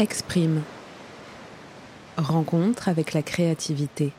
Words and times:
Exprime. 0.00 0.62
Rencontre 2.16 2.88
avec 2.88 3.14
la 3.14 3.22
créativité. 3.24 4.12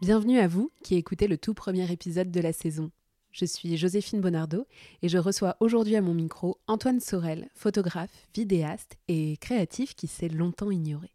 Bienvenue 0.00 0.38
à 0.38 0.48
vous 0.48 0.70
qui 0.82 0.94
écoutez 0.94 1.28
le 1.28 1.36
tout 1.36 1.52
premier 1.52 1.92
épisode 1.92 2.30
de 2.30 2.40
la 2.40 2.54
saison. 2.54 2.90
Je 3.38 3.44
suis 3.44 3.76
Joséphine 3.76 4.22
Bonardo 4.22 4.66
et 5.02 5.10
je 5.10 5.18
reçois 5.18 5.58
aujourd'hui 5.60 5.94
à 5.94 6.00
mon 6.00 6.14
micro 6.14 6.56
Antoine 6.68 7.00
Sorel, 7.00 7.50
photographe, 7.54 8.26
vidéaste 8.34 8.96
et 9.08 9.36
créatif 9.36 9.94
qui 9.94 10.06
s'est 10.06 10.30
longtemps 10.30 10.70
ignoré. 10.70 11.12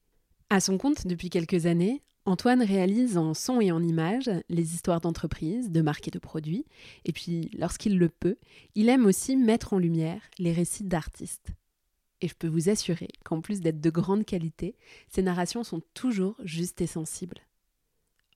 À 0.51 0.59
son 0.59 0.77
compte 0.77 1.07
depuis 1.07 1.31
quelques 1.31 1.65
années, 1.65 2.03
Antoine 2.25 2.61
réalise 2.61 3.17
en 3.17 3.33
son 3.33 3.59
et 3.59 3.71
en 3.71 3.81
images 3.81 4.29
les 4.49 4.75
histoires 4.75 5.01
d'entreprises, 5.01 5.71
de 5.71 5.81
marques 5.81 6.09
et 6.09 6.11
de 6.11 6.19
produits, 6.19 6.67
et 7.05 7.11
puis, 7.11 7.49
lorsqu'il 7.57 7.97
le 7.97 8.09
peut, 8.09 8.37
il 8.75 8.89
aime 8.89 9.07
aussi 9.07 9.35
mettre 9.35 9.73
en 9.73 9.79
lumière 9.79 10.21
les 10.37 10.53
récits 10.53 10.83
d'artistes. 10.83 11.47
Et 12.21 12.27
je 12.27 12.35
peux 12.35 12.47
vous 12.47 12.69
assurer 12.69 13.09
qu'en 13.25 13.41
plus 13.41 13.61
d'être 13.61 13.81
de 13.81 13.89
grande 13.89 14.25
qualité, 14.25 14.75
ces 15.09 15.23
narrations 15.23 15.63
sont 15.63 15.81
toujours 15.95 16.35
justes 16.43 16.81
et 16.81 16.87
sensibles. 16.87 17.41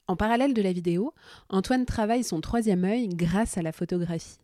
En 0.08 0.16
parallèle 0.16 0.54
de 0.54 0.62
la 0.62 0.72
vidéo, 0.72 1.14
Antoine 1.50 1.86
travaille 1.86 2.24
son 2.24 2.40
troisième 2.40 2.84
œil 2.84 3.10
grâce 3.10 3.58
à 3.58 3.62
la 3.62 3.72
photographie. 3.72 4.38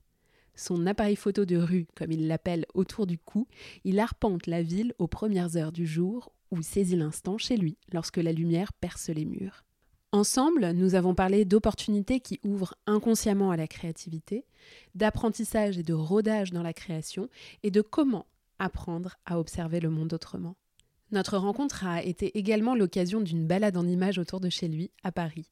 Son 0.56 0.86
appareil 0.88 1.16
photo 1.16 1.46
de 1.46 1.58
rue, 1.58 1.88
comme 1.96 2.12
il 2.12 2.28
l'appelle, 2.28 2.66
autour 2.74 3.08
du 3.08 3.18
cou, 3.18 3.48
il 3.84 4.00
arpente 4.00 4.48
la 4.48 4.62
ville 4.64 4.94
aux 5.00 5.08
premières 5.08 5.56
heures 5.56 5.72
du 5.72 5.86
jour 5.86 6.32
ou 6.50 6.62
saisit 6.62 6.96
l'instant 6.96 7.38
chez 7.38 7.58
lui 7.58 7.78
lorsque 7.94 8.18
la 8.18 8.32
lumière 8.32 8.74
perce 8.74 9.10
les 9.10 9.26
murs. 9.26 9.64
Ensemble, 10.12 10.72
nous 10.72 10.96
avons 10.96 11.16
parlé 11.16 11.46
d'opportunités 11.46 12.20
qui 12.20 12.40
ouvrent 12.44 12.76
inconsciemment 12.86 13.52
à 13.52 13.56
la 13.56 13.68
créativité, 13.68 14.46
d'apprentissage 14.94 15.78
et 15.78 15.84
de 15.84 15.94
rodage 15.94 16.52
dans 16.52 16.64
la 16.64 16.74
création, 16.74 17.30
et 17.64 17.72
de 17.72 17.82
comment 17.82 18.26
apprendre 18.60 19.16
à 19.26 19.40
observer 19.40 19.80
le 19.80 19.90
monde 19.90 20.14
autrement. 20.14 20.56
Notre 21.12 21.38
rencontre 21.38 21.86
a 21.86 22.04
été 22.04 22.38
également 22.38 22.76
l'occasion 22.76 23.20
d'une 23.20 23.46
balade 23.46 23.78
en 23.78 23.88
images 23.88 24.18
autour 24.18 24.40
de 24.40 24.50
chez 24.50 24.68
lui, 24.68 24.92
à 25.04 25.12
Paris. 25.12 25.50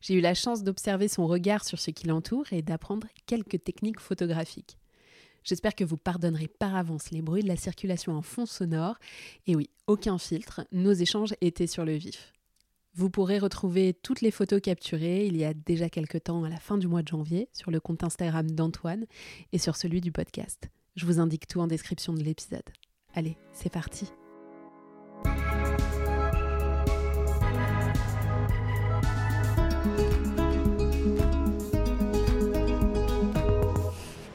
J'ai 0.00 0.14
eu 0.14 0.20
la 0.20 0.34
chance 0.34 0.62
d'observer 0.62 1.08
son 1.08 1.26
regard 1.26 1.64
sur 1.64 1.78
ce 1.78 1.90
qui 1.90 2.06
l'entoure 2.06 2.52
et 2.52 2.62
d'apprendre 2.62 3.06
quelques 3.26 3.62
techniques 3.62 4.00
photographiques. 4.00 4.78
J'espère 5.44 5.74
que 5.74 5.84
vous 5.84 5.96
pardonnerez 5.96 6.48
par 6.48 6.76
avance 6.76 7.10
les 7.10 7.20
bruits 7.20 7.42
de 7.42 7.48
la 7.48 7.56
circulation 7.56 8.16
en 8.16 8.22
fond 8.22 8.46
sonore. 8.46 8.96
Et 9.46 9.56
oui, 9.56 9.70
aucun 9.86 10.18
filtre, 10.18 10.62
nos 10.70 10.92
échanges 10.92 11.34
étaient 11.40 11.66
sur 11.66 11.84
le 11.84 11.94
vif. 11.94 12.32
Vous 12.94 13.10
pourrez 13.10 13.38
retrouver 13.38 13.94
toutes 13.94 14.20
les 14.20 14.30
photos 14.30 14.60
capturées 14.60 15.26
il 15.26 15.36
y 15.36 15.44
a 15.44 15.54
déjà 15.54 15.88
quelque 15.88 16.18
temps 16.18 16.44
à 16.44 16.50
la 16.50 16.58
fin 16.58 16.78
du 16.78 16.88
mois 16.88 17.02
de 17.02 17.08
janvier 17.08 17.48
sur 17.52 17.70
le 17.70 17.80
compte 17.80 18.04
Instagram 18.04 18.50
d'Antoine 18.50 19.06
et 19.52 19.58
sur 19.58 19.76
celui 19.76 20.00
du 20.00 20.12
podcast. 20.12 20.68
Je 20.94 21.06
vous 21.06 21.18
indique 21.18 21.46
tout 21.46 21.60
en 21.60 21.66
description 21.66 22.12
de 22.12 22.22
l'épisode. 22.22 22.68
Allez, 23.14 23.36
c'est 23.52 23.72
parti. 23.72 24.12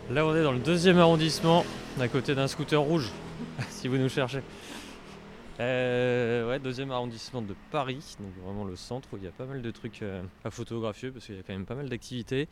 Là, 0.09 0.25
on 0.25 0.35
est 0.35 0.43
dans 0.43 0.51
le 0.53 0.59
deuxième 0.59 0.97
arrondissement, 0.99 1.65
à 1.99 2.07
côté 2.07 2.33
d'un 2.33 2.47
scooter 2.47 2.81
rouge, 2.81 3.11
si 3.69 3.87
vous 3.87 3.97
nous 3.97 4.09
cherchez. 4.09 4.41
Euh, 5.59 6.47
ouais, 6.47 6.59
deuxième 6.59 6.91
arrondissement 6.91 7.41
de 7.41 7.55
Paris, 7.71 8.15
donc 8.19 8.29
vraiment 8.45 8.63
le 8.63 8.75
centre 8.75 9.09
où 9.13 9.17
il 9.17 9.23
y 9.23 9.27
a 9.27 9.31
pas 9.31 9.45
mal 9.45 9.61
de 9.61 9.71
trucs 9.71 10.01
euh, 10.03 10.21
à 10.45 10.51
photographier 10.51 11.09
parce 11.11 11.25
qu'il 11.25 11.35
y 11.35 11.39
a 11.39 11.43
quand 11.43 11.53
même 11.53 11.65
pas 11.65 11.75
mal 11.75 11.89
d'activités. 11.89 12.47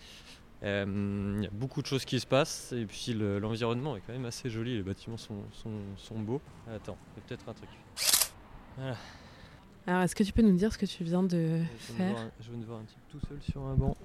Euh, 0.63 1.34
il 1.38 1.44
y 1.44 1.47
a 1.47 1.51
beaucoup 1.51 1.81
de 1.81 1.88
choses 1.88 2.03
qui 2.06 2.19
se 2.19 2.25
passent 2.25 2.74
et 2.75 2.85
puis 2.85 3.13
le- 3.13 3.40
l'environnement 3.40 3.95
est 3.95 4.01
quand 4.06 4.13
même 4.13 4.25
assez 4.25 4.50
joli, 4.50 4.75
les 4.78 4.84
bâtiments 4.84 5.18
sont, 5.18 5.44
sont, 5.51 5.72
sont 5.97 6.19
beaux. 6.19 6.41
Attends, 6.68 6.97
il 7.16 7.19
y 7.22 7.24
a 7.24 7.28
peut-être 7.28 7.47
un 7.50 7.53
truc. 7.53 7.69
Voilà. 8.78 8.96
Alors, 9.88 10.02
est-ce 10.02 10.16
que 10.16 10.24
tu 10.24 10.34
peux 10.34 10.41
nous 10.41 10.56
dire 10.56 10.74
ce 10.74 10.78
que 10.78 10.86
tu 10.86 11.03
viens 11.03 11.24
de 11.24 11.59
Je 11.80 11.94
faire 11.94 12.18
un- 12.18 12.31
je 12.41 12.50
viens 12.50 12.59
de 12.59 12.66
voir 12.66 12.80
un 12.80 12.84
type 12.84 12.97
tout 13.12 13.19
seul 13.28 13.38
sur 13.41 13.62
un 13.62 13.75
banc. 13.75 13.96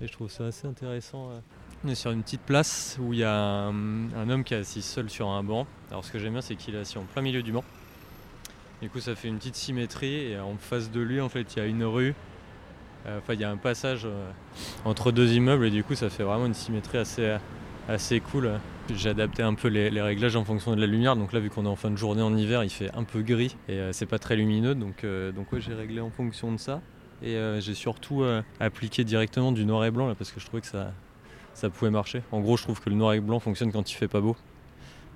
Et 0.00 0.06
je 0.06 0.12
trouve 0.12 0.30
ça 0.30 0.46
assez 0.46 0.66
intéressant. 0.66 1.30
euh. 1.30 1.40
On 1.84 1.88
est 1.88 1.94
sur 1.96 2.12
une 2.12 2.22
petite 2.22 2.42
place 2.42 2.96
où 3.00 3.12
il 3.12 3.18
y 3.20 3.24
a 3.24 3.34
un, 3.36 4.12
un 4.14 4.30
homme 4.30 4.44
qui 4.44 4.54
est 4.54 4.58
assis 4.58 4.82
seul 4.82 5.10
sur 5.10 5.28
un 5.28 5.42
banc. 5.42 5.66
Alors 5.90 6.04
ce 6.04 6.12
que 6.12 6.18
j'aime 6.20 6.32
bien 6.32 6.40
c'est 6.40 6.54
qu'il 6.54 6.74
est 6.76 6.78
assis 6.78 6.96
en 6.98 7.02
plein 7.04 7.22
milieu 7.22 7.42
du 7.42 7.50
banc. 7.52 7.64
Du 8.80 8.88
coup 8.88 9.00
ça 9.00 9.16
fait 9.16 9.26
une 9.28 9.38
petite 9.38 9.56
symétrie 9.56 10.14
et 10.32 10.38
en 10.38 10.56
face 10.56 10.90
de 10.92 11.00
lui 11.00 11.20
en 11.20 11.28
fait 11.28 11.54
il 11.54 11.58
y 11.58 11.62
a 11.62 11.66
une 11.66 11.82
rue. 11.84 12.14
Euh, 13.06 13.18
Enfin 13.18 13.34
il 13.34 13.40
y 13.40 13.44
a 13.44 13.50
un 13.50 13.56
passage 13.56 14.02
euh, 14.04 14.30
entre 14.84 15.10
deux 15.10 15.32
immeubles 15.32 15.66
et 15.66 15.70
du 15.70 15.82
coup 15.82 15.96
ça 15.96 16.08
fait 16.08 16.22
vraiment 16.22 16.46
une 16.46 16.54
symétrie 16.54 16.98
assez, 16.98 17.36
assez 17.88 18.20
cool. 18.20 18.60
J'ai 18.94 19.10
adapté 19.10 19.42
un 19.42 19.54
peu 19.54 19.68
les, 19.68 20.00
réglages 20.00 20.36
en 20.36 20.44
fonction 20.44 20.74
de 20.74 20.80
la 20.80 20.86
lumière. 20.86 21.16
Donc 21.16 21.32
là 21.32 21.40
vu 21.40 21.50
qu'on 21.50 21.64
est 21.64 21.68
en 21.68 21.76
fin 21.76 21.90
de 21.90 21.96
journée 21.96 22.22
en 22.22 22.36
hiver 22.36 22.64
il 22.64 22.70
fait 22.70 22.90
un 22.94 23.04
peu 23.04 23.22
gris 23.22 23.56
et 23.68 23.74
euh, 23.74 23.92
c'est 23.92 24.06
pas 24.06 24.18
très 24.18 24.36
lumineux. 24.36 24.74
Donc, 24.74 25.04
euh, 25.04 25.32
donc 25.32 25.52
ouais 25.52 25.60
j'ai 25.60 25.74
réglé 25.74 26.00
en 26.00 26.10
fonction 26.10 26.52
de 26.52 26.58
ça. 26.58 26.80
Et 27.22 27.36
euh, 27.36 27.60
j'ai 27.60 27.74
surtout 27.74 28.24
appliqué 28.58 29.04
directement 29.04 29.52
du 29.52 29.64
noir 29.64 29.84
et 29.84 29.90
blanc 29.90 30.08
là, 30.08 30.14
parce 30.16 30.32
que 30.32 30.40
je 30.40 30.46
trouvais 30.46 30.60
que 30.60 30.66
ça, 30.66 30.92
ça 31.54 31.70
pouvait 31.70 31.90
marcher. 31.90 32.22
En 32.32 32.40
gros, 32.40 32.56
je 32.56 32.64
trouve 32.64 32.80
que 32.80 32.90
le 32.90 32.96
noir 32.96 33.12
et 33.14 33.20
blanc 33.20 33.38
fonctionne 33.38 33.70
quand 33.70 33.90
il 33.90 33.94
fait 33.94 34.08
pas 34.08 34.20
beau. 34.20 34.36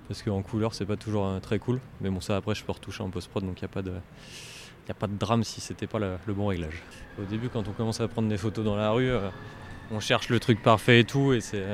Parce 0.07 0.23
qu'en 0.23 0.41
couleur, 0.41 0.73
c'est 0.73 0.87
pas 0.87 0.97
toujours 0.97 1.41
très 1.41 1.59
cool. 1.59 1.81
Mais 2.01 2.11
bon, 2.11 2.21
ça 2.21 2.37
après, 2.37 2.55
je 2.55 2.63
peux 2.63 2.71
retoucher 2.71 3.03
en 3.03 3.11
post-prod, 3.11 3.45
donc 3.45 3.61
il 3.61 3.65
n'y 3.65 3.71
a, 3.71 3.75
pas 3.75 3.83
de- 3.83 3.99
a 4.89 4.95
pas 4.95 5.09
de 5.09 5.17
drame 5.17 5.43
si 5.43 5.61
c'était 5.61 5.89
pas 5.89 5.99
le, 5.99 6.17
le 6.27 6.33
bon 6.33 6.47
réglage. 6.47 6.81
Au 7.21 7.25
début, 7.25 7.49
quand 7.49 7.67
on 7.67 7.73
commence 7.73 8.01
à 8.01 8.07
prendre 8.07 8.29
des 8.29 8.37
photos 8.37 8.65
dans 8.65 8.77
la 8.77 8.93
rue, 8.93 9.11
on 9.91 9.99
cherche 9.99 10.29
le 10.29 10.39
truc 10.39 10.63
parfait 10.63 11.01
et 11.01 11.05
tout. 11.05 11.33
Et 11.33 11.41
c'est. 11.41 11.65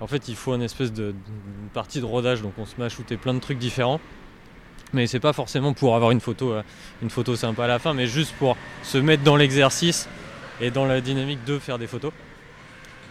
En 0.00 0.06
fait, 0.06 0.28
il 0.28 0.36
faut 0.36 0.54
une 0.54 0.62
espèce 0.62 0.92
de 0.92 1.14
partie 1.74 2.00
de 2.00 2.04
rodage, 2.04 2.42
donc 2.42 2.52
on 2.58 2.66
se 2.66 2.74
met 2.78 2.86
à 2.86 3.16
plein 3.16 3.34
de 3.34 3.40
trucs 3.40 3.58
différents. 3.58 4.00
Mais 4.92 5.06
c'est 5.06 5.20
pas 5.20 5.32
forcément 5.32 5.74
pour 5.74 5.94
avoir 5.96 6.12
une 6.12 6.20
photo, 6.20 6.52
euh, 6.52 6.62
une 7.02 7.10
photo 7.10 7.36
sympa 7.36 7.64
à 7.64 7.66
la 7.66 7.78
fin, 7.78 7.92
mais 7.92 8.06
juste 8.06 8.34
pour 8.38 8.56
se 8.82 8.96
mettre 8.96 9.22
dans 9.22 9.36
l'exercice 9.36 10.08
et 10.60 10.70
dans 10.70 10.86
la 10.86 11.00
dynamique 11.00 11.44
de 11.44 11.58
faire 11.58 11.78
des 11.78 11.86
photos. 11.86 12.12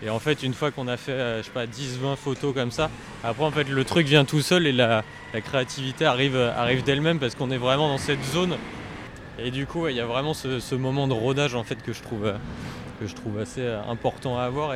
Et 0.01 0.09
en 0.09 0.19
fait, 0.19 0.43
une 0.43 0.53
fois 0.53 0.71
qu'on 0.71 0.87
a 0.87 0.97
fait, 0.97 1.11
euh, 1.11 1.39
je 1.39 1.45
sais 1.45 1.51
pas, 1.51 1.65
10-20 1.65 2.15
photos 2.15 2.53
comme 2.53 2.71
ça, 2.71 2.89
après 3.23 3.43
en 3.43 3.51
fait 3.51 3.69
le 3.69 3.83
truc 3.83 4.07
vient 4.07 4.25
tout 4.25 4.41
seul 4.41 4.65
et 4.65 4.71
la, 4.71 5.03
créativité 5.43 6.05
arrive, 6.05 6.35
euh, 6.35 6.51
arrive 6.55 6.83
d'elle-même 6.83 7.19
parce 7.19 7.35
qu'on 7.35 7.51
est 7.51 7.57
vraiment 7.57 7.89
dans 7.89 7.97
cette 7.99 8.23
zone. 8.23 8.57
Et 9.37 9.51
du 9.51 9.67
coup, 9.67 9.87
il 9.87 9.95
y 9.95 9.99
a 9.99 10.05
vraiment 10.05 10.33
ce, 10.33 10.75
moment 10.75 11.07
de 11.07 11.13
rodage 11.13 11.53
en 11.53 11.63
fait 11.63 11.83
que 11.83 11.93
je 11.93 12.01
trouve, 12.01 13.39
assez 13.39 13.67
important 13.87 14.39
à 14.39 14.43
avoir. 14.43 14.73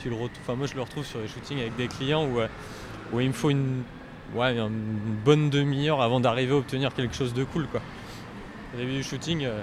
Tu 0.00 0.10
le 0.10 0.16
moi 0.16 0.66
je 0.66 0.74
le 0.74 0.82
retrouve 0.82 1.04
sur 1.04 1.20
les 1.20 1.28
shootings 1.28 1.60
avec 1.60 1.76
des 1.76 1.88
clients 1.88 2.26
où, 2.26 2.40
euh, 2.40 2.48
il 3.12 3.28
me 3.28 3.32
faut 3.32 3.50
une, 3.50 3.82
bonne 5.24 5.50
demi-heure 5.50 6.02
avant 6.02 6.20
d'arriver 6.20 6.52
à 6.52 6.56
obtenir 6.56 6.94
quelque 6.94 7.14
chose 7.14 7.34
de 7.34 7.44
cool 7.44 7.66
quoi. 7.66 7.80
Au 8.74 8.76
début 8.76 8.96
du 8.96 9.02
shooting, 9.02 9.44
euh, 9.44 9.62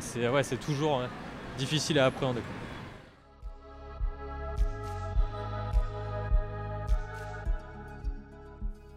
c'est 0.00 0.60
toujours 0.60 1.00
euh, 1.00 1.06
difficile 1.58 1.98
à 1.98 2.06
appréhender. 2.06 2.40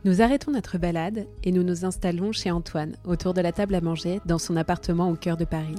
Nous 0.05 0.21
arrêtons 0.21 0.51
notre 0.51 0.77
balade 0.77 1.27
et 1.43 1.51
nous 1.51 1.63
nous 1.63 1.83
installons 1.83 2.31
chez 2.31 2.51
Antoine, 2.51 2.95
autour 3.03 3.33
de 3.33 3.41
la 3.41 3.51
table 3.51 3.75
à 3.75 3.81
manger, 3.81 4.21
dans 4.25 4.37
son 4.37 4.55
appartement 4.55 5.09
au 5.09 5.15
cœur 5.15 5.35
de 5.35 5.43
Paris. 5.43 5.75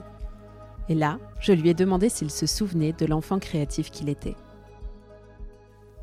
Et 0.88 0.94
là, 0.94 1.18
je 1.40 1.52
lui 1.52 1.70
ai 1.70 1.74
demandé 1.74 2.08
s'il 2.08 2.30
se 2.30 2.46
souvenait 2.46 2.92
de 2.92 3.06
l'enfant 3.06 3.38
créatif 3.38 3.90
qu'il 3.90 4.08
était. 4.08 4.36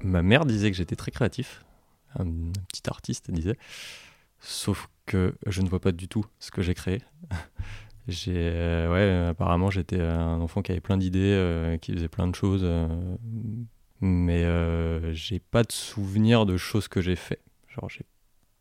Ma 0.06 0.22
mère 0.22 0.46
disait 0.46 0.70
que 0.70 0.78
j'étais 0.78 0.96
très 0.96 1.10
créatif, 1.10 1.66
un 2.20 2.26
petit 2.68 2.88
artiste 2.88 3.32
disait, 3.32 3.58
sauf 4.40 4.88
que 5.08 5.34
je 5.48 5.64
ne 5.64 5.68
vois 5.68 5.80
pas 5.80 5.92
du 5.92 6.08
tout 6.08 6.24
ce 6.40 6.52
que 6.52 6.62
j'ai 6.62 6.76
créé. 6.76 7.02
J'ai, 8.08 8.36
euh, 8.36 8.92
ouais, 8.92 9.30
apparemment 9.30 9.72
j'étais 9.72 10.00
un 10.00 10.40
enfant 10.40 10.62
qui 10.62 10.72
avait 10.72 10.80
plein 10.80 10.96
d'idées, 10.96 11.34
euh, 11.34 11.76
qui 11.78 11.92
faisait 11.92 12.08
plein 12.08 12.28
de 12.28 12.36
choses, 12.36 12.62
euh, 12.64 12.88
mais 14.00 14.44
j'ai 15.16 15.40
pas 15.40 15.64
de 15.64 15.72
souvenir 15.72 16.46
de 16.46 16.56
choses 16.56 16.88
que 16.88 17.02
j'ai 17.02 17.16
fait. 17.16 17.42
Genre 17.68 17.90
j'ai 17.90 18.06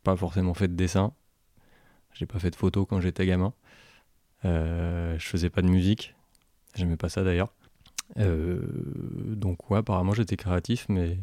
pas 0.02 0.17
forcément 0.17 0.55
fait 0.55 0.69
de 0.69 0.73
dessin, 0.73 1.12
j'ai 2.14 2.25
pas 2.25 2.38
fait 2.38 2.52
de 2.52 2.56
photos 2.56 2.87
quand 2.88 3.02
j'étais 3.02 3.26
gamin, 3.26 3.52
je 4.44 5.19
faisais 5.19 5.50
pas 5.50 5.61
de 5.61 5.69
musique, 5.69 6.14
j'aimais 6.75 6.96
pas 6.96 7.11
ça 7.11 7.23
d'ailleurs. 7.23 7.52
Donc 8.17 9.70
ouais, 9.70 9.76
apparemment 9.76 10.14
j'étais 10.14 10.37
créatif, 10.37 10.87
mais 10.88 11.19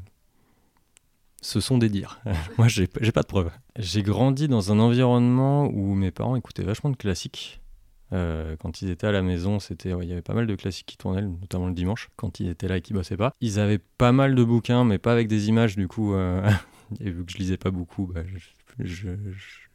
ce 1.41 1.59
sont 1.59 1.77
des 1.77 1.89
dires. 1.89 2.19
Moi, 2.57 2.67
j'ai 2.67 2.87
pas 2.87 3.21
de 3.21 3.27
preuves. 3.27 3.51
J'ai 3.77 4.03
grandi 4.03 4.47
dans 4.47 4.71
un 4.71 4.79
environnement 4.79 5.65
où 5.65 5.93
mes 5.93 6.11
parents 6.11 6.35
écoutaient 6.35 6.63
vachement 6.63 6.89
de 6.89 6.95
classiques. 6.97 7.61
Euh, 8.13 8.57
quand 8.57 8.81
ils 8.81 8.89
étaient 8.89 9.07
à 9.07 9.11
la 9.11 9.21
maison, 9.21 9.59
c'était, 9.59 9.91
il 10.01 10.07
y 10.07 10.11
avait 10.11 10.21
pas 10.21 10.33
mal 10.33 10.45
de 10.45 10.55
classiques 10.55 10.85
qui 10.85 10.97
tournaient, 10.97 11.21
notamment 11.21 11.67
le 11.67 11.73
dimanche, 11.73 12.09
quand 12.17 12.39
ils 12.39 12.49
étaient 12.49 12.67
là 12.67 12.77
et 12.77 12.81
qu'ils 12.81 12.95
bossaient 12.95 13.17
pas. 13.17 13.33
Ils 13.39 13.59
avaient 13.59 13.79
pas 13.79 14.11
mal 14.11 14.35
de 14.35 14.43
bouquins, 14.43 14.83
mais 14.83 14.97
pas 14.97 15.13
avec 15.13 15.27
des 15.27 15.47
images, 15.47 15.75
du 15.75 15.87
coup, 15.87 16.13
euh, 16.13 16.49
et 16.99 17.09
vu 17.09 17.25
que 17.25 17.31
je 17.31 17.37
lisais 17.37 17.57
pas 17.57 17.71
beaucoup, 17.71 18.07
bah, 18.07 18.21
je, 18.25 18.85
je, 18.85 19.09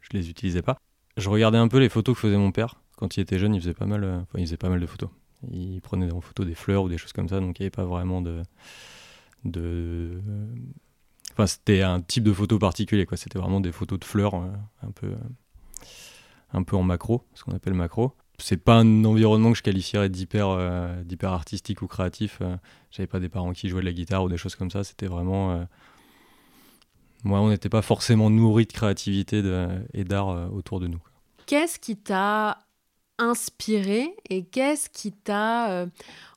je, 0.01 0.09
les 0.11 0.29
utilisais 0.29 0.61
pas. 0.61 0.77
Je 1.17 1.29
regardais 1.29 1.57
un 1.57 1.67
peu 1.67 1.79
les 1.79 1.89
photos 1.89 2.15
que 2.15 2.21
faisait 2.21 2.37
mon 2.37 2.51
père. 2.51 2.79
Quand 2.95 3.17
il 3.17 3.21
était 3.21 3.39
jeune, 3.39 3.55
il 3.55 3.61
faisait 3.61 3.73
pas 3.73 3.87
mal, 3.87 4.03
euh, 4.03 4.19
enfin, 4.19 4.37
il 4.37 4.45
faisait 4.45 4.57
pas 4.57 4.69
mal 4.69 4.79
de 4.79 4.85
photos. 4.85 5.09
Il 5.51 5.81
prenait 5.81 6.11
en 6.11 6.21
photo 6.21 6.45
des 6.45 6.55
fleurs 6.55 6.83
ou 6.83 6.89
des 6.89 6.97
choses 6.97 7.13
comme 7.13 7.29
ça, 7.29 7.39
donc 7.39 7.59
il 7.59 7.63
n'y 7.63 7.65
avait 7.65 7.71
pas 7.71 7.85
vraiment 7.85 8.21
de. 8.21 8.43
de 9.45 10.21
C'était 11.45 11.83
un 11.83 12.01
type 12.01 12.23
de 12.23 12.33
photo 12.33 12.57
particulier, 12.57 13.05
quoi. 13.05 13.17
C'était 13.17 13.37
vraiment 13.37 13.59
des 13.59 13.71
photos 13.71 13.99
de 13.99 14.05
fleurs, 14.05 14.33
un 14.35 14.91
peu 14.95 15.13
un 16.53 16.63
peu 16.63 16.77
en 16.77 16.83
macro, 16.83 17.23
ce 17.33 17.43
qu'on 17.43 17.51
appelle 17.51 17.73
macro 17.73 18.15
c'est 18.39 18.57
pas 18.57 18.75
un 18.75 19.03
environnement 19.05 19.51
que 19.51 19.57
je 19.57 19.63
qualifierais 19.63 20.09
d'hyper 20.09 20.49
euh, 20.49 21.03
d'hyper 21.03 21.31
artistique 21.31 21.81
ou 21.81 21.87
créatif. 21.87 22.39
Euh. 22.41 22.55
J'avais 22.91 23.07
pas 23.07 23.19
des 23.19 23.29
parents 23.29 23.53
qui 23.53 23.69
jouaient 23.69 23.81
de 23.81 23.85
la 23.85 23.93
guitare 23.93 24.23
ou 24.23 24.29
des 24.29 24.37
choses 24.37 24.55
comme 24.55 24.71
ça. 24.71 24.83
C'était 24.83 25.07
vraiment. 25.07 25.51
Euh, 25.51 25.63
moi, 27.23 27.39
on 27.41 27.49
n'était 27.49 27.69
pas 27.69 27.81
forcément 27.81 28.29
nourri 28.29 28.65
de 28.65 28.73
créativité 28.73 29.41
et 29.93 30.03
d'art 30.03 30.53
autour 30.53 30.79
de 30.79 30.87
nous. 30.87 31.01
Qu'est-ce 31.47 31.79
qui 31.79 31.97
t'a 31.97 32.59
inspiré 33.17 34.15
et 34.29 34.45
qu'est-ce 34.45 34.87
qui 34.87 35.11
t'a, 35.11 35.87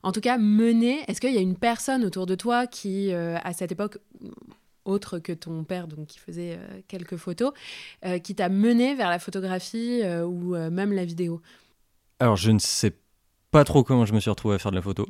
en 0.01 0.11
tout 0.11 0.21
cas, 0.21 0.39
mené? 0.39 1.03
Est-ce 1.07 1.21
qu'il 1.21 1.33
y 1.33 1.37
a 1.37 1.41
une 1.41 1.55
personne 1.55 2.03
autour 2.03 2.25
de 2.25 2.33
toi 2.33 2.65
qui, 2.65 3.13
à 3.13 3.53
cette 3.53 3.71
époque, 3.71 3.99
autre 4.85 5.19
que 5.19 5.31
ton 5.31 5.63
père, 5.63 5.87
donc 5.87 6.07
qui 6.07 6.19
faisait 6.19 6.59
quelques 6.87 7.17
photos, 7.17 7.51
qui 8.23 8.35
t'a 8.35 8.49
mené 8.49 8.95
vers 8.95 9.09
la 9.09 9.19
photographie 9.19 10.01
ou 10.25 10.55
même 10.55 10.91
la 10.93 11.05
vidéo 11.05 11.41
alors, 12.21 12.35
je 12.35 12.51
ne 12.51 12.59
sais 12.59 12.93
pas 13.49 13.63
trop 13.63 13.83
comment 13.83 14.05
je 14.05 14.13
me 14.13 14.19
suis 14.19 14.29
retrouvé 14.29 14.53
à 14.53 14.59
faire 14.59 14.69
de 14.69 14.75
la 14.75 14.83
photo. 14.83 15.07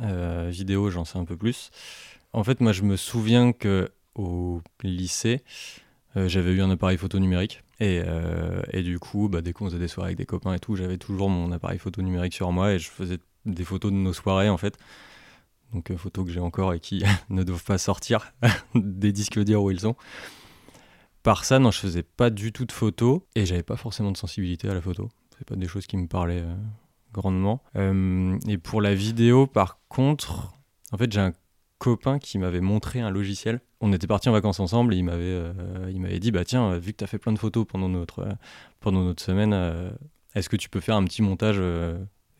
Euh, 0.00 0.48
vidéo, 0.50 0.88
j'en 0.88 1.04
sais 1.04 1.18
un 1.18 1.26
peu 1.26 1.36
plus. 1.36 1.70
En 2.32 2.42
fait, 2.44 2.62
moi, 2.62 2.72
je 2.72 2.80
me 2.80 2.96
souviens 2.96 3.52
que 3.52 3.90
au 4.14 4.62
lycée, 4.82 5.42
euh, 6.16 6.26
j'avais 6.26 6.52
eu 6.52 6.62
un 6.62 6.70
appareil 6.70 6.96
photo 6.96 7.18
numérique. 7.18 7.62
Et, 7.78 8.00
euh, 8.06 8.62
et 8.72 8.82
du 8.82 8.98
coup, 8.98 9.28
bah, 9.28 9.42
dès 9.42 9.52
qu'on 9.52 9.66
faisait 9.66 9.78
des 9.78 9.86
soirées 9.86 10.08
avec 10.08 10.16
des 10.16 10.24
copains 10.24 10.54
et 10.54 10.58
tout, 10.58 10.76
j'avais 10.76 10.96
toujours 10.96 11.28
mon 11.28 11.52
appareil 11.52 11.78
photo 11.78 12.00
numérique 12.00 12.32
sur 12.32 12.50
moi 12.52 12.72
et 12.72 12.78
je 12.78 12.88
faisais 12.88 13.18
des 13.44 13.64
photos 13.64 13.92
de 13.92 13.96
nos 13.98 14.14
soirées, 14.14 14.48
en 14.48 14.56
fait. 14.56 14.78
Donc, 15.74 15.94
photos 15.96 16.24
que 16.24 16.32
j'ai 16.32 16.40
encore 16.40 16.72
et 16.72 16.80
qui 16.80 17.02
ne 17.28 17.42
doivent 17.42 17.64
pas 17.64 17.78
sortir 17.78 18.32
des 18.74 19.12
disques 19.12 19.38
durs 19.40 19.62
où 19.62 19.70
ils 19.70 19.80
sont. 19.80 19.96
Par 21.22 21.44
ça, 21.44 21.58
non, 21.58 21.70
je 21.70 21.78
faisais 21.78 22.02
pas 22.02 22.30
du 22.30 22.52
tout 22.52 22.64
de 22.64 22.72
photos 22.72 23.20
et 23.34 23.44
j'avais 23.44 23.62
pas 23.62 23.76
forcément 23.76 24.12
de 24.12 24.16
sensibilité 24.16 24.68
à 24.68 24.74
la 24.74 24.80
photo 24.80 25.10
c'est 25.38 25.46
pas 25.46 25.56
des 25.56 25.68
choses 25.68 25.86
qui 25.86 25.96
me 25.96 26.06
parlaient 26.06 26.42
euh, 26.42 26.54
grandement. 27.12 27.62
Euh, 27.76 28.38
et 28.48 28.58
pour 28.58 28.80
la 28.80 28.94
vidéo, 28.94 29.46
par 29.46 29.78
contre, 29.88 30.52
en 30.92 30.96
fait, 30.96 31.12
j'ai 31.12 31.20
un 31.20 31.32
copain 31.78 32.18
qui 32.18 32.38
m'avait 32.38 32.60
montré 32.60 33.00
un 33.00 33.10
logiciel. 33.10 33.60
On 33.80 33.92
était 33.92 34.06
partis 34.06 34.28
en 34.28 34.32
vacances 34.32 34.60
ensemble 34.60 34.94
et 34.94 34.96
il 34.96 35.04
m'avait, 35.04 35.22
euh, 35.22 35.90
il 35.92 36.00
m'avait 36.00 36.20
dit 36.20 36.30
bah 36.30 36.44
tiens, 36.44 36.78
vu 36.78 36.92
que 36.92 36.98
tu 36.98 37.04
as 37.04 37.06
fait 37.06 37.18
plein 37.18 37.32
de 37.32 37.38
photos 37.38 37.66
pendant 37.66 37.88
notre, 37.88 38.26
pendant 38.80 39.02
notre 39.02 39.22
semaine, 39.22 39.52
est-ce 40.34 40.48
que 40.48 40.56
tu 40.56 40.70
peux 40.70 40.80
faire 40.80 40.96
un 40.96 41.04
petit 41.04 41.20
montage 41.20 41.60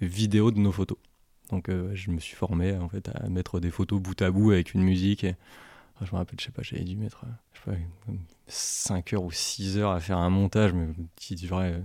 vidéo 0.01 0.51
de 0.51 0.59
nos 0.59 0.73
photos? 0.73 0.97
Donc 1.51 1.69
je 1.69 2.11
me 2.11 2.19
suis 2.19 2.37
formé 2.37 2.77
en 2.77 2.89
fait 2.89 3.09
à 3.15 3.29
mettre 3.29 3.61
des 3.61 3.71
photos 3.71 4.01
bout 4.01 4.21
à 4.23 4.31
bout 4.31 4.53
avec 4.53 4.75
une 4.75 4.83
musique. 4.83 5.27
Je 6.01 6.11
me 6.13 6.17
rappelle, 6.17 6.41
je 6.41 6.47
sais 6.47 6.51
pas, 6.51 6.63
j'avais 6.63 6.85
dû 6.85 6.97
mettre 6.97 7.25
je 7.53 7.61
sais 7.61 7.77
pas, 7.77 8.13
5 8.49 9.13
heures 9.13 9.23
ou 9.23 9.31
6 9.31 9.79
heures 9.79 9.93
à 9.93 10.01
faire 10.01 10.19
un 10.19 10.31
montage, 10.31 10.73
mais 10.73 10.89
qui 11.17 11.35
durait 11.37 11.83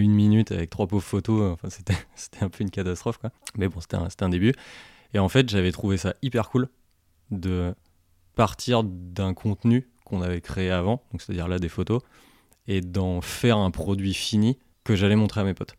une 0.00 0.12
minute 0.12 0.52
avec 0.52 0.70
trois 0.70 0.86
pauvres 0.86 1.02
photos. 1.02 1.52
Enfin, 1.52 1.70
c'était, 1.70 1.94
un 2.40 2.48
peu 2.48 2.62
une 2.62 2.70
catastrophe, 2.70 3.18
quoi. 3.18 3.30
Mais 3.56 3.68
bon, 3.68 3.80
c'était 3.80 3.96
un, 3.96 4.08
un 4.20 4.28
début. 4.28 4.52
Et 5.14 5.18
en 5.18 5.28
fait, 5.28 5.48
j'avais 5.48 5.72
trouvé 5.72 5.96
ça 5.96 6.14
hyper 6.22 6.50
cool 6.50 6.68
de 7.30 7.74
partir 8.34 8.82
d'un 8.84 9.32
contenu 9.32 9.88
qu'on 10.04 10.20
avait 10.20 10.40
créé 10.40 10.70
avant, 10.70 11.02
donc 11.12 11.22
c'est-à-dire 11.22 11.48
là 11.48 11.58
des 11.58 11.68
photos, 11.68 12.02
et 12.66 12.80
d'en 12.80 13.20
faire 13.20 13.56
un 13.56 13.70
produit 13.70 14.12
fini 14.12 14.58
que 14.82 14.96
j'allais 14.96 15.16
montrer 15.16 15.40
à 15.40 15.44
mes 15.44 15.54
potes. 15.54 15.76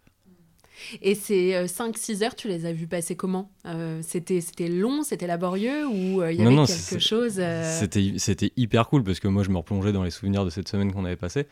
Et 1.01 1.15
ces 1.15 1.65
5-6 1.65 2.21
euh, 2.21 2.25
heures, 2.25 2.35
tu 2.35 2.47
les 2.47 2.65
as 2.65 2.73
vues 2.73 2.87
passer 2.87 3.15
comment? 3.15 3.49
Euh, 3.65 3.99
c'était, 4.01 4.41
c'était 4.41 4.67
long, 4.67 5.03
c'était 5.03 5.27
laborieux 5.27 5.87
ou 5.87 6.21
euh, 6.21 6.31
il 6.31 6.39
y 6.41 6.45
avait 6.45 6.55
quelque 6.65 6.99
chose 6.99 7.41
c'était, 7.79 8.13
c'était 8.17 8.51
hyper 8.55 8.87
cool 8.89 9.03
parce 9.03 9.19
que 9.19 9.27
moi 9.27 9.43
je 9.43 9.49
me 9.49 9.57
replongeais 9.57 9.91
dans 9.91 10.03
les 10.03 10.11
souvenirs 10.11 10.45
de 10.45 10.49
cette 10.49 10.67
semaine 10.67 10.91
qu'on 10.91 11.05
avait 11.05 11.15
passée. 11.15 11.47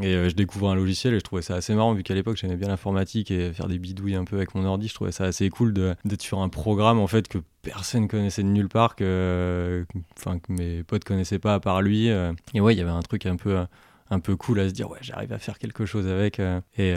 Et 0.00 0.14
euh, 0.14 0.30
je 0.30 0.34
découvre 0.34 0.70
un 0.70 0.74
logiciel 0.74 1.12
et 1.12 1.18
je 1.18 1.24
trouvais 1.24 1.42
ça 1.42 1.54
assez 1.54 1.74
marrant, 1.74 1.92
vu 1.92 2.02
qu'à 2.02 2.14
l'époque 2.14 2.38
j'aimais 2.38 2.56
bien 2.56 2.68
l'informatique 2.68 3.30
et 3.30 3.52
faire 3.52 3.68
des 3.68 3.78
bidouilles 3.78 4.14
un 4.14 4.24
peu 4.24 4.36
avec 4.36 4.54
mon 4.54 4.64
ordi. 4.64 4.88
Je 4.88 4.94
trouvais 4.94 5.12
ça 5.12 5.24
assez 5.24 5.50
cool 5.50 5.74
d'être 5.74 6.22
sur 6.22 6.40
un 6.40 6.48
programme 6.48 6.98
en 6.98 7.06
fait 7.06 7.28
que 7.28 7.38
personne 7.60 8.08
connaissait 8.08 8.42
de 8.42 8.48
nulle 8.48 8.70
part, 8.70 8.96
que, 8.96 9.84
enfin, 10.16 10.38
que 10.38 10.50
mes 10.50 10.82
potes 10.82 11.04
connaissaient 11.04 11.38
pas 11.38 11.54
à 11.54 11.60
part 11.60 11.82
lui. 11.82 12.08
Euh. 12.08 12.32
Et 12.54 12.60
ouais, 12.62 12.74
il 12.74 12.78
y 12.78 12.80
avait 12.80 12.90
un 12.90 13.02
truc 13.02 13.26
un 13.26 13.36
peu, 13.36 13.58
un 14.12 14.20
peu 14.20 14.36
cool 14.36 14.60
à 14.60 14.68
se 14.68 14.74
dire, 14.74 14.90
ouais, 14.90 14.98
j'arrive 15.00 15.32
à 15.32 15.38
faire 15.38 15.58
quelque 15.58 15.86
chose 15.86 16.06
avec. 16.06 16.38
Euh. 16.38 16.60
Et, 16.76 16.94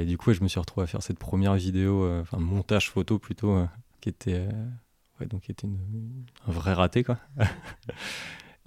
et, 0.00 0.04
du 0.04 0.16
coup, 0.18 0.32
je 0.32 0.42
me 0.42 0.48
suis 0.48 0.60
retrouvé 0.60 0.84
à 0.84 0.86
faire 0.86 1.02
cette 1.02 1.18
première 1.18 1.54
vidéo, 1.54 2.08
enfin, 2.20 2.38
montage 2.38 2.90
photo 2.90 3.18
plutôt, 3.18 3.64
qui 4.00 4.08
était. 4.08 4.48
Donc 5.26 5.42
qui 5.42 5.50
était 5.50 5.66
un 5.66 6.52
vrai 6.52 6.74
raté 6.74 7.02
quoi. 7.02 7.18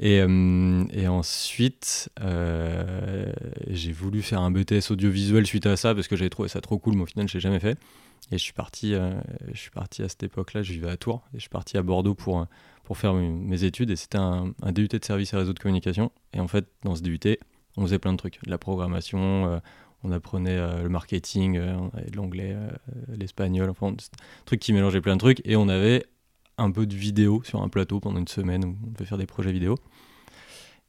Et, 0.02 0.20
euh, 0.20 1.08
ensuite, 1.08 2.10
euh, 2.22 3.32
j'ai 3.68 3.92
voulu 3.92 4.24
faire 4.24 4.42
un 4.42 4.50
BTS 4.50 4.90
audiovisuel 4.90 5.46
suite 5.46 5.68
à 5.68 5.78
ça 5.78 5.94
parce 5.94 6.08
que 6.08 6.16
j'avais 6.16 6.32
trouvé 6.32 6.50
ça 6.50 6.60
trop 6.60 6.80
cool, 6.80 6.96
mais 6.96 7.04
au 7.04 7.06
final, 7.06 7.28
je 7.28 7.36
l'ai 7.36 7.40
jamais 7.40 7.60
fait. 7.60 7.78
Et 8.32 8.38
je 8.38 8.44
suis 8.44 8.54
parti, 8.54 8.96
euh, 8.96 9.14
je 9.54 9.60
suis 9.60 9.70
parti 9.70 10.02
à 10.02 10.10
cette 10.10 10.24
époque-là, 10.24 10.64
je 10.64 10.74
vivais 10.74 10.90
à 10.90 10.98
Tours, 10.98 11.24
et 11.34 11.38
je 11.38 11.42
suis 11.42 11.50
parti 11.50 11.78
à 11.78 11.84
Bordeaux 11.84 12.16
pour, 12.16 12.48
pour 12.84 12.98
faire 12.98 13.14
mes 13.14 13.64
études. 13.64 13.92
Et 13.92 13.96
c'était 13.96 14.18
un, 14.18 14.54
un, 14.64 14.72
DUT 14.72 14.88
de 14.88 15.06
service 15.06 15.34
et 15.34 15.38
réseau 15.38 15.54
de 15.54 15.60
communication. 15.60 16.12
Et 16.34 16.40
en 16.40 16.48
fait, 16.48 16.66
dans 16.84 16.96
ce 16.96 17.04
DUT, 17.04 17.20
on 17.78 17.84
faisait 17.84 18.00
plein 18.00 18.14
de 18.14 18.18
trucs. 18.18 18.44
De 18.44 18.50
la 18.50 18.58
programmation, 18.58 19.62
on 20.04 20.12
apprenait 20.12 20.58
le 20.82 20.90
marketing, 20.90 21.62
l'anglais, 22.14 22.56
l'espagnol, 23.08 23.70
enfin, 23.70 23.88
un 23.88 23.96
truc 24.46 24.60
qui 24.60 24.74
mélangeait 24.74 25.02
plein 25.02 25.16
de 25.16 25.20
trucs. 25.20 25.42
Et 25.46 25.56
on 25.56 25.70
avait 25.70 26.06
un 26.58 26.72
peu 26.72 26.86
de 26.86 26.96
vidéo 26.96 27.42
sur 27.44 27.62
un 27.62 27.70
plateau 27.70 28.00
pendant 28.00 28.20
une 28.20 28.28
semaine 28.28 28.66
où 28.66 28.78
on 28.86 28.92
devait 28.92 29.06
faire 29.06 29.18
des 29.18 29.26
projets 29.26 29.52
vidéo. 29.52 29.78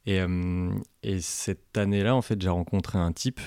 Et, 0.07 0.21
euh, 0.21 0.75
et 1.03 1.21
cette 1.21 1.77
année-là, 1.77 2.15
en 2.15 2.23
fait, 2.23 2.41
j'ai 2.41 2.49
rencontré 2.49 2.99
un 2.99 3.13
type 3.13 3.41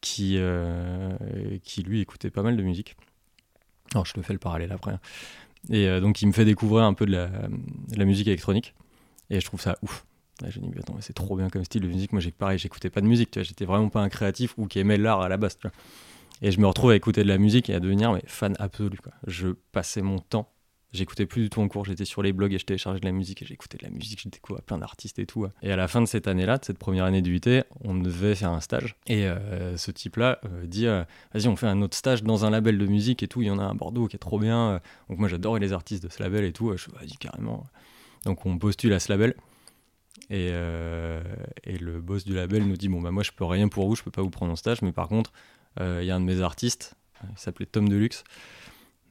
qui, 0.00 0.34
euh, 0.36 1.16
qui, 1.62 1.82
lui, 1.82 2.00
écoutait 2.00 2.30
pas 2.30 2.42
mal 2.42 2.56
de 2.56 2.62
musique. 2.62 2.96
Alors, 3.92 4.04
je 4.04 4.12
te 4.12 4.20
fais 4.20 4.32
le 4.32 4.38
parallèle 4.38 4.72
après. 4.72 4.92
Hein. 4.92 5.00
Et 5.70 5.88
euh, 5.88 6.00
donc, 6.00 6.22
il 6.22 6.26
me 6.26 6.32
fait 6.32 6.44
découvrir 6.44 6.84
un 6.84 6.94
peu 6.94 7.06
de 7.06 7.12
la 7.12 8.04
musique 8.04 8.26
électronique. 8.26 8.74
Et 9.30 9.40
je 9.40 9.46
trouve 9.46 9.60
ça 9.60 9.76
ouf. 9.82 10.04
J'ai 10.48 10.60
dit, 10.60 10.68
attends, 10.78 10.96
c'est 11.00 11.12
trop 11.12 11.36
bien 11.36 11.48
comme 11.48 11.64
style 11.64 11.82
de 11.82 11.88
musique. 11.88 12.12
Moi, 12.12 12.20
j'ai 12.20 12.30
pareil, 12.30 12.58
j'écoutais 12.58 12.90
pas 12.90 13.00
de 13.00 13.06
musique. 13.06 13.42
J'étais 13.42 13.64
vraiment 13.64 13.88
pas 13.88 14.00
un 14.00 14.08
créatif 14.08 14.54
ou 14.56 14.66
qui 14.66 14.78
aimait 14.78 14.98
l'art 14.98 15.20
à 15.20 15.28
la 15.28 15.36
base. 15.36 15.58
Et 16.42 16.50
je 16.50 16.60
me 16.60 16.66
retrouve 16.66 16.90
à 16.90 16.96
écouter 16.96 17.22
de 17.22 17.28
la 17.28 17.38
musique 17.38 17.70
et 17.70 17.74
à 17.74 17.80
devenir 17.80 18.12
mais, 18.12 18.22
fan 18.26 18.54
absolu. 18.58 18.98
Quoi. 18.98 19.12
Je 19.26 19.48
passais 19.72 20.02
mon 20.02 20.18
temps 20.18 20.52
J'écoutais 20.92 21.26
plus 21.26 21.42
du 21.42 21.50
tout 21.50 21.60
en 21.60 21.68
cours, 21.68 21.84
j'étais 21.84 22.04
sur 22.06 22.22
les 22.22 22.32
blogs 22.32 22.54
et 22.54 22.58
je 22.58 22.64
téléchargeais 22.64 23.00
de 23.00 23.04
la 23.04 23.12
musique 23.12 23.42
et 23.42 23.44
j'écoutais 23.44 23.76
de 23.76 23.84
la 23.84 23.90
musique, 23.90 24.20
j'ai 24.22 24.30
découvert 24.30 24.62
plein 24.62 24.78
d'artistes 24.78 25.18
et 25.18 25.26
tout. 25.26 25.46
Et 25.62 25.70
à 25.70 25.76
la 25.76 25.88
fin 25.88 26.00
de 26.00 26.06
cette 26.06 26.26
année-là, 26.26 26.56
de 26.56 26.64
cette 26.64 26.78
première 26.78 27.04
année 27.04 27.20
du 27.20 27.36
UT, 27.36 27.64
on 27.84 27.94
devait 27.96 28.34
faire 28.34 28.50
un 28.50 28.60
stage. 28.60 28.96
Et 29.06 29.26
euh, 29.26 29.76
ce 29.76 29.90
type-là 29.90 30.38
euh, 30.44 30.66
dit 30.66 30.86
euh, 30.86 31.04
Vas-y, 31.34 31.48
on 31.48 31.56
fait 31.56 31.66
un 31.66 31.82
autre 31.82 31.96
stage 31.96 32.22
dans 32.22 32.46
un 32.46 32.50
label 32.50 32.78
de 32.78 32.86
musique 32.86 33.22
et 33.22 33.28
tout. 33.28 33.42
Il 33.42 33.48
y 33.48 33.50
en 33.50 33.58
a 33.58 33.64
un 33.64 33.70
à 33.70 33.74
Bordeaux 33.74 34.06
qui 34.06 34.16
est 34.16 34.20
trop 34.20 34.38
bien. 34.38 34.80
Donc 35.10 35.18
moi, 35.18 35.28
j'adorais 35.28 35.60
les 35.60 35.74
artistes 35.74 36.02
de 36.02 36.08
ce 36.08 36.22
label 36.22 36.44
et 36.44 36.52
tout. 36.52 36.74
Je 36.76 36.88
Vas-y, 36.92 37.16
carrément. 37.18 37.66
Donc 38.24 38.46
on 38.46 38.56
postule 38.56 38.92
à 38.94 39.00
ce 39.00 39.12
label. 39.12 39.34
Et, 40.30 40.46
et, 40.46 41.78
le 41.78 42.00
boss 42.00 42.24
du 42.24 42.34
label 42.34 42.66
nous 42.66 42.76
dit 42.76 42.88
Bon, 42.88 43.00
bah 43.00 43.10
moi, 43.10 43.22
je 43.22 43.32
peux 43.32 43.44
rien 43.44 43.68
pour 43.68 43.88
vous, 43.88 43.96
je 43.96 44.02
peux 44.02 44.10
pas 44.10 44.22
vous 44.22 44.30
prendre 44.30 44.52
en 44.52 44.56
stage. 44.56 44.82
Mais 44.82 44.92
par 44.92 45.08
contre, 45.08 45.32
il 45.80 46.04
y 46.04 46.10
a 46.10 46.16
un 46.16 46.20
de 46.20 46.24
mes 46.24 46.40
artistes, 46.40 46.94
il 47.24 47.38
s'appelait 47.38 47.66
Tom 47.66 47.88
Deluxe. 47.88 48.24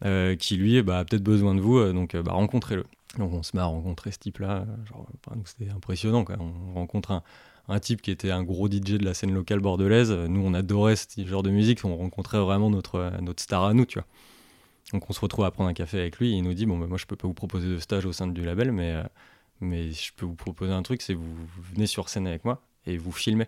Euh, 0.03 0.35
qui 0.35 0.57
lui 0.57 0.81
bah, 0.83 0.99
a 0.99 1.05
peut-être 1.05 1.23
besoin 1.23 1.55
de 1.55 1.61
vous, 1.61 1.77
euh, 1.77 1.93
donc 1.93 2.15
euh, 2.15 2.21
bah, 2.21 2.33
rencontrez-le. 2.33 2.83
Donc 3.17 3.31
on 3.31 3.43
se 3.43 3.55
met 3.55 3.61
à 3.61 3.65
rencontrer 3.65 4.11
ce 4.11 4.19
type-là, 4.19 4.65
c'était 5.45 5.71
impressionnant. 5.71 6.25
On 6.37 6.73
rencontre 6.73 7.21
un, 7.69 7.79
type 7.79 8.01
qui 8.01 8.11
était 8.11 8.29
un 8.29 8.43
gros 8.43 8.67
DJ 8.67 8.97
de 8.97 9.05
la 9.05 9.13
scène 9.13 9.33
locale 9.33 9.61
bordelaise. 9.61 10.11
Nous, 10.11 10.41
on 10.41 10.53
adorait 10.53 10.97
ce 10.97 11.25
genre 11.25 11.43
de 11.43 11.49
musique, 11.49 11.85
on 11.85 11.95
rencontrait 11.95 12.39
vraiment 12.39 12.69
notre, 12.69 13.13
notre 13.21 13.41
star 13.41 13.63
à 13.63 13.73
nous, 13.73 13.85
tu 13.85 13.99
vois. 13.99 14.07
Donc 14.91 15.09
on 15.09 15.13
se 15.13 15.21
retrouve 15.21 15.45
à 15.45 15.51
prendre 15.51 15.69
un 15.69 15.73
café 15.73 15.97
avec 15.97 16.19
lui 16.19 16.33
et 16.33 16.35
il 16.35 16.43
nous 16.43 16.53
dit, 16.53 16.65
bon, 16.65 16.77
bah, 16.77 16.87
moi 16.87 16.97
je 16.97 17.05
peux 17.05 17.15
pas 17.15 17.27
vous 17.27 17.33
proposer 17.33 17.69
de 17.69 17.79
stage 17.79 18.05
au 18.05 18.11
sein 18.11 18.27
du 18.27 18.43
label, 18.43 18.73
mais, 18.73 19.01
mais 19.61 19.91
je 19.91 20.13
peux 20.13 20.25
vous 20.25 20.35
proposer 20.35 20.73
un 20.73 20.83
truc, 20.83 21.01
c'est 21.01 21.13
vous 21.13 21.35
venez 21.73 21.87
sur 21.87 22.09
scène 22.09 22.27
avec 22.27 22.45
moi 22.45 22.61
et 22.85 22.97
vous 22.97 23.11
filmez. 23.11 23.47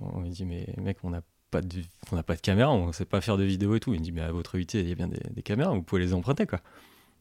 On 0.00 0.20
lui 0.20 0.30
dit, 0.30 0.44
mais 0.44 0.66
mec, 0.78 0.98
on 1.02 1.12
a 1.12 1.22
pas 1.50 1.62
de, 1.62 1.82
n'a 2.12 2.22
pas 2.22 2.36
de 2.36 2.40
caméra, 2.40 2.70
on 2.70 2.92
sait 2.92 3.04
pas 3.04 3.20
faire 3.20 3.36
de 3.36 3.44
vidéo 3.44 3.74
et 3.74 3.80
tout. 3.80 3.94
Il 3.94 4.00
me 4.00 4.04
dit, 4.04 4.12
mais 4.12 4.20
à 4.20 4.32
votre 4.32 4.56
UT, 4.56 4.66
il 4.74 4.88
y 4.88 4.92
a 4.92 4.94
bien 4.94 5.08
des, 5.08 5.42
caméras, 5.42 5.72
vous 5.72 5.82
pouvez 5.82 6.00
les 6.02 6.14
emprunter, 6.14 6.46
quoi. 6.46 6.60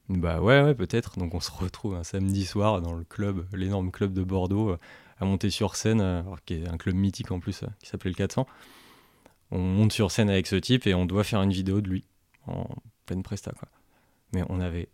Bah 0.09 0.39
ouais, 0.39 0.61
ouais, 0.61 0.75
peut-être. 0.75 1.19
Donc 1.19 1.33
on 1.33 1.39
se 1.39 1.51
retrouve 1.51 1.95
un 1.95 2.03
samedi 2.03 2.45
soir 2.45 2.81
dans 2.81 2.93
le 2.93 3.03
club, 3.03 3.45
l'énorme 3.53 3.91
club 3.91 4.13
de 4.13 4.23
Bordeaux, 4.23 4.71
euh, 4.71 4.79
à 5.19 5.25
monter 5.25 5.49
sur 5.49 5.75
scène, 5.75 5.99
euh, 5.99 6.21
qui 6.45 6.55
est 6.55 6.67
un 6.67 6.77
club 6.77 6.95
mythique 6.95 7.31
en 7.31 7.39
plus, 7.39 7.63
euh, 7.63 7.67
qui 7.79 7.89
s'appelait 7.89 8.11
le 8.11 8.15
400. 8.15 8.47
on 9.51 9.59
monte 9.59 9.91
sur 9.91 10.11
scène 10.11 10.29
avec 10.29 10.47
ce 10.47 10.55
type 10.55 10.87
et 10.87 10.93
on 10.93 11.05
doit 11.05 11.25
faire 11.25 11.41
une 11.41 11.51
vidéo 11.51 11.81
de 11.81 11.89
lui 11.89 12.05
en 12.47 12.67
pleine 13.05 13.23
presta 13.23 13.51
quoi. 13.51 13.67
Mais 14.33 14.43
on 14.49 14.61
avait 14.61 14.89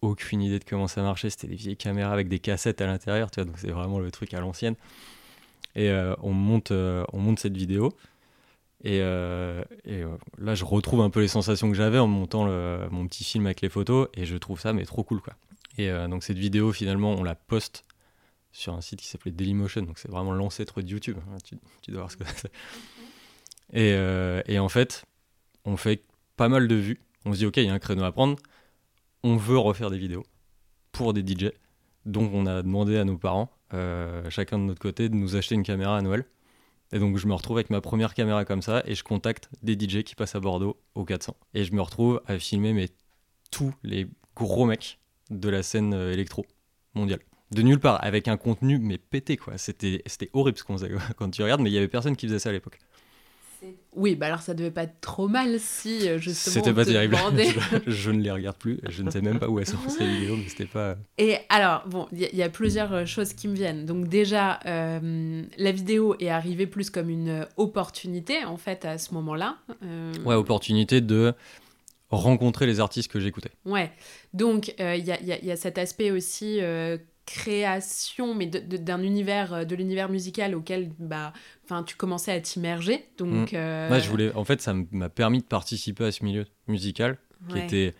aucune 0.00 0.42
idée 0.42 0.58
de 0.58 0.64
comment 0.64 0.88
ça 0.88 1.02
marchait. 1.02 1.30
C'était 1.30 1.48
des 1.48 1.56
vieilles 1.56 1.76
caméras 1.76 2.12
avec 2.12 2.28
des 2.28 2.38
cassettes 2.38 2.80
à 2.80 2.86
l'intérieur, 2.86 3.30
tu 3.30 3.40
vois, 3.40 3.44
donc 3.44 3.58
c'est 3.58 3.70
vraiment 3.70 3.98
le 3.98 4.10
truc 4.10 4.34
à 4.34 4.40
l'ancienne. 4.40 4.76
Et 5.74 5.88
euh, 5.90 6.14
on, 6.22 6.32
monte, 6.32 6.70
euh, 6.70 7.04
on 7.12 7.18
monte 7.18 7.38
cette 7.38 7.56
vidéo. 7.56 7.96
Et, 8.84 8.98
euh, 9.00 9.62
là, 10.38 10.54
je 10.54 10.64
retrouve 10.64 11.00
un 11.00 11.10
peu 11.10 11.20
les 11.20 11.28
sensations 11.28 11.70
que 11.70 11.76
j'avais 11.76 11.98
en 11.98 12.08
montant 12.08 12.46
mon 12.90 13.06
petit 13.06 13.24
film 13.24 13.46
avec 13.46 13.60
les 13.60 13.68
photos. 13.68 14.08
Et 14.14 14.26
je 14.26 14.36
trouve 14.36 14.60
ça 14.60 14.72
mais 14.72 14.84
trop 14.84 15.04
cool, 15.04 15.20
quoi. 15.20 15.34
Et 15.78 15.90
donc 16.08 16.22
cette 16.22 16.36
vidéo, 16.36 16.72
finalement, 16.72 17.12
on 17.12 17.22
la 17.22 17.34
poste 17.34 17.84
sur 18.50 18.74
un 18.74 18.82
site 18.82 19.00
qui 19.00 19.06
s'appelait 19.06 19.30
Dailymotion. 19.30 19.82
Donc 19.82 19.98
c'est 19.98 20.10
vraiment 20.10 20.32
l'ancêtre 20.32 20.82
de 20.82 20.88
YouTube. 20.88 21.16
Hein, 21.30 21.38
tu, 21.44 21.56
tu, 21.80 21.92
dois 21.92 22.00
voir 22.00 22.10
ce 22.10 22.16
que 22.16 22.24
c'est. 22.36 22.52
Et, 23.72 24.52
et 24.52 24.58
en 24.58 24.68
fait, 24.68 25.04
on 25.64 25.76
fait 25.76 26.02
pas 26.36 26.48
mal 26.48 26.66
de 26.68 26.74
vues. 26.74 27.00
On 27.24 27.32
se 27.32 27.38
dit, 27.38 27.46
OK, 27.46 27.56
il 27.58 27.64
y 27.64 27.68
a 27.68 27.72
un 27.72 27.78
créneau 27.78 28.02
à 28.02 28.10
prendre 28.10 28.36
on 29.22 29.36
veut 29.36 29.58
refaire 29.58 29.90
des 29.90 29.98
vidéos 29.98 30.24
pour 30.92 31.12
des 31.12 31.20
DJ. 31.20 31.50
Donc 32.04 32.32
on 32.34 32.46
a 32.46 32.62
demandé 32.62 32.98
à 32.98 33.04
nos 33.04 33.16
parents, 33.16 33.50
euh, 33.74 34.28
chacun 34.30 34.58
de 34.58 34.64
notre 34.64 34.80
côté, 34.80 35.08
de 35.08 35.14
nous 35.14 35.36
acheter 35.36 35.54
une 35.54 35.62
caméra 35.62 35.96
à 35.96 36.02
Noël. 36.02 36.24
Et 36.92 36.98
donc 36.98 37.16
je 37.16 37.26
me 37.26 37.34
retrouve 37.34 37.56
avec 37.56 37.70
ma 37.70 37.80
première 37.80 38.14
caméra 38.14 38.44
comme 38.44 38.60
ça 38.60 38.82
et 38.86 38.94
je 38.94 39.02
contacte 39.02 39.48
des 39.62 39.74
DJ 39.74 40.02
qui 40.02 40.14
passent 40.14 40.34
à 40.34 40.40
Bordeaux 40.40 40.76
au 40.94 41.04
400. 41.04 41.36
Et 41.54 41.64
je 41.64 41.72
me 41.72 41.80
retrouve 41.80 42.20
à 42.26 42.38
filmer 42.38 42.88
tous 43.50 43.72
les 43.82 44.08
gros 44.36 44.66
mecs 44.66 44.98
de 45.30 45.48
la 45.48 45.62
scène 45.62 45.94
euh, 45.94 46.12
électro 46.12 46.44
mondiale. 46.94 47.20
De 47.52 47.62
nulle 47.62 47.80
part, 47.80 48.02
avec 48.02 48.28
un 48.28 48.36
contenu 48.36 48.78
mais 48.78 48.98
pété 48.98 49.36
quoi. 49.36 49.56
C'était 49.58 50.02
horrible 50.32 50.58
ce 50.58 50.64
qu'on 50.64 50.76
faisait 50.76 50.90
quand 51.16 51.30
tu 51.30 51.42
regardes, 51.42 51.60
mais 51.60 51.70
il 51.70 51.74
y 51.74 51.78
avait 51.78 51.88
personne 51.88 52.16
qui 52.16 52.26
faisait 52.26 52.38
ça 52.38 52.50
à 52.50 52.52
l'époque. 52.52 52.78
Oui, 53.94 54.16
bah 54.16 54.26
alors 54.26 54.40
ça 54.40 54.54
devait 54.54 54.70
pas 54.70 54.84
être 54.84 55.00
trop 55.00 55.28
mal 55.28 55.60
si 55.60 56.08
euh, 56.08 56.18
justement. 56.18 56.54
C'était 56.54 56.72
pas 56.72 56.84
terrible. 56.84 57.16
je, 57.86 58.10
ne 58.10 58.22
les 58.22 58.30
regarde 58.30 58.56
plus. 58.56 58.80
Je 58.88 59.02
ne 59.02 59.10
sais 59.10 59.20
même 59.20 59.38
pas 59.38 59.48
où 59.48 59.58
elles 59.58 59.66
sont 59.66 59.76
ces 59.88 60.06
vidéos, 60.06 60.36
mais 60.36 60.48
c'était 60.48 60.66
pas. 60.66 60.96
Et 61.18 61.36
alors, 61.50 61.86
bon, 61.86 62.08
il 62.12 62.34
y, 62.34 62.42
a 62.42 62.48
plusieurs 62.48 62.92
euh, 62.92 63.04
choses 63.04 63.34
qui 63.34 63.48
me 63.48 63.54
viennent. 63.54 63.84
Donc, 63.84 64.08
déjà, 64.08 64.60
euh, 64.66 65.42
la 65.58 65.72
vidéo 65.72 66.16
est 66.20 66.30
arrivée 66.30 66.66
plus 66.66 66.88
comme 66.88 67.10
une 67.10 67.46
opportunité, 67.56 68.44
en 68.44 68.56
fait, 68.56 68.84
à 68.84 68.96
ce 68.96 69.12
moment-là. 69.14 69.58
Ouais, 70.24 70.34
opportunité 70.34 71.00
de 71.00 71.34
rencontrer 72.10 72.66
les 72.66 72.80
artistes 72.80 73.10
que 73.10 73.20
j'écoutais. 73.20 73.50
Ouais. 73.66 73.92
Donc, 74.32 74.74
il 74.78 75.04
y, 75.04 75.46
y, 75.46 75.50
a 75.50 75.56
cet 75.56 75.76
aspect 75.76 76.10
aussi 76.10 76.60
création, 77.26 78.34
mais 78.34 78.46
d'un 78.46 79.02
univers, 79.02 79.52
euh, 79.52 79.64
de 79.64 79.74
l'univers 79.74 80.08
musical 80.08 80.54
auquel 80.54 80.90
bah, 80.98 81.32
tu 81.86 81.96
commençais 81.96 82.32
à 82.32 82.40
t'immerger. 82.40 83.08
Donc, 83.18 83.52
mm. 83.52 83.56
euh, 83.56 84.00
je 84.00 84.08
voulais, 84.08 84.34
en 84.34 84.44
fait, 84.44 84.60
ça 84.60 84.74
m'a 84.90 85.08
permis 85.08 85.38
de 85.40 85.46
participer 85.46 86.04
à 86.04 86.12
ce 86.12 86.24
milieu 86.24 86.46
musical 86.68 87.18
qui 87.48 87.58
était 87.58 87.94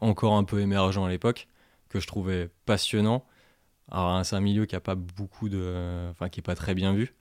encore 0.00 0.34
un 0.34 0.44
peu 0.44 0.60
émergent 0.60 1.04
à 1.04 1.10
l'époque, 1.10 1.48
que 1.90 2.00
je 2.00 2.06
trouvais 2.06 2.48
passionnant. 2.64 3.26
Alors, 3.90 4.08
hein, 4.08 4.24
c'est 4.24 4.36
un 4.36 4.40
milieu 4.40 4.64
qui 4.64 4.74
a 4.74 4.80
pas 4.80 4.94
beaucoup 4.94 5.48
de, 5.48 6.08
enfin, 6.10 6.28
qui 6.28 6.40
est 6.40 6.42
pas 6.42 6.54
très 6.54 6.74
bien 6.74 6.94
vu, 6.94 7.14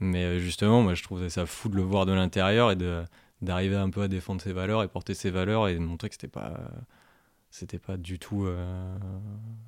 mais 0.00 0.24
euh, 0.24 0.38
justement, 0.38 0.82
moi, 0.82 0.94
je 0.94 1.02
trouvais 1.02 1.30
ça 1.30 1.46
fou 1.46 1.68
de 1.68 1.76
le 1.76 1.82
voir 1.82 2.04
de 2.04 2.12
l'intérieur 2.12 2.70
et 2.70 2.76
de 2.76 3.04
d'arriver 3.42 3.76
un 3.76 3.90
peu 3.90 4.00
à 4.00 4.08
défendre 4.08 4.40
ses 4.40 4.54
valeurs 4.54 4.82
et 4.82 4.88
porter 4.88 5.12
ses 5.12 5.30
valeurs 5.30 5.68
et 5.68 5.74
de 5.74 5.78
montrer 5.78 6.08
que 6.08 6.14
c'était 6.14 6.28
pas 6.28 6.58
c'était 7.54 7.78
pas 7.78 7.96
du 7.96 8.18
tout 8.18 8.46
euh, 8.46 8.96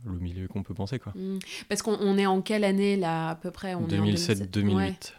le 0.05 0.19
milieu 0.19 0.49
qu'on 0.49 0.64
peut 0.64 0.75
penser 0.75 0.99
quoi. 0.99 1.12
Mmh. 1.14 1.38
Parce 1.69 1.83
qu'on 1.83 2.19
est 2.19 2.26
en 2.26 2.43
quelle 2.43 2.64
année 2.64 2.97
là 2.97 3.31
à 3.31 3.35
peu 3.37 3.52
près? 3.52 3.76
2007-2008. 3.76 5.12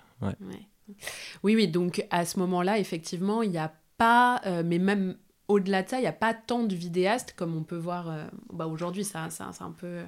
Oui 1.43 1.55
oui 1.55 1.67
donc 1.69 2.05
à 2.09 2.25
ce 2.25 2.39
moment-là 2.39 2.77
effectivement 2.77 3.41
il 3.41 3.51
n'y 3.51 3.57
a 3.57 3.73
pas 3.97 4.41
euh, 4.45 4.63
mais 4.65 4.79
même 4.79 5.15
au-delà 5.47 5.81
de 5.83 5.89
ça 5.89 5.97
il 5.97 6.01
n'y 6.01 6.07
a 6.07 6.13
pas 6.13 6.33
tant 6.33 6.63
de 6.63 6.75
vidéastes 6.75 7.33
comme 7.37 7.55
on 7.55 7.63
peut 7.63 7.77
voir 7.77 8.09
euh, 8.09 8.25
bah, 8.51 8.67
aujourd'hui 8.67 9.05
ça, 9.05 9.29
ça 9.29 9.49
c'est 9.53 9.63
un 9.63 9.71
peu 9.71 10.01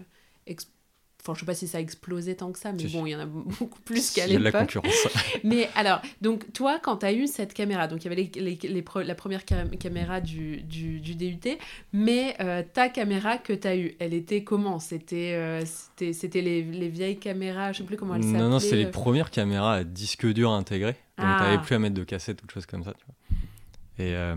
Enfin, 1.22 1.34
je 1.34 1.42
sais 1.42 1.46
pas 1.46 1.54
si 1.54 1.68
ça 1.68 1.80
a 1.80 1.82
explosé 1.82 2.36
tant 2.36 2.52
que 2.52 2.60
ça, 2.60 2.72
mais 2.72 2.86
bon, 2.86 3.06
il 3.06 3.12
y 3.12 3.16
en 3.16 3.20
a 3.20 3.26
beaucoup 3.60 3.80
plus 3.82 4.12
qu'à 4.12 4.26
l'époque. 4.26 4.30
Il 4.30 4.34
y 4.34 4.36
a 4.36 4.40
de 4.40 4.44
la 4.44 4.52
concurrence. 4.52 5.08
mais 5.44 5.70
alors, 5.76 6.02
donc 6.22 6.52
toi, 6.54 6.80
quand 6.82 6.98
tu 6.98 7.06
as 7.06 7.14
eu 7.14 7.28
cette 7.28 7.54
caméra, 7.54 7.88
donc 7.88 8.04
il 8.04 8.10
y 8.10 8.12
avait 8.14 8.30
les, 8.36 8.58
les, 8.62 8.84
la 9.04 9.16
première 9.16 9.44
caméra 9.44 10.22
du, 10.22 10.62
du, 10.62 11.02
du, 11.02 11.16
DUT, 11.16 11.58
mais 11.92 12.36
euh, 12.40 12.64
ta 12.74 12.88
caméra 12.88 13.38
que 13.38 13.52
tu 13.52 13.68
as 13.68 13.76
eue, 13.76 13.96
elle 14.00 14.14
était 14.14 14.44
comment? 14.46 14.80
C'était 14.80 15.34
euh, 15.34 15.64
c'était 15.98 16.42
les, 16.42 16.64
les, 16.64 16.88
vieilles 16.88 17.20
caméras, 17.20 17.74
je 17.74 17.80
sais 17.80 17.84
plus 17.84 17.98
comment 17.98 18.16
elles 18.16 18.24
s'appelaient. 18.24 18.40
Non, 18.40 18.50
non, 18.50 18.60
c'est 18.60 18.78
les 18.78 18.86
euh. 18.86 18.92
premières 18.92 19.30
caméras 19.30 19.76
à 19.76 19.84
disque 19.84 20.26
dur 20.26 20.52
intégré. 20.52 20.94
Donc 21.18 21.28
ah. 21.28 21.38
tu 21.38 21.44
n'avais 21.44 21.62
plus 21.62 21.76
à 21.76 21.80
mettre 21.80 21.96
de 21.96 22.06
cassette 22.06 22.42
ou 22.44 22.46
de 22.46 22.52
choses 22.52 22.66
comme 22.66 22.86
ça. 22.86 22.94
Tu 22.94 23.04
vois. 23.06 24.06
Et, 24.06 24.36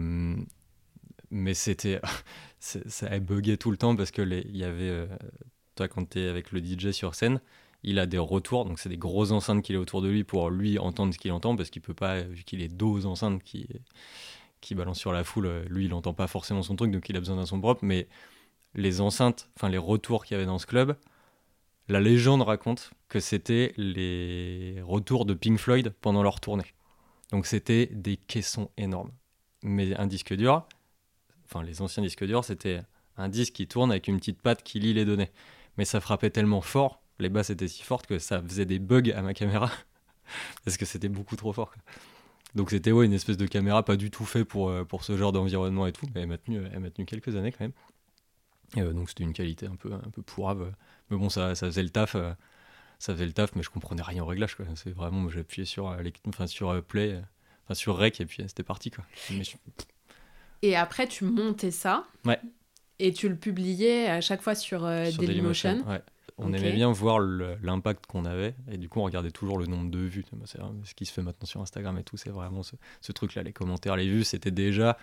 mais 1.31 1.55
c'était. 1.55 2.01
ça 2.59 3.07
a 3.07 3.19
bugué 3.21 3.57
tout 3.57 3.71
le 3.71 3.77
temps 3.77 3.95
parce 3.95 4.11
qu'il 4.11 4.51
y 4.53 4.65
avait 4.65 5.07
toi, 5.75 5.88
quand 5.88 6.11
tu 6.11 6.21
es 6.21 6.29
avec 6.29 6.52
le 6.52 6.61
DJ 6.61 6.91
sur 6.93 7.14
scène, 7.14 7.41
il 7.83 7.99
a 7.99 8.07
des 8.07 8.19
retours, 8.19 8.64
donc 8.64 8.79
c'est 8.79 8.88
des 8.88 8.97
grosses 8.97 9.33
enceintes 9.33 9.62
qu'il 9.62 9.76
a 9.76 9.81
autour 9.81 10.02
de 10.02 10.09
lui 10.09 10.25
pour 10.25 10.50
lui 10.50 10.79
entendre 10.79 11.12
ce 11.12 11.19
qu'il 11.19 11.33
entend, 11.33 11.57
parce 11.57 11.71
qu'il 11.71 11.83
peut 11.83 11.95
pas, 11.95 12.23
vu 12.23 12.45
qu'il 12.45 12.62
est 12.62 12.69
dos 12.69 12.93
aux 12.93 13.07
enceintes 13.07 13.43
qui, 13.43 13.67
qui 14.61 14.75
balancent 14.75 15.00
sur 15.00 15.12
la 15.12 15.25
foule, 15.25 15.64
lui 15.69 15.87
il 15.87 15.91
n'entend 15.91 16.14
pas 16.14 16.29
forcément 16.29 16.62
son 16.62 16.76
truc, 16.76 16.91
donc 16.93 17.09
il 17.09 17.17
a 17.17 17.19
besoin 17.19 17.37
d'un 17.37 17.47
son 17.47 17.61
propre, 17.61 17.85
mais 17.85 18.09
les 18.75 19.00
enceintes, 19.00 19.50
enfin 19.57 19.69
les 19.69 19.79
retours 19.79 20.25
qu'il 20.25 20.35
y 20.35 20.37
avait 20.37 20.47
dans 20.47 20.59
ce 20.59 20.67
club, 20.67 20.97
la 21.88 22.00
légende 22.00 22.43
raconte 22.43 22.93
que 23.09 23.21
c'était 23.21 23.75
les 23.76 24.81
retours 24.83 25.26
de 25.26 25.35
Pink 25.35 25.59
Floyd 25.59 25.93
pendant 26.00 26.23
leur 26.23 26.41
tournée. 26.41 26.64
Donc 27.33 27.47
c'était 27.47 27.87
des 27.87 28.17
caissons 28.17 28.71
énormes. 28.76 29.11
Mais 29.62 29.95
un 29.97 30.07
disque 30.07 30.35
dur, 30.35 30.67
enfin 31.45 31.62
les 31.62 31.83
anciens 31.83 32.02
disques 32.02 32.25
durs, 32.25 32.45
c'était 32.45 32.83
un 33.17 33.29
disque 33.29 33.55
qui 33.55 33.67
tourne 33.67 33.91
avec 33.91 34.09
une 34.09 34.19
petite 34.19 34.41
patte 34.41 34.62
qui 34.62 34.81
lit 34.81 34.95
les 34.95 35.05
données 35.05 35.31
mais 35.76 35.85
ça 35.85 36.00
frappait 36.00 36.31
tellement 36.31 36.61
fort, 36.61 37.02
les 37.19 37.29
basses 37.29 37.50
étaient 37.50 37.69
si 37.69 37.83
fortes 37.83 38.07
que 38.07 38.19
ça 38.19 38.43
faisait 38.43 38.67
des 38.67 38.79
bugs 38.79 39.12
à 39.14 39.23
ma 39.23 39.35
caméra, 39.35 39.71
parce 40.64 40.76
que 40.76 40.85
c'était 40.85 41.09
beaucoup 41.09 41.37
trop 41.37 41.52
fort. 41.52 41.73
Donc 42.55 42.71
c'était 42.71 42.93
ouais, 42.93 43.07
une 43.07 43.12
espèce 43.12 43.37
de 43.38 43.47
caméra 43.47 43.83
pas 43.83 43.97
du 43.97 44.11
tout 44.11 44.25
fait 44.25 44.45
pour, 44.45 44.69
euh, 44.69 44.85
pour 44.85 45.05
ce 45.05 45.17
genre 45.17 45.33
d'environnement 45.33 45.87
et 45.87 45.93
tout, 45.93 46.07
mais 46.14 46.23
elle 46.23 46.29
m'a 46.29 46.38
tenu, 46.38 46.62
elle 46.73 46.91
tenu 46.93 47.07
quelques 47.07 47.37
années 47.37 47.52
quand 47.52 47.64
même. 47.64 47.73
Et, 48.76 48.81
euh, 48.81 48.93
donc 48.93 49.09
c'était 49.09 49.25
une 49.25 49.33
qualité 49.33 49.67
un 49.67 49.76
peu, 49.76 49.93
un 49.93 50.11
peu 50.11 50.23
pourrave, 50.23 50.73
mais 51.11 51.17
bon, 51.17 51.31
ça, 51.31 51.55
ça 51.55 51.67
faisait 51.67 51.83
le 51.83 51.91
taf. 51.91 52.14
Euh, 52.14 52.33
ça 52.99 53.14
faisait 53.14 53.26
le 53.26 53.33
taf, 53.33 53.57
mais 53.57 53.62
je 53.62 53.71
comprenais 53.71 54.02
rien 54.02 54.23
au 54.23 54.26
réglage. 54.26 54.57
C'est 54.76 54.93
vraiment, 54.93 55.29
j'appuyais 55.29 55.64
sur, 55.64 55.97
enfin, 56.29 56.47
sur 56.47 56.85
play, 56.85 57.21
enfin, 57.64 57.75
sur 57.75 57.97
rec, 57.97 58.21
et 58.21 58.26
puis 58.26 58.45
c'était 58.47 58.62
parti. 58.62 58.93
Quoi. 58.93 59.05
Et 60.62 60.76
après, 60.76 61.09
tu 61.09 61.25
montais 61.25 61.73
ça. 61.73 62.05
Ouais. 62.25 62.38
Et 63.04 63.12
tu 63.12 63.28
le 63.28 63.35
publiais 63.35 64.06
à 64.06 64.21
chaque 64.21 64.42
fois 64.42 64.54
sur, 64.54 64.85
euh, 64.85 65.11
Dailymotion. 65.11 65.85
On 66.38 66.52
aimait 66.52 66.73
bien 66.73 66.92
voir 66.92 67.18
l'impact 67.18 68.06
qu'on 68.06 68.25
avait 68.25 68.54
et 68.71 68.78
du 68.78 68.88
coup 68.88 69.00
on 69.00 69.04
regardait 69.04 69.32
toujours 69.32 69.59
le 69.59 69.66
nombre 69.66 69.90
de 69.90 69.99
vues. 69.99 70.25
C'est 70.44 70.61
ce 70.85 70.94
qui 70.94 71.04
se 71.04 71.12
fait 71.12 71.21
maintenant 71.21 71.47
sur 71.47 71.61
Instagram 71.61 71.99
et 71.99 72.04
tout, 72.04 72.16
c'est 72.16 72.30
vraiment 72.30 72.62
ce, 72.62 73.12
truc-là, 73.12 73.42
les 73.42 73.52
commentaires, 73.52 73.97
les 73.97 74.09
vues, 74.09 74.23
c'était 74.23 74.52
déjà 74.52 74.97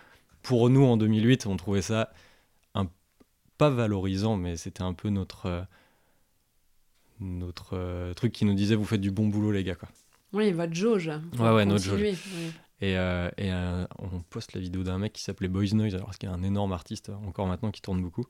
pour 0.44 0.70
nous 0.70 0.86
en 0.86 0.96
2008, 0.96 1.46
on 1.48 1.58
trouvait 1.58 1.82
ça 1.82 2.14
un, 2.74 2.88
pas 3.58 3.70
valorisant, 3.70 4.38
mais 4.38 4.56
c'était 4.56 4.84
un 4.84 4.94
peu 4.94 5.10
notre 5.10 5.48
euh, 5.48 5.62
notre 7.20 7.72
euh, 7.74 8.14
truc 8.14 8.32
qui 8.32 8.46
nous 8.46 8.54
disait 8.54 8.76
vous 8.76 8.86
faites 8.86 9.02
du 9.02 9.12
bon 9.12 9.28
boulot 9.28 9.52
les 9.52 9.66
gars 9.66 9.76
quoi. 9.76 9.90
Oui, 10.32 10.54
votre 10.54 10.74
jauge. 10.74 11.12
Ouais 11.38 11.52
ouais, 11.52 11.66
notre 11.66 11.84
jauge. 11.84 12.16
Et, 12.82 12.98
euh, 12.98 13.30
euh, 13.40 13.88
on 14.00 14.22
poste 14.22 14.54
la 14.54 14.62
vidéo 14.62 14.84
d'un 14.84 14.98
mec 14.98 15.14
qui 15.14 15.22
s'appelait 15.22 15.48
Boys 15.48 15.74
Noise, 15.74 15.96
alors 15.96 16.12
qu'il 16.18 16.30
est 16.30 16.32
un 16.32 16.44
énorme 16.44 16.72
artiste 16.72 17.10
encore 17.26 17.48
maintenant 17.48 17.72
qui 17.72 17.82
tourne 17.82 18.02
beaucoup. 18.02 18.26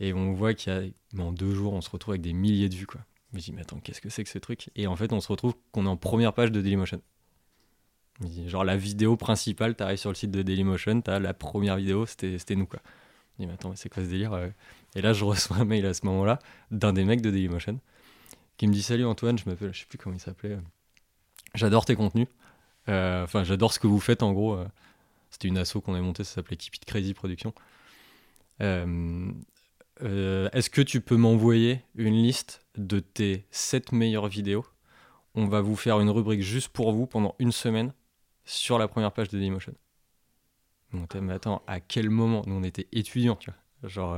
Et 0.00 0.12
on 0.12 0.32
voit 0.32 0.54
qu'il 0.54 0.72
y 0.72 0.76
a, 0.76 1.22
en 1.22 1.32
deux 1.32 1.54
jours, 1.54 1.72
on 1.72 1.80
se 1.80 1.90
retrouve 1.90 2.12
avec 2.12 2.22
des 2.22 2.32
milliers 2.32 2.68
de 2.68 2.74
vues, 2.74 2.86
quoi. 2.86 3.00
Je 3.30 3.36
me 3.36 3.42
dis, 3.42 3.52
mais 3.52 3.62
attends, 3.62 3.80
qu'est-ce 3.80 4.00
que 4.00 4.10
c'est 4.10 4.22
que 4.22 4.30
ce 4.30 4.38
truc? 4.38 4.70
Et 4.76 4.86
en 4.86 4.96
fait, 4.96 5.12
on 5.12 5.20
se 5.20 5.28
retrouve 5.28 5.54
qu'on 5.72 5.86
est 5.86 5.88
en 5.88 5.96
première 5.96 6.32
page 6.32 6.52
de 6.52 6.60
Dailymotion. 6.60 7.00
Genre, 8.46 8.64
la 8.64 8.76
vidéo 8.76 9.16
principale, 9.16 9.74
t'arrives 9.74 9.98
sur 9.98 10.10
le 10.10 10.14
site 10.14 10.30
de 10.30 10.42
Dailymotion, 10.42 11.00
t'as 11.00 11.18
la 11.18 11.34
première 11.34 11.76
vidéo, 11.76 12.06
c'était 12.06 12.54
nous, 12.54 12.66
quoi. 12.66 12.80
Je 13.36 13.42
dis, 13.42 13.46
mais 13.48 13.54
attends, 13.54 13.74
c'est 13.74 13.88
quoi 13.88 14.04
ce 14.04 14.08
délire 14.08 14.32
euh? 14.34 14.48
Et 14.94 15.02
là, 15.02 15.12
je 15.12 15.24
reçois 15.24 15.56
un 15.56 15.64
mail 15.64 15.86
à 15.86 15.94
ce 15.94 16.06
moment-là 16.06 16.38
d'un 16.70 16.92
des 16.92 17.04
mecs 17.04 17.22
de 17.22 17.30
Dailymotion 17.30 17.80
qui 18.56 18.68
me 18.68 18.72
dit, 18.72 18.82
salut 18.82 19.04
Antoine, 19.04 19.36
je 19.36 19.48
m'appelle, 19.48 19.74
je 19.74 19.80
sais 19.80 19.86
plus 19.86 19.98
comment 19.98 20.14
il 20.14 20.20
s'appelait. 20.20 20.58
J'adore 21.54 21.84
tes 21.84 21.96
contenus. 21.96 22.28
Euh, 22.88 23.24
enfin, 23.24 23.44
j'adore 23.44 23.72
ce 23.72 23.78
que 23.78 23.86
vous 23.86 24.00
faites 24.00 24.22
en 24.22 24.32
gros. 24.32 24.54
Euh, 24.54 24.66
c'était 25.30 25.48
une 25.48 25.58
asso 25.58 25.78
qu'on 25.84 25.94
a 25.94 26.00
montée, 26.00 26.24
ça 26.24 26.36
s'appelait 26.36 26.56
Keep 26.56 26.76
It 26.76 26.84
Crazy 26.84 27.14
Production. 27.14 27.54
Euh, 28.60 29.32
est-ce 30.00 30.70
que 30.70 30.82
tu 30.82 31.00
peux 31.00 31.16
m'envoyer 31.16 31.82
une 31.94 32.14
liste 32.14 32.64
de 32.76 33.00
tes 33.00 33.46
7 33.50 33.92
meilleures 33.92 34.28
vidéos? 34.28 34.64
On 35.34 35.46
va 35.46 35.60
vous 35.60 35.76
faire 35.76 36.00
une 36.00 36.10
rubrique 36.10 36.42
juste 36.42 36.68
pour 36.68 36.92
vous 36.92 37.06
pendant 37.06 37.34
une 37.38 37.52
semaine 37.52 37.92
sur 38.44 38.78
la 38.78 38.86
première 38.86 39.12
page 39.12 39.28
de 39.28 39.38
Dailymotion. 39.38 39.74
mais 40.92 41.32
attends, 41.32 41.62
à 41.66 41.80
quel 41.80 42.10
moment? 42.10 42.42
Nous, 42.46 42.54
on 42.54 42.62
était 42.62 42.88
étudiants, 42.92 43.36
tu 43.36 43.50
vois. 43.50 43.88
Genre, 43.88 44.16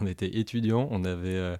on 0.00 0.06
était 0.06 0.38
étudiants, 0.38 0.88
on 0.90 1.04
avait 1.04 1.58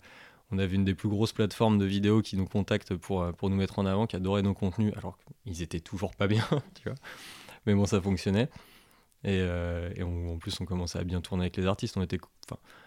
on 0.53 0.59
avait 0.59 0.75
une 0.75 0.85
des 0.85 0.95
plus 0.95 1.09
grosses 1.09 1.33
plateformes 1.33 1.79
de 1.79 1.85
vidéos 1.85 2.23
qui 2.23 2.37
nous 2.37 2.47
contactent 2.47 2.95
pour, 2.97 3.23
euh, 3.23 3.33
pour 3.33 3.51
nous 3.51 3.57
mettre 3.57 3.79
en 3.79 3.87
avant, 3.87 4.07
qui 4.07 4.17
adoraient 4.17 4.43
nos 4.43 4.55
contenus, 4.55 4.93
alors 4.97 5.17
qu'ils 5.45 5.63
étaient 5.63 5.81
toujours 5.81 6.15
pas 6.15 6.27
bien, 6.27 6.45
tu 6.75 6.89
vois. 6.89 6.99
mais 7.67 7.75
bon, 7.75 7.87
ça 7.87 8.01
fonctionnait. 8.01 8.49
Et, 9.23 9.43
en 10.03 10.39
plus, 10.39 10.59
on 10.63 10.65
commençait 10.65 10.99
à 10.99 11.05
bien 11.05 11.21
tourner 11.21 11.43
avec 11.43 11.57
les 11.59 11.67
artistes. 11.67 11.99
On 11.99 12.03
était 12.03 12.19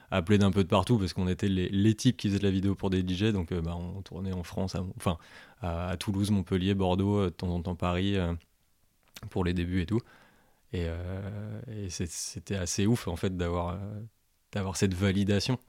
appelés 0.10 0.40
d'un 0.40 0.50
peu 0.50 0.64
de 0.64 0.68
partout 0.68 0.98
parce 0.98 1.14
qu'on 1.14 1.28
était 1.28 1.48
les, 1.48 1.96
types 1.96 2.18
qui 2.18 2.28
faisaient 2.28 2.40
de 2.40 2.44
la 2.44 2.50
vidéo 2.50 2.74
pour 2.74 2.90
des 2.90 3.02
DJ. 3.08 3.26
Donc, 3.26 3.54
bah, 3.54 3.76
on 3.76 4.02
tournait 4.02 4.34
en 4.34 4.42
France, 4.42 4.76
enfin, 4.98 5.20
à, 5.62 5.96
Toulouse, 5.98 6.32
Montpellier, 6.32 6.74
Bordeaux, 6.74 7.26
de 7.26 7.30
temps 7.30 7.50
en 7.50 7.62
temps 7.62 7.76
Paris, 7.76 8.18
pour 9.30 9.44
les 9.44 9.54
débuts 9.54 9.82
et 9.82 9.86
tout. 9.86 10.00
Et, 10.74 10.88
et 11.72 11.90
c'était 11.92 12.56
assez 12.56 12.88
ouf, 12.88 13.08
en 13.08 13.16
fait, 13.16 13.38
d'avoir 13.38 13.78
cette 14.74 14.96
validation. 14.96 15.60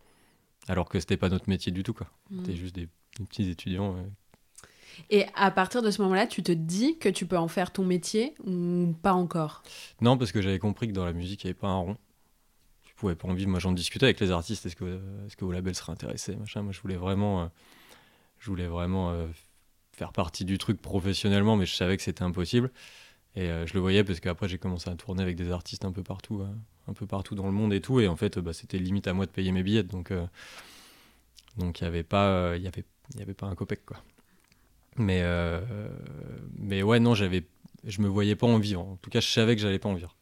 Alors 0.68 0.88
que 0.88 0.99
c'était 0.99 1.16
pas 1.16 1.28
notre 1.28 1.49
métier 1.49 1.73
du 1.73 1.83
tout, 1.83 1.92
quoi. 1.92 2.09
Mm. 2.30 2.38
C'était 2.38 2.56
juste 2.56 2.75
des, 2.75 2.88
petits 3.28 3.49
étudiants. 3.49 3.97
Et 5.11 5.26
à 5.35 5.50
partir 5.50 5.83
de 5.83 5.90
ce 5.90 6.02
moment-là, 6.02 6.26
tu 6.26 6.42
te 6.42 6.52
dis 6.52 6.99
que 6.99 7.09
tu 7.09 7.26
peux 7.26 7.38
en 7.38 7.49
faire 7.49 7.73
ton 7.73 7.85
métier 7.85 8.35
ou 8.44 8.94
pas 9.02 9.12
encore? 9.12 9.62
Non, 10.00 10.16
parce 10.16 10.33
que 10.33 10.40
j'avais 10.40 10.59
compris 10.59 10.88
que 10.88 10.92
dans 10.92 11.04
la 11.04 11.12
musique, 11.12 11.44
il 11.44 11.47
n'y 11.47 11.50
avait 11.50 11.59
pas 11.59 11.68
un 11.68 11.78
rond. 11.78 11.97
Tu 12.83 12.94
pouvais 12.94 13.14
pas 13.14 13.28
en 13.28 13.35
vivre. 13.35 13.50
Moi, 13.50 13.61
j'en 13.61 13.73
discutais 13.73 14.06
avec 14.06 14.21
les 14.21 14.30
artistes. 14.30 14.66
Est-ce 14.66 14.76
que, 14.76 15.00
est-ce 15.26 15.37
que 15.37 15.44
vos 15.44 15.52
labels 15.52 15.75
seraient 15.75 15.92
intéressés 15.92 16.37
machin? 16.37 16.62
Moi, 16.62 16.73
je 16.73 16.80
voulais 16.80 16.97
vraiment, 16.97 17.42
euh, 17.42 17.47
je 18.38 18.50
voulais 18.50 18.66
vraiment 18.66 19.11
euh, 19.11 19.26
faire 19.92 20.12
partie 20.12 20.44
du 20.44 20.59
truc 20.59 20.80
professionnellement, 20.80 21.56
mais 21.56 21.66
je 21.66 21.75
savais 21.75 21.97
que 21.97 22.02
c'était 22.02 22.23
impossible. 22.23 22.71
Et 23.37 23.50
euh, 23.50 23.66
je 23.66 23.75
le 23.75 23.80
voyais 23.80 24.04
parce 24.04 24.21
qu'après, 24.21 24.49
j'ai 24.49 24.59
commencé 24.59 24.88
à 24.88 24.94
tourner 24.94 25.23
avec 25.23 25.37
des 25.37 25.50
artistes 25.50 25.85
un 25.85 25.92
peu 25.92 26.02
partout 26.02 26.44
un 26.88 26.93
peu 26.93 27.07
partout 27.07 27.35
dans 27.35 27.47
le 27.47 27.53
monde 27.53 27.73
et 27.73 27.81
tout. 27.81 28.00
Et 28.00 28.09
en 28.09 28.17
fait, 28.17 28.38
bah, 28.38 28.53
c'était 28.53 28.79
limite 28.79 29.07
à 29.07 29.12
moi 29.12 29.26
de 29.26 29.31
payer 29.31 29.53
mes 29.53 29.62
billets. 29.62 29.83
Donc, 29.83 30.11
euh, 30.11 30.26
donc 31.57 31.81
il 31.81 31.85
n'y 31.85 31.88
avait, 31.88 32.03
pas, 32.03 32.57
il 32.57 32.62
y 32.62 32.69
avait, 32.69 32.85
y 33.17 33.23
avait 33.23 33.35
pas 33.35 33.47
un 33.47 33.55
copec, 33.55 33.85
quoi. 33.85 33.99
Mais, 34.97 35.23
euh, 35.23 35.61
mais 36.57 36.83
ouais, 36.83 37.00
non, 37.00 37.14
j'avais, 37.14 37.45
je 37.85 38.00
me 38.00 38.09
voyais 38.09 38.37
pas 38.37 38.47
en 38.47 38.59
vivre. 38.59 38.81
En 38.81 38.97
tout 38.97 39.11
cas, 39.11 39.21
je 39.21 39.29
savais 39.29 39.57
que 39.57 39.62
j'allais 39.62 39.79
pas 39.79 39.88
en 39.88 39.95
vivre. 39.95 40.17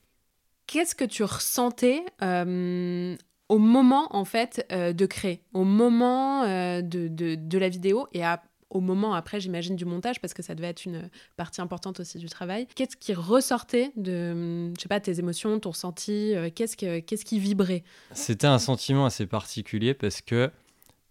Qu'est-ce 0.67 0.95
que 0.95 1.05
tu 1.05 1.23
ressentais 1.25 2.03
euh, 2.23 3.17
au 3.49 3.59
moment, 3.59 4.15
en 4.17 4.25
fait, 4.25 4.67
de 4.71 5.07
créer? 5.07 5.43
Au 5.53 5.65
moment 5.65 6.45
de, 6.47 6.81
de, 6.81 7.35
de, 7.35 7.59
la 7.59 7.69
vidéo 7.69 8.07
et 8.15 8.25
à 8.25 8.43
au 8.73 8.81
moment 8.81 9.15
après, 9.15 9.39
j'imagine, 9.39 9.77
du 9.77 9.85
montage, 9.85 10.21
parce 10.21 10.35
que 10.35 10.43
ça 10.43 10.55
devait 10.55 10.69
être 10.69 10.85
une 10.85 11.11
partie 11.37 11.61
importante 11.61 12.01
aussi 12.01 12.19
du 12.19 12.29
travail. 12.29 12.67
Qu'est-ce 12.75 12.97
qui 12.97 13.13
ressortait 13.13 13.93
de, 13.97 14.73
je 14.75 14.81
sais 14.81 14.89
pas, 14.89 14.99
tes 14.99 15.19
émotions, 15.19 15.61
ton 15.61 15.71
ressenti 15.71 16.35
euh, 16.35 16.51
Qu'est-ce 16.55 16.77
qu'est-ce 16.77 17.25
qui 17.25 17.39
vibrait? 17.39 17.85
C'était 18.13 18.47
un 18.47 18.59
sentiment 18.59 19.05
assez 19.05 19.27
particulier 19.27 19.95
parce 19.95 20.23
que 20.23 20.51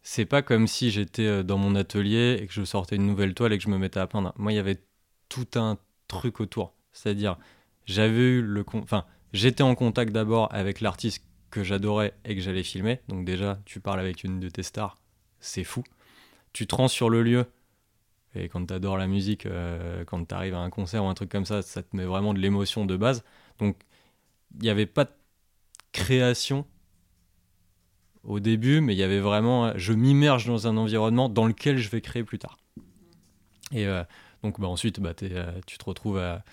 c'est 0.02 0.26
pas 0.26 0.42
comme 0.42 0.68
si 0.68 0.90
j'étais 0.90 1.26
euh, 1.26 1.44
dans 1.44 1.58
mon 1.58 1.76
atelier 1.76 2.40
et 2.42 2.48
que 2.48 2.54
je 2.54 2.64
sortais 2.64 2.96
une 2.96 3.06
nouvelle 3.06 3.36
toile 3.36 3.54
et 3.54 3.58
que 3.58 3.64
je 3.64 3.70
me 3.70 3.78
mettais 3.78 4.00
à 4.00 4.08
peindre. 4.08 4.34
Moi, 4.38 4.52
il 4.52 4.56
y 4.56 4.60
avait 4.60 4.82
tout 5.30 5.48
un 5.56 5.78
truc 6.08 6.40
autour. 6.40 6.74
C'est-à-dire, 6.94 7.38
j'avais 7.86 8.20
eu 8.20 8.42
le. 8.42 8.66
Enfin, 8.74 9.06
j'étais 9.34 9.64
en 9.64 9.76
contact 9.76 10.12
d'abord 10.12 10.50
avec 10.52 10.82
l'artiste 10.82 11.24
que 11.52 11.64
j'adorais 11.64 12.14
et 12.26 12.36
que 12.36 12.42
j'allais 12.42 12.64
filmer. 12.64 13.02
Donc, 13.08 13.24
déjà, 13.24 13.60
tu 13.66 13.80
parles 13.80 14.00
avec 14.00 14.24
une 14.24 14.40
de 14.40 14.50
tes 14.50 14.64
stars, 14.64 14.98
c'est 15.40 15.64
fou 15.64 15.84
tu 16.54 16.68
te 16.68 16.76
rends 16.76 16.88
sur 16.88 17.10
le 17.10 17.24
lieu. 17.24 17.46
Et 18.36 18.48
quand 18.48 18.66
tu 18.66 18.74
adores 18.74 18.98
la 18.98 19.08
musique, 19.08 19.46
euh, 19.46 20.06
quand 20.06 20.26
tu 20.26 20.34
arrives 20.34 20.54
à 20.54 20.60
un 20.60 20.70
concert 20.70 21.04
ou 21.04 21.08
un 21.08 21.14
truc 21.14 21.30
comme 21.30 21.46
ça, 21.46 21.62
ça 21.62 21.84
te 21.84 21.96
met 21.96 22.06
vraiment 22.06 22.34
de 22.34 22.40
l'émotion 22.40 22.86
de 22.86 22.96
base. 22.96 23.24
Donc, 23.60 23.78
il 24.56 24.64
n'y 24.64 24.70
avait 24.70 24.86
pas 24.86 25.06
de 25.06 25.12
création 25.92 26.66
au 28.24 28.40
début, 28.40 28.82
mais 28.82 28.94
il 28.94 28.98
y 28.98 29.04
avait 29.04 29.20
vraiment. 29.20 29.74
Je 29.78 29.94
m'immerge 29.94 30.46
dans 30.46 30.68
un 30.68 30.78
environnement 30.78 31.28
dans 31.28 31.46
lequel 31.46 31.78
je 31.78 31.90
vais 31.90 32.02
créer 32.02 32.24
plus 32.24 32.40
tard. 32.40 32.58
Et 33.74 33.86
euh, 33.86 34.04
donc, 34.44 34.60
bah, 34.60 34.68
ensuite, 34.68 35.00
bah, 35.00 35.14
euh, 35.24 35.52
tu 35.66 35.78
te 35.78 35.86
retrouves 35.86 36.20
à 36.20 36.44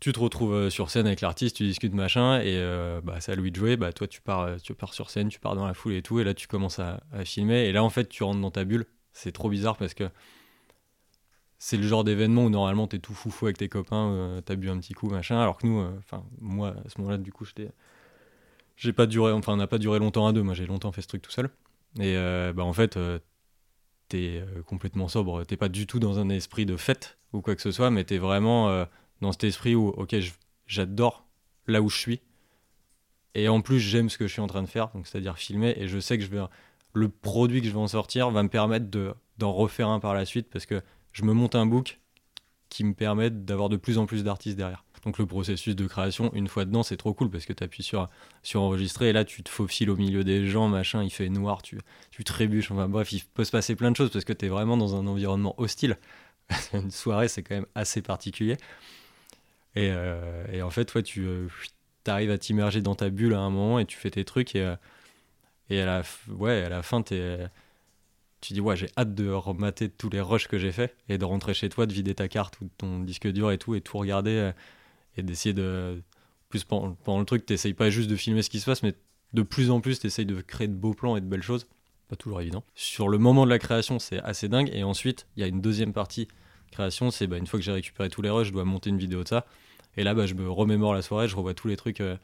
tu 0.00 0.12
te 0.12 0.20
retrouves 0.20 0.70
sur 0.70 0.90
scène 0.90 1.08
avec 1.08 1.20
l'artiste, 1.20 1.56
tu 1.56 1.64
discutes 1.64 1.92
machin, 1.92 2.40
et 2.40 2.56
bah, 3.02 3.16
c'est 3.18 3.32
à 3.32 3.34
lui 3.34 3.50
de 3.50 3.56
jouer. 3.56 3.76
Bah, 3.76 3.92
toi, 3.92 4.06
tu 4.06 4.20
pars, 4.20 4.60
tu 4.62 4.72
pars 4.72 4.94
sur 4.94 5.10
scène, 5.10 5.28
tu 5.28 5.40
pars 5.40 5.56
dans 5.56 5.66
la 5.66 5.74
foule 5.74 5.94
et 5.94 6.02
tout, 6.02 6.20
et 6.20 6.24
là, 6.24 6.34
tu 6.34 6.46
commences 6.46 6.78
à, 6.78 7.00
filmer. 7.24 7.64
Et 7.64 7.72
là, 7.72 7.82
en 7.82 7.90
fait, 7.90 8.08
tu 8.08 8.22
rentres 8.22 8.40
dans 8.40 8.52
ta 8.52 8.64
bulle. 8.64 8.86
C'est 9.18 9.32
trop 9.32 9.48
bizarre 9.48 9.76
parce 9.76 9.94
que 9.94 10.08
c'est 11.58 11.76
le 11.76 11.82
genre 11.82 12.04
d'événement 12.04 12.44
où 12.44 12.50
normalement 12.50 12.86
t'es 12.86 13.00
tout 13.00 13.14
foufou 13.14 13.46
avec 13.46 13.58
tes 13.58 13.68
copains, 13.68 14.12
euh, 14.12 14.40
t'as 14.40 14.54
bu 14.54 14.70
un 14.70 14.78
petit 14.78 14.94
coup, 14.94 15.08
machin. 15.08 15.40
Alors 15.40 15.58
que 15.58 15.66
nous, 15.66 15.80
euh, 15.80 15.90
enfin, 15.98 16.24
moi, 16.40 16.68
à 16.68 16.88
ce 16.88 17.00
moment-là, 17.00 17.18
du 17.18 17.32
coup, 17.32 17.44
j'étais. 17.44 17.72
J'ai 18.76 18.92
pas 18.92 19.06
duré, 19.06 19.32
enfin, 19.32 19.54
on 19.54 19.56
n'a 19.56 19.66
pas 19.66 19.78
duré 19.78 19.98
longtemps 19.98 20.28
à 20.28 20.32
deux. 20.32 20.42
Moi, 20.42 20.54
j'ai 20.54 20.66
longtemps 20.66 20.92
fait 20.92 21.02
ce 21.02 21.08
truc 21.08 21.22
tout 21.22 21.32
seul. 21.32 21.50
Et 21.98 22.16
euh, 22.16 22.52
bah, 22.52 22.62
en 22.62 22.72
fait, 22.72 22.96
t'es 24.06 24.44
complètement 24.66 25.08
sobre. 25.08 25.44
T'es 25.44 25.56
pas 25.56 25.68
du 25.68 25.88
tout 25.88 25.98
dans 25.98 26.20
un 26.20 26.28
esprit 26.28 26.64
de 26.64 26.76
fête 26.76 27.18
ou 27.32 27.40
quoi 27.40 27.56
que 27.56 27.62
ce 27.62 27.72
soit, 27.72 27.90
mais 27.90 28.04
t'es 28.04 28.18
vraiment 28.18 28.86
dans 29.20 29.32
cet 29.32 29.42
esprit 29.42 29.74
où, 29.74 29.88
ok, 29.88 30.14
j'adore 30.68 31.26
là 31.66 31.82
où 31.82 31.88
je 31.88 31.98
suis. 31.98 32.20
Et 33.34 33.48
en 33.48 33.62
plus, 33.62 33.80
j'aime 33.80 34.10
ce 34.10 34.16
que 34.16 34.28
je 34.28 34.32
suis 34.32 34.40
en 34.40 34.46
train 34.46 34.62
de 34.62 34.68
faire, 34.68 34.90
donc 34.94 35.08
c'est-à-dire 35.08 35.38
filmer. 35.38 35.74
Et 35.76 35.88
je 35.88 35.98
sais 35.98 36.16
que 36.18 36.24
je 36.24 36.30
vais 36.30 36.40
le 36.94 37.08
produit 37.08 37.60
que 37.60 37.68
je 37.68 37.72
vais 37.72 37.78
en 37.78 37.88
sortir 37.88 38.30
va 38.30 38.42
me 38.42 38.48
permettre 38.48 38.86
d'en 39.38 39.52
refaire 39.52 39.88
un 39.88 40.00
par 40.00 40.14
la 40.14 40.24
suite 40.24 40.48
parce 40.50 40.66
que 40.66 40.82
je 41.12 41.24
me 41.24 41.32
monte 41.32 41.54
un 41.54 41.66
book 41.66 42.00
qui 42.68 42.84
me 42.84 42.94
permet 42.94 43.30
d'avoir 43.30 43.68
de 43.68 43.76
plus 43.76 43.98
en 43.98 44.06
plus 44.06 44.24
d'artistes 44.24 44.56
derrière. 44.56 44.84
Donc 45.04 45.18
le 45.18 45.26
processus 45.26 45.76
de 45.76 45.86
création, 45.86 46.32
une 46.34 46.48
fois 46.48 46.64
dedans, 46.64 46.82
c'est 46.82 46.96
trop 46.96 47.14
cool 47.14 47.30
parce 47.30 47.46
que 47.46 47.52
tu 47.52 47.62
appuies 47.62 47.82
sur, 47.82 48.08
sur 48.42 48.62
enregistrer 48.62 49.10
et 49.10 49.12
là 49.12 49.24
tu 49.24 49.42
te 49.42 49.48
faufiles 49.48 49.90
au 49.90 49.96
milieu 49.96 50.24
des 50.24 50.46
gens, 50.46 50.68
machin, 50.68 51.02
il 51.02 51.10
fait 51.10 51.28
noir, 51.28 51.62
tu, 51.62 51.78
tu 52.10 52.24
trébuches, 52.24 52.70
enfin 52.70 52.88
bref, 52.88 53.12
il 53.12 53.22
peut 53.22 53.44
se 53.44 53.50
passer 53.50 53.76
plein 53.76 53.90
de 53.90 53.96
choses 53.96 54.10
parce 54.10 54.24
que 54.24 54.32
tu 54.32 54.46
es 54.46 54.48
vraiment 54.48 54.76
dans 54.76 54.96
un 54.96 55.06
environnement 55.06 55.54
hostile. 55.58 55.96
une 56.72 56.90
soirée, 56.90 57.28
c'est 57.28 57.42
quand 57.42 57.54
même 57.54 57.66
assez 57.74 58.02
particulier. 58.02 58.56
Et, 59.76 59.90
euh, 59.92 60.46
et 60.52 60.62
en 60.62 60.70
fait, 60.70 60.92
ouais, 60.94 61.02
tu 61.02 61.24
euh, 61.26 61.48
arrives 62.06 62.30
à 62.30 62.38
t'immerger 62.38 62.80
dans 62.80 62.94
ta 62.94 63.10
bulle 63.10 63.34
à 63.34 63.40
un 63.40 63.50
moment 63.50 63.78
et 63.78 63.86
tu 63.86 63.96
fais 63.96 64.10
tes 64.10 64.24
trucs 64.24 64.56
et, 64.56 64.62
euh, 64.62 64.76
et 65.70 65.80
à 65.80 65.86
la, 65.86 66.02
ouais, 66.28 66.62
à 66.64 66.68
la 66.68 66.82
fin, 66.82 67.02
tu 67.02 68.52
dis, 68.52 68.60
ouais, 68.60 68.76
j'ai 68.76 68.88
hâte 68.96 69.14
de 69.14 69.30
remater 69.30 69.88
tous 69.88 70.10
les 70.10 70.20
rushs 70.20 70.48
que 70.48 70.58
j'ai 70.58 70.72
fait 70.72 70.94
et 71.08 71.18
de 71.18 71.24
rentrer 71.24 71.54
chez 71.54 71.68
toi, 71.68 71.86
de 71.86 71.92
vider 71.92 72.14
ta 72.14 72.28
carte 72.28 72.60
ou 72.60 72.68
ton 72.78 73.00
disque 73.00 73.28
dur 73.28 73.50
et 73.50 73.58
tout, 73.58 73.74
et 73.74 73.80
tout 73.80 73.98
regarder 73.98 74.30
euh, 74.30 74.52
et 75.16 75.22
d'essayer 75.22 75.52
de. 75.52 76.02
Plus 76.48 76.64
pendant, 76.64 77.18
le 77.18 77.26
truc, 77.26 77.44
t'essayes 77.44 77.74
pas 77.74 77.90
juste 77.90 78.08
de 78.08 78.16
filmer 78.16 78.40
ce 78.40 78.48
qui 78.48 78.58
se 78.58 78.64
passe, 78.64 78.82
mais 78.82 78.94
de 79.34 79.42
plus 79.42 79.70
en 79.70 79.82
plus, 79.82 79.98
t'essayes 79.98 80.24
de 80.24 80.40
créer 80.40 80.66
de 80.66 80.72
beaux 80.72 80.94
plans 80.94 81.14
et 81.16 81.20
de 81.20 81.26
belles 81.26 81.42
choses. 81.42 81.66
Pas 82.08 82.16
toujours 82.16 82.40
évident. 82.40 82.64
Sur 82.74 83.10
le 83.10 83.18
moment 83.18 83.44
de 83.44 83.50
la 83.50 83.58
création, 83.58 83.98
c'est 83.98 84.18
assez 84.20 84.48
dingue. 84.48 84.70
Et 84.72 84.82
ensuite, 84.82 85.26
il 85.36 85.40
y 85.40 85.44
a 85.44 85.46
une 85.46 85.60
deuxième 85.60 85.92
partie 85.92 86.26
création, 86.70 87.10
c'est 87.10 87.26
bah, 87.26 87.36
une 87.36 87.46
fois 87.46 87.58
que 87.58 87.64
j'ai 87.64 87.72
récupéré 87.72 88.08
tous 88.08 88.22
les 88.22 88.30
rushs, 88.30 88.46
je 88.46 88.52
dois 88.52 88.64
monter 88.64 88.88
une 88.88 88.96
vidéo 88.96 89.22
de 89.24 89.28
ça. 89.28 89.44
Et 89.98 90.04
là, 90.04 90.14
bah, 90.14 90.24
je 90.24 90.32
me 90.32 90.48
remémore 90.48 90.94
la 90.94 91.02
soirée, 91.02 91.28
je 91.28 91.36
revois 91.36 91.52
tous 91.52 91.68
les 91.68 91.76
trucs. 91.76 92.00
Euh, 92.00 92.16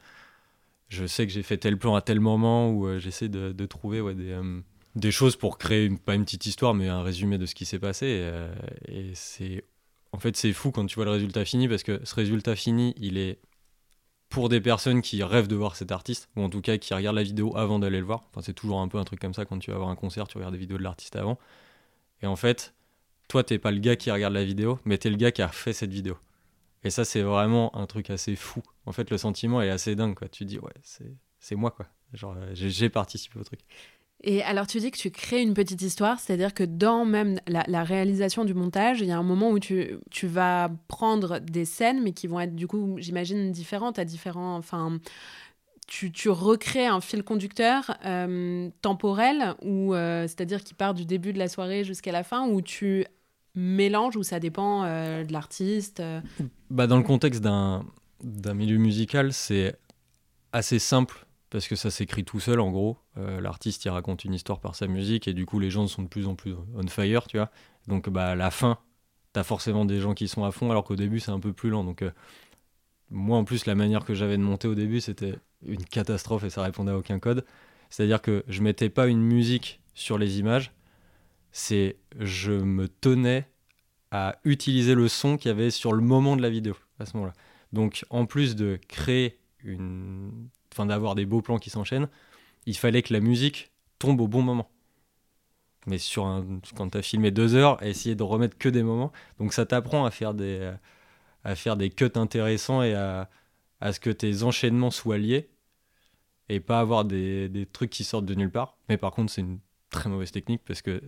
je 0.89 1.05
sais 1.05 1.25
que 1.25 1.33
j'ai 1.33 1.43
fait 1.43 1.57
tel 1.57 1.77
plan 1.77 1.95
à 1.95 2.01
tel 2.01 2.19
moment 2.19 2.69
où 2.69 2.87
euh, 2.87 2.99
j'essaie 2.99 3.29
de, 3.29 3.65
trouver 3.65 4.13
des, 4.13 4.31
euh, 4.31 4.61
des, 4.95 5.11
choses 5.11 5.35
pour 5.35 5.57
créer 5.57 5.89
pas 5.89 6.15
une 6.15 6.25
petite 6.25 6.45
histoire 6.45 6.73
mais 6.73 6.87
un 6.87 7.01
résumé 7.01 7.37
de 7.37 7.45
ce 7.45 7.55
qui 7.55 7.65
s'est 7.65 7.79
passé. 7.79 8.05
Et, 8.05 8.21
euh, 8.21 9.11
c'est 9.13 9.63
en 10.11 10.19
fait 10.19 10.35
c'est 10.37 10.53
fou 10.53 10.71
quand 10.71 10.85
tu 10.85 10.95
vois 10.95 11.05
le 11.05 11.11
résultat 11.11 11.43
fini 11.45 11.67
parce 11.67 11.83
que 11.83 12.01
ce 12.03 12.15
résultat 12.15 12.55
fini 12.55 12.93
il 12.97 13.17
est 13.17 13.39
pour 14.29 14.49
des 14.49 14.61
personnes 14.61 15.01
qui 15.01 15.23
rêvent 15.23 15.47
de 15.47 15.55
voir 15.55 15.75
cet 15.75 15.91
artiste 15.91 16.29
ou 16.35 16.41
en 16.41 16.49
tout 16.49 16.61
cas 16.61 16.77
qui 16.77 16.93
regardent 16.93 17.15
la 17.15 17.23
vidéo 17.23 17.55
avant 17.57 17.79
d'aller 17.79 17.99
le 17.99 18.05
voir. 18.05 18.23
Enfin 18.29 18.41
c'est 18.41 18.53
toujours 18.53 18.79
un 18.79 18.87
peu 18.87 18.97
un 18.97 19.03
truc 19.03 19.19
comme 19.19 19.33
ça 19.33 19.45
quand 19.45 19.59
tu 19.59 19.71
vas 19.71 19.77
voir 19.77 19.89
un 19.89 19.95
concert 19.95 20.27
tu 20.27 20.37
regardes 20.37 20.53
des 20.53 20.59
vidéos 20.59 20.77
de 20.77 20.83
l'artiste 20.83 21.15
avant. 21.15 21.39
Et 22.21 22.27
en 22.27 22.35
fait 22.35 22.73
toi 23.27 23.43
t'es 23.43 23.57
pas 23.57 23.71
le 23.71 23.79
gars 23.79 23.95
qui 23.95 24.11
regarde 24.11 24.33
la 24.33 24.43
vidéo 24.43 24.79
mais 24.85 24.97
t'es 24.97 25.09
le 25.09 25.17
gars 25.17 25.31
qui 25.31 25.41
a 25.41 25.47
fait 25.47 25.73
cette 25.73 25.91
vidéo 25.91 26.17
et 26.85 26.91
ça, 26.91 27.03
c'est 27.03 27.23
vraiment 27.23 27.75
un 27.75 27.87
truc 27.87 28.11
assez 28.11 28.35
fou. 28.35 28.61
En 28.85 28.91
fait, 28.91 29.09
le 29.09 29.17
sentiment 29.17 29.59
est 29.61 29.71
assez 29.71 29.95
dingue, 29.95 30.13
quoi. 30.13 30.29
Tu 30.29 30.45
dis, 30.45 30.59
ouais, 30.59 30.71
c'est 31.39 31.55
moi, 31.55 31.71
quoi. 31.71 31.87
Genre, 32.13 32.35
euh, 32.37 32.51
j'ai 32.53 32.89
participé 32.89 33.39
au 33.39 33.43
truc. 33.43 33.61
Et 34.21 34.43
alors, 34.43 34.67
tu 34.67 34.79
dis 34.79 34.91
que 34.91 34.97
tu 34.97 35.09
crées 35.09 35.41
une 35.41 35.55
petite 35.55 35.81
histoire, 35.81 36.19
c'est-à-dire 36.19 36.53
que 36.53 36.63
dans 36.63 37.03
même 37.03 37.39
la, 37.47 37.83
réalisation 37.83 38.45
du 38.45 38.53
montage, 38.53 39.01
il 39.01 39.07
y 39.07 39.11
a 39.11 39.17
un 39.17 39.23
moment 39.23 39.49
où 39.49 39.57
tu, 39.57 39.97
tu, 40.11 40.27
vas 40.27 40.69
prendre 40.87 41.39
des 41.39 41.65
scènes, 41.65 42.03
mais 42.03 42.11
qui 42.11 42.27
vont 42.27 42.39
être, 42.39 42.55
du 42.55 42.67
coup, 42.67 42.95
j'imagine, 42.99 43.51
différentes 43.51 43.97
à 43.97 44.05
différents. 44.05 44.55
Enfin, 44.55 44.99
tu, 45.87 46.11
tu, 46.11 46.29
recrées 46.29 46.85
un 46.85 47.01
fil 47.01 47.23
conducteur 47.23 47.97
euh, 48.05 48.69
temporel, 48.83 49.55
ou 49.63 49.95
euh, 49.95 50.23
c'est-à-dire 50.23 50.63
qui 50.63 50.75
part 50.75 50.93
du 50.93 51.05
début 51.05 51.33
de 51.33 51.39
la 51.39 51.47
soirée 51.47 51.83
jusqu'à 51.83 52.11
la 52.11 52.23
fin, 52.23 52.47
où 52.47 52.61
tu 52.61 53.05
mélange 53.55 54.15
ou 54.17 54.23
ça 54.23 54.39
dépend 54.39 54.83
euh, 54.83 55.23
de 55.23 55.33
l'artiste 55.33 55.99
euh? 55.99 56.21
Bah, 56.69 56.87
Dans 56.87 56.97
le 56.97 57.03
contexte 57.03 57.41
d'un 57.41 57.83
milieu 58.53 58.77
musical, 58.77 59.33
c'est 59.33 59.77
assez 60.51 60.79
simple 60.79 61.25
parce 61.49 61.67
que 61.67 61.75
ça 61.75 61.89
s'écrit 61.89 62.25
tout 62.25 62.39
seul 62.39 62.59
en 62.59 62.71
gros. 62.71 62.97
Euh, 63.17 63.39
l'artiste 63.39 63.85
il 63.85 63.89
raconte 63.89 64.25
une 64.25 64.33
histoire 64.33 64.59
par 64.59 64.75
sa 64.75 64.87
musique 64.87 65.27
et 65.27 65.33
du 65.33 65.45
coup 65.45 65.59
les 65.59 65.69
gens 65.69 65.87
sont 65.87 66.03
de 66.03 66.07
plus 66.07 66.27
en 66.27 66.35
plus 66.35 66.55
on 66.75 66.87
fire, 66.87 67.27
tu 67.27 67.37
vois. 67.37 67.51
Donc 67.87 68.09
bah, 68.09 68.29
à 68.29 68.35
la 68.35 68.51
fin, 68.51 68.77
t'as 69.33 69.43
forcément 69.43 69.85
des 69.85 69.99
gens 69.99 70.13
qui 70.13 70.27
sont 70.27 70.43
à 70.43 70.51
fond 70.51 70.71
alors 70.71 70.83
qu'au 70.83 70.95
début 70.95 71.19
c'est 71.19 71.31
un 71.31 71.39
peu 71.39 71.53
plus 71.53 71.69
lent. 71.69 71.83
Donc 71.83 72.03
moi 73.09 73.37
en 73.37 73.45
plus 73.45 73.65
la 73.65 73.75
manière 73.75 74.03
que 74.03 74.13
j'avais 74.13 74.37
de 74.37 74.43
monter 74.43 74.67
au 74.67 74.75
début 74.75 74.99
c'était 74.99 75.35
une 75.65 75.85
catastrophe 75.85 76.43
et 76.43 76.49
ça 76.49 76.61
répondait 76.61 76.91
à 76.91 76.97
aucun 76.97 77.19
code. 77.19 77.45
C'est-à-dire 77.89 78.21
que 78.21 78.43
je 78.47 78.61
mettais 78.61 78.89
pas 78.89 79.07
une 79.07 79.21
musique 79.21 79.81
sur 79.93 80.17
les 80.17 80.39
images, 80.39 80.73
c'est 81.57 81.95
je 82.19 82.51
me 82.51 82.89
tenais 82.89 83.47
à 84.11 84.37
utiliser 84.43 84.93
le 84.93 85.07
son 85.07 85.37
qu'il 85.37 85.47
y 85.47 85.51
avait 85.53 85.71
sur 85.71 85.93
le 85.93 86.01
moment 86.01 86.35
de 86.35 86.41
la 86.41 86.49
vidéo 86.49 86.75
à 86.99 87.05
ce 87.05 87.15
moment-là. 87.15 87.33
Donc 87.71 88.03
en 88.09 88.25
plus 88.25 88.57
de 88.57 88.77
créer 88.89 89.39
une, 89.63 90.49
enfin 90.73 90.85
d'avoir 90.85 91.15
des 91.15 91.25
beaux 91.25 91.41
plans 91.41 91.57
qui 91.57 91.69
s'enchaînent, 91.69 92.09
il 92.65 92.75
fallait 92.75 93.01
que 93.01 93.13
la 93.13 93.21
musique 93.21 93.71
tombe 93.99 94.19
au 94.19 94.27
bon 94.27 94.41
moment. 94.41 94.69
Mais 95.87 95.97
sur 95.97 96.25
un, 96.25 96.45
quand 96.75 96.89
tu 96.89 96.97
as 96.97 97.01
filmé 97.01 97.31
deux 97.31 97.55
heures, 97.55 97.81
essayer 97.81 98.15
de 98.15 98.23
remettre 98.23 98.57
que 98.57 98.67
des 98.67 98.83
moments. 98.83 99.13
Donc 99.39 99.53
ça 99.53 99.65
t'apprend 99.65 100.03
à 100.03 100.11
faire 100.11 100.33
des 100.33 100.73
à 101.45 101.55
faire 101.55 101.77
des 101.77 101.89
cuts 101.89 102.11
intéressants 102.15 102.83
et 102.83 102.95
à, 102.95 103.29
à 103.79 103.93
ce 103.93 104.01
que 104.01 104.09
tes 104.09 104.43
enchaînements 104.43 104.91
soient 104.91 105.19
liés 105.19 105.49
et 106.49 106.59
pas 106.59 106.81
avoir 106.81 107.05
des, 107.05 107.47
des 107.47 107.65
trucs 107.65 107.91
qui 107.91 108.03
sortent 108.03 108.25
de 108.25 108.35
nulle 108.35 108.51
part. 108.51 108.77
Mais 108.89 108.97
par 108.97 109.11
contre, 109.11 109.31
c'est 109.31 109.41
une 109.41 109.59
très 109.89 110.09
mauvaise 110.09 110.31
technique 110.31 110.63
parce 110.65 110.81
que 110.81 111.01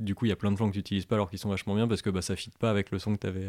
du 0.00 0.14
coup, 0.14 0.26
il 0.26 0.28
y 0.28 0.32
a 0.32 0.36
plein 0.36 0.50
de 0.50 0.56
plans 0.56 0.68
que 0.68 0.72
tu 0.72 0.78
n'utilises 0.78 1.06
pas 1.06 1.14
alors 1.14 1.30
qu'ils 1.30 1.38
sont 1.38 1.48
vachement 1.48 1.74
bien 1.74 1.86
parce 1.86 2.02
que 2.02 2.10
bah, 2.10 2.22
ça 2.22 2.34
ne 2.34 2.36
fit 2.36 2.50
pas 2.50 2.70
avec 2.70 2.90
le 2.90 2.98
son 2.98 3.14
que 3.14 3.20
tu 3.20 3.26
avais 3.26 3.48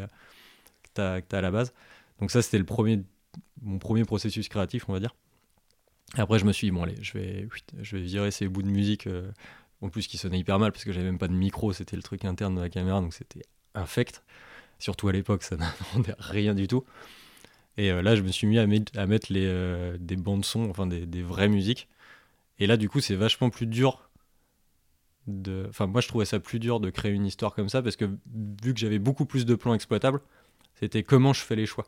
as, 0.98 1.22
à 1.32 1.40
la 1.40 1.50
base. 1.50 1.72
Donc 2.20 2.30
ça, 2.30 2.42
c'était 2.42 2.58
le 2.58 2.64
premier, 2.64 3.02
mon 3.62 3.78
premier 3.78 4.04
processus 4.04 4.48
créatif, 4.48 4.88
on 4.88 4.92
va 4.92 5.00
dire. 5.00 5.14
Après, 6.14 6.38
je 6.38 6.44
me 6.44 6.52
suis 6.52 6.68
dit, 6.68 6.70
bon, 6.70 6.84
allez, 6.84 6.96
je 7.02 7.18
vais, 7.18 7.48
je 7.82 7.96
vais 7.96 8.02
virer 8.02 8.30
ces 8.30 8.48
bouts 8.48 8.62
de 8.62 8.68
musique, 8.68 9.06
euh, 9.06 9.30
en 9.82 9.88
plus 9.88 10.06
qui 10.06 10.18
sonnaient 10.18 10.38
hyper 10.38 10.58
mal 10.58 10.72
parce 10.72 10.84
que 10.84 10.92
j'avais 10.92 11.06
même 11.06 11.18
pas 11.18 11.28
de 11.28 11.34
micro, 11.34 11.72
c'était 11.72 11.96
le 11.96 12.02
truc 12.02 12.24
interne 12.24 12.54
de 12.54 12.60
la 12.60 12.68
caméra, 12.68 13.00
donc 13.00 13.12
c'était 13.12 13.42
infect. 13.74 14.22
Surtout 14.78 15.08
à 15.08 15.12
l'époque, 15.12 15.42
ça 15.42 15.56
n'attendait 15.58 16.14
rien 16.18 16.54
du 16.54 16.68
tout. 16.68 16.84
Et 17.76 17.90
euh, 17.90 18.02
là, 18.02 18.16
je 18.16 18.22
me 18.22 18.28
suis 18.28 18.46
mis 18.46 18.58
à, 18.58 18.66
à 18.94 19.06
mettre 19.06 19.32
les, 19.32 19.46
euh, 19.46 19.96
des 20.00 20.16
bandes 20.16 20.44
son, 20.44 20.70
enfin 20.70 20.86
des, 20.86 21.06
des, 21.06 21.22
vraies 21.22 21.48
musiques. 21.48 21.88
Et 22.58 22.66
là, 22.66 22.76
du 22.76 22.88
coup, 22.88 23.00
c'est 23.00 23.16
vachement 23.16 23.50
plus 23.50 23.66
dur. 23.66 24.05
Enfin, 25.68 25.86
moi, 25.86 26.00
je 26.00 26.08
trouvais 26.08 26.24
ça 26.24 26.38
plus 26.38 26.58
dur 26.58 26.80
de 26.80 26.90
créer 26.90 27.12
une 27.12 27.26
histoire 27.26 27.54
comme 27.54 27.68
ça 27.68 27.82
parce 27.82 27.96
que 27.96 28.04
vu 28.62 28.72
que 28.74 28.78
j'avais 28.78 28.98
beaucoup 28.98 29.26
plus 29.26 29.44
de 29.44 29.54
plans 29.54 29.74
exploitables, 29.74 30.20
c'était 30.74 31.02
comment 31.02 31.32
je 31.32 31.40
fais 31.40 31.56
les 31.56 31.66
choix. 31.66 31.86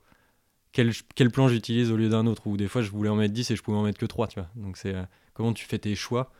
Quel, 0.72 0.92
quel 1.14 1.30
plan 1.30 1.48
j'utilise 1.48 1.90
au 1.90 1.96
lieu 1.96 2.08
d'un 2.08 2.26
autre. 2.26 2.46
Ou 2.46 2.56
des 2.56 2.68
fois, 2.68 2.82
je 2.82 2.90
voulais 2.90 3.08
en 3.08 3.16
mettre 3.16 3.34
10 3.34 3.50
et 3.50 3.56
je 3.56 3.62
pouvais 3.62 3.76
en 3.76 3.82
mettre 3.82 3.98
que 3.98 4.06
3, 4.06 4.26
tu 4.28 4.40
vois. 4.40 4.50
Donc, 4.56 4.76
c'est 4.76 4.94
euh, 4.94 5.04
comment 5.34 5.52
tu 5.52 5.64
fais 5.64 5.78
tes 5.78 5.94
choix 5.94 6.32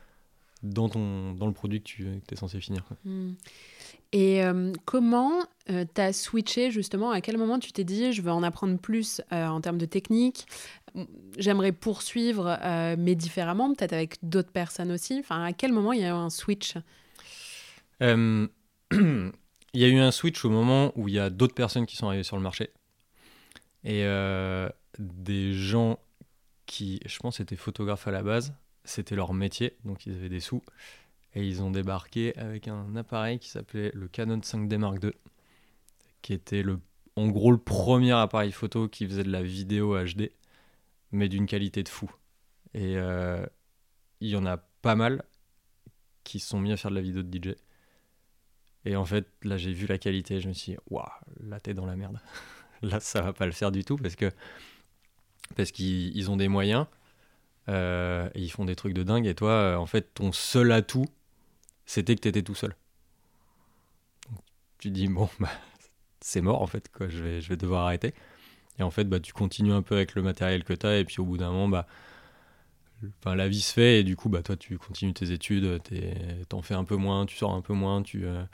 dans, 0.62 0.88
ton, 0.88 1.33
dans 1.33 1.47
le 1.47 1.53
produit 1.53 1.81
que 1.81 1.87
tu 1.87 2.21
es 2.31 2.37
censé 2.37 2.61
finir. 2.61 2.85
Hmm. 3.05 3.33
Et 4.12 4.42
euh, 4.42 4.73
comment 4.87 5.44
euh, 5.71 5.85
tu 5.94 6.01
as 6.01 6.12
switché 6.12 6.71
justement 6.71 7.11
À 7.11 7.21
quel 7.21 7.37
moment 7.37 7.59
tu 7.59 7.73
t'es 7.73 7.85
dit 7.85 8.12
je 8.12 8.23
veux 8.23 8.31
en 8.31 8.42
apprendre 8.42 8.79
plus 8.79 9.21
euh, 9.33 9.47
en 9.47 9.61
termes 9.61 9.79
de 9.79 9.87
technique 9.87 10.47
J'aimerais 11.37 11.71
poursuivre, 11.71 12.59
mais 12.99 13.14
différemment, 13.14 13.73
peut-être 13.73 13.92
avec 13.92 14.16
d'autres 14.23 14.51
personnes 14.51 14.90
aussi? 14.90 15.18
Enfin, 15.21 15.44
à 15.44 15.53
quel 15.53 15.73
moment 15.73 15.92
il 15.92 16.01
y 16.01 16.05
a 16.05 16.09
eu 16.09 16.11
un 16.11 16.31
switch? 16.31 16.75
Il 18.01 19.83
y 19.83 19.85
a 19.85 19.88
eu 19.88 19.99
un 19.99 20.11
switch 20.11 20.44
au 20.47 20.51
moment 20.51 20.92
où 20.97 21.07
il 21.07 21.14
y 21.14 21.18
a 21.18 21.29
d'autres 21.29 21.55
personnes 21.55 21.85
qui 21.85 21.94
sont 21.94 22.07
arrivées 22.09 22.23
sur 22.23 22.37
le 22.37 22.42
marché. 22.42 22.71
Et 23.85 24.03
des 24.99 25.53
gens 25.53 25.99
qui, 26.66 27.01
je 27.05 27.18
pense, 27.18 27.38
étaient 27.38 27.55
photographes 27.55 28.09
à 28.09 28.11
la 28.11 28.23
base, 28.23 28.55
c'était 28.88 29.14
leur 29.14 29.35
métier, 29.35 29.77
donc 29.85 30.07
ils 30.07 30.14
avaient 30.14 30.29
des 30.29 30.40
sous. 30.40 30.62
Et 31.35 31.46
ils 31.46 31.62
ont 31.62 31.70
débarqué 31.70 32.37
avec 32.37 32.68
un 32.68 32.96
appareil 32.96 33.38
qui 33.38 33.48
s'appelait 33.48 33.90
le 33.94 34.09
Canon 34.09 34.38
5D 34.38 34.79
Mark 34.79 35.03
II, 35.03 35.12
qui 36.22 36.33
était 36.33 36.62
le, 36.62 36.81
en 37.16 37.29
gros 37.29 37.53
le 37.53 37.59
premier 37.59 38.12
appareil 38.12 38.51
photo 38.51 38.88
qui 38.88 39.07
faisait 39.07 39.24
de 39.24 39.31
la 39.31 39.42
vidéo 39.42 39.96
HD, 40.03 40.31
mais 41.12 41.29
d'une 41.29 41.46
qualité 41.46 41.83
de 41.83 41.88
fou. 41.88 42.11
Et 42.74 42.96
euh, 42.96 43.44
il 44.20 44.31
y 44.31 44.37
en 44.37 44.46
a 44.46 44.57
pas 44.57 44.94
mal 44.94 45.22
qui 46.24 46.40
sont 46.40 46.59
mis 46.59 46.72
à 46.72 46.77
faire 46.77 46.90
de 46.90 46.96
la 46.96 47.03
vidéo 47.03 47.22
de 47.22 47.51
DJ. 47.51 47.55
Et 48.85 48.96
en 48.96 49.05
fait, 49.05 49.27
là, 49.42 49.57
j'ai 49.57 49.72
vu 49.72 49.87
la 49.87 49.98
qualité, 49.98 50.40
je 50.40 50.48
me 50.48 50.55
suis 50.55 50.72
dit, 50.72 50.79
waouh, 50.88 51.05
là, 51.40 51.61
t'es 51.61 51.74
dans 51.74 51.87
la 51.87 51.96
merde. 51.96 52.20
là, 52.83 53.01
ça 53.01 53.20
va 53.20 53.33
pas 53.33 53.46
le 53.46 53.53
faire 53.53 53.70
du 53.70 53.85
tout 53.85 53.96
parce 53.96 54.16
que 54.16 54.31
parce 55.57 55.72
qu'ils 55.72 56.31
ont 56.31 56.37
des 56.37 56.48
moyens 56.48 56.87
et 57.68 58.40
ils 58.40 58.50
font 58.50 58.64
des 58.64 58.76
trucs 58.76 58.94
de 58.94 59.02
dingue. 59.02 59.26
Et 59.26 59.35
toi, 59.35 59.50
euh, 59.50 59.76
en 59.76 59.87
fait, 59.87 60.14
ton 60.14 60.33
seul 60.33 60.72
atout, 60.72 61.07
c'était 61.87 62.14
que 62.16 62.20
tu 62.22 62.28
étais 62.28 62.42
tout 62.42 62.54
seul. 62.54 62.74
tu 64.78 64.90
dis, 64.90 65.09
bon, 65.09 65.28
bah, 65.40 65.50
c'est 66.20 66.40
mort 66.40 66.62
en 66.62 66.66
fait, 66.66 66.90
je, 67.09 67.22
vais, 67.22 67.40
je 67.40 67.48
vais 67.48 67.57
devoir 67.57 67.87
arrêter. 67.87 68.14
Et 68.78 68.83
en 68.83 68.90
fait, 68.90 69.04
bah, 69.04 69.20
tu 69.20 69.33
continues 69.33 69.72
un 69.72 69.83
peu 69.83 69.96
avec 69.96 70.14
le 70.14 70.22
matériel 70.22 70.64
que 70.64 70.72
tu 70.72 70.87
as, 70.87 70.98
et 70.98 71.04
puis 71.04 71.20
au 71.20 71.24
bout 71.24 71.37
d'un 71.37 71.50
moment, 71.50 71.68
bah, 71.68 71.87
la 73.35 73.48
vie 73.48 73.61
se 73.61 73.72
fait, 73.72 74.00
et 74.00 74.04
du 74.04 74.16
coup, 74.16 74.28
bah, 74.28 74.42
toi, 74.42 74.57
tu 74.57 74.78
continues 74.78 75.14
tes 75.14 75.33
études, 75.33 75.81
t'en 76.48 76.62
fais 76.62 76.74
un 76.74 76.85
peu 76.85 76.96
moins, 76.96 77.26
tu 77.26 77.37
sors 77.37 77.52
un 77.52 77.61
peu 77.61 77.72
moins, 77.74 78.02
tu 78.02 78.24
euh, 78.24 78.44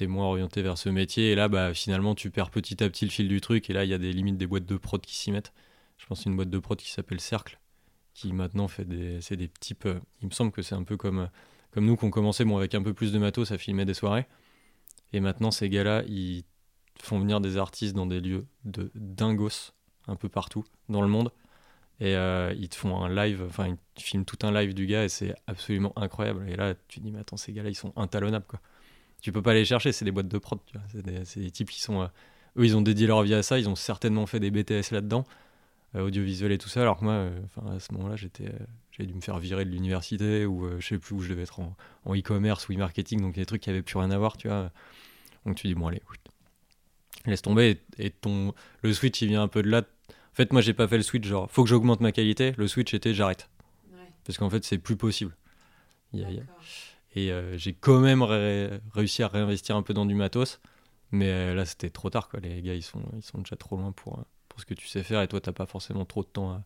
es 0.00 0.06
moins 0.06 0.26
orienté 0.26 0.62
vers 0.62 0.78
ce 0.78 0.88
métier, 0.88 1.32
et 1.32 1.34
là, 1.34 1.48
bah, 1.48 1.74
finalement, 1.74 2.14
tu 2.14 2.30
perds 2.30 2.50
petit 2.50 2.82
à 2.82 2.88
petit 2.88 3.04
le 3.04 3.10
fil 3.10 3.28
du 3.28 3.40
truc, 3.40 3.70
et 3.70 3.72
là, 3.72 3.84
il 3.84 3.90
y 3.90 3.94
a 3.94 3.98
des 3.98 4.12
limites 4.12 4.36
des 4.38 4.46
boîtes 4.46 4.66
de 4.66 4.76
prod 4.76 5.00
qui 5.00 5.16
s'y 5.16 5.32
mettent. 5.32 5.52
Je 5.98 6.06
pense 6.06 6.24
une 6.26 6.36
boîte 6.36 6.50
de 6.50 6.58
prod 6.58 6.78
qui 6.78 6.90
s'appelle 6.90 7.20
Cercle, 7.20 7.58
qui 8.16 8.32
maintenant 8.32 8.66
fait 8.66 8.86
des, 8.86 9.20
c'est 9.20 9.36
des 9.36 9.50
euh, 9.84 10.00
il 10.22 10.28
me 10.28 10.32
semble 10.32 10.50
que 10.50 10.62
c'est 10.62 10.74
un 10.74 10.84
peu 10.84 10.96
comme 10.96 11.28
comme 11.70 11.84
nous 11.84 11.96
qu'on 11.96 12.10
commençait 12.10 12.46
bon, 12.46 12.56
avec 12.56 12.74
un 12.74 12.82
peu 12.82 12.94
plus 12.94 13.12
de 13.12 13.18
matos 13.18 13.52
à 13.52 13.58
filmer 13.58 13.84
des 13.84 13.92
soirées. 13.92 14.26
Et 15.12 15.20
maintenant, 15.20 15.50
ces 15.50 15.68
gars-là, 15.68 16.02
ils 16.08 16.44
font 17.02 17.18
venir 17.18 17.42
des 17.42 17.58
artistes 17.58 17.94
dans 17.94 18.06
des 18.06 18.20
lieux 18.20 18.46
de 18.64 18.90
dingos 18.94 19.72
un 20.08 20.16
peu 20.16 20.30
partout 20.30 20.64
dans 20.88 21.02
le 21.02 21.08
monde. 21.08 21.30
Et 22.00 22.16
euh, 22.16 22.54
ils 22.58 22.70
te 22.70 22.76
font 22.76 23.04
un 23.04 23.14
live, 23.14 23.44
enfin, 23.46 23.76
ils 23.96 24.02
filment 24.02 24.24
tout 24.24 24.38
un 24.42 24.52
live 24.52 24.72
du 24.72 24.86
gars 24.86 25.04
et 25.04 25.10
c'est 25.10 25.34
absolument 25.46 25.92
incroyable. 25.96 26.48
Et 26.48 26.56
là, 26.56 26.74
tu 26.88 27.00
te 27.00 27.04
dis, 27.04 27.12
mais 27.12 27.18
attends, 27.18 27.36
ces 27.36 27.52
gars-là, 27.52 27.68
ils 27.68 27.74
sont 27.74 27.92
intalonnables, 27.96 28.46
quoi. 28.46 28.60
Tu 29.20 29.30
peux 29.32 29.42
pas 29.42 29.52
les 29.52 29.64
chercher, 29.66 29.92
c'est 29.92 30.04
des 30.06 30.12
boîtes 30.12 30.28
de 30.28 30.38
prod, 30.38 30.58
C'est 30.92 31.02
des, 31.38 31.50
types 31.50 31.70
qui 31.70 31.80
sont. 31.82 32.02
Euh, 32.02 32.06
eux, 32.58 32.64
ils 32.64 32.76
ont 32.76 32.82
dédié 32.82 33.06
leur 33.06 33.22
vie 33.22 33.34
à 33.34 33.42
ça, 33.42 33.58
ils 33.58 33.68
ont 33.68 33.74
certainement 33.74 34.24
fait 34.26 34.40
des 34.40 34.50
BTS 34.50 34.92
là-dedans, 34.92 35.26
audiovisuel 36.02 36.52
et 36.52 36.58
tout 36.58 36.68
ça, 36.68 36.82
alors 36.82 36.98
que 36.98 37.04
moi, 37.04 37.30
à 37.74 37.80
ce 37.80 37.92
moment-là, 37.92 38.16
j'étais 38.16 38.52
j'ai 38.98 39.06
dû 39.06 39.14
me 39.14 39.20
faire 39.20 39.38
virer 39.38 39.64
de 39.64 39.70
l'université 39.70 40.46
ou 40.46 40.64
euh, 40.64 40.80
je 40.80 40.86
sais 40.86 40.98
plus 40.98 41.14
où 41.14 41.20
je 41.20 41.28
devais 41.28 41.42
être 41.42 41.60
en, 41.60 41.76
e-commerce 42.16 42.68
ou 42.68 42.72
e-marketing, 42.72 43.20
donc 43.20 43.34
des 43.34 43.44
trucs 43.44 43.62
qui 43.62 43.70
avaient 43.70 43.82
plus 43.82 43.98
rien 43.98 44.10
à 44.10 44.18
voir, 44.18 44.36
tu 44.36 44.48
vois. 44.48 44.70
Donc 45.44 45.56
tu 45.56 45.66
dis, 45.66 45.74
bon, 45.74 45.88
allez, 45.88 46.02
laisse 47.26 47.42
tomber. 47.42 47.80
Et, 47.98 48.10
ton, 48.10 48.54
le 48.82 48.92
switch, 48.92 49.20
il 49.20 49.28
vient 49.28 49.42
un 49.42 49.48
peu 49.48 49.62
de 49.62 49.68
là. 49.68 49.80
En 49.80 50.34
fait, 50.34 50.52
moi, 50.52 50.62
j'ai 50.62 50.72
pas 50.72 50.88
fait 50.88 50.96
le 50.96 51.02
switch, 51.02 51.26
genre, 51.26 51.50
faut 51.50 51.62
que 51.62 51.68
j'augmente 51.68 52.00
ma 52.00 52.12
qualité. 52.12 52.54
Le 52.56 52.68
switch 52.68 52.94
était, 52.94 53.12
j'arrête. 53.12 53.48
Parce 54.24 54.38
qu'en 54.38 54.50
fait, 54.50 54.64
c'est 54.64 54.78
plus 54.78 54.96
possible. 54.96 55.36
Et 57.14 57.32
euh, 57.32 57.56
j'ai 57.56 57.72
quand 57.74 58.00
même 58.00 58.22
réussi 58.92 59.22
à 59.22 59.28
réinvestir 59.28 59.76
un 59.76 59.82
peu 59.82 59.94
dans 59.94 60.06
du 60.06 60.14
matos. 60.14 60.60
Mais 61.12 61.28
euh, 61.28 61.54
là, 61.54 61.64
c'était 61.64 61.90
trop 61.90 62.10
tard, 62.10 62.28
quoi. 62.28 62.40
Les 62.40 62.62
gars, 62.62 62.74
ils 62.74 62.82
sont, 62.82 63.02
ils 63.16 63.22
sont 63.22 63.38
déjà 63.38 63.56
trop 63.56 63.76
loin 63.76 63.92
pour, 63.92 64.24
pour 64.56 64.62
ce 64.62 64.66
que 64.66 64.72
tu 64.74 64.86
sais 64.86 65.02
faire. 65.02 65.20
Et 65.20 65.28
toi, 65.28 65.40
t'as 65.40 65.52
pas 65.52 65.66
forcément 65.66 66.06
trop 66.06 66.22
de 66.22 66.28
temps 66.28 66.50
à 66.50 66.62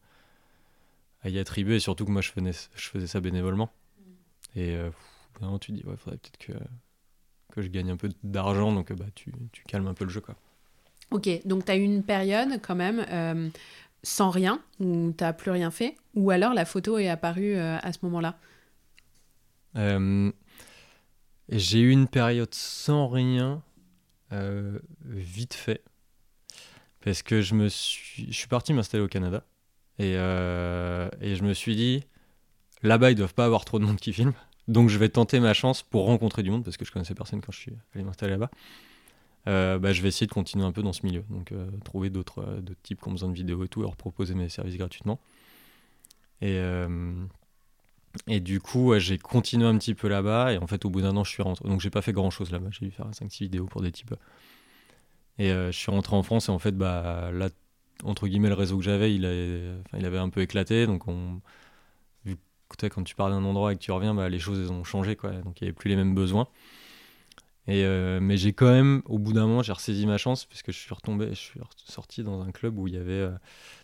à 1.22 1.28
y 1.28 1.38
attribuer, 1.38 1.76
et 1.76 1.80
surtout 1.80 2.04
que 2.04 2.10
moi 2.10 2.22
je 2.22 2.30
faisais, 2.30 2.68
je 2.74 2.88
faisais 2.88 3.06
ça 3.06 3.20
bénévolement. 3.20 3.70
Et 4.56 4.74
euh, 4.74 4.90
tu 5.60 5.72
dis, 5.72 5.82
ouais, 5.84 5.96
faudrait 5.96 6.18
peut-être 6.18 6.38
que, 6.38 6.52
que 7.52 7.62
je 7.62 7.68
gagne 7.68 7.90
un 7.90 7.96
peu 7.96 8.10
d'argent, 8.22 8.72
donc 8.72 8.92
bah, 8.92 9.06
tu, 9.14 9.32
tu, 9.52 9.64
calmes 9.64 9.86
un 9.86 9.94
peu 9.94 10.04
le 10.04 10.10
jeu. 10.10 10.20
Quoi. 10.20 10.34
Ok, 11.10 11.28
donc 11.44 11.64
tu 11.64 11.72
as 11.72 11.76
eu 11.76 11.82
une 11.82 12.02
période 12.02 12.60
quand 12.62 12.74
même 12.74 13.04
euh, 13.10 13.48
sans 14.02 14.30
rien, 14.30 14.62
où 14.80 15.12
tu 15.16 15.22
n'as 15.22 15.32
plus 15.32 15.50
rien 15.50 15.70
fait, 15.70 15.94
ou 16.14 16.30
alors 16.30 16.54
la 16.54 16.64
photo 16.64 16.98
est 16.98 17.08
apparue 17.08 17.54
euh, 17.54 17.78
à 17.82 17.92
ce 17.92 17.98
moment-là? 18.02 18.38
Euh, 19.76 20.32
J'ai 21.48 21.80
eu 21.80 21.90
une 21.90 22.08
période 22.08 22.54
sans 22.54 23.08
rien, 23.08 23.62
vite 25.04 25.54
fait, 25.54 25.82
parce 27.04 27.22
que 27.22 27.40
je, 27.40 27.54
me 27.54 27.68
suis, 27.68 28.26
je 28.26 28.36
suis 28.36 28.48
parti 28.48 28.72
m'installer 28.72 29.02
au 29.02 29.08
Canada. 29.08 29.42
Euh, 30.00 31.08
et, 31.20 31.34
je 31.34 31.44
me 31.44 31.52
suis 31.52 31.76
dit, 31.76 32.04
là-bas, 32.82 33.10
ils 33.10 33.14
doivent 33.14 33.34
pas 33.34 33.44
avoir 33.44 33.64
trop 33.64 33.78
de 33.78 33.84
monde 33.84 33.98
qui 33.98 34.12
filme. 34.12 34.32
Donc 34.68 34.88
je 34.88 34.98
vais 34.98 35.08
tenter 35.08 35.40
ma 35.40 35.52
chance 35.52 35.82
pour 35.82 36.06
rencontrer 36.06 36.42
du 36.42 36.50
monde, 36.50 36.64
parce 36.64 36.76
que 36.76 36.84
je 36.84 36.92
connaissais 36.92 37.14
personne 37.14 37.40
quand 37.40 37.52
je 37.52 37.58
suis 37.58 37.72
allé 37.94 38.04
m'installer 38.04 38.32
là-bas. 38.32 38.50
Euh, 39.48 39.78
bah, 39.78 39.92
je 39.92 40.02
vais 40.02 40.08
essayer 40.08 40.26
de 40.26 40.32
continuer 40.32 40.64
un 40.64 40.72
peu 40.72 40.82
dans 40.82 40.92
ce 40.92 41.04
milieu. 41.04 41.24
Donc 41.30 41.52
euh, 41.52 41.66
trouver 41.84 42.10
d'autres 42.10 42.44
types 42.82 43.00
qui 43.00 43.08
ont 43.08 43.12
besoin 43.12 43.28
de 43.28 43.34
vidéos 43.34 43.64
et 43.64 43.68
tout, 43.68 43.82
leur 43.82 43.96
proposer 43.96 44.34
mes 44.34 44.48
services 44.48 44.76
gratuitement. 44.76 45.18
Et, 46.42 46.58
et 48.26 48.40
du 48.40 48.60
coup, 48.60 48.98
j'ai 48.98 49.18
continué 49.18 49.66
un 49.66 49.76
petit 49.76 49.94
peu 49.94 50.08
là-bas. 50.08 50.52
Et 50.52 50.58
en 50.58 50.66
fait, 50.66 50.84
au 50.84 50.90
bout 50.90 51.02
d'un 51.02 51.16
an, 51.16 51.24
je 51.24 51.30
suis 51.30 51.42
rentré. 51.42 51.68
Donc 51.68 51.80
j'ai 51.80 51.90
pas 51.90 52.02
fait 52.02 52.12
grand-chose 52.12 52.50
là-bas. 52.50 52.68
J'ai 52.70 52.86
dû 52.86 52.92
faire 52.92 53.10
5-6 53.10 53.40
vidéos 53.40 53.66
pour 53.66 53.82
des 53.82 53.92
types. 53.92 54.14
Et 55.38 55.48
je 55.50 55.70
suis 55.70 55.90
rentré 55.90 56.16
en 56.16 56.22
France 56.22 56.48
et 56.48 56.52
en 56.52 56.58
fait, 56.58 56.76
bah, 56.76 57.30
là, 57.32 57.48
entre 58.04 58.28
guillemets, 58.28 58.48
le 58.48 58.54
réseau 58.54 58.76
que 58.76 58.84
j'avais, 58.84 59.14
il, 59.14 59.24
il 59.96 60.04
avait 60.04 60.18
un 60.18 60.28
peu 60.28 60.42
éclaté. 60.42 60.86
Donc, 60.86 61.08
on, 61.08 61.40
vu 62.24 62.36
quand 62.68 63.02
tu 63.04 63.14
pars 63.14 63.30
d'un 63.30 63.44
endroit 63.44 63.72
et 63.72 63.76
que 63.76 63.80
tu 63.80 63.92
reviens, 63.92 64.14
bah, 64.14 64.28
les 64.28 64.38
choses 64.38 64.70
ont 64.70 64.84
changé. 64.84 65.16
Quoi. 65.16 65.30
Donc, 65.30 65.60
il 65.60 65.64
n'y 65.64 65.68
avait 65.68 65.76
plus 65.76 65.88
les 65.88 65.96
mêmes 65.96 66.14
besoins. 66.14 66.46
Et, 67.66 67.84
euh, 67.84 68.18
mais 68.20 68.36
j'ai 68.36 68.52
quand 68.52 68.70
même, 68.70 69.02
au 69.04 69.18
bout 69.18 69.32
d'un 69.32 69.46
moment, 69.46 69.62
j'ai 69.62 69.72
ressaisi 69.72 70.06
ma 70.06 70.18
chance 70.18 70.44
puisque 70.44 70.72
je 70.72 70.78
suis 70.78 70.92
retombé, 70.92 71.28
je 71.30 71.34
suis 71.34 71.60
sorti 71.76 72.22
dans 72.22 72.42
un 72.42 72.50
club 72.50 72.78
où 72.78 72.88
il 72.88 72.94
y 72.94 72.96
avait 72.96 73.12
euh, 73.12 73.30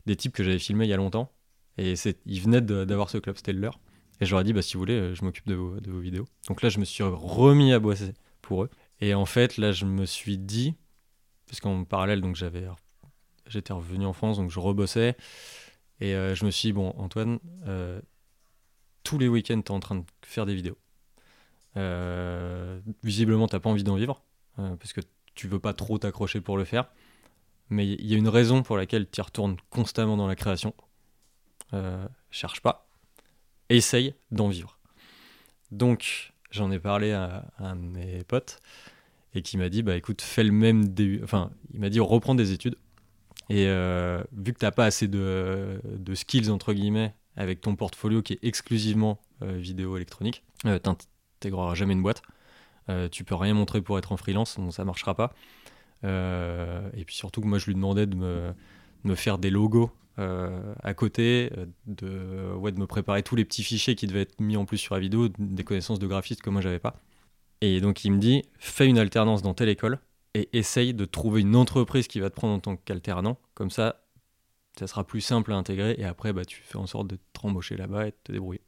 des 0.06 0.16
types 0.16 0.32
que 0.32 0.42
j'avais 0.42 0.58
filmés 0.58 0.86
il 0.86 0.88
y 0.88 0.92
a 0.92 0.96
longtemps. 0.96 1.30
Et 1.78 1.94
ils 2.24 2.40
venaient 2.40 2.62
d'avoir 2.62 3.10
ce 3.10 3.18
club, 3.18 3.36
c'était 3.36 3.52
le 3.52 3.60
leur. 3.60 3.78
Et 4.20 4.26
je 4.26 4.30
leur 4.30 4.40
ai 4.40 4.44
dit, 4.44 4.54
bah, 4.54 4.62
si 4.62 4.74
vous 4.74 4.80
voulez, 4.80 4.94
euh, 4.94 5.14
je 5.14 5.24
m'occupe 5.24 5.46
de 5.46 5.54
vos, 5.54 5.78
de 5.78 5.90
vos 5.90 6.00
vidéos. 6.00 6.24
Donc 6.48 6.62
là, 6.62 6.68
je 6.68 6.80
me 6.80 6.84
suis 6.84 7.04
remis 7.04 7.72
à 7.72 7.78
bosser 7.78 8.14
pour 8.40 8.64
eux. 8.64 8.70
Et 9.00 9.14
en 9.14 9.26
fait, 9.26 9.58
là, 9.58 9.72
je 9.72 9.84
me 9.84 10.06
suis 10.06 10.38
dit, 10.38 10.74
parce 11.46 11.60
qu'en 11.60 11.84
parallèle, 11.84 12.20
donc 12.20 12.36
j'avais 12.36 12.66
j'étais 13.46 13.72
revenu 13.72 14.06
en 14.06 14.12
France, 14.12 14.38
donc 14.38 14.50
je 14.50 14.58
rebossais. 14.58 15.16
Et 16.00 16.12
je 16.12 16.44
me 16.44 16.50
suis 16.50 16.68
dit, 16.68 16.72
bon, 16.72 16.90
Antoine, 16.98 17.38
tous 19.02 19.18
les 19.18 19.28
week-ends, 19.28 19.62
tu 19.62 19.72
es 19.72 19.74
en 19.74 19.80
train 19.80 19.96
de 19.96 20.04
faire 20.22 20.46
des 20.46 20.54
vidéos. 20.54 20.76
visiblement, 23.02 23.48
tu 23.48 23.58
pas 23.58 23.70
envie 23.70 23.84
d'en 23.84 23.96
vivre, 23.96 24.22
parce 24.56 24.92
que 24.92 25.00
tu 25.34 25.48
veux 25.48 25.60
pas 25.60 25.72
trop 25.72 25.98
t'accrocher 25.98 26.40
pour 26.40 26.58
le 26.58 26.64
faire. 26.64 26.90
Mais 27.70 27.86
il 27.86 28.06
y 28.06 28.14
a 28.14 28.18
une 28.18 28.28
raison 28.28 28.62
pour 28.62 28.76
laquelle 28.76 29.08
tu 29.08 29.20
retournes 29.20 29.56
constamment 29.70 30.16
dans 30.16 30.26
la 30.26 30.36
création. 30.36 30.74
cherche 32.30 32.60
pas. 32.60 32.88
Essaye 33.68 34.14
d'en 34.30 34.48
vivre. 34.48 34.78
Donc, 35.70 36.32
j'en 36.50 36.70
ai 36.70 36.78
parlé 36.78 37.12
à, 37.12 37.44
de 37.58 37.74
mes 37.74 38.24
potes 38.24 38.60
et 39.36 39.42
qui 39.42 39.56
m'a 39.58 39.68
dit 39.68 39.82
bah 39.82 39.96
écoute, 39.96 40.22
fais 40.22 40.44
le 40.44 40.52
même 40.52 40.88
début. 40.88 41.20
Enfin, 41.22 41.50
il 41.74 41.80
m'a 41.80 41.88
dit 41.88 42.00
reprends 42.00 42.34
des 42.34 42.52
études. 42.52 42.76
Et 43.48 43.66
euh, 43.68 44.22
vu 44.32 44.52
que 44.52 44.58
tu 44.58 44.64
n'as 44.64 44.72
pas 44.72 44.86
assez 44.86 45.06
de, 45.06 45.80
de, 45.84 46.14
skills, 46.14 46.50
entre 46.50 46.72
guillemets, 46.72 47.14
avec 47.36 47.60
ton 47.60 47.76
portfolio 47.76 48.22
qui 48.22 48.32
est 48.32 48.38
exclusivement 48.42 49.20
euh, 49.42 49.52
vidéo 49.52 49.96
électronique, 49.96 50.42
euh, 50.64 50.80
tu 50.82 50.88
n'intégreras 50.88 51.74
jamais 51.74 51.92
une 51.92 52.02
boîte. 52.02 52.22
tu 53.12 53.24
peux 53.24 53.34
rien 53.34 53.54
montrer 53.54 53.82
pour 53.82 53.98
être 53.98 54.12
en 54.12 54.16
freelance, 54.16 54.56
donc 54.58 54.72
ça 54.72 54.84
marchera 54.84 55.14
pas. 55.14 55.34
et 56.02 57.04
puis 57.04 57.14
surtout 57.14 57.40
que 57.40 57.46
moi, 57.46 57.58
je 57.58 57.66
lui 57.66 57.74
demandais 57.74 58.06
de 58.06 58.16
me, 58.16 58.52
de 59.04 59.10
me 59.10 59.14
faire 59.14 59.38
des 59.38 59.50
logos 59.50 59.92
euh, 60.18 60.74
à 60.82 60.94
côté, 60.94 61.50
euh, 61.56 61.66
de, 61.86 62.54
ouais, 62.54 62.72
de 62.72 62.80
me 62.80 62.86
préparer 62.86 63.22
tous 63.22 63.36
les 63.36 63.44
petits 63.44 63.62
fichiers 63.62 63.94
qui 63.94 64.06
devaient 64.06 64.22
être 64.22 64.40
mis 64.40 64.56
en 64.56 64.64
plus 64.64 64.78
sur 64.78 64.94
la 64.94 65.00
vidéo, 65.00 65.28
des 65.38 65.64
connaissances 65.64 65.98
de 65.98 66.06
graphiste 66.06 66.40
que 66.40 66.50
moi 66.50 66.62
j'avais 66.62 66.78
pas. 66.78 67.02
Et 67.60 67.80
donc 67.80 68.04
il 68.04 68.12
me 68.12 68.18
dit, 68.18 68.42
fais 68.58 68.86
une 68.86 68.98
alternance 68.98 69.42
dans 69.42 69.54
telle 69.54 69.68
école 69.68 69.98
et 70.34 70.48
essaye 70.52 70.94
de 70.94 71.04
trouver 71.04 71.40
une 71.40 71.56
entreprise 71.56 72.08
qui 72.08 72.20
va 72.20 72.30
te 72.30 72.34
prendre 72.34 72.54
en 72.54 72.60
tant 72.60 72.76
qu'alternant. 72.76 73.38
Comme 73.54 73.70
ça, 73.70 74.04
ça 74.78 74.86
sera 74.86 75.04
plus 75.04 75.20
simple 75.20 75.52
à 75.52 75.56
intégrer 75.56 75.94
et 75.98 76.04
après 76.04 76.32
bah, 76.32 76.44
tu 76.44 76.60
fais 76.62 76.76
en 76.76 76.86
sorte 76.86 77.08
de 77.08 77.16
te 77.16 77.40
rembaucher 77.40 77.76
là-bas 77.76 78.08
et 78.08 78.10
de 78.10 78.16
te 78.24 78.32
débrouiller. 78.32 78.62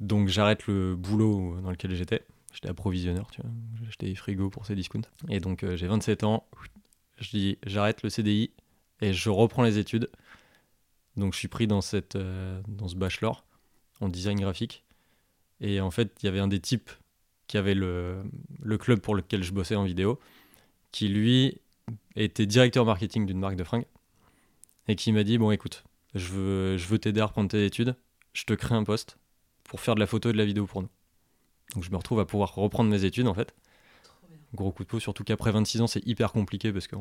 Donc 0.00 0.28
j'arrête 0.28 0.66
le 0.66 0.96
boulot 0.96 1.60
dans 1.60 1.70
lequel 1.70 1.94
j'étais. 1.94 2.24
J'étais 2.52 2.68
approvisionneur, 2.68 3.30
tu 3.30 3.42
vois. 3.42 3.50
J'achetais 3.84 4.06
des 4.06 4.14
frigos 4.14 4.50
pour 4.50 4.66
ces 4.66 4.74
discounts. 4.74 5.08
Et 5.28 5.38
donc 5.38 5.62
euh, 5.62 5.76
j'ai 5.76 5.86
27 5.86 6.24
ans. 6.24 6.46
Je 7.18 7.30
dis 7.30 7.58
j'arrête 7.64 8.02
le 8.02 8.10
CDI, 8.10 8.50
et 9.00 9.12
je 9.12 9.30
reprends 9.30 9.62
les 9.62 9.78
études. 9.78 10.10
Donc 11.16 11.32
je 11.34 11.38
suis 11.38 11.48
pris 11.48 11.66
dans, 11.66 11.80
cette, 11.80 12.16
euh, 12.16 12.60
dans 12.68 12.88
ce 12.88 12.96
bachelor 12.96 13.44
en 14.00 14.08
design 14.08 14.40
graphique. 14.40 14.84
Et 15.60 15.80
en 15.80 15.90
fait, 15.90 16.12
il 16.22 16.26
y 16.26 16.28
avait 16.28 16.38
un 16.38 16.48
des 16.48 16.60
types 16.60 16.90
qui 17.48 17.56
avait 17.56 17.74
le, 17.74 18.22
le 18.62 18.78
club 18.78 19.00
pour 19.00 19.16
lequel 19.16 19.42
je 19.42 19.52
bossais 19.52 19.74
en 19.74 19.84
vidéo, 19.84 20.20
qui 20.92 21.08
lui 21.08 21.60
était 22.14 22.46
directeur 22.46 22.84
marketing 22.84 23.26
d'une 23.26 23.40
marque 23.40 23.56
de 23.56 23.64
fringues, 23.64 23.86
et 24.86 24.94
qui 24.94 25.12
m'a 25.12 25.24
dit, 25.24 25.38
bon 25.38 25.50
écoute, 25.50 25.84
je 26.14 26.28
veux, 26.28 26.76
je 26.76 26.86
veux 26.86 26.98
t'aider 26.98 27.20
à 27.20 27.26
reprendre 27.26 27.50
tes 27.50 27.64
études, 27.64 27.96
je 28.32 28.44
te 28.44 28.52
crée 28.52 28.76
un 28.76 28.84
poste 28.84 29.18
pour 29.64 29.80
faire 29.80 29.96
de 29.96 30.00
la 30.00 30.06
photo 30.06 30.30
et 30.30 30.32
de 30.32 30.38
la 30.38 30.44
vidéo 30.44 30.66
pour 30.66 30.82
nous. 30.82 30.88
Donc 31.74 31.84
je 31.84 31.90
me 31.90 31.96
retrouve 31.96 32.20
à 32.20 32.24
pouvoir 32.24 32.54
reprendre 32.54 32.90
mes 32.90 33.04
études 33.04 33.26
en 33.26 33.34
fait. 33.34 33.54
Gros 34.54 34.72
coup 34.72 34.84
de 34.84 34.88
peau, 34.88 35.00
surtout 35.00 35.24
qu'après 35.24 35.50
26 35.50 35.82
ans, 35.82 35.86
c'est 35.86 36.06
hyper 36.06 36.32
compliqué 36.32 36.72
parce 36.72 36.86
que 36.86 36.96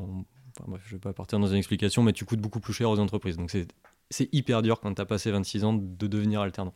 Enfin, 0.59 0.71
bref, 0.71 0.81
je 0.85 0.95
vais 0.95 0.99
pas 0.99 1.13
partir 1.13 1.39
dans 1.39 1.47
une 1.47 1.57
explication, 1.57 2.01
mais 2.03 2.13
tu 2.13 2.25
coûtes 2.25 2.39
beaucoup 2.41 2.59
plus 2.59 2.73
cher 2.73 2.89
aux 2.89 2.99
entreprises. 2.99 3.37
Donc 3.37 3.51
c'est 3.51 4.33
hyper 4.33 4.61
dur 4.61 4.79
quand 4.79 4.93
tu 4.93 5.01
as 5.01 5.05
passé 5.05 5.31
26 5.31 5.63
ans 5.63 5.73
de 5.73 6.07
devenir 6.07 6.41
alternant. 6.41 6.73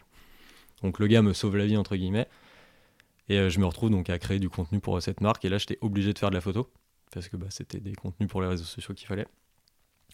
Donc 0.84 1.00
le 1.00 1.08
gars 1.08 1.22
me 1.22 1.34
sauve 1.34 1.58
la 1.58 1.66
vie, 1.66 1.78
entre 1.78 1.96
guillemets. 1.96 2.28
Et 3.30 3.38
euh, 3.38 3.50
je 3.50 3.60
me 3.60 3.66
retrouve 3.66 3.90
donc 3.90 4.10
à 4.10 4.20
créer 4.20 4.40
du 4.40 4.50
contenu 4.50 4.80
pour 4.80 5.02
cette 5.02 5.22
marque. 5.22 5.46
Et 5.46 5.50
là, 5.50 5.58
j'étais 5.58 5.78
obligé 5.82 6.14
de 6.14 6.20
faire 6.20 6.30
de 6.30 6.36
la 6.36 6.42
photo. 6.42 6.70
Parce 7.12 7.28
que 7.30 7.38
bah, 7.38 7.48
c'était 7.50 7.80
des 7.80 7.94
contenus 7.94 8.30
pour 8.30 8.42
les 8.42 8.48
réseaux 8.48 8.64
sociaux 8.64 8.94
qu'il 8.94 9.08
fallait. 9.08 9.28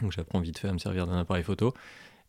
Donc 0.02 0.12
j'apprends 0.12 0.40
vite 0.40 0.58
fait 0.60 0.68
à 0.68 0.74
me 0.74 0.80
servir 0.80 1.08
d'un 1.08 1.20
appareil 1.20 1.44
photo. 1.44 1.74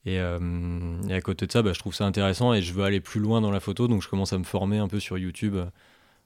Et, 0.05 0.19
euh, 0.21 1.03
à 1.11 1.21
côté 1.21 1.47
de 1.47 1.53
ça, 1.53 1.63
bah, 1.63 1.73
je 1.73 1.79
trouve 1.79 1.95
ça 1.95 2.07
intéressant 2.07 2.55
et 2.55 2.63
je 2.63 2.73
veux 2.73 2.85
aller 2.85 3.01
plus 3.01 3.21
loin 3.21 3.41
dans 3.41 3.51
la 3.51 3.61
photo. 3.61 3.89
Donc 3.89 4.03
je 4.03 4.09
commence 4.09 4.33
à 4.33 4.39
me 4.39 4.45
former 4.45 4.79
un 4.79 4.89
peu 4.89 5.01
sur 5.01 5.19
YouTube 5.19 5.57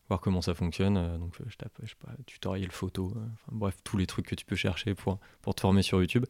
voir 0.08 0.20
comment 0.20 0.42
ça 0.42 0.54
fonctionne. 0.54 0.96
Euh, 0.96 1.18
donc 1.18 1.40
euh, 1.40 1.44
je 1.48 1.56
tape, 1.56 1.72
je 1.82 1.90
sais 1.90 1.96
pas, 2.00 2.12
tutoriel 2.26 2.70
photo, 2.70 3.12
euh, 3.16 3.20
bref, 3.50 3.76
tous 3.84 3.96
les 3.96 4.06
trucs 4.06 4.26
que 4.26 4.34
tu 4.34 4.44
peux 4.44 4.56
chercher 4.56 4.94
pour, 4.94 5.18
pour 5.40 5.54
te 5.54 5.60
former 5.60 5.82
sur 5.82 6.00
YouTube. 6.00 6.26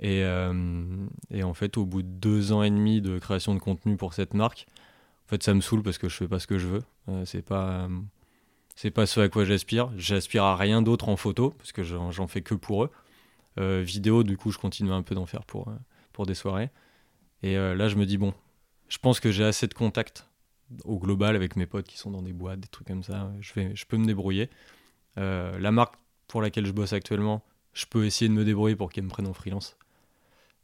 Et, 0.00 0.22
et, 1.30 1.42
en 1.44 1.54
fait, 1.54 1.78
au 1.78 1.86
bout 1.86 2.02
de 2.02 2.08
deux 2.08 2.52
ans 2.52 2.62
et 2.62 2.68
demi 2.68 3.00
de 3.00 3.18
création 3.18 3.54
de 3.54 3.60
contenu 3.60 3.96
pour 3.96 4.12
cette 4.12 4.34
marque, 4.34 4.66
en 5.26 5.28
fait, 5.28 5.42
ça 5.42 5.54
me 5.54 5.60
saoule 5.60 5.82
parce 5.82 5.98
que 5.98 6.08
je 6.08 6.16
fais 6.16 6.28
pas 6.28 6.38
ce 6.38 6.46
que 6.46 6.58
je 6.58 6.68
veux. 6.68 6.82
c'est 7.24 7.42
pas, 7.42 7.88
c'est 8.76 8.90
pas 8.90 9.06
ce 9.06 9.20
à 9.20 9.28
quoi 9.28 9.44
j'aspire. 9.44 9.90
J'aspire 9.96 10.44
à 10.44 10.56
rien 10.56 10.82
d'autre 10.82 11.08
en 11.08 11.16
photo 11.16 11.50
parce 11.50 11.72
que 11.72 11.82
j'en 11.82 12.26
fais 12.26 12.42
que 12.42 12.54
pour 12.54 12.84
eux. 12.84 13.82
vidéo, 13.82 14.22
du 14.22 14.36
coup, 14.36 14.50
je 14.50 14.58
continue 14.58 14.92
un 14.92 15.02
peu 15.02 15.14
d'en 15.14 15.26
faire 15.26 15.44
pour, 15.44 15.72
pour 16.12 16.26
des 16.26 16.34
soirées. 16.34 16.70
Et 17.42 17.56
là, 17.56 17.88
je 17.88 17.96
me 17.96 18.04
dis, 18.04 18.18
bon, 18.18 18.34
je 18.88 18.98
pense 18.98 19.18
que 19.18 19.30
j'ai 19.30 19.44
assez 19.44 19.66
de 19.66 19.74
contacts 19.74 20.28
au 20.84 20.98
global 20.98 21.36
avec 21.36 21.56
mes 21.56 21.66
potes 21.66 21.86
qui 21.86 21.98
sont 21.98 22.10
dans 22.10 22.22
des 22.22 22.32
boîtes, 22.32 22.60
des 22.60 22.68
trucs 22.68 22.86
comme 22.86 23.02
ça, 23.02 23.30
je, 23.40 23.52
vais, 23.54 23.74
je 23.74 23.86
peux 23.86 23.96
me 23.96 24.06
débrouiller. 24.06 24.50
Euh, 25.18 25.58
la 25.58 25.72
marque 25.72 25.94
pour 26.26 26.42
laquelle 26.42 26.66
je 26.66 26.72
bosse 26.72 26.92
actuellement, 26.92 27.44
je 27.72 27.86
peux 27.86 28.04
essayer 28.06 28.28
de 28.28 28.34
me 28.34 28.44
débrouiller 28.44 28.76
pour 28.76 28.92
qu'elle 28.92 29.04
me 29.04 29.08
prenne 29.08 29.26
en 29.26 29.32
freelance. 29.32 29.76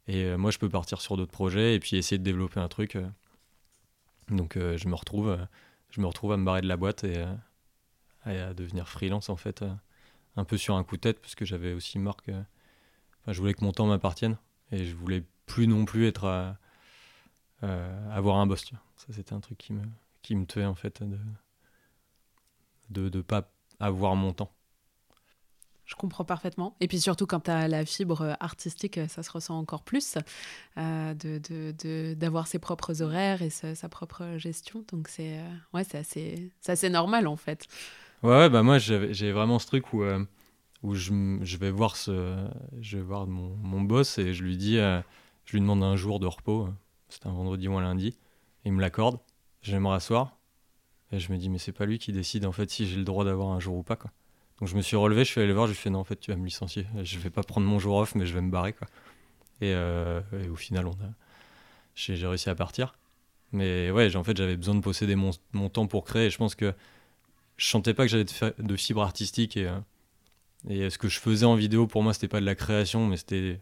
Et 0.07 0.23
euh, 0.25 0.37
moi, 0.37 0.51
je 0.51 0.57
peux 0.57 0.69
partir 0.69 1.01
sur 1.01 1.17
d'autres 1.17 1.31
projets 1.31 1.75
et 1.75 1.79
puis 1.79 1.95
essayer 1.97 2.17
de 2.17 2.23
développer 2.23 2.59
un 2.59 2.67
truc. 2.67 2.97
Euh. 4.31 4.35
Donc, 4.35 4.57
je 4.57 4.87
me 4.87 4.95
retrouve, 4.95 5.37
je 5.89 6.01
me 6.01 6.07
retrouve 6.07 6.33
à 6.33 6.37
me 6.37 6.45
barrer 6.45 6.61
de 6.61 6.67
la 6.67 6.77
boîte 6.77 7.03
et, 7.03 7.23
à 8.25 8.53
devenir 8.53 8.87
freelance 8.87 9.29
en 9.29 9.35
fait, 9.35 9.63
un 10.35 10.45
peu 10.45 10.57
sur 10.57 10.75
un 10.75 10.83
coup 10.83 10.95
de 10.95 11.01
tête 11.01 11.19
parce 11.19 11.35
que 11.35 11.45
j'avais 11.45 11.73
aussi 11.73 11.99
marque. 11.99 12.29
Enfin, 12.29 13.33
je 13.33 13.39
voulais 13.39 13.53
que 13.53 13.63
mon 13.63 13.71
temps 13.71 13.87
m'appartienne 13.87 14.37
et 14.71 14.85
je 14.85 14.95
voulais 14.95 15.23
plus 15.45 15.67
non 15.67 15.85
plus 15.85 16.07
être 16.07 16.25
à, 16.25 16.57
avoir 18.11 18.37
un 18.37 18.47
boss. 18.47 18.65
Ça, 18.97 19.07
c'était 19.09 19.33
un 19.33 19.39
truc 19.39 19.57
qui 19.57 19.73
me, 19.73 19.83
qui 20.21 20.45
tuait 20.45 20.65
en 20.65 20.75
fait 20.75 21.03
de 21.03 21.17
de 22.91 23.09
ne 23.17 23.21
pas 23.21 23.51
avoir 23.79 24.15
mon 24.15 24.33
temps. 24.33 24.51
Je 25.91 25.97
comprends 25.97 26.23
parfaitement. 26.23 26.73
Et 26.79 26.87
puis 26.87 27.01
surtout 27.01 27.27
quand 27.27 27.41
tu 27.41 27.51
as 27.51 27.67
la 27.67 27.83
fibre 27.83 28.37
artistique, 28.39 28.97
ça 29.09 29.23
se 29.23 29.29
ressent 29.29 29.59
encore 29.59 29.83
plus, 29.83 30.17
euh, 30.77 31.13
de, 31.13 32.13
d'avoir 32.13 32.47
ses 32.47 32.59
propres 32.59 33.01
horaires 33.01 33.41
et 33.41 33.49
sa, 33.49 33.89
propre 33.89 34.37
gestion. 34.37 34.85
Donc 34.89 35.09
c'est 35.09 35.39
euh, 35.39 35.49
ouais, 35.73 35.83
assez, 35.93 36.49
assez 36.65 36.89
normal 36.89 37.27
en 37.27 37.35
fait. 37.35 37.67
Ouais, 38.23 38.49
bah 38.49 38.63
moi 38.63 38.77
j'ai 38.77 39.33
vraiment 39.33 39.59
ce 39.59 39.67
truc 39.67 39.91
où, 39.91 40.03
euh, 40.03 40.23
où 40.81 40.95
je, 40.95 41.11
je, 41.41 41.57
vais 41.57 41.71
voir, 41.71 41.97
ce, 41.97 42.37
je 42.79 42.95
vais 42.95 43.03
voir 43.03 43.27
mon, 43.27 43.57
mon 43.57 43.81
boss 43.81 44.17
et 44.17 44.33
je 44.33 44.43
lui 44.45 44.55
dis, 44.55 44.77
je 44.77 45.51
lui 45.51 45.59
demande 45.59 45.83
un 45.83 45.97
jour 45.97 46.21
de 46.21 46.27
repos, 46.27 46.69
c'est 47.09 47.25
un 47.25 47.33
vendredi 47.33 47.67
ou 47.67 47.75
un 47.77 47.81
lundi, 47.81 48.17
il 48.63 48.71
me 48.71 48.79
l'accorde, 48.79 49.19
je 49.61 49.73
vais 49.73 49.79
me 49.81 49.89
rasseoir, 49.89 50.37
et 51.11 51.19
je 51.19 51.33
me 51.33 51.37
dis, 51.37 51.49
mais 51.49 51.57
c'est 51.57 51.73
pas 51.73 51.85
lui 51.85 51.99
qui 51.99 52.13
décide 52.13 52.45
en 52.45 52.53
fait 52.53 52.69
si 52.69 52.87
j'ai 52.87 52.95
le 52.95 53.03
droit 53.03 53.25
d'avoir 53.25 53.49
un 53.49 53.59
jour 53.59 53.75
ou 53.75 53.83
pas. 53.83 53.97
Quoi. 53.97 54.11
Donc 54.61 54.69
je 54.69 54.75
me 54.75 54.81
suis 54.83 54.95
relevé, 54.95 55.25
je 55.25 55.31
suis 55.31 55.39
allé 55.39 55.47
le 55.47 55.55
voir, 55.55 55.65
je 55.65 55.71
lui 55.71 55.77
ai 55.77 55.81
fait, 55.81 55.89
non, 55.89 55.99
en 55.99 56.03
fait, 56.03 56.19
tu 56.19 56.29
vas 56.29 56.37
me 56.37 56.45
licencier. 56.45 56.85
Je 57.01 57.17
vais 57.17 57.31
pas 57.31 57.41
prendre 57.41 57.65
mon 57.65 57.79
jour 57.79 57.97
off, 57.97 58.13
mais 58.13 58.27
je 58.27 58.33
vais 58.35 58.41
me 58.41 58.51
barrer. 58.51 58.73
Quoi. 58.73 58.87
Et, 59.59 59.73
euh, 59.73 60.21
au 60.51 60.55
final, 60.55 60.85
on 60.85 60.91
a... 60.91 61.09
j'ai 61.95 62.27
réussi 62.27 62.47
à 62.47 62.53
partir. 62.53 62.95
Mais 63.53 63.89
ouais, 63.89 64.15
en 64.15 64.23
fait, 64.23 64.37
j'avais 64.37 64.55
besoin 64.55 64.75
de 64.75 64.81
posséder 64.81 65.15
mon, 65.15 65.31
mon, 65.53 65.69
temps 65.69 65.87
pour 65.87 66.05
créer. 66.05 66.27
Et 66.27 66.29
je 66.29 66.37
pense 66.37 66.53
que 66.53 66.75
je 67.57 67.65
sentais 67.65 67.95
pas 67.95 68.03
que 68.03 68.09
j'avais 68.09 68.23
de, 68.23 68.53
de 68.61 68.75
fibre 68.75 69.01
artistique. 69.01 69.57
Et, 69.57 69.67
euh, 69.67 69.79
et 70.69 70.91
ce 70.91 70.99
que 70.99 71.09
je 71.09 71.19
faisais 71.19 71.47
en 71.47 71.55
vidéo, 71.55 71.87
pour 71.87 72.03
moi, 72.03 72.13
c'était 72.13 72.27
pas 72.27 72.39
de 72.39 72.45
la 72.45 72.55
création, 72.55 73.07
mais 73.07 73.17
c'était. 73.17 73.59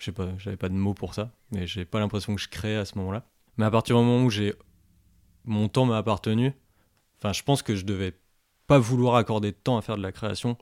Je 0.00 0.06
sais 0.06 0.12
pas, 0.12 0.28
j'avais 0.38 0.56
pas 0.56 0.68
de 0.68 0.74
mots 0.74 0.92
pour 0.92 1.14
ça. 1.14 1.30
Mais 1.52 1.68
j'ai 1.68 1.84
pas 1.84 2.00
l'impression 2.00 2.34
que 2.34 2.40
je 2.40 2.48
créais 2.48 2.76
à 2.76 2.84
ce 2.84 2.98
moment-là. 2.98 3.24
Mais 3.58 3.64
à 3.64 3.70
partir 3.70 3.96
du 3.96 4.04
moment 4.04 4.24
où 4.24 4.30
j'ai 4.30 4.54
mon 5.44 5.68
temps 5.68 5.86
m'a 5.86 5.98
appartenu, 5.98 6.52
enfin, 7.18 7.32
je 7.32 7.44
pense 7.44 7.62
que 7.62 7.76
je 7.76 7.84
devais 7.84 8.12
pas 8.66 8.78
vouloir 8.78 9.16
accorder 9.16 9.52
de 9.52 9.56
temps 9.56 9.76
à 9.76 9.82
faire 9.82 9.96
de 9.96 10.02
la 10.02 10.12
création 10.12 10.56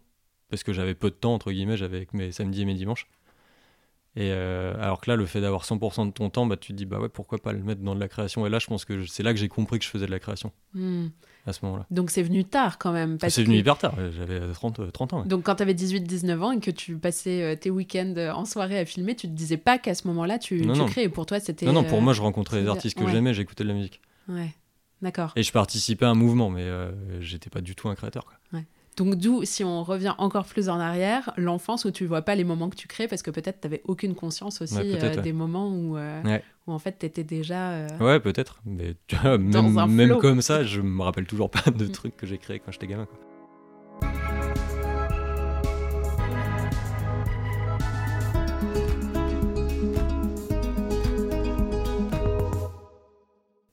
parce 0.50 0.62
que 0.62 0.72
j'avais 0.72 0.94
peu 0.94 1.10
de 1.10 1.14
temps 1.14 1.34
entre 1.34 1.52
guillemets, 1.52 1.76
j'avais 1.76 2.06
mes 2.12 2.32
samedis 2.32 2.62
et 2.62 2.64
mes 2.64 2.74
dimanches. 2.74 3.08
Et 4.16 4.30
euh, 4.30 4.74
alors 4.80 5.00
que 5.00 5.10
là, 5.10 5.16
le 5.16 5.26
fait 5.26 5.40
d'avoir 5.40 5.64
100% 5.64 6.06
de 6.06 6.12
ton 6.12 6.30
temps, 6.30 6.46
bah, 6.46 6.56
tu 6.56 6.72
te 6.72 6.76
dis, 6.76 6.86
bah 6.86 7.00
ouais, 7.00 7.08
pourquoi 7.08 7.38
pas 7.38 7.52
le 7.52 7.58
mettre 7.64 7.80
dans 7.80 7.96
de 7.96 8.00
la 8.00 8.06
création 8.06 8.46
Et 8.46 8.48
là, 8.48 8.60
je 8.60 8.68
pense 8.68 8.84
que 8.84 9.04
c'est 9.06 9.24
là 9.24 9.32
que 9.32 9.40
j'ai 9.40 9.48
compris 9.48 9.80
que 9.80 9.84
je 9.84 9.90
faisais 9.90 10.06
de 10.06 10.10
la 10.12 10.20
création. 10.20 10.52
Hmm. 10.72 11.06
À 11.46 11.52
ce 11.52 11.64
moment-là. 11.64 11.84
Donc 11.90 12.10
c'est 12.10 12.22
venu 12.22 12.44
tard 12.44 12.78
quand 12.78 12.92
même. 12.92 13.18
C'est 13.28 13.42
venu 13.42 13.58
hyper 13.58 13.76
tard, 13.76 13.94
j'avais 14.16 14.40
30, 14.52 14.92
30 14.92 15.12
ans. 15.12 15.24
Donc 15.26 15.42
quand 15.42 15.56
tu 15.56 15.62
avais 15.62 15.74
18-19 15.74 16.40
ans 16.40 16.52
et 16.52 16.60
que 16.60 16.70
tu 16.70 16.96
passais 16.96 17.42
euh, 17.42 17.54
tes 17.56 17.70
week-ends 17.70 18.14
euh, 18.16 18.32
en 18.32 18.46
soirée 18.46 18.78
à 18.78 18.86
filmer, 18.86 19.14
tu 19.14 19.26
te 19.26 19.32
disais 19.32 19.58
pas 19.58 19.76
qu'à 19.78 19.94
ce 19.94 20.06
moment-là 20.06 20.38
tu, 20.38 20.64
non, 20.64 20.86
tu 20.86 20.90
créais. 20.90 21.08
Pour 21.10 21.26
toi, 21.26 21.40
c'était. 21.40 21.66
Non, 21.66 21.72
non, 21.74 21.84
pour 21.84 22.00
moi, 22.00 22.14
je 22.14 22.22
rencontrais 22.22 22.62
les 22.62 22.68
artistes 22.68 22.96
que 22.96 23.06
j'aimais, 23.08 23.34
j'écoutais 23.34 23.64
de 23.64 23.68
la 23.68 23.74
musique. 23.74 24.00
Ouais, 24.28 24.54
d'accord. 25.04 25.32
Et 25.36 25.44
je 25.44 25.52
participais 25.52 26.04
à 26.04 26.08
un 26.08 26.14
mouvement, 26.14 26.50
mais 26.50 26.68
j'étais 27.20 27.50
pas 27.50 27.60
du 27.60 27.76
tout 27.76 27.88
un 27.88 27.94
créateur. 27.94 28.24
Quoi. 28.24 28.34
Ouais. 28.52 28.64
Donc 28.96 29.16
d'où, 29.16 29.44
si 29.44 29.64
on 29.64 29.82
revient 29.82 30.14
encore 30.18 30.44
plus 30.44 30.68
en 30.68 30.78
arrière, 30.78 31.32
l'enfance 31.36 31.84
où 31.84 31.90
tu 31.90 32.06
vois 32.06 32.22
pas 32.22 32.34
les 32.34 32.44
moments 32.44 32.68
que 32.68 32.76
tu 32.76 32.86
crées 32.86 33.08
parce 33.08 33.22
que 33.22 33.30
peut-être 33.30 33.60
tu 33.60 33.66
n'avais 33.66 33.82
aucune 33.86 34.14
conscience 34.14 34.62
aussi 34.62 34.76
euh, 34.78 35.20
des 35.20 35.32
moments 35.32 35.68
où, 35.68 35.96
euh, 35.96 36.38
où 36.66 36.72
en 36.72 36.78
fait 36.78 36.96
tu 37.00 37.06
étais 37.06 37.24
déjà... 37.24 37.72
Euh, 37.72 37.88
ouais, 37.98 38.20
peut-être. 38.20 38.60
Mais 38.64 38.94
même, 39.24 39.90
même 39.90 40.18
comme 40.18 40.42
ça, 40.42 40.62
je 40.62 40.80
me 40.80 41.02
rappelle 41.02 41.26
toujours 41.26 41.50
pas 41.50 41.70
de 41.70 41.86
mm. 41.86 41.90
trucs 41.90 42.16
que 42.16 42.26
j'ai 42.26 42.38
créés 42.38 42.60
quand 42.60 42.70
j'étais 42.70 42.86
gamin. 42.86 43.06
Quoi. 43.06 43.18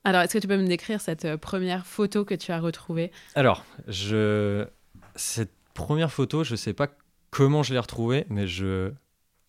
Alors, 0.04 0.22
est-ce 0.22 0.34
que 0.34 0.40
tu 0.40 0.48
peux 0.48 0.58
me 0.58 0.68
décrire 0.68 1.00
cette 1.00 1.26
euh, 1.26 1.38
première 1.38 1.86
photo 1.86 2.26
que 2.26 2.34
tu 2.34 2.52
as 2.52 2.60
retrouvée? 2.60 3.12
Alors, 3.36 3.64
je... 3.88 4.68
cette 5.16 5.54
première 5.74 6.12
photo, 6.12 6.44
je 6.44 6.56
sais 6.56 6.74
pas 6.74 6.88
comment 7.30 7.62
je 7.64 7.74
l'ai 7.74 7.80
retrouvée, 7.80 8.26
mais 8.30 8.48
je... 8.48 8.92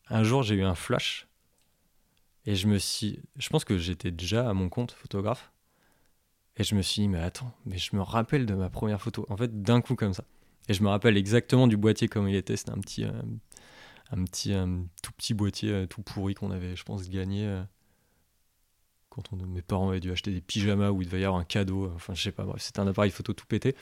un 0.09 0.23
jour, 0.23 0.43
j'ai 0.43 0.55
eu 0.57 0.62
un 0.62 0.75
flash. 0.75 1.27
Et 2.45 2.55
je 2.55 2.67
me 2.67 2.79
suis. 2.79 3.21
Je 3.37 3.49
pense 3.49 3.65
que 3.65 3.79
j'étais 3.79 4.11
déjà 4.11 4.49
à 4.49 4.53
mon 4.53 4.69
compte 4.69 4.93
photographe. 4.93 5.53
Et 6.57 6.65
je 6.65 6.75
me 6.75 6.83
suis 6.83 7.03
dit, 7.03 7.09
mais 7.09 7.21
attends, 7.21 7.55
mais 7.65 7.79
je 7.79 7.97
me 7.97 8.03
rappelle 8.03 8.47
de 8.47 8.55
ma 8.55 8.69
première 8.69 9.01
photo. 9.01 9.25
En 9.31 9.37
fait, 9.37 9.62
d'un 9.62 9.81
coup, 9.81 9.95
comme 9.95 10.12
ça. 10.12 10.25
Et 10.69 10.75
je 10.75 10.83
me 10.83 10.88
rappelle 10.88 11.17
exactement 11.17 11.67
du 11.67 11.77
boîtier 11.77 12.09
comme 12.09 12.29
il 12.29 12.35
était. 12.37 12.57
C'était 12.57 12.73
un 12.73 12.81
petit. 12.81 13.05
euh, 13.05 13.12
un 14.11 14.25
petit. 14.25 14.53
un 14.53 14.85
tout 15.03 15.12
petit 15.12 15.35
boîtier 15.35 15.73
euh, 15.73 15.87
tout 15.87 16.03
pourri 16.03 16.35
qu'on 16.35 16.51
avait, 16.51 16.77
je 16.77 16.83
pense, 16.83 17.09
gagné. 17.09 17.62
Quand 19.12 19.33
mes 19.33 19.62
parents 19.62 19.90
avaient 19.90 20.01
dû 20.01 20.11
acheter 20.11 20.31
des 20.33 20.40
pyjamas 20.40 20.90
où 20.90 21.03
il 21.03 21.07
devait 21.07 21.20
y 21.20 21.25
avoir 21.25 21.40
un 21.40 21.44
cadeau. 21.44 21.85
euh, 21.85 21.92
Enfin, 21.94 22.14
je 22.14 22.22
sais 22.22 22.33
pas, 22.33 22.46
c'était 22.59 22.81
un 22.81 22.87
appareil 22.87 23.11
photo 23.11 23.33
tout 23.33 23.46
pété. 23.46 23.77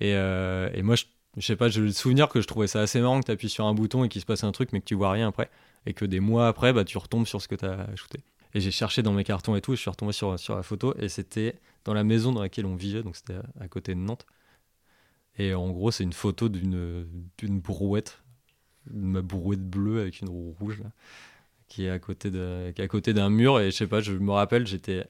Et, 0.00 0.14
euh, 0.14 0.70
moi, 0.82 0.96
je, 0.96 1.04
sais 1.40 1.56
pas, 1.56 1.68
j'ai 1.68 1.80
le 1.82 1.92
souvenir 1.92 2.28
que 2.28 2.40
je 2.40 2.46
trouvais 2.46 2.66
ça 2.66 2.80
assez 2.80 3.00
marrant 3.00 3.20
que 3.20 3.26
tu 3.26 3.32
appuies 3.32 3.50
sur 3.50 3.66
un 3.66 3.74
bouton 3.74 4.04
et 4.04 4.08
qu'il 4.08 4.20
se 4.20 4.26
passe 4.26 4.44
un 4.44 4.52
truc, 4.52 4.70
mais 4.72 4.80
que 4.80 4.86
tu 4.86 4.94
vois 4.94 5.12
rien 5.12 5.28
après. 5.28 5.50
Et 5.86 5.94
que 5.94 6.04
des 6.04 6.20
mois 6.20 6.48
après, 6.48 6.72
bah, 6.72 6.84
tu 6.84 6.96
retombes 6.98 7.26
sur 7.26 7.42
ce 7.42 7.48
que 7.48 7.54
tu 7.54 7.66
as 7.66 7.94
shooté. 7.96 8.20
Et 8.54 8.60
j'ai 8.60 8.70
cherché 8.70 9.02
dans 9.02 9.12
mes 9.12 9.24
cartons 9.24 9.54
et 9.56 9.60
tout, 9.60 9.72
et 9.72 9.76
je 9.76 9.80
suis 9.82 9.90
retombé 9.90 10.12
sur, 10.12 10.38
sur 10.38 10.56
la 10.56 10.62
photo, 10.62 10.94
et 10.98 11.08
c'était 11.08 11.56
dans 11.84 11.94
la 11.94 12.04
maison 12.04 12.32
dans 12.32 12.42
laquelle 12.42 12.66
on 12.66 12.74
vivait, 12.74 13.02
donc 13.02 13.16
c'était 13.16 13.38
à, 13.60 13.68
côté 13.68 13.94
de 13.94 14.00
Nantes. 14.00 14.26
Et 15.38 15.54
en 15.54 15.70
gros, 15.70 15.90
c'est 15.90 16.04
une 16.04 16.12
photo 16.12 16.48
d'une 16.48 17.06
brouette, 17.60 18.22
ma 18.90 19.22
brouette 19.22 19.62
bleue 19.62 20.00
avec 20.00 20.20
une 20.20 20.28
roue 20.28 20.56
rouge, 20.58 20.82
qui 21.70 21.86
est 21.86 21.90
à 21.90 22.00
côté 22.00 22.30
de- 22.30 22.72
qui 22.76 22.82
est 22.82 22.84
à 22.84 22.88
côté 22.88 23.14
d'un 23.14 23.30
mur. 23.30 23.60
Et 23.60 23.72
je 23.72 23.76
sais 23.78 23.88
pas, 23.88 24.02
je 24.02 24.12
me 24.12 24.32
rappelle, 24.32 24.66
j'étais, 24.68 25.06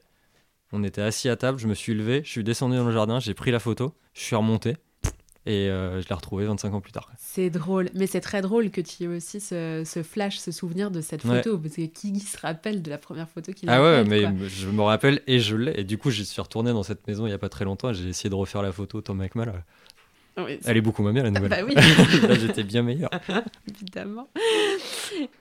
on 0.71 0.83
était 0.83 1.01
assis 1.01 1.29
à 1.29 1.35
table, 1.35 1.59
je 1.59 1.67
me 1.67 1.73
suis 1.75 1.93
levé, 1.93 2.21
je 2.25 2.29
suis 2.31 2.43
descendu 2.43 2.77
dans 2.77 2.85
le 2.85 2.91
jardin, 2.93 3.19
j'ai 3.19 3.33
pris 3.33 3.51
la 3.51 3.59
photo, 3.59 3.93
je 4.13 4.21
suis 4.21 4.35
remonté, 4.37 4.77
et 5.45 5.69
euh, 5.69 6.01
je 6.01 6.07
l'ai 6.09 6.15
retrouvée 6.15 6.45
25 6.45 6.73
ans 6.73 6.81
plus 6.81 6.91
tard. 6.91 7.09
C'est 7.17 7.49
drôle, 7.49 7.89
mais 7.95 8.07
c'est 8.07 8.21
très 8.21 8.41
drôle 8.41 8.69
que 8.71 8.81
tu 8.81 9.03
aies 9.03 9.07
aussi 9.07 9.39
ce, 9.41 9.83
ce 9.85 10.03
flash, 10.03 10.37
ce 10.37 10.51
souvenir 10.51 10.91
de 10.91 11.01
cette 11.01 11.23
Ouais. 11.25 11.41
photo, 11.41 11.57
parce 11.57 11.75
que 11.75 11.81
qui 11.87 12.19
se 12.19 12.37
rappelle 12.37 12.81
de 12.83 12.89
la 12.89 12.97
première 12.99 13.27
photo 13.29 13.51
qu'il 13.53 13.69
Ah 13.69 13.79
a 13.79 13.83
ouais, 13.83 14.03
faite, 14.03 14.33
mais 14.37 14.49
je 14.49 14.67
me 14.69 14.81
rappelle 14.81 15.21
et 15.27 15.39
je 15.39 15.55
l'ai. 15.55 15.79
Et 15.79 15.83
du 15.83 15.97
coup, 15.97 16.11
j'y 16.11 16.25
suis 16.25 16.41
retourné 16.41 16.71
dans 16.71 16.83
cette 16.83 17.07
maison 17.07 17.25
il 17.25 17.31
y 17.31 17.33
a 17.33 17.37
pas 17.39 17.49
très 17.49 17.65
longtemps. 17.65 17.89
et 17.89 17.93
J'ai 17.93 18.09
essayé 18.09 18.29
de 18.29 18.35
refaire 18.35 18.61
la 18.61 18.71
photo 18.71 19.01
bien 19.13 19.27
que 19.27 19.37
mal. 19.37 19.63
Oui, 20.37 20.59
Elle 20.65 20.77
est 20.77 20.81
beaucoup 20.81 21.01
moins 21.01 21.13
bien 21.13 21.23
la 21.23 21.31
nouvelle. 21.31 21.49
bah 21.49 21.63
oui. 21.65 21.73
Là, 22.27 22.35
j'étais 22.35 22.63
bien 22.63 22.83
meilleur. 22.83 23.09
Évidemment. 23.67 24.27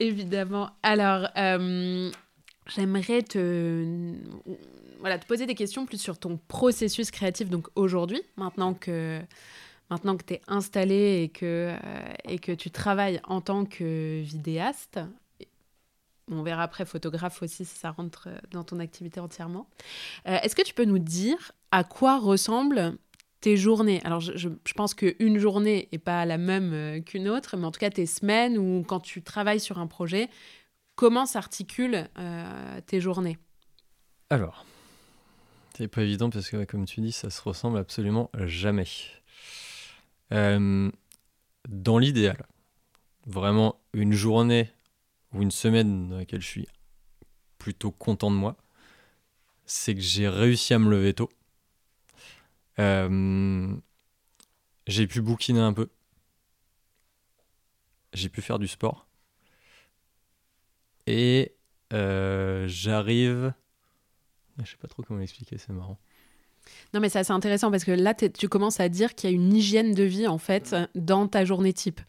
Évidemment. 0.00 0.70
Alors, 0.82 1.28
euh, 1.36 2.10
j'aimerais 2.74 3.22
te, 3.22 4.14
voilà, 4.98 5.18
te 5.18 5.26
poser 5.26 5.46
des 5.46 5.54
questions 5.54 5.86
plus 5.86 6.00
sur 6.00 6.18
ton 6.18 6.38
processus 6.48 7.10
créatif. 7.10 7.48
Donc 7.48 7.68
aujourd'hui, 7.76 8.20
maintenant 8.36 8.74
que, 8.74 9.20
maintenant 9.90 10.16
que 10.16 10.24
tu 10.24 10.34
es 10.34 10.40
installé 10.48 11.22
et 11.22 11.28
que, 11.28 11.74
euh, 11.74 12.12
et 12.24 12.38
que 12.38 12.52
tu 12.52 12.70
travailles 12.70 13.20
en 13.24 13.40
tant 13.40 13.64
que 13.64 14.20
vidéaste, 14.22 14.98
on 16.32 16.42
verra 16.42 16.62
après 16.64 16.84
photographe 16.84 17.42
aussi 17.42 17.64
si 17.64 17.76
ça 17.78 17.90
rentre 17.90 18.28
dans 18.50 18.64
ton 18.64 18.78
activité 18.80 19.20
entièrement. 19.20 19.68
Euh, 20.28 20.38
Est-ce 20.42 20.54
que 20.56 20.62
tu 20.62 20.74
peux 20.74 20.84
nous 20.84 20.98
dire 21.00 21.52
à 21.72 21.84
quoi 21.84 22.18
ressemblent 22.18 22.96
tes 23.40 23.56
journées 23.56 24.00
Alors, 24.04 24.20
je, 24.20 24.48
pense 24.74 24.94
qu'une 24.94 25.38
journée 25.38 25.88
n'est 25.92 25.98
pas 25.98 26.24
la 26.26 26.38
même 26.38 26.72
euh, 26.72 27.00
qu'une 27.00 27.28
autre, 27.28 27.56
mais 27.56 27.66
en 27.66 27.70
tout 27.70 27.80
cas, 27.80 27.90
tes 27.90 28.06
semaines 28.06 28.58
ou 28.58 28.84
quand 28.86 29.00
tu 29.00 29.22
travailles 29.22 29.60
sur 29.60 29.78
un 29.78 29.86
projet, 29.86 30.28
comment 30.94 31.26
s'articulent 31.26 32.08
euh, 32.18 32.80
tes 32.86 33.00
journées? 33.00 33.38
Alors, 34.28 34.64
c'est 35.76 35.88
pas 35.88 36.02
évident 36.02 36.30
parce 36.30 36.50
que, 36.50 36.64
comme 36.64 36.84
tu 36.84 37.00
dis, 37.00 37.12
ça 37.12 37.30
se 37.30 37.40
ressemble 37.40 37.78
absolument 37.78 38.30
jamais. 38.46 38.86
Euh, 40.32 40.90
dans 41.68 41.98
l'idéal, 41.98 42.46
vraiment 43.26 43.80
une 43.92 44.12
journée 44.12 44.70
ou 45.32 45.42
une 45.42 45.50
semaine 45.50 46.08
dans 46.08 46.16
laquelle 46.18 46.42
je 46.42 46.46
suis 46.46 46.68
plutôt 47.58 47.90
content 47.90 48.30
de 48.30 48.36
moi, 48.36 48.56
c'est 49.66 49.94
que 49.94 50.00
j'ai 50.00 50.28
réussi 50.28 50.74
à 50.74 50.78
me 50.78 50.90
lever 50.90 51.14
tôt. 51.14 51.30
Euh, 52.80 53.76
j'ai 54.86 55.06
pu 55.06 55.20
bouquiner 55.20 55.60
un 55.60 55.72
peu. 55.72 55.88
J'ai 58.12 58.28
pu 58.28 58.40
faire 58.40 58.58
du 58.58 58.66
sport. 58.66 59.06
Et 61.06 61.54
euh, 61.92 62.66
j'arrive. 62.66 63.52
Je 64.62 64.70
sais 64.70 64.76
pas 64.76 64.88
trop 64.88 65.02
comment 65.02 65.20
l'expliquer, 65.20 65.58
c'est 65.58 65.72
marrant. 65.72 65.98
Non, 66.92 67.00
mais 67.00 67.08
c'est 67.08 67.18
assez 67.18 67.32
intéressant 67.32 67.70
parce 67.70 67.84
que 67.84 67.92
là, 67.92 68.14
tu 68.14 68.48
commences 68.48 68.80
à 68.80 68.88
dire 68.88 69.14
qu'il 69.14 69.30
y 69.30 69.32
a 69.32 69.36
une 69.36 69.54
hygiène 69.54 69.94
de 69.94 70.02
vie, 70.02 70.26
en 70.26 70.38
fait, 70.38 70.74
dans 70.94 71.26
ta 71.26 71.44
journée 71.44 71.72
type. 71.72 72.00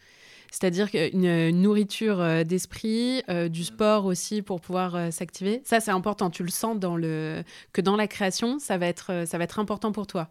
C'est-à-dire 0.52 0.92
qu'une 0.92 1.26
une 1.26 1.62
nourriture 1.62 2.20
euh, 2.20 2.44
d'esprit, 2.44 3.24
euh, 3.30 3.48
du 3.48 3.64
sport 3.64 4.06
aussi 4.06 4.42
pour 4.42 4.60
pouvoir 4.60 4.96
euh, 4.96 5.10
s'activer. 5.10 5.62
Ça, 5.64 5.80
c'est 5.80 5.92
important. 5.92 6.30
Tu 6.30 6.44
le 6.44 6.50
sens 6.50 6.78
dans 6.78 6.98
le... 6.98 7.44
que 7.72 7.80
dans 7.80 7.96
la 7.96 8.08
création, 8.08 8.60
ça 8.60 8.78
va 8.78 8.88
être, 8.88 9.14
euh, 9.14 9.26
ça 9.26 9.38
va 9.38 9.46
être 9.46 9.60
important 9.60 9.94
pour 9.94 10.08
toi. 10.08 10.30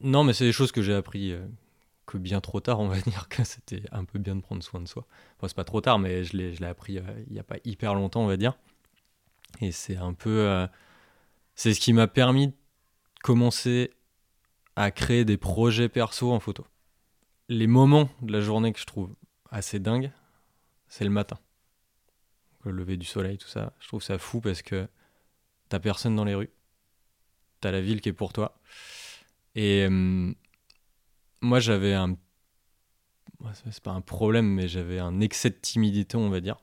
Non, 0.00 0.24
mais 0.24 0.32
c'est 0.32 0.44
des 0.44 0.52
choses 0.52 0.72
que 0.72 0.82
j'ai 0.82 0.94
appris 0.94 1.32
euh, 1.32 1.46
que 2.06 2.18
bien 2.18 2.40
trop 2.40 2.60
tard, 2.60 2.80
on 2.80 2.88
va 2.88 3.00
dire 3.00 3.28
que 3.28 3.44
c'était 3.44 3.82
un 3.92 4.04
peu 4.04 4.18
bien 4.18 4.36
de 4.36 4.40
prendre 4.40 4.62
soin 4.62 4.80
de 4.80 4.88
soi. 4.88 5.06
Enfin, 5.36 5.48
c'est 5.48 5.56
pas 5.56 5.64
trop 5.64 5.80
tard, 5.80 5.98
mais 5.98 6.24
je 6.24 6.36
l'ai, 6.36 6.64
appris 6.64 6.98
euh, 6.98 7.02
il 7.28 7.34
y 7.34 7.38
a 7.38 7.44
pas 7.44 7.56
hyper 7.64 7.94
longtemps, 7.94 8.22
on 8.22 8.26
va 8.26 8.36
dire. 8.36 8.56
Et 9.60 9.72
c'est 9.72 9.96
un 9.96 10.14
peu. 10.14 10.40
euh, 10.40 10.66
c'est 11.54 11.74
ce 11.74 11.80
qui 11.80 11.92
m'a 11.92 12.06
permis 12.06 12.48
de 12.48 12.54
commencer 13.22 13.92
à 14.76 14.90
créer 14.90 15.24
des 15.24 15.36
projets 15.36 15.88
perso 15.88 16.32
en 16.32 16.40
photo. 16.40 16.66
Les 17.48 17.66
moments 17.66 18.08
de 18.22 18.32
la 18.32 18.40
journée 18.40 18.72
que 18.72 18.78
je 18.78 18.86
trouve 18.86 19.14
assez 19.50 19.80
dingues, 19.80 20.12
c'est 20.88 21.04
le 21.04 21.10
matin. 21.10 21.38
Le 22.64 22.70
lever 22.70 22.96
du 22.96 23.06
soleil, 23.06 23.38
tout 23.38 23.48
ça. 23.48 23.74
Je 23.80 23.88
trouve 23.88 24.02
ça 24.02 24.18
fou 24.18 24.40
parce 24.40 24.62
que 24.62 24.88
t'as 25.68 25.80
personne 25.80 26.14
dans 26.14 26.24
les 26.24 26.34
rues. 26.34 26.50
T'as 27.60 27.70
la 27.70 27.80
ville 27.80 28.00
qui 28.00 28.08
est 28.08 28.14
pour 28.14 28.32
toi. 28.32 28.58
Et 29.54 29.86
euh, 29.90 30.32
moi, 31.40 31.60
j'avais 31.60 31.94
un. 31.94 32.16
c'est- 33.52 33.80
pas 33.80 33.92
un 33.92 34.00
problème, 34.00 34.46
mais 34.46 34.68
j'avais 34.68 34.98
un 34.98 35.20
excès 35.20 35.50
de 35.50 35.56
timidité, 35.60 36.16
on 36.16 36.30
va 36.30 36.40
dire. 36.40 36.56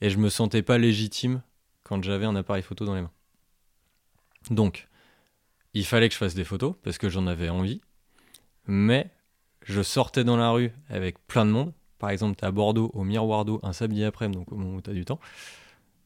Et 0.00 0.10
je 0.10 0.18
me 0.18 0.28
sentais 0.28 0.62
pas 0.62 0.78
légitime 0.78 1.42
quand 1.82 2.02
j'avais 2.02 2.26
un 2.26 2.36
appareil 2.36 2.62
photo 2.62 2.84
dans 2.84 2.94
les 2.94 3.02
mains. 3.02 3.10
Donc, 4.50 4.88
il 5.74 5.84
fallait 5.84 6.08
que 6.08 6.14
je 6.14 6.18
fasse 6.18 6.34
des 6.34 6.44
photos 6.44 6.74
parce 6.82 6.98
que 6.98 7.08
j'en 7.08 7.26
avais 7.26 7.48
envie. 7.48 7.80
Mais 8.66 9.10
je 9.62 9.82
sortais 9.82 10.24
dans 10.24 10.36
la 10.36 10.50
rue 10.50 10.72
avec 10.88 11.24
plein 11.26 11.46
de 11.46 11.50
monde. 11.50 11.72
Par 11.98 12.10
exemple, 12.10 12.36
tu 12.36 12.44
à 12.44 12.50
Bordeaux, 12.50 12.90
au 12.94 13.04
Miroir 13.04 13.44
d'eau, 13.44 13.60
un 13.62 13.72
samedi 13.72 14.04
après-midi, 14.04 14.38
donc 14.38 14.52
au 14.52 14.56
moment 14.56 14.76
où 14.76 14.82
tu 14.82 14.90
as 14.90 14.94
du 14.94 15.04
temps. 15.04 15.20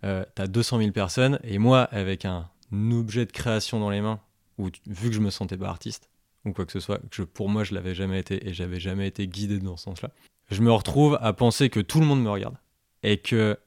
Euh, 0.05 0.25
tu 0.37 0.43
as 0.43 0.47
200 0.47 0.79
000 0.79 0.93
personnes. 0.93 1.39
Et 1.43 1.59
moi, 1.59 1.83
avec 1.83 2.25
un 2.25 2.49
objet 2.73 3.27
de 3.27 3.33
création 3.33 3.81
dans 3.81 3.91
les 3.91 4.01
mains, 4.01 4.21
où, 4.59 4.69
vu 4.87 5.09
que 5.09 5.15
je 5.15 5.21
me 5.21 5.31
sentais 5.31 5.57
pas 5.57 5.69
artiste, 5.69 6.11
ou 6.45 6.53
quoi 6.53 6.67
que 6.67 6.73
ce 6.73 6.81
soit, 6.81 7.01
que 7.11 7.23
pour 7.23 7.49
moi, 7.49 7.65
je 7.65 7.75
l'avais 7.75 7.95
jamais 7.95 8.19
été 8.19 8.49
et 8.49 8.55
j'avais 8.55 8.81
jamais 8.81 9.07
été 9.07 9.27
guidé 9.27 9.59
dans 9.59 9.77
ce 9.77 9.85
sens-là, 9.85 10.11
je 10.51 10.63
me 10.63 10.73
retrouve 10.73 11.19
à 11.21 11.33
penser 11.33 11.69
que 11.71 11.81
tout 11.81 12.01
le 12.01 12.07
monde 12.07 12.23
me 12.23 12.31
regarde 12.31 12.57
et 13.03 13.19
que 13.19 13.59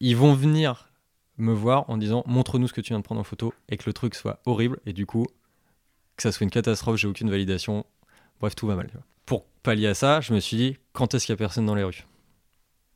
ils 0.00 0.16
vont 0.16 0.34
venir 0.34 0.90
me 1.38 1.52
voir 1.52 1.88
en 1.88 1.96
disant 1.96 2.22
montre-nous 2.26 2.68
ce 2.68 2.72
que 2.72 2.80
tu 2.80 2.88
viens 2.88 2.98
de 2.98 3.04
prendre 3.04 3.20
en 3.20 3.24
photo 3.24 3.54
et 3.68 3.76
que 3.76 3.84
le 3.86 3.92
truc 3.92 4.14
soit 4.14 4.40
horrible 4.44 4.78
et 4.86 4.92
du 4.92 5.06
coup 5.06 5.26
que 6.16 6.22
ça 6.22 6.30
soit 6.30 6.44
une 6.44 6.50
catastrophe, 6.50 6.96
j'ai 6.96 7.08
aucune 7.08 7.30
validation, 7.30 7.84
bref 8.40 8.54
tout 8.54 8.66
va 8.66 8.76
mal. 8.76 8.88
Pour 9.26 9.44
pallier 9.62 9.88
à 9.88 9.94
ça, 9.94 10.20
je 10.20 10.32
me 10.32 10.40
suis 10.40 10.56
dit 10.56 10.76
quand 10.92 11.14
est-ce 11.14 11.26
qu'il 11.26 11.32
y 11.32 11.34
a 11.34 11.36
personne 11.38 11.66
dans 11.66 11.74
les 11.74 11.82
rues? 11.82 12.04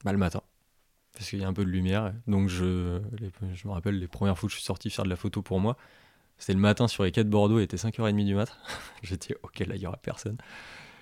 Bah 0.05 0.12
le 0.12 0.18
matin, 0.18 0.43
parce 1.19 1.31
qu'il 1.31 1.41
y 1.41 1.45
a 1.45 1.49
un 1.49 1.53
peu 1.53 1.64
de 1.64 1.71
lumière. 1.71 2.14
Donc 2.29 2.49
je, 2.49 3.01
je 3.53 3.66
me 3.66 3.73
rappelle 3.73 3.99
les 3.99 4.07
premières 4.07 4.39
fois 4.39 4.47
que 4.47 4.53
je 4.53 4.59
suis 4.59 4.64
sorti 4.64 4.89
faire 4.89 5.05
de 5.05 5.11
la 5.11 5.16
photo 5.16 5.43
pour 5.43 5.59
moi, 5.59 5.77
c'était 6.39 6.53
le 6.53 6.61
matin 6.61 6.87
sur 6.87 7.03
les 7.03 7.11
quais 7.11 7.25
de 7.25 7.29
Bordeaux, 7.29 7.59
il 7.59 7.64
était 7.64 7.77
5h30 7.77 8.25
du 8.25 8.37
mat. 8.37 8.57
J'étais 9.03 9.35
ok 9.43 9.59
là 9.66 9.75
il 9.75 9.83
y 9.83 9.87
aura 9.87 9.97
personne. 9.97 10.39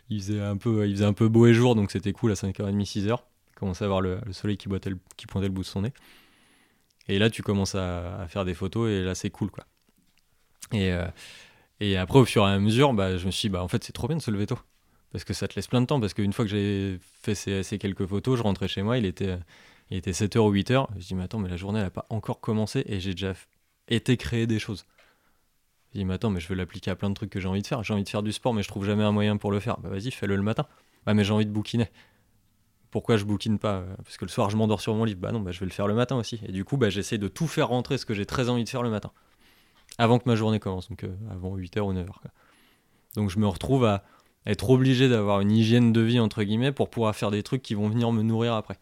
Il 0.09 0.21
faisait 0.21 0.41
un 0.41 0.57
peu, 0.57 0.89
il 0.89 0.95
faisait 0.95 1.05
un 1.05 1.13
peu 1.13 1.29
beau 1.29 1.47
et 1.47 1.53
jour 1.53 1.75
donc 1.75 1.91
c'était 1.91 2.15
cool 2.15 2.33
à 2.33 2.35
5h30 2.35 2.83
6h. 2.83 3.19
Commençait 3.57 3.85
à 3.85 3.89
voir 3.89 4.01
le, 4.01 4.21
le 4.25 4.33
soleil 4.33 4.57
qui, 4.57 4.69
pointait 4.69 4.91
le 4.91 5.49
bout 5.49 5.63
de 5.63 5.67
son 5.67 5.83
nez. 5.83 5.93
Et 7.09 7.19
là, 7.19 7.31
tu 7.31 7.43
commences 7.43 7.75
à, 7.75 8.27
faire 8.29 8.45
des 8.45 8.55
photos 8.55 8.91
et 8.91 9.03
là, 9.03 9.15
c'est 9.15 9.31
cool, 9.31 9.51
quoi. 9.51 9.65
Et, 10.73 10.93
euh, 10.93 11.07
et 11.81 11.97
après, 11.97 12.19
au 12.19 12.25
fur 12.27 12.47
et 12.47 12.51
à 12.51 12.59
mesure, 12.59 12.93
bah, 12.93 13.17
je 13.17 13.25
me 13.25 13.31
suis 13.31 13.49
dit, 13.49 13.53
bah, 13.53 13.63
en 13.63 13.69
fait, 13.69 13.83
c'est 13.83 13.95
trop 13.95 14.09
bien 14.09 14.17
de 14.19 14.23
se 14.23 14.31
lever 14.31 14.47
tôt. 14.47 14.59
Parce 15.13 15.25
que 15.25 15.33
ça 15.33 15.49
te 15.49 15.55
laisse 15.55 15.69
plein 15.69 15.81
de 15.81 15.87
temps. 15.87 16.01
Parce 16.01 16.13
qu'une 16.13 16.35
fois 16.35 16.45
que 16.45 16.51
j'ai 16.51 16.99
fait 17.23 17.35
ces 17.35 17.79
quelques 17.79 18.05
photos, 18.07 18.37
je 18.37 18.43
rentrais 18.43 18.69
chez 18.69 18.83
moi, 18.83 18.99
il 18.99 19.07
était, 19.07 19.39
il 19.91 19.97
était 19.97 20.11
7h 20.11 20.39
ou 20.39 20.53
8h. 20.53 20.87
Je 20.97 21.07
dis, 21.07 21.15
mais 21.15 21.25
attends, 21.25 21.39
mais 21.39 21.49
la 21.49 21.57
journée, 21.57 21.79
elle 21.79 21.87
n'a 21.87 21.91
pas 21.91 22.07
encore 22.11 22.41
commencé 22.41 22.85
et 22.87 23.01
j'ai 23.01 23.13
déjà 23.13 23.35
été 23.89 24.17
créer 24.17 24.47
des 24.47 24.59
choses. 24.59 24.85
Je 25.93 25.99
dis, 25.99 26.05
mais 26.05 26.15
attends, 26.15 26.31
mais 26.31 26.41
je 26.41 26.49
veux 26.49 26.55
l'appliquer 26.55 26.91
à 26.91 26.97
plein 26.97 27.09
de 27.09 27.15
trucs 27.15 27.31
que 27.31 27.41
j'ai 27.41 27.49
envie 27.49 27.63
de 27.63 27.67
faire. 27.67 27.83
J'ai 27.83 27.95
envie 27.95 28.05
de 28.05 28.09
faire 28.09 28.23
du 28.23 28.33
sport, 28.33 28.53
mais 28.53 28.63
je 28.63 28.69
trouve 28.69 28.85
jamais 28.85 29.05
un 29.05 29.13
moyen 29.13 29.37
pour 29.37 29.51
le 29.51 29.61
faire. 29.61 29.79
Bah, 29.79 29.89
vas-y, 29.89 30.11
fais-le 30.11 30.37
le 30.37 30.43
matin. 30.43 30.67
Bah, 31.05 31.15
mais 31.15 31.25
j'ai 31.25 31.33
envie 31.33 31.47
de 31.47 31.53
bouquiner. 31.53 31.89
pourquoi 32.91 33.17
je 33.17 33.25
bouquine 33.25 33.59
pas 33.59 33.85
Parce 34.03 34.17
que 34.17 34.25
le 34.25 34.31
soir, 34.31 34.51
je 34.51 34.57
m'endors 34.57 34.81
sur 34.81 34.95
mon 34.95 35.05
livre. 35.05 35.21
Bah 35.21 35.31
non, 35.31 35.41
bah, 35.41 35.53
je 35.53 35.61
vais 35.61 35.67
le 35.67 35.73
faire 35.73 35.87
le 35.87 35.95
matin 35.95 36.17
aussi. 36.17 36.41
Et 36.47 36.53
du 36.53 36.65
coup, 36.65 36.77
bah, 36.77 36.91
j'essaie 36.91 37.19
de 37.19 37.29
tout 37.29 37.47
faire 37.47 37.69
rentrer 37.69 37.99
ce 37.99 38.07
que 38.07 38.15
j'ai 38.15 38.27
très 38.27 38.49
envie 38.49 38.65
de 38.65 38.69
faire 38.69 38.83
le 38.83 38.91
matin. 38.91 39.13
Avant 39.99 40.19
que 40.19 40.25
ma 40.27 40.35
journée 40.35 40.59
commence, 40.59 40.89
donc 40.89 41.07
avant 41.31 41.57
8h 41.57 41.81
ou 41.81 41.93
9h. 41.95 42.11
Donc 43.15 43.31
je 43.31 43.39
me 43.39 43.47
retrouve 43.47 43.85
à 43.85 44.05
être 44.45 44.69
obligé 44.71 45.09
d'avoir 45.09 45.41
une 45.41 45.51
hygiène 45.51 45.93
de 45.93 46.01
vie, 46.01 46.21
entre 46.21 46.43
guillemets, 46.43 46.73
pour 46.73 46.91
pouvoir 46.91 47.15
faire 47.15 47.31
des 47.31 47.43
trucs 47.43 47.63
qui 47.63 47.75
vont 47.75 47.89
venir 47.89 48.13
me 48.13 48.23
nourrir 48.23 48.55
après. 48.55 48.79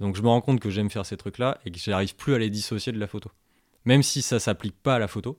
Donc 0.00 0.16
je 0.16 0.22
me 0.22 0.28
rends 0.28 0.40
compte 0.40 0.60
que 0.60 0.70
j'aime 0.70 0.90
faire 0.90 1.06
ces 1.06 1.16
trucs-là 1.16 1.58
et 1.64 1.70
que 1.70 1.78
j'arrive 1.78 2.14
plus 2.14 2.34
à 2.34 2.38
les 2.38 2.50
dissocier 2.50 2.92
de 2.92 2.98
la 2.98 3.06
photo. 3.06 3.30
Même 3.84 4.02
si 4.02 4.22
ça 4.22 4.38
s'applique 4.38 4.80
pas 4.80 4.96
à 4.96 4.98
la 4.98 5.08
photo, 5.08 5.38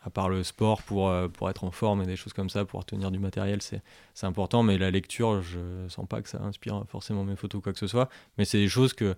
à 0.00 0.10
part 0.10 0.28
le 0.28 0.44
sport 0.44 0.82
pour, 0.82 1.08
euh, 1.08 1.28
être 1.48 1.64
en 1.64 1.70
forme 1.70 2.02
et 2.02 2.06
des 2.06 2.16
choses 2.16 2.32
comme 2.32 2.50
ça, 2.50 2.64
pour 2.64 2.84
tenir 2.84 3.10
du 3.10 3.18
matériel, 3.18 3.60
c'est 3.62 3.82
important. 4.22 4.62
Mais 4.62 4.78
la 4.78 4.90
lecture, 4.90 5.42
je 5.42 5.86
sens 5.88 6.06
pas 6.06 6.22
que 6.22 6.28
ça 6.28 6.40
inspire 6.42 6.84
forcément 6.88 7.24
mes 7.24 7.36
photos 7.36 7.58
ou 7.58 7.62
quoi 7.62 7.72
que 7.72 7.78
ce 7.78 7.86
soit. 7.86 8.08
Mais 8.36 8.44
c'est 8.44 8.58
des 8.58 8.68
choses 8.68 8.92
que 8.92 9.16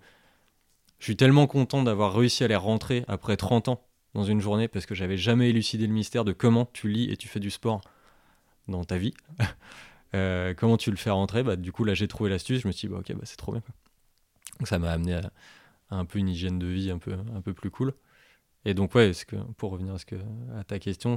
je 0.99 1.05
suis 1.05 1.17
tellement 1.17 1.47
content 1.47 1.83
d'avoir 1.83 2.15
réussi 2.15 2.45
à 2.45 2.49
les 2.49 2.57
rentrer 2.57 3.05
après 3.09 3.37
30 3.37 3.69
ans 3.69 3.83
dans 4.15 4.25
une 4.25 4.41
journée 4.41 4.69
parce 4.69 4.87
que 4.87 4.95
j'avais 4.95 5.17
jamais 5.17 5.51
élucidé 5.51 5.87
le 5.87 5.93
mystère 5.93 6.25
de 6.25 6.33
comment 6.33 6.69
tu 6.73 6.89
lis 6.89 7.11
et 7.11 7.17
tu 7.17 7.29
fais 7.29 7.41
du 7.41 7.51
sport 7.51 7.81
dans 8.69 8.85
ta 8.85 8.97
vie. 8.97 9.15
Euh, 10.13 10.55
comment 10.55 10.77
tu 10.77 10.91
le 10.91 10.97
fais 10.97 11.11
rentrer? 11.11 11.45
Bah, 11.45 11.55
Du 11.55 11.71
coup, 11.71 11.85
là, 11.85 11.95
j'ai 11.95 12.09
trouvé 12.09 12.31
l'astuce. 12.31 12.63
Je 12.63 12.67
me 12.67 12.73
suis 12.73 12.89
dit, 12.89 12.93
bah, 12.93 12.99
ok, 12.99 13.13
bah, 13.15 13.23
c'est 13.23 13.37
trop 13.37 13.53
bien. 13.53 13.63
Donc, 14.61 14.69
ça 14.69 14.79
m'a 14.79 14.93
amené 14.93 15.15
à, 15.15 15.33
un 15.91 16.05
peu 16.05 16.19
une 16.19 16.29
hygiène 16.29 16.59
de 16.59 16.67
vie 16.67 16.91
un 16.91 16.99
peu, 16.99 17.13
un 17.13 17.41
peu 17.41 17.55
plus 17.55 17.71
cool. 17.71 17.95
Et 18.65 18.75
donc, 18.75 18.95
ouais, 18.95 19.13
pour 19.57 19.73
revenir 19.73 19.95
à, 20.55 20.65
ta 20.65 20.79
question, 20.79 21.17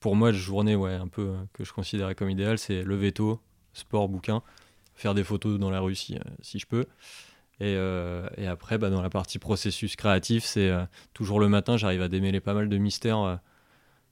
pour 0.00 0.16
moi, 0.16 0.32
la 0.32 0.38
journée 0.38 0.74
ouais, 0.74 0.94
un 0.94 1.08
peu, 1.08 1.28
euh, 1.28 1.36
que 1.52 1.64
je 1.64 1.72
considérais 1.72 2.14
comme 2.14 2.30
idéal, 2.30 2.58
c'est 2.58 2.82
le 2.82 2.96
veto, 2.96 3.40
sport, 3.74 4.08
bouquin, 4.08 4.42
faire 4.94 5.14
des 5.14 5.24
photos 5.24 5.58
dans 5.58 5.70
la 5.70 5.80
rue 5.80 5.94
si, 5.94 6.16
euh, 6.16 6.20
si 6.40 6.58
je 6.58 6.66
peux. 6.66 6.86
Et, 7.60 7.72
et 7.72 8.46
après, 8.46 8.78
bah, 8.78 8.88
dans 8.88 9.02
la 9.02 9.10
partie 9.10 9.40
processus 9.40 9.96
créatif, 9.96 10.44
c'est 10.44 10.70
toujours 11.12 11.40
le 11.40 11.48
matin, 11.48 11.76
j'arrive 11.76 12.02
à 12.02 12.08
démêler 12.08 12.38
pas 12.38 12.54
mal 12.54 12.68
de 12.68 12.78
mystères 12.78 13.40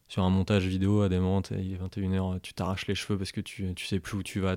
sur 0.09 0.25
un 0.25 0.31
montage 0.31 0.67
vidéo 0.67 1.03
à 1.03 1.09
des 1.09 1.21
moments, 1.21 1.43
il 1.53 1.75
est 1.75 1.77
21h, 1.77 2.41
tu 2.41 2.55
t'arraches 2.55 2.89
les 2.89 2.97
cheveux 2.97 3.17
parce 3.17 3.31
que 3.31 3.41
tu, 3.41 3.73
tu 3.75 3.87
sais 3.87 4.01
plus 4.01 4.17
où 4.17 4.23
tu 4.25 4.41
vas. 4.41 4.57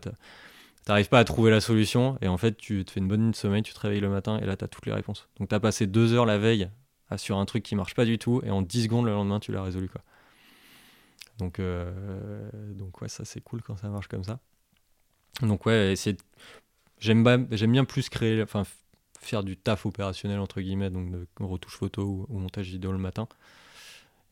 T'arrives 0.86 1.10
pas 1.10 1.20
à 1.20 1.24
trouver 1.24 1.52
la 1.52 1.62
solution 1.62 2.18
et 2.22 2.28
en 2.28 2.38
fait, 2.38 2.58
tu 2.58 2.84
te 2.84 2.92
fais 2.92 3.00
une 3.00 3.08
bonne 3.08 3.22
nuit 3.22 3.32
de 3.32 3.36
sommeil, 3.36 3.62
tu 3.62 3.74
te 3.74 3.80
réveilles 3.80 4.00
le 4.00 4.10
matin 4.10 4.40
et 4.40 4.46
là, 4.46 4.58
tu 4.58 4.66
as 4.66 4.68
toutes 4.68 4.86
les 4.86 4.94
réponses. 4.94 5.28
Donc, 5.38 5.50
tu 5.50 5.56
as 5.56 5.60
passé 5.60 5.88
deux 5.88 6.14
heures 6.14 6.26
la 6.26 6.38
veille 6.38 6.70
sur 7.18 7.38
un 7.38 7.46
truc 7.46 7.64
qui 7.64 7.76
marche 7.76 7.96
pas 7.96 8.06
du 8.06 8.18
tout 8.18 8.42
et 8.44 8.52
en 8.52 8.62
10 8.62 8.84
secondes 8.84 9.06
le 9.06 9.12
lendemain, 9.12 9.40
tu 9.40 9.52
l'as 9.52 9.64
résolu. 9.64 9.90
Quoi. 9.90 10.02
Donc, 11.40 11.60
euh, 11.60 12.50
donc, 12.74 13.02
ouais, 13.02 13.10
ça 13.10 13.26
c'est 13.26 13.42
cool 13.42 13.62
quand 13.62 13.78
ça 13.78 13.90
marche 13.90 14.08
comme 14.08 14.24
ça. 14.24 14.40
Donc, 15.42 15.66
ouais, 15.66 15.96
j'aime 17.00 17.24
bien 17.24 17.86
plus 17.86 18.10
créer, 18.10 18.42
enfin, 18.44 18.64
faire 19.20 19.44
du 19.44 19.58
taf 19.58 19.86
opérationnel 19.86 20.40
entre 20.40 20.62
guillemets, 20.62 20.90
donc 20.90 21.12
de 21.12 21.28
retouche 21.40 21.78
photo 21.78 22.28
ou, 22.30 22.40
montage 22.40 22.68
vidéo 22.70 22.92
le 22.92 22.98
matin. 22.98 23.28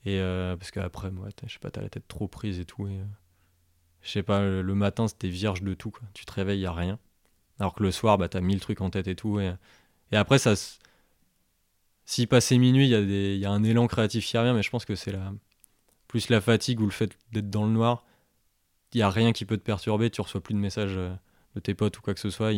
Et 0.06 0.20
euh, 0.20 0.56
parce 0.56 0.72
qu'après, 0.72 1.12
moi, 1.12 1.28
je 1.46 1.54
sais 1.54 1.60
pas, 1.60 1.72
t'as 1.72 1.82
la 1.82 1.90
tête 1.90 2.08
trop 2.08 2.28
prise 2.28 2.60
et 2.60 2.66
tout. 2.66 2.88
Et, 2.88 2.98
euh, 3.00 3.04
je 4.08 4.14
sais 4.14 4.24
pas, 4.24 4.42
le, 4.42 4.74
matin, 4.74 5.10
c'était 5.10 5.28
vierge 5.28 5.62
de 5.62 5.74
tout. 5.74 5.92
Tu 6.14 6.26
te 6.26 6.32
réveilles, 6.32 6.62
il 6.62 6.66
a 6.66 6.72
rien. 6.72 6.98
Alors 7.60 7.76
que 7.76 7.84
le 7.84 7.92
soir, 7.92 8.18
bah, 8.18 8.30
t'as 8.30 8.40
mille 8.40 8.62
trucs 8.62 8.80
en 8.80 8.90
tête 8.90 9.08
et 9.10 9.16
tout. 9.16 9.42
Et, 9.42 9.54
et 10.14 10.16
après, 10.16 10.40
ça. 10.40 10.54
Si 12.06 12.26
passé 12.26 12.58
minuit, 12.58 12.90
il 12.90 13.12
y, 13.12 13.40
y, 13.40 13.46
a 13.46 13.52
un 13.52 13.66
élan 13.66 13.86
créatif 13.88 14.26
qui 14.26 14.38
revient, 14.38 14.54
mais 14.56 14.64
je 14.64 14.70
pense 14.70 14.86
que 14.86 14.96
c'est 14.96 15.12
la, 15.12 15.34
plus 16.08 16.30
la 16.30 16.40
fatigue 16.40 16.80
ou 16.80 16.86
le 16.86 16.92
fait 16.92 17.18
d'être 17.34 17.50
dans 17.50 17.66
le 17.66 17.72
noir. 17.72 18.06
Il 18.94 18.98
n'y 18.98 19.04
a 19.04 19.10
rien 19.10 19.34
qui 19.34 19.44
peut 19.44 19.58
te 19.58 19.64
perturber, 19.64 20.10
tu 20.10 20.22
reçois 20.22 20.42
plus 20.42 20.54
de 20.54 20.60
messages 20.60 20.96
euh, 20.96 21.14
de 21.56 21.60
tes 21.60 21.74
potes 21.76 21.98
ou 21.98 22.02
quoi 22.02 22.14
que 22.14 22.22
ce 22.22 22.30
soit. 22.30 22.54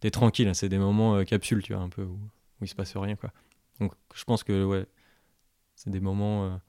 T'es 0.00 0.10
tranquille, 0.10 0.48
hein, 0.48 0.54
c'est 0.54 0.68
des 0.68 0.78
moments 0.78 1.24
capsules, 1.24 1.62
tu 1.62 1.72
vois, 1.72 1.82
un 1.82 1.88
peu, 1.88 2.02
où, 2.02 2.18
où 2.60 2.64
il 2.64 2.68
se 2.68 2.74
passe 2.74 2.94
rien, 2.94 3.16
quoi. 3.16 3.32
Donc 3.80 3.94
je 4.14 4.24
pense 4.24 4.44
que, 4.44 4.64
ouais, 4.64 4.84
c'est 5.76 5.88
des 5.88 6.00
moments 6.00 6.60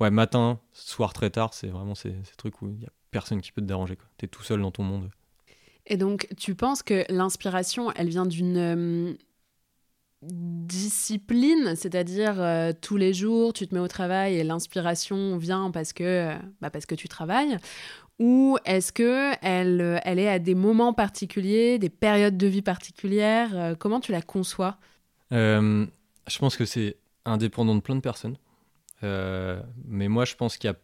ouais, 0.00 0.10
matin, 0.10 0.60
soir 0.72 1.12
très 1.12 1.30
tard, 1.30 1.54
c'est 1.54 1.68
vraiment 1.68 1.94
ces, 1.94 2.14
trucs 2.36 2.62
où 2.62 2.68
il 2.70 2.84
a 2.84 2.92
personne 3.16 3.40
qui 3.40 3.50
peut 3.50 3.62
te 3.62 3.66
déranger. 3.66 3.96
Tu 4.18 4.26
es 4.26 4.28
tout 4.28 4.42
seul 4.42 4.60
dans 4.60 4.70
ton 4.70 4.82
monde. 4.82 5.08
Et 5.86 5.96
donc, 5.96 6.28
tu 6.36 6.54
penses 6.54 6.82
que 6.82 7.10
l'inspiration, 7.10 7.90
elle 7.92 8.10
vient 8.10 8.26
d'une 8.26 8.58
euh, 8.58 9.14
discipline, 10.20 11.74
c'est-à-dire 11.76 12.34
euh, 12.38 12.72
tous 12.78 12.98
les 12.98 13.14
jours, 13.14 13.54
tu 13.54 13.66
te 13.66 13.74
mets 13.74 13.80
au 13.80 13.88
travail 13.88 14.34
et 14.34 14.44
l'inspiration 14.44 15.38
vient 15.38 15.70
parce 15.70 15.94
que, 15.94 16.04
euh, 16.04 16.34
bah 16.60 16.68
parce 16.68 16.84
que 16.84 16.94
tu 16.94 17.08
travailles? 17.08 17.56
Ou 18.18 18.58
est-ce 18.66 18.92
que 18.92 19.32
elle, 19.40 19.98
elle 20.04 20.18
est 20.18 20.28
à 20.28 20.38
des 20.38 20.54
moments 20.54 20.92
particuliers, 20.92 21.78
des 21.78 21.90
périodes 21.90 22.36
de 22.36 22.46
vie 22.46 22.62
particulières? 22.62 23.76
Comment 23.78 24.00
tu 24.00 24.12
la 24.12 24.22
conçois? 24.22 24.76
Je 25.30 26.38
pense 26.38 26.56
que 26.56 26.64
c'est 26.64 26.96
indépendant 27.24 27.74
de 27.74 27.80
plein 27.80 27.94
de 27.94 28.00
personnes. 28.00 28.36
Mais 29.02 30.08
moi, 30.08 30.24
je 30.24 30.34
pense 30.34 30.56
qu'il 30.56 30.74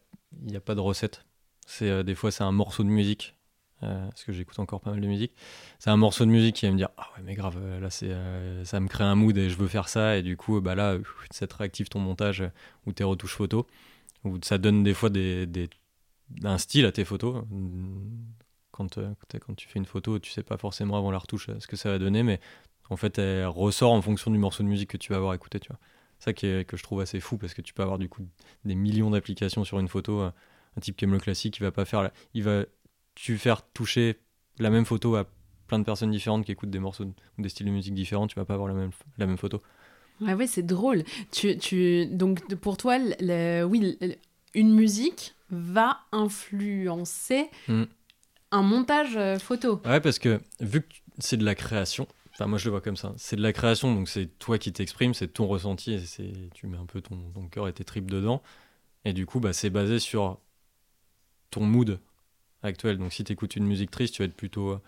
n'y 0.43 0.57
a, 0.57 0.59
a, 0.59 0.61
pas 0.61 0.75
de 0.75 0.81
recette. 0.81 1.25
C'est 1.67 1.89
euh, 1.89 2.03
des 2.03 2.15
fois, 2.15 2.31
c'est 2.31 2.45
un 2.45 2.53
morceau 2.53 2.85
de 2.85 2.89
musique. 2.89 3.37
Euh, 3.83 4.07
parce 4.07 4.23
que 4.23 4.33
j'écoute 4.33 4.61
encore 4.61 4.81
pas 4.81 4.93
mal 4.93 5.01
de 5.01 5.07
musique. 5.09 5.33
C'est 5.81 5.91
un 5.91 5.97
morceau 5.97 6.25
de 6.25 6.31
musique 6.31 6.55
qui 6.55 6.67
va 6.67 6.73
me 6.73 6.77
dire 6.77 6.91
ah 6.99 7.09
ouais 7.17 7.23
mais 7.25 7.35
grave 7.35 7.59
là 7.81 7.91
c'est 7.91 8.15
ça 8.65 8.79
me 8.79 8.87
crée 8.87 9.03
un 9.03 9.17
mood 9.17 9.37
et 9.37 9.51
je 9.51 9.57
veux 9.57 9.67
faire 9.67 9.89
ça 9.89 10.17
et 10.17 10.23
du 10.23 10.37
coup 10.37 10.61
bah 10.61 10.77
là 10.77 10.99
ça 11.33 11.49
te 11.49 11.57
réactive 11.57 11.89
ton 11.89 11.99
montage 11.99 12.45
ou 12.87 12.93
tes 12.93 13.03
retouches 13.03 13.35
photos 13.35 13.65
ou 14.23 14.39
ça 14.45 14.59
donne 14.59 14.85
des 14.85 14.95
fois 14.95 15.11
des, 15.11 15.47
des, 15.49 15.69
un 16.45 16.59
style 16.59 16.87
à 16.87 16.93
tes 16.93 17.05
photos 17.05 17.43
quand, 18.71 19.01
quand 19.41 19.55
tu 19.57 19.67
fais 19.67 19.81
une 19.81 19.85
photo 19.85 20.21
tu 20.21 20.31
sais 20.31 20.45
pas 20.45 20.59
forcément 20.59 20.97
avant 20.97 21.11
la 21.11 21.19
retouche 21.19 21.51
ce 21.59 21.67
que 21.67 21.75
ça 21.75 21.89
va 21.89 21.99
donner 21.99 22.23
mais 22.23 22.39
en 22.89 22.97
fait 22.97 23.19
elle 23.19 23.47
ressort 23.47 23.91
en 23.91 24.01
fonction 24.01 24.31
du 24.31 24.39
morceau 24.39 24.63
de 24.63 24.69
musique 24.69 24.91
que 24.91 24.97
tu 24.97 25.11
vas 25.11 25.17
avoir 25.17 25.35
écouté 25.35 25.59
tu 25.59 25.71
vois 25.71 25.81
ça 26.23 26.33
qui 26.33 26.47
est, 26.47 26.65
que 26.65 26.77
je 26.77 26.85
trouve 26.85 27.01
assez 27.01 27.19
fou 27.19 27.37
parce 27.37 27.53
que 27.53 27.63
tu 27.63 27.75
peux 27.75 27.83
avoir 27.83 27.99
du 27.99 28.09
coup 28.09 28.23
des 28.65 28.77
millions 28.77 29.11
d'applications 29.11 29.65
sur 29.65 29.81
une 29.81 29.89
photo. 29.89 30.31
Un 30.77 30.81
type 30.81 30.97
qui 30.97 31.05
aime 31.05 31.13
le 31.13 31.19
classique, 31.19 31.57
il 31.59 31.63
va 31.63 31.71
pas 31.71 31.85
faire, 31.85 32.11
il 32.35 32.43
va 32.43 32.65
tu 33.15 33.37
faire 33.37 33.63
toucher 33.63 34.17
la 34.59 34.71
même 34.71 34.85
photo 34.85 35.17
à 35.17 35.27
plein 35.67 35.79
de 35.79 35.85
personnes 35.85 36.11
différentes 36.11 36.45
qui 36.45 36.53
écoutent 36.53 36.71
des 36.71 36.79
morceaux 36.79 37.05
ou 37.05 37.43
des 37.43 37.49
styles 37.49 37.67
de 37.67 37.73
musique 37.73 37.95
différents, 37.95 38.27
tu 38.27 38.37
vas 38.37 38.45
pas 38.45 38.55
avoir 38.55 38.69
la 38.69 38.75
même, 38.75 38.91
la 39.19 39.27
même 39.27 39.39
photo. 39.39 39.63
Ouais, 40.21 40.35
ouais, 40.35 40.47
c'est 40.47 40.63
drôle. 40.63 41.05
Tu, 41.31 41.57
tu, 41.59 42.07
donc 42.07 42.55
pour 42.57 42.77
toi, 42.77 42.99
oui, 42.99 43.99
une 44.55 44.75
musique 44.75 45.35
va 45.51 46.01
influencer 46.13 47.49
mm. 47.69 47.83
un 48.53 48.63
montage 48.63 49.17
euh, 49.17 49.39
photo. 49.39 49.81
Ouais, 49.85 50.01
parce 50.01 50.19
que 50.19 50.41
vu 50.61 50.83
que 50.83 50.95
c'est 51.19 51.37
de 51.37 51.45
la 51.45 51.55
création, 51.55 52.07
Enfin, 52.35 52.47
moi, 52.47 52.57
je 52.59 52.65
le 52.65 52.71
vois 52.71 52.81
comme 52.81 52.97
ça. 52.97 53.13
C'est 53.19 53.37
de 53.37 53.43
la 53.43 53.53
création, 53.53 53.95
donc 53.95 54.09
c'est 54.09 54.27
toi 54.39 54.57
qui 54.57 54.73
t'exprimes, 54.73 55.13
c'est 55.13 55.29
ton 55.29 55.47
ressenti, 55.47 55.93
et 55.93 56.49
tu 56.55 56.67
mets 56.67 56.79
un 56.79 56.87
peu 56.87 57.03
ton, 57.03 57.31
ton 57.35 57.47
cœur 57.47 57.69
et 57.69 57.75
tes 57.75 57.85
tripes 57.85 58.11
dedans. 58.11 58.43
Et 59.05 59.13
du 59.13 59.27
coup, 59.27 59.39
bah, 59.39 59.53
c'est 59.53 59.69
basé 59.69 59.99
sur 59.99 60.41
ton 61.53 61.65
mood 61.65 62.01
actuel. 62.65 62.99
Donc, 62.99 63.13
si 63.13 63.23
tu 63.23 63.33
écoutes 63.33 63.55
une 63.55 63.67
musique 63.67 63.93
triste, 63.93 64.15
tu 64.15 64.23
vas 64.23 64.27
être 64.27 64.35
plutôt 64.35 64.71
euh, 64.71 64.81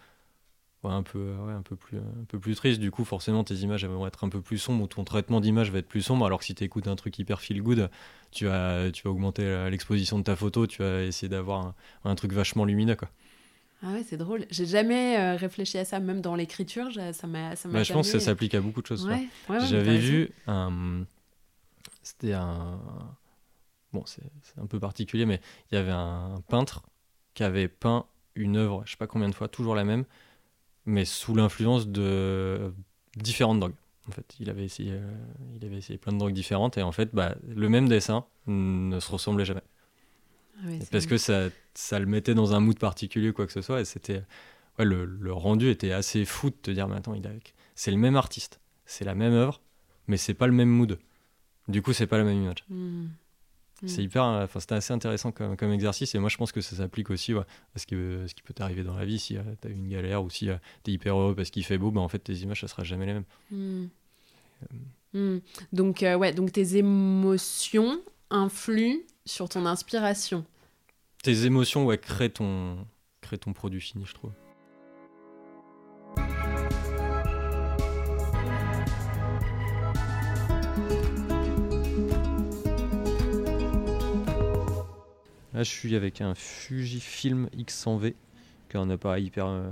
un, 0.82 1.04
peu, 1.04 1.34
ouais, 1.46 1.52
un, 1.52 1.62
peu 1.62 1.76
plus, 1.76 1.98
un 1.98 2.24
peu 2.26 2.40
plus 2.40 2.56
triste. 2.56 2.80
Du 2.80 2.90
coup, 2.90 3.04
forcément, 3.04 3.44
tes 3.44 3.54
images 3.54 3.84
vont 3.84 4.06
être 4.06 4.24
un 4.24 4.28
peu 4.28 4.40
plus 4.40 4.58
sombres 4.58 4.82
ou 4.82 4.88
ton 4.88 5.04
traitement 5.04 5.40
d'image 5.40 5.70
va 5.70 5.78
être 5.78 5.88
plus 5.88 6.02
sombre. 6.02 6.26
Alors 6.26 6.40
que 6.40 6.44
si 6.44 6.56
tu 6.56 6.64
écoutes 6.64 6.88
un 6.88 6.96
truc 6.96 7.16
hyper 7.20 7.40
feel 7.40 7.62
good, 7.62 7.88
tu 8.32 8.46
vas, 8.46 8.90
tu 8.90 9.04
vas 9.04 9.10
augmenter 9.10 9.68
l'exposition 9.70 10.18
de 10.18 10.24
ta 10.24 10.34
photo, 10.34 10.66
tu 10.66 10.82
vas 10.82 11.02
essayer 11.02 11.28
d'avoir 11.28 11.60
un, 11.66 11.74
un, 12.04 12.14
truc 12.16 12.32
vachement 12.32 12.64
lumineux. 12.64 12.96
Quoi. 12.96 13.08
Ah 13.84 13.92
ouais, 13.92 14.02
c'est 14.02 14.16
drôle. 14.16 14.46
J'ai 14.50 14.66
jamais 14.66 15.18
euh, 15.18 15.36
réfléchi 15.36 15.76
à 15.76 15.84
ça, 15.84 16.00
même 16.00 16.22
dans 16.22 16.34
l'écriture. 16.34 16.88
Ça 17.12 17.26
m'a. 17.26 17.50
Bah, 17.66 17.82
je 17.82 17.92
pense 17.92 18.10
que 18.10 18.18
ça 18.18 18.24
s'applique 18.24 18.54
à 18.54 18.60
beaucoup 18.60 18.80
de 18.80 18.86
choses. 18.86 19.08
J'avais 19.48 19.98
vu 19.98 20.30
un. 20.46 21.04
C'était 22.02 22.32
un. 22.32 22.80
Bon, 23.94 24.02
c'est 24.06 24.22
un 24.60 24.66
peu 24.66 24.80
particulier, 24.80 25.24
mais 25.24 25.40
il 25.70 25.76
y 25.76 25.78
avait 25.78 25.92
un 25.92 26.42
peintre 26.48 26.82
qui 27.32 27.44
avait 27.44 27.68
peint 27.68 28.06
une 28.34 28.56
œuvre, 28.56 28.82
je 28.84 28.90
sais 28.90 28.96
pas 28.96 29.06
combien 29.06 29.28
de 29.28 29.34
fois, 29.34 29.46
toujours 29.46 29.76
la 29.76 29.84
même, 29.84 30.04
mais 30.84 31.04
sous 31.04 31.32
l'influence 31.32 31.86
de 31.86 32.74
différentes 33.16 33.60
drogues. 33.60 33.76
En 34.08 34.10
fait, 34.10 34.34
il 34.40 34.50
avait 34.50 34.64
essayé, 34.64 34.90
euh, 34.92 35.14
il 35.54 35.64
avait 35.64 35.76
essayé 35.76 35.96
plein 35.96 36.12
de 36.12 36.18
drogues 36.18 36.34
différentes 36.34 36.76
et 36.76 36.82
en 36.82 36.90
fait, 36.90 37.14
bah, 37.14 37.36
le 37.48 37.68
même 37.68 37.88
dessin 37.88 38.26
ne 38.48 38.98
se 38.98 39.12
ressemblait 39.12 39.44
jamais. 39.44 39.62
Ah 40.58 40.66
parce 40.90 41.06
que 41.06 41.16
ça, 41.16 41.48
ça 41.74 42.00
le 42.00 42.06
mettait 42.06 42.34
dans 42.34 42.52
un 42.52 42.60
mood 42.60 42.78
particulier, 42.78 43.32
quoi 43.32 43.46
que 43.46 43.52
ce 43.52 43.62
soit. 43.62 43.80
Et 43.80 43.84
c'était. 43.84 44.22
Ouais, 44.78 44.84
le, 44.84 45.04
le, 45.04 45.32
rendu 45.32 45.70
était 45.70 45.92
assez 45.92 46.24
fou 46.24 46.50
de 46.50 46.56
te 46.56 46.70
dire, 46.72 46.88
mais 46.88 46.96
attends, 46.96 47.14
il 47.14 47.22
c'est 47.76 47.92
le 47.92 47.96
même 47.96 48.16
artiste, 48.16 48.60
c'est 48.86 49.04
la 49.04 49.14
même 49.14 49.32
œuvre, 49.32 49.60
mais 50.08 50.16
c'est 50.16 50.34
pas 50.34 50.48
le 50.48 50.52
même 50.52 50.68
mood. 50.68 50.98
Du 51.68 51.80
coup, 51.80 51.92
c'est 51.92 52.08
pas 52.08 52.18
la 52.18 52.24
même 52.24 52.42
image. 52.42 52.64
Mmh. 52.68 53.06
C'est 53.86 54.02
mmh. 54.02 54.04
hyper. 54.04 54.24
Enfin, 54.24 54.60
c'était 54.60 54.74
assez 54.74 54.92
intéressant 54.92 55.32
comme, 55.32 55.56
comme, 55.56 55.72
exercice. 55.72 56.14
Et 56.14 56.18
moi, 56.18 56.28
je 56.28 56.36
pense 56.36 56.52
que 56.52 56.60
ça 56.60 56.76
s'appliche 56.76 57.10
aussi 57.10 57.34
ouais, 57.34 57.44
à 57.74 57.78
ce 57.78 57.86
qui, 57.86 57.94
ce 57.94 58.34
qui 58.34 58.42
peut 58.42 58.54
t'arriver 58.54 58.82
dans 58.82 58.96
la 58.96 59.04
vie. 59.04 59.18
Si 59.18 59.36
euh, 59.36 59.42
tu 59.60 59.68
as 59.68 59.70
une 59.70 59.88
galère 59.88 60.22
ou 60.22 60.30
si 60.30 60.48
euh, 60.48 60.56
tu 60.84 60.90
es 60.90 60.94
hyper 60.94 61.16
heureux 61.16 61.34
parce 61.34 61.50
qu'il 61.50 61.64
fait 61.64 61.78
beau, 61.78 61.90
bah, 61.90 62.00
en 62.00 62.08
fait, 62.08 62.18
tes 62.18 62.34
images, 62.34 62.60
ça 62.60 62.68
sera 62.68 62.84
jamais 62.84 63.06
les 63.06 63.14
mêmes. 63.14 63.24
Mmh. 63.50 63.84
Euh, 65.16 65.40
donc, 65.72 66.00
ouais, 66.02 66.32
donc 66.32 66.52
tes 66.52 66.76
émotions 66.76 68.00
influent 68.30 69.00
sur 69.24 69.48
ton 69.48 69.66
inspiration. 69.66 70.44
Tes 71.22 71.44
émotions, 71.44 71.86
ouais, 71.86 71.98
créent 71.98 72.30
ton, 72.30 72.86
créent 73.20 73.38
ton 73.38 73.52
produit 73.52 73.80
fini, 73.80 74.04
je 74.06 74.14
trouve. 74.14 74.32
Là, 85.54 85.62
je 85.62 85.70
suis 85.70 85.94
avec 85.94 86.20
un 86.20 86.34
Fujifilm 86.34 87.48
X100V, 87.56 88.14
qui 88.68 88.76
est 88.76 88.80
un 88.80 88.90
appareil 88.90 89.26
hyper, 89.26 89.46
euh, 89.46 89.70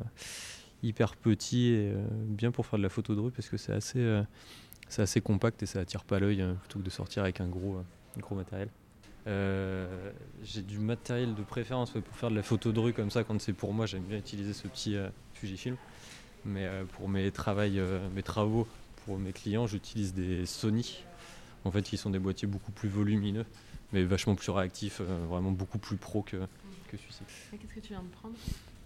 hyper 0.85 1.17
petit 1.17 1.71
et 1.71 1.91
euh, 1.91 2.07
bien 2.09 2.53
pour 2.53 2.67
faire 2.67 2.79
de 2.79 2.85
la 2.85 2.89
photo 2.89 3.17
de 3.17 3.21
rue 3.21 3.33
parce 3.33 3.49
que 3.49 3.57
c'est 3.57 3.73
assez, 3.73 3.99
euh, 3.99 4.23
assez 4.97 5.21
compact 5.21 5.61
et 5.65 5.67
ça 5.67 5.81
attire 5.81 6.05
pas 6.05 6.21
l'œil 6.21 6.41
hein, 6.41 6.57
plutôt 6.61 6.79
que 6.79 6.85
de 6.85 6.91
sortir 6.91 7.25
avec 7.25 7.41
un 7.41 7.49
gros, 7.49 7.83
gros 8.19 8.37
matériel. 8.37 8.69
j'ai 9.27 10.63
du 10.63 10.79
matériel 10.79 11.35
de 11.35 11.43
préférence 11.43 11.91
pour 11.91 12.17
faire 12.17 12.31
de 12.31 12.37
la 12.37 12.45
photo 12.45 12.71
de 12.71 12.79
rue 12.79 12.93
comme 12.93 13.11
ça 13.11 13.25
quand 13.25 13.41
c'est 13.41 13.53
pour 13.53 13.75
moi 13.75 13.87
j'aime 13.87 14.05
bien 14.05 14.19
utiliser 14.19 14.53
ce 14.53 14.69
petit 14.69 14.97
Fujifilm. 15.35 15.77
Mais 16.45 16.69
pour 16.93 17.09
mes, 17.09 17.33
mes 18.15 18.23
travaux 18.23 18.69
pour 19.05 19.19
mes 19.19 19.33
clients 19.33 19.67
j'utilise 19.67 20.15
des 20.15 20.47
Sony. 20.47 21.03
En 21.65 21.73
fait 21.73 21.83
qui 21.83 21.97
sont 21.97 22.11
des 22.11 22.21
boîtiers 22.21 22.47
beaucoup 22.47 22.73
plus 22.73 22.89
volumineux 22.89 23.47
mais 23.93 24.03
vachement 24.05 24.35
plus 24.35 24.51
réactif, 24.51 25.01
euh, 25.01 25.27
vraiment 25.29 25.51
beaucoup 25.51 25.79
plus 25.79 25.97
pro 25.97 26.23
que, 26.23 26.37
que 26.89 26.97
celui-ci. 26.97 27.23
Qu'est-ce 27.51 27.75
que 27.75 27.81
tu 27.81 27.89
viens 27.89 28.03
de 28.03 28.09
prendre? 28.09 28.35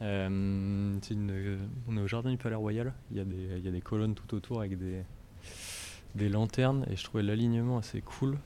Euh, 0.03 0.29
une, 0.29 1.31
euh, 1.31 1.57
on 1.89 1.97
est 1.97 2.01
au 2.01 2.07
jardin 2.07 2.31
du 2.31 2.37
Palais 2.37 2.55
Royal, 2.55 2.93
il 3.11 3.17
y, 3.17 3.21
a 3.21 3.25
des, 3.25 3.59
il 3.59 3.65
y 3.65 3.69
a 3.69 3.71
des 3.71 3.81
colonnes 3.81 4.15
tout 4.15 4.35
autour 4.35 4.61
avec 4.61 4.79
des, 4.79 5.03
des 6.15 6.29
lanternes 6.29 6.85
et 6.91 6.97
je 6.97 7.05
trouvais 7.05 7.23
l'alignement 7.23 7.79
assez 7.79 8.03
cool, 8.03 8.37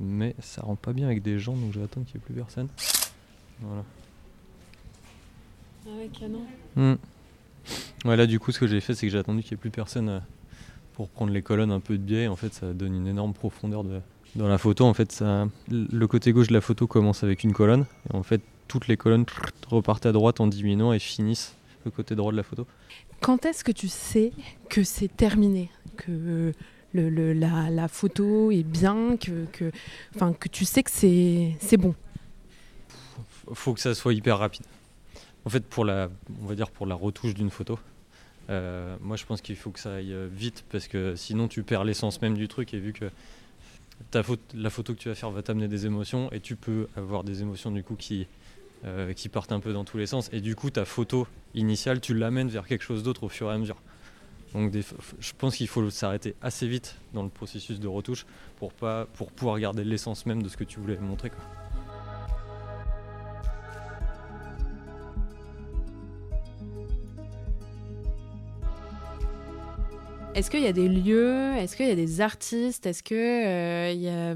mais 0.00 0.34
ça 0.40 0.62
rend 0.62 0.76
pas 0.76 0.92
bien 0.92 1.06
avec 1.06 1.22
des 1.22 1.38
gens 1.38 1.54
donc 1.54 1.72
je 1.72 1.78
vais 1.78 1.84
attendre 1.84 2.06
qu'il 2.06 2.16
n'y 2.16 2.24
ait 2.24 2.26
plus 2.26 2.34
personne. 2.34 2.68
Voilà. 3.60 3.84
Ah 5.86 5.90
ouais, 5.96 6.08
canon. 6.08 6.44
Hmm. 6.74 6.96
Ouais, 8.04 8.26
du 8.26 8.40
coup, 8.40 8.52
ce 8.52 8.58
que 8.58 8.66
j'ai 8.66 8.80
fait, 8.80 8.94
c'est 8.94 9.06
que 9.06 9.12
j'ai 9.12 9.18
attendu 9.18 9.42
qu'il 9.42 9.52
n'y 9.52 9.60
ait 9.60 9.60
plus 9.60 9.70
personne 9.70 10.22
pour 10.94 11.08
prendre 11.08 11.32
les 11.32 11.42
colonnes 11.42 11.70
un 11.70 11.80
peu 11.80 11.96
de 11.96 12.02
biais. 12.02 12.26
En 12.26 12.36
fait, 12.36 12.52
ça 12.52 12.72
donne 12.72 12.94
une 12.94 13.06
énorme 13.06 13.34
profondeur 13.34 13.84
de, 13.84 14.00
dans 14.36 14.48
la 14.48 14.58
photo, 14.58 14.84
en 14.84 14.94
fait, 14.94 15.12
ça, 15.12 15.48
le 15.70 16.06
côté 16.06 16.32
gauche 16.32 16.48
de 16.48 16.52
la 16.52 16.60
photo 16.60 16.86
commence 16.86 17.24
avec 17.24 17.42
une 17.42 17.52
colonne. 17.52 17.86
Et 18.12 18.16
en 18.16 18.22
fait, 18.22 18.42
toutes 18.68 18.86
les 18.86 18.96
colonnes 18.96 19.24
repartent 19.68 20.06
à 20.06 20.12
droite 20.12 20.40
en 20.40 20.46
diminuant 20.46 20.92
et 20.92 20.98
finissent 20.98 21.54
le 21.84 21.90
côté 21.90 22.14
droit 22.14 22.32
de 22.32 22.36
la 22.36 22.42
photo. 22.42 22.66
Quand 23.20 23.46
est-ce 23.46 23.64
que 23.64 23.72
tu 23.72 23.88
sais 23.88 24.32
que 24.68 24.84
c'est 24.84 25.08
terminé 25.08 25.70
Que 25.96 26.52
le, 26.92 27.32
la, 27.32 27.70
la, 27.70 27.88
photo 27.88 28.50
est 28.50 28.62
bien 28.62 29.16
que, 29.16 29.46
que, 29.52 29.70
que 30.18 30.48
tu 30.48 30.64
sais 30.64 30.82
que 30.82 30.90
c'est 30.90 31.76
bon? 31.76 31.94
Faut 33.52 33.74
que 33.74 33.80
ça 33.80 33.94
soit 33.94 34.12
hyper 34.12 34.38
rapide. 34.38 34.66
En 35.44 35.50
fait, 35.50 35.64
pour 35.64 35.84
la, 35.84 36.08
on 36.42 36.46
va 36.46 36.54
dire 36.54 36.70
pour 36.70 36.86
la 36.86 36.94
retouche 36.94 37.34
d'une 37.34 37.50
photo, 37.50 37.78
euh, 38.50 38.96
moi 39.00 39.16
je 39.16 39.24
pense 39.24 39.40
qu'il 39.40 39.56
faut 39.56 39.70
que 39.70 39.78
ça 39.78 39.94
aille 39.94 40.14
vite 40.32 40.64
parce 40.70 40.88
que 40.88 41.14
sinon 41.16 41.48
tu 41.48 41.62
perds 41.62 41.84
l'essence 41.84 42.20
même 42.22 42.36
du 42.36 42.48
truc 42.48 42.74
et 42.74 42.78
vu 42.78 42.92
que 42.92 43.10
ta 44.10 44.22
la 44.54 44.70
photo 44.70 44.94
que 44.94 44.98
tu 44.98 45.08
vas 45.08 45.14
faire 45.14 45.30
va 45.30 45.42
t'amener 45.42 45.68
des 45.68 45.86
émotions 45.86 46.30
et 46.32 46.40
tu 46.40 46.56
peux 46.56 46.88
avoir 46.96 47.24
des 47.24 47.42
émotions 47.42 47.70
du 47.70 47.82
coup 47.82 47.96
qui, 47.96 48.26
euh, 48.84 49.12
qui 49.12 49.28
partent 49.28 49.52
un 49.52 49.60
peu 49.60 49.72
dans 49.72 49.84
tous 49.84 49.98
les 49.98 50.06
sens. 50.06 50.28
Et 50.32 50.40
du 50.40 50.54
coup, 50.54 50.70
ta 50.70 50.84
photo 50.84 51.26
initiale, 51.54 52.00
tu 52.00 52.14
l'amènes 52.14 52.48
vers 52.48 52.66
quelque 52.66 52.82
chose 52.82 53.02
d'autre 53.02 53.24
au 53.24 53.28
fur 53.28 53.50
et 53.50 53.54
à 53.54 53.58
mesure. 53.58 53.80
Donc 54.54 54.72
je 55.20 55.32
pense 55.36 55.56
qu'il 55.56 55.68
faut 55.68 55.90
s'arrêter 55.90 56.34
assez 56.40 56.66
vite 56.66 56.96
dans 57.12 57.22
le 57.22 57.28
processus 57.28 57.78
de 57.80 57.88
retouche 57.88 58.26
pour, 58.58 58.72
pas, 58.72 59.06
pour 59.14 59.30
pouvoir 59.30 59.58
garder 59.58 59.84
l'essence 59.84 60.24
même 60.24 60.42
de 60.42 60.48
ce 60.48 60.56
que 60.56 60.64
tu 60.64 60.80
voulais 60.80 60.96
montrer. 60.98 61.30
Est-ce 70.36 70.50
qu'il 70.50 70.60
y 70.60 70.66
a 70.66 70.72
des 70.74 70.90
lieux? 70.90 71.54
Est-ce 71.56 71.76
qu'il 71.76 71.86
y 71.86 71.90
a 71.90 71.94
des 71.94 72.20
artistes? 72.20 72.84
Est-ce 72.84 73.02
qu'il 73.02 73.16
euh, 73.16 73.90
y 73.92 74.06
a 74.06 74.34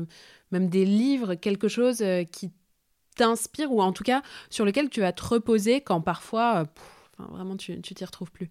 même 0.50 0.70
des 0.70 0.86
livres, 0.86 1.34
quelque 1.34 1.68
chose 1.68 2.00
euh, 2.00 2.24
qui 2.24 2.50
t'inspire 3.16 3.70
ou 3.70 3.82
en 3.82 3.92
tout 3.92 4.02
cas 4.02 4.22
sur 4.48 4.64
lequel 4.64 4.88
tu 4.88 5.00
vas 5.00 5.12
te 5.12 5.22
reposer 5.22 5.82
quand 5.82 6.00
parfois, 6.00 6.60
euh, 6.62 7.24
vraiment, 7.30 7.54
tu 7.54 7.78
t'y 7.82 8.02
retrouves 8.02 8.32
plus? 8.32 8.48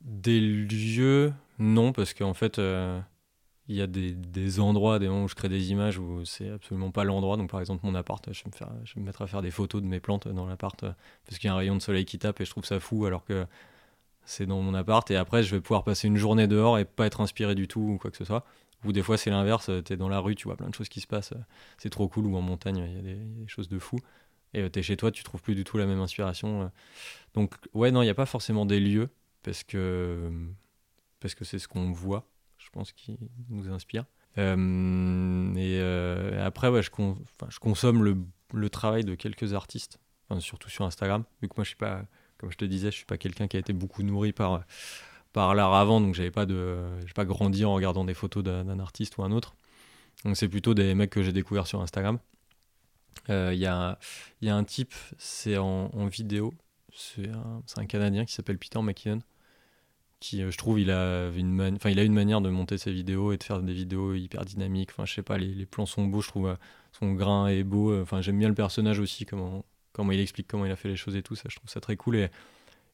Des 0.00 0.40
lieux, 0.40 1.34
non, 1.58 1.92
parce 1.92 2.14
qu'en 2.14 2.32
fait, 2.32 2.56
il 2.56 3.76
y 3.76 3.82
a 3.82 3.86
des, 3.86 4.58
endroits, 4.58 4.98
des 4.98 5.08
moments 5.08 5.24
où 5.24 5.28
je 5.28 5.34
crée 5.34 5.50
des 5.50 5.72
images 5.72 5.98
où 5.98 6.24
c'est 6.24 6.48
absolument 6.48 6.92
pas 6.92 7.04
l'endroit. 7.04 7.36
Donc 7.36 7.50
par 7.50 7.60
exemple, 7.60 7.84
mon 7.84 7.94
appart, 7.94 8.26
je 8.32 8.42
me 8.46 8.50
je 8.84 8.94
vais 8.94 9.00
me 9.02 9.04
mettre 9.04 9.20
à 9.20 9.26
faire 9.26 9.42
des 9.42 9.50
photos 9.50 9.82
de 9.82 9.86
mes 9.86 10.00
plantes 10.00 10.28
dans 10.28 10.46
l'appart 10.46 10.80
parce 11.26 11.38
qu'il 11.38 11.48
y 11.48 11.50
a 11.50 11.52
un 11.52 11.58
rayon 11.58 11.76
de 11.76 11.82
soleil 11.82 12.06
qui 12.06 12.18
tape 12.18 12.40
et 12.40 12.46
je 12.46 12.50
trouve 12.50 12.64
ça 12.64 12.80
fou 12.80 13.04
alors 13.04 13.26
que 13.26 13.46
c'est 14.26 14.44
dans 14.44 14.60
mon 14.60 14.74
appart 14.74 15.10
et 15.10 15.16
après 15.16 15.42
je 15.42 15.54
vais 15.54 15.60
pouvoir 15.60 15.84
passer 15.84 16.08
une 16.08 16.16
journée 16.16 16.46
dehors 16.46 16.78
et 16.78 16.84
pas 16.84 17.06
être 17.06 17.20
inspiré 17.20 17.54
du 17.54 17.68
tout 17.68 17.80
ou 17.80 17.98
quoi 17.98 18.10
que 18.10 18.16
ce 18.16 18.24
soit. 18.24 18.44
Ou 18.84 18.92
des 18.92 19.02
fois 19.02 19.16
c'est 19.16 19.30
l'inverse, 19.30 19.70
tu 19.84 19.92
es 19.92 19.96
dans 19.96 20.08
la 20.08 20.18
rue, 20.18 20.34
tu 20.34 20.44
vois 20.44 20.56
plein 20.56 20.68
de 20.68 20.74
choses 20.74 20.88
qui 20.88 21.00
se 21.00 21.06
passent, 21.06 21.32
c'est 21.78 21.90
trop 21.90 22.08
cool, 22.08 22.26
ou 22.26 22.36
en 22.36 22.42
montagne 22.42 22.76
il 22.76 22.94
y, 22.94 22.98
a 22.98 23.02
des 23.14 23.48
choses 23.48 23.68
de 23.68 23.78
fou. 23.78 23.98
Et 24.52 24.60
euh, 24.60 24.70
tu 24.70 24.78
es 24.78 24.82
chez 24.82 24.96
toi, 24.96 25.10
tu 25.10 25.24
trouves 25.24 25.42
plus 25.42 25.54
du 25.54 25.64
tout 25.64 25.78
la 25.78 25.86
même 25.86 26.00
inspiration. 26.00 26.62
Euh. 26.62 26.68
Donc 27.34 27.54
ouais, 27.72 27.90
non, 27.90 28.02
il 28.02 28.06
n'y 28.06 28.10
a 28.10 28.14
pas 28.14 28.26
forcément 28.26 28.66
des 28.66 28.80
lieux 28.80 29.08
parce 29.42 29.64
que 29.64 30.30
parce 31.20 31.34
que 31.34 31.44
c'est 31.44 31.58
ce 31.58 31.68
qu'on 31.68 31.90
voit, 31.92 32.28
je 32.58 32.68
pense, 32.70 32.92
qui 32.92 33.18
nous 33.48 33.68
inspire. 33.70 34.04
Euh, 34.38 35.54
et 35.56 36.38
après, 36.38 36.68
ouais, 36.68 36.82
je, 36.82 36.90
consomme 37.58 38.04
le, 38.04 38.18
le, 38.52 38.70
travail 38.70 39.02
de 39.02 39.14
quelques 39.14 39.54
artistes, 39.54 39.98
surtout 40.40 40.68
sur 40.68 40.84
Instagram, 40.84 41.24
vu 41.40 41.48
que 41.48 41.54
moi 41.56 41.64
je 41.64 41.68
suis 41.68 41.76
pas 41.76 42.04
comme 42.38 42.50
je 42.50 42.56
te 42.56 42.64
disais, 42.64 42.90
je 42.90 42.96
suis 42.96 43.06
pas 43.06 43.18
quelqu'un 43.18 43.48
qui 43.48 43.56
a 43.56 43.60
été 43.60 43.72
beaucoup 43.72 44.02
nourri 44.02 44.32
par, 44.32 44.64
par 45.32 45.54
l'art 45.54 45.74
avant, 45.74 46.00
donc 46.00 46.14
j'avais 46.14 46.30
pas 46.30 46.46
de, 46.46 46.78
j'ai 47.06 47.12
pas 47.12 47.24
grandi 47.24 47.64
en 47.64 47.74
regardant 47.74 48.04
des 48.04 48.14
photos 48.14 48.42
d'un 48.44 48.78
artiste 48.78 49.18
ou 49.18 49.22
un 49.22 49.32
autre. 49.32 49.54
Donc 50.24 50.36
c'est 50.36 50.48
plutôt 50.48 50.74
des 50.74 50.94
mecs 50.94 51.10
que 51.10 51.22
j'ai 51.22 51.32
découverts 51.32 51.66
sur 51.66 51.82
Instagram. 51.82 52.18
Il 53.28 53.32
euh, 53.32 53.54
y, 53.54 53.66
a, 53.66 53.98
y, 54.40 54.48
a, 54.48 54.56
un 54.56 54.64
type, 54.64 54.94
c'est 55.18 55.56
en, 55.56 56.06
vidéo, 56.06 56.54
c'est 56.94 57.28
un, 57.28 57.62
un, 57.76 57.86
Canadien 57.86 58.24
qui 58.24 58.32
s'appelle 58.32 58.58
Peter 58.58 58.80
McKinnon, 58.80 59.20
qui 60.20 60.42
euh, 60.42 60.50
je 60.50 60.58
trouve 60.58 60.78
il 60.78 60.90
a 60.90 61.28
une 61.30 61.60
enfin 61.74 61.90
il 61.90 61.98
a 61.98 62.04
une 62.04 62.14
manière 62.14 62.40
de 62.40 62.48
monter 62.50 62.78
ses 62.78 62.92
vidéos 62.92 63.32
et 63.32 63.36
de 63.36 63.42
faire 63.42 63.60
des 63.62 63.72
vidéos 63.72 64.14
hyper 64.14 64.44
dynamiques. 64.44 64.90
Enfin 64.92 65.04
je 65.06 65.14
sais 65.14 65.22
pas, 65.22 65.38
les, 65.38 65.52
les 65.52 65.66
plans 65.66 65.86
sont 65.86 66.06
beaux, 66.06 66.20
je 66.20 66.28
trouve 66.28 66.48
euh, 66.48 66.56
son 66.92 67.12
grain 67.14 67.48
est 67.48 67.64
beau. 67.64 68.00
Enfin 68.00 68.20
j'aime 68.22 68.38
bien 68.38 68.48
le 68.48 68.54
personnage 68.54 69.00
aussi, 69.00 69.26
comment 69.26 69.64
comment 69.96 70.12
il 70.12 70.20
explique 70.20 70.46
comment 70.46 70.66
il 70.66 70.70
a 70.70 70.76
fait 70.76 70.88
les 70.88 70.96
choses 70.96 71.16
et 71.16 71.22
tout, 71.22 71.34
ça 71.34 71.44
je 71.48 71.56
trouve 71.56 71.70
ça 71.70 71.80
très 71.80 71.96
cool. 71.96 72.28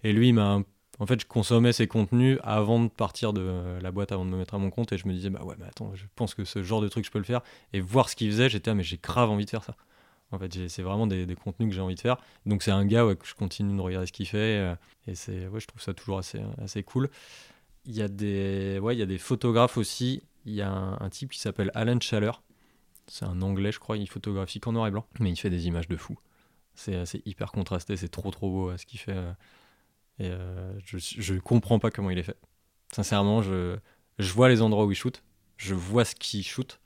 Et, 0.05 0.13
lui, 0.13 0.33
m'a 0.33 0.61
en 0.99 1.07
fait, 1.07 1.21
je 1.21 1.27
consommais 1.27 1.73
ses 1.73 1.89
contenus 1.89 2.39
avant 2.45 2.79
de 2.79 2.89
partir 2.89 3.33
de 3.33 3.79
la 3.81 3.91
boîte, 3.91 4.13
avant 4.13 4.25
de 4.25 4.31
me 4.31 4.37
mettre 4.37 4.55
à 4.55 4.59
mon 4.59 4.71
compte, 4.71 4.93
et 4.93 4.99
je 4.99 5.09
me 5.09 5.13
disais, 5.13 5.31
bah 5.31 5.43
ouais, 5.43 5.57
mais 5.59 5.65
attends, 5.67 5.93
je 5.95 6.05
pense 6.15 6.35
que 6.35 6.45
ce 6.45 6.63
genre 6.63 6.81
de 6.81 6.89
truc, 6.89 7.05
je 7.05 7.11
peux 7.11 7.19
le 7.19 7.25
faire. 7.25 7.41
Et 7.73 7.81
voir 7.81 8.09
ce 8.09 8.15
qu'il 8.15 8.31
faisait, 8.31 8.49
j'étais, 8.49 8.71
ah, 8.71 8.75
mais 8.75 8.85
j'ai 8.85 8.99
grave 8.99 9.31
envie 9.31 9.45
de 9.45 9.51
faire 9.51 9.65
ça. 9.65 9.75
En 10.31 10.39
fait, 10.39 10.69
c'est 10.69 10.83
vraiment 10.83 11.07
des, 11.07 11.27
contenus 11.35 11.71
que 11.71 11.75
j'ai 11.75 11.81
envie 11.81 11.95
de 11.95 12.01
faire. 12.01 12.19
Donc, 12.47 12.63
c'est 12.63 12.71
un 12.71 12.85
gars 12.85 13.05
ouais, 13.05 13.17
que 13.17 13.27
je 13.27 13.35
continue 13.35 13.75
de 13.75 13.81
regarder 13.81 14.07
ce 14.07 14.13
qu'il 14.13 14.29
fait, 14.29 14.59
euh, 14.59 14.75
et 15.09 15.15
c'est, 15.15 15.49
ouais, 15.49 15.61
je 15.61 15.67
trouve 15.67 15.83
ça 15.83 15.95
toujours 15.95 16.19
assez, 16.19 16.41
assez 16.63 16.83
cool. 16.83 17.11
Il 17.87 17.97
y, 17.97 18.03
a 18.03 18.09
des, 18.09 18.79
ouais, 18.81 18.95
il 18.95 18.99
y 18.99 19.03
a 19.03 19.07
des 19.07 19.19
photographes 19.19 19.79
aussi. 19.79 20.23
Il 20.45 20.53
y 20.53 20.63
a 20.63 20.71
un, 20.71 21.11
type 21.11 21.31
qui 21.33 21.41
s'appelle 21.41 21.73
Alan 21.75 21.99
Schaller. 21.99 22.33
C'est 23.09 23.25
un 23.25 23.43
anglais, 23.43 23.73
je 23.73 23.81
crois. 23.81 23.97
Il 23.97 24.09
photographie 24.09 24.61
qu'en 24.61 24.73
noir 24.73 24.87
et 24.87 24.91
blanc, 24.91 25.07
mais 25.19 25.31
il 25.31 25.37
fait 25.37 25.51
des 25.51 25.67
images 25.67 25.89
de 25.89 25.97
fou. 25.97 26.17
C'est 26.75 27.27
hyper 27.27 27.53
contrasté, 27.53 27.97
c'est 27.97 28.09
trop 28.09 28.31
trop 28.31 28.51
beau 28.51 28.77
ce 28.77 28.87
qu'il 28.87 28.99
fait. 28.99 29.17
Euh, 29.17 29.33
et 30.19 30.29
euh, 30.29 30.73
je, 30.85 30.99
je 30.99 31.35
comprends 31.35 31.79
pas 31.79 31.91
comment 31.91 32.11
il 32.11 32.19
est 32.19 32.23
fait. 32.23 32.39
Sincèrement, 32.93 33.43
je, 33.43 33.79
je 34.19 34.33
vois 34.33 34.49
les 34.49 34.63
endroits 34.63 34.85
où 34.85 34.91
il 34.91 34.95
shoot, 34.95 35.23
je 35.57 35.75
vois 35.75 36.05
ce 36.05 36.15
qu'il 36.15 36.45
shoot, 36.45 36.81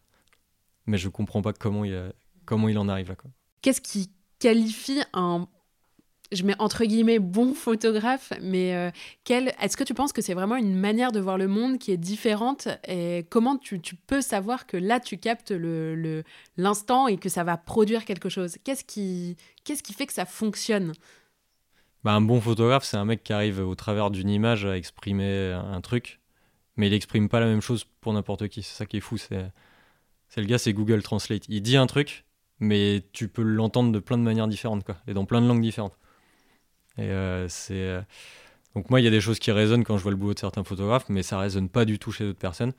mais 0.87 0.99
je 0.99 1.09
comprends 1.09 1.43
pas 1.43 1.53
comment 1.53 1.85
il, 1.85 2.13
comment 2.45 2.69
il 2.69 2.79
en 2.79 2.89
arrive 2.89 3.09
là. 3.09 3.17
Qu'est-ce 3.63 3.81
qui 3.81 4.11
qualifie 4.39 5.03
un 5.13 5.49
je 6.33 6.43
mets 6.43 6.55
entre 6.59 6.85
guillemets 6.85 7.19
bon 7.19 7.55
photographe, 7.55 8.33
mais 8.43 8.75
euh, 8.75 8.91
est-ce 9.29 9.77
que 9.77 9.85
tu 9.85 9.95
penses 9.95 10.13
que 10.13 10.23
c'est 10.23 10.35
vraiment 10.35 10.57
une 10.57 10.77
manière 10.77 11.13
de 11.13 11.21
voir 11.21 11.39
le 11.39 11.49
monde 11.49 11.79
qui 11.79 11.93
est 11.93 11.97
différente? 11.97 12.69
Et 12.89 13.27
comment 13.31 13.57
tu, 13.57 13.81
peux 14.07 14.21
savoir 14.21 14.67
que 14.67 14.77
là 14.77 15.01
tu 15.01 15.19
captes 15.19 15.53
l'instant 16.57 17.07
le, 17.07 17.13
et 17.13 17.17
que 17.17 17.29
ça 17.29 17.45
va 17.45 17.57
produire 17.57 18.05
quelque 18.05 18.29
chose? 18.29 18.57
Qu'est-ce 18.65 18.85
qui, 18.85 19.37
qui 19.65 19.93
fait 19.93 20.07
que 20.07 20.13
ça 20.13 20.27
fonctionne? 20.27 20.93
Bah, 22.03 22.13
Un 22.13 22.21
bon 22.21 22.41
photographe, 22.41 22.85
c'est 22.85 22.97
un 22.97 23.05
mec 23.05 23.23
qui 23.23 23.33
arrive 23.33 23.61
au 23.61 23.75
travers 23.75 24.11
d'une 24.11 24.31
image 24.31 24.65
à 24.65 24.77
exprimer 24.77 25.53
un 25.53 25.81
truc, 25.81 26.21
mais 26.77 26.89
il 26.89 26.91
n'exprime 26.91 27.29
pas 27.29 27.41
la 27.41 27.47
même 27.47 27.61
chose 27.61 27.85
pour 28.01 28.13
n'importe 28.13 28.49
qui. 28.49 28.63
C'est 28.63 28.77
ça 28.77 28.87
qui 28.87 28.97
est 28.97 29.01
fou. 29.01 29.17
C'est, 29.17 29.51
c'est 30.29 30.41
le 30.41 30.47
gars, 30.47 30.59
c'est 30.59 30.73
Google 30.73 31.03
Translate. 31.03 31.45
Il 31.49 31.63
dit 31.63 31.77
un 31.77 31.87
truc, 31.87 32.25
mais 32.59 33.05
tu 33.13 33.29
peux 33.29 33.43
l'entendre 33.43 33.93
de 33.93 33.99
plein 33.99 34.19
de 34.19 34.23
manières 34.23 34.49
différentes, 34.49 34.85
quoi, 34.85 34.97
et 35.07 35.15
dans 35.15 35.25
plein 35.25 35.41
de 35.41 35.47
langues 35.47 35.63
différentes. 35.63 35.97
Euh. 36.99 37.49
Euh, 37.71 38.03
donc, 38.75 38.91
moi, 38.91 39.01
il 39.01 39.05
y 39.05 39.07
a 39.07 39.11
des 39.11 39.21
choses 39.21 39.39
qui 39.39 39.51
résonnent 39.51 39.85
quand 39.85 39.97
je 39.97 40.03
vois 40.03 40.11
le 40.11 40.17
boulot 40.17 40.35
de 40.35 40.39
certains 40.39 40.65
photographes, 40.65 41.09
mais 41.09 41.23
ça 41.23 41.39
résonne 41.39 41.69
pas 41.69 41.85
du 41.85 41.99
tout 41.99 42.13
chez 42.13 42.25
d'autres 42.25 42.39
personnes. 42.39 42.73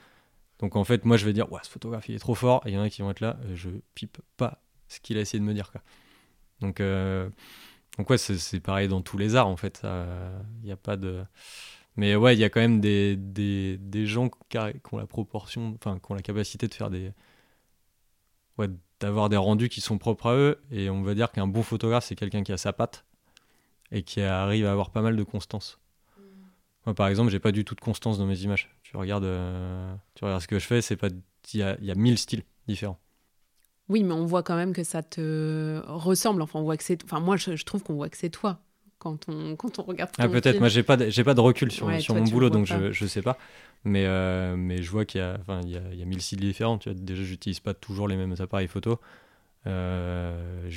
Donc, 0.60 0.76
en 0.76 0.84
fait, 0.84 1.06
moi, 1.06 1.18
je 1.18 1.26
vais 1.26 1.34
dire, 1.34 1.52
ouais, 1.52 1.60
ce 1.64 1.70
photographe, 1.70 2.10
il 2.10 2.16
est 2.16 2.20
trop 2.20 2.36
fort. 2.36 2.62
Et 2.66 2.70
il 2.70 2.74
y 2.76 2.78
en 2.78 2.82
a 2.82 2.90
qui 2.90 3.02
vont 3.02 3.12
être 3.12 3.20
là, 3.20 3.38
je 3.54 3.70
pipe 3.96 4.18
pas 4.38 4.62
ce 4.88 5.00
qu'il 5.00 5.18
a 5.18 5.22
essayé 5.22 5.40
de 5.40 5.46
me 5.46 5.54
dire. 5.54 5.72
Quoi. 5.72 5.82
Donc, 6.62 6.80
euh, 6.80 7.30
donc 7.98 8.10
ouais, 8.10 8.18
c'est 8.18 8.60
pareil 8.60 8.88
dans 8.88 9.02
tous 9.02 9.18
les 9.18 9.36
arts, 9.36 9.48
en 9.48 9.58
fait. 9.58 9.82
Il 9.84 10.66
n'y 10.66 10.72
a 10.72 10.78
pas 10.78 10.98
de. 10.98 11.24
Mais 11.96 12.16
ouais, 12.16 12.36
il 12.36 12.40
y 12.40 12.44
a 12.44 12.50
quand 12.50 12.60
même 12.60 12.80
des, 12.80 13.16
des, 13.16 13.78
des 13.78 14.06
gens 14.06 14.30
qui, 14.50 14.58
ont 14.92 14.98
la 14.98 15.08
proportion, 15.08 15.76
enfin, 15.80 15.98
qui 15.98 16.12
ont 16.12 16.16
la 16.16 16.22
capacité 16.22 16.68
de 16.68 16.74
faire 16.76 16.92
des, 16.92 17.12
ouais, 18.60 18.68
d'avoir 19.00 19.30
des 19.30 19.38
rendus 19.38 19.70
qui 19.70 19.82
sont 19.82 19.98
propres 19.98 20.28
à 20.28 20.36
eux. 20.36 20.62
Et 20.70 20.92
on 20.92 21.02
va 21.02 21.16
dire 21.16 21.32
qu'un 21.32 21.48
bon 21.48 21.64
photographe, 21.64 22.06
c'est 22.06 22.16
quelqu'un 22.16 22.44
qui 22.44 22.52
a 22.52 22.58
sa 22.58 22.72
patte 22.72 23.07
et 23.92 24.04
qui 24.04 24.22
arrive 24.22 24.66
à 24.66 24.72
avoir 24.72 24.92
pas 24.92 25.02
mal 25.02 25.16
de 25.16 25.24
constance. 25.24 25.80
Mm. 26.18 26.22
Moi, 26.86 26.96
par 26.96 27.08
exemple, 27.08 27.32
j'ai 27.32 27.40
pas 27.40 27.52
du 27.52 27.66
tout 27.66 27.76
de 27.76 27.82
constance 27.82 28.18
dans 28.18 28.26
mes 28.26 28.40
images. 28.42 28.70
Tu 28.84 28.96
regardes, 28.98 29.24
euh, 29.24 29.96
tu 30.16 30.24
regardes 30.24 30.42
ce 30.42 30.48
que 30.48 30.60
je 30.60 30.66
fais, 30.66 30.82
c'est 30.82 30.98
pas, 30.98 31.10
il 31.54 31.60
y 31.60 31.64
a, 31.64 31.78
y 31.82 31.92
a 31.92 31.96
mille 31.96 32.18
styles 32.18 32.44
différents. 32.68 33.00
Oui, 33.90 34.04
mais 34.04 34.14
on 34.14 34.26
voit 34.26 34.44
quand 34.44 34.56
même 34.56 34.74
que 34.74 34.84
ça 34.84 35.02
te 35.02 35.82
ressemble. 35.86 36.42
Enfin, 36.42 36.60
on 36.60 36.64
voit 36.64 36.78
que 36.78 36.84
c'est. 36.84 37.04
Enfin, 37.06 37.20
moi, 37.20 37.38
je, 37.38 37.64
trouve 37.64 37.84
qu'on 37.84 37.96
voit 37.96 38.10
que 38.10 38.18
c'est 38.18 38.30
toi 38.30 38.60
quand 39.00 39.30
on 39.30 39.56
quand 39.56 39.80
on 39.80 39.84
regarde. 39.84 40.12
Ah, 40.18 40.28
peut-être. 40.28 40.60
Moi, 40.60 40.68
j'ai 40.68 40.84
pas 40.84 41.10
j'ai 41.10 41.24
pas 41.24 41.34
de 41.34 41.40
recul 41.40 41.72
sur, 41.72 41.90
sur 42.02 42.16
mon 42.16 42.24
boulot, 42.24 42.50
donc 42.50 42.66
je 42.66 42.92
je 42.92 43.06
sais 43.06 43.22
pas. 43.22 43.38
Mais 43.86 44.06
euh, 44.06 44.56
mais 44.58 44.82
je 44.82 44.92
vois 44.92 45.06
qu'il 45.06 45.22
y 45.22 45.24
a 45.24 45.38
enfin 45.40 45.62
il 45.64 45.70
y 45.70 45.78
a, 45.78 45.82
il 45.94 46.00
y 46.00 46.02
a 46.02 46.06
mille 46.06 46.22
styles 46.22 46.42
différents. 46.42 46.78
Tu 46.78 46.90
vois, 46.90 47.00
déjà, 47.00 47.24
j'utilise 47.24 47.62
pas 47.62 47.74
toujours 47.74 48.10
les 48.10 48.18
mêmes 48.18 48.36
appareils 48.40 48.68
photo. 48.68 49.00
Euh, 49.68 50.70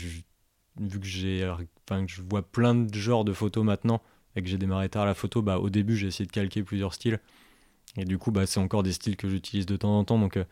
vu 0.78 1.00
que 1.00 1.06
j'ai 1.06 1.48
enfin 1.48 2.06
que 2.06 2.12
je 2.12 2.22
vois 2.22 2.42
plein 2.42 2.74
de 2.74 2.94
genres 2.94 3.24
de 3.24 3.32
photos 3.32 3.64
maintenant 3.64 4.02
et 4.36 4.42
que 4.42 4.48
j'ai 4.48 4.58
démarré 4.58 4.88
tard 4.88 5.06
la 5.06 5.14
photo, 5.14 5.42
bah 5.42 5.58
au 5.58 5.70
début 5.70 5.96
j'ai 5.96 6.06
essayé 6.08 6.26
de 6.26 6.32
calquer 6.32 6.62
plusieurs 6.62 6.94
styles. 6.94 7.20
Et 7.96 8.04
du 8.04 8.18
coup, 8.18 8.30
bah, 8.30 8.46
c'est 8.46 8.60
encore 8.60 8.82
des 8.82 8.92
styles 8.92 9.16
que 9.16 9.28
j'utilise 9.28 9.66
de 9.66 9.76
temps 9.76 9.98
en 9.98 10.04
temps. 10.04 10.18
Donc, 10.18 10.36
euh, 10.36 10.44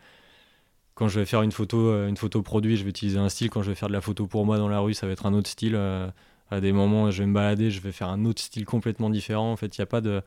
quand 0.95 1.07
je 1.07 1.19
vais 1.19 1.25
faire 1.25 1.41
une 1.41 1.51
photo, 1.51 1.89
euh, 1.89 2.07
une 2.07 2.17
photo 2.17 2.41
produit, 2.41 2.77
je 2.77 2.83
vais 2.83 2.89
utiliser 2.89 3.17
un 3.19 3.29
style. 3.29 3.49
Quand 3.49 3.63
je 3.63 3.69
vais 3.69 3.75
faire 3.75 3.87
de 3.87 3.93
la 3.93 4.01
photo 4.01 4.27
pour 4.27 4.45
moi 4.45 4.57
dans 4.57 4.67
la 4.69 4.79
rue, 4.79 4.93
ça 4.93 5.07
va 5.07 5.13
être 5.13 5.25
un 5.25 5.33
autre 5.33 5.49
style. 5.49 5.75
Euh, 5.75 6.09
à 6.51 6.61
des 6.61 6.71
moments, 6.71 7.11
je 7.11 7.23
vais 7.23 7.27
me 7.27 7.33
balader, 7.33 7.71
je 7.71 7.79
vais 7.81 7.91
faire 7.91 8.09
un 8.09 8.25
autre 8.25 8.41
style 8.41 8.65
complètement 8.65 9.09
différent. 9.09 9.51
En 9.51 9.55
fait, 9.57 9.77
il 9.77 9.81
n'y 9.81 9.83
a 9.83 9.87
pas 9.87 10.01
de. 10.01 10.21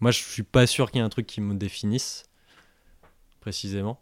Moi, 0.00 0.10
je 0.10 0.20
suis 0.22 0.42
pas 0.42 0.66
sûr 0.66 0.90
qu'il 0.90 0.98
y 0.98 1.02
ait 1.02 1.04
un 1.04 1.10
truc 1.10 1.26
qui 1.26 1.40
me 1.40 1.54
définisse 1.54 2.24
précisément. 3.40 4.00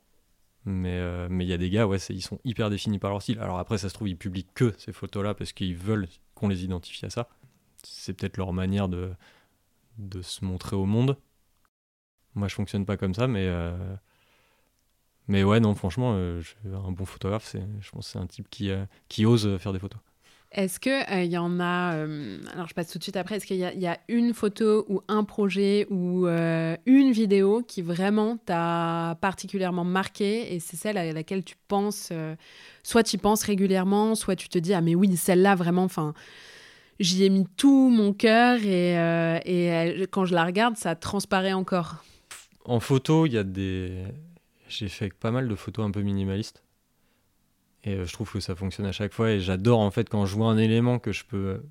Mais 0.65 0.99
euh, 0.99 1.29
mais 1.31 1.45
il 1.45 1.49
y 1.49 1.53
a 1.53 1.59
des 1.59 1.71
gars, 1.71 1.87
ouais, 1.87 1.99
ils 2.11 2.23
sont 2.23 2.39
hyper 2.45 2.71
définis 2.71 2.99
par 2.99 3.11
leur 3.11 3.23
style. 3.23 3.39
Alors 3.41 3.59
après, 3.59 3.79
ça 3.79 3.89
se 3.89 3.95
trouve, 3.95 4.09
ils 4.09 4.17
publient 4.17 4.47
que 4.55 4.75
ces 4.79 4.93
photos-là 4.93 5.35
parce 5.35 5.53
qu'ils 5.53 5.77
veulent 5.77 6.09
qu'on 6.35 6.49
les 6.49 6.65
identifie 6.65 7.05
à 7.07 7.11
ça. 7.11 7.29
C'est 7.83 8.13
peut-être 8.15 8.37
leur 8.37 8.53
manière 8.53 8.89
de, 8.89 9.13
de 9.99 10.23
se 10.23 10.45
montrer 10.45 10.77
au 10.77 10.87
monde. 10.87 11.19
Moi, 12.35 12.49
je 12.49 12.55
fonctionne 12.55 12.87
pas 12.87 12.97
comme 12.97 13.15
ça, 13.15 13.27
mais 13.27 13.49
mais 15.29 15.45
ouais, 15.45 15.61
non, 15.61 15.75
franchement, 15.75 16.15
euh, 16.17 16.43
un 16.67 16.93
bon 16.93 17.05
photographe, 17.05 17.55
je 17.81 17.91
pense 17.91 18.09
c'est 18.09 18.19
un 18.19 18.27
type 18.27 18.49
qui, 18.51 18.71
euh, 18.71 18.85
qui 19.09 19.25
ose 19.27 19.57
faire 19.59 19.73
des 19.73 19.79
photos. 19.79 20.01
Est-ce 20.53 20.79
qu'il 20.79 21.05
il 21.11 21.31
y 21.33 21.39
en 21.39 21.61
a, 21.61 21.93
alors 22.53 22.69
je 22.69 22.75
passe 22.75 22.91
tout 22.91 22.99
de 22.99 23.03
suite 23.03 23.17
après, 23.17 23.37
est-ce 23.37 23.47
qu'il 23.47 23.57
y, 23.57 23.87
a 23.87 23.99
une 24.09 24.35
photo 24.35 24.85
ou 24.89 25.01
un 25.09 25.25
projet 25.25 25.87
ou 25.91 26.27
une 26.27 27.13
vidéo 27.13 27.63
qui 27.67 27.83
vraiment 27.83 28.37
t'a 28.37 29.17
particulièrement 29.21 29.85
marqué 29.85 30.55
et 30.55 30.61
c'est 30.61 30.77
celle 30.77 30.99
à 30.99 31.11
laquelle 31.13 31.43
tu 31.43 31.57
penses, 31.69 32.13
soit 32.83 33.03
tu 33.03 33.17
y 33.17 33.19
penses 33.19 33.45
régulièrement, 33.45 34.15
soit 34.15 34.37
tu 34.37 34.49
te 34.49 34.59
dis, 34.59 34.75
ah 34.75 34.83
mais 34.83 34.95
oui, 34.95 35.17
celle-là 35.17 35.55
vraiment, 35.55 35.85
enfin, 35.85 36.13
j'y 37.01 37.25
ai 37.25 37.31
mis 37.31 37.47
tout 37.57 37.89
mon 37.89 38.13
cœur 38.13 38.59
et, 38.63 38.93
et 39.47 40.07
quand 40.11 40.27
je 40.27 40.35
la 40.35 40.45
regarde, 40.45 40.77
ça 40.77 40.95
transparaît 40.95 41.55
encore. 41.55 42.05
En 42.65 42.79
photo, 42.79 43.27
il 43.27 43.33
y 43.33 43.39
a 43.39 43.45
des 43.45 44.05
j'ai 44.73 44.89
fait 44.89 45.13
pas 45.13 45.31
mal 45.31 45.49
de 45.49 45.55
photos 45.55 45.85
un 45.85 45.91
peu 45.91 46.01
minimalistes. 46.01 46.63
Et 47.85 47.95
euh, 47.95 48.07
je 48.07 48.13
trouve 48.13 48.31
que 48.31 48.41
ça 48.41 48.55
fonctionne 48.55 48.87
à 48.87 48.93
chaque 48.93 49.13
fois. 49.13 49.31
Et 49.31 49.41
j'adore 49.41 49.81
en 49.81 49.91
fait 49.91 50.09
quand 50.09 50.27
je 50.27 50.35
vois 50.35 50.49
un 50.49 50.59
élément 50.59 50.99
que 50.99 51.13
je 51.13 51.25
peux 51.25 51.63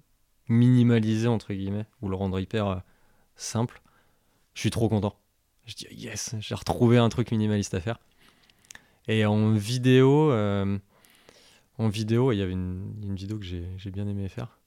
minimaliser, 0.47 1.27
entre 1.27 1.53
guillemets, 1.53 1.85
ou 2.01 2.09
le 2.09 2.15
rendre 2.15 2.39
hyper 2.39 2.67
euh, 2.67 2.77
simple. 3.35 3.81
Je 4.53 4.61
suis 4.61 4.71
trop 4.71 4.89
content. 4.89 5.17
Je 5.65 5.75
dis 5.75 5.87
yes, 5.91 6.35
j'ai 6.39 6.55
retrouvé 6.55 6.97
un 6.97 7.09
truc 7.09 7.31
minimaliste 7.31 7.73
à 7.73 7.79
faire. 7.79 7.99
Et 9.07 9.25
en 9.25 9.53
vidéo, 9.53 10.31
euh, 10.31 10.77
en 11.77 11.87
vidéo, 11.87 12.31
il 12.31 12.37
y 12.37 12.41
avait 12.41 12.51
une, 12.51 13.15
vidéo 13.15 13.39
que 13.39 13.45
j'ai 13.45 13.91
bien 13.91 14.07
aimé 14.07 14.27
faire. 14.29 14.59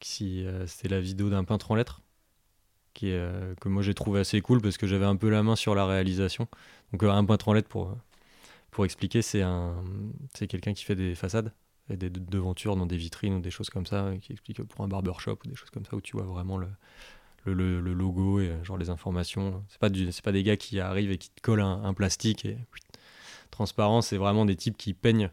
C'était 0.00 0.88
la 0.88 1.00
vidéo 1.00 1.30
d'un 1.30 1.44
peintre 1.44 1.70
en 1.70 1.74
lettres 1.74 2.02
qui 2.94 3.10
que 3.60 3.68
moi 3.68 3.82
j'ai 3.82 3.92
trouvé 3.92 4.20
assez 4.20 4.40
cool 4.40 4.62
parce 4.62 4.78
que 4.78 4.86
j'avais 4.86 5.04
un 5.04 5.16
peu 5.16 5.28
la 5.28 5.42
main 5.42 5.56
sur 5.56 5.74
la 5.74 5.84
réalisation. 5.84 6.48
Donc 6.92 7.02
un 7.02 7.24
peintre 7.24 7.48
en 7.48 7.52
lettres 7.52 7.68
pour, 7.68 7.94
pour 8.76 8.84
expliquer, 8.84 9.22
c'est 9.22 9.40
un 9.40 9.82
c'est 10.34 10.46
quelqu'un 10.46 10.74
qui 10.74 10.84
fait 10.84 10.94
des 10.94 11.14
façades 11.14 11.50
et 11.88 11.96
des 11.96 12.10
devantures 12.10 12.76
dans 12.76 12.84
des 12.84 12.98
vitrines 12.98 13.36
ou 13.36 13.40
des 13.40 13.50
choses 13.50 13.70
comme 13.70 13.86
ça, 13.86 14.12
qui 14.20 14.32
explique 14.32 14.62
pour 14.64 14.84
un 14.84 14.88
barbershop 14.88 15.38
ou 15.42 15.48
des 15.48 15.54
choses 15.54 15.70
comme 15.70 15.86
ça 15.86 15.96
où 15.96 16.02
tu 16.02 16.14
vois 16.14 16.26
vraiment 16.26 16.58
le, 16.58 16.68
le, 17.46 17.80
le, 17.80 17.94
logo 17.94 18.38
et 18.38 18.50
euh, 18.50 18.64
genre 18.64 18.76
les 18.76 18.90
informations. 18.90 19.64
C'est 19.70 19.78
pas 19.78 19.88
c'est 20.10 20.22
pas 20.22 20.30
des 20.30 20.42
gars 20.42 20.58
qui 20.58 20.78
arrivent 20.78 21.10
et 21.10 21.16
qui 21.16 21.30
te 21.30 21.40
collent 21.40 21.62
un, 21.62 21.94
plastique 21.94 22.44
et 22.44 22.58
transparent. 23.50 24.02
C'est 24.02 24.18
vraiment 24.18 24.44
des 24.44 24.56
types 24.56 24.76
qui 24.76 24.92
peignent. 24.92 25.30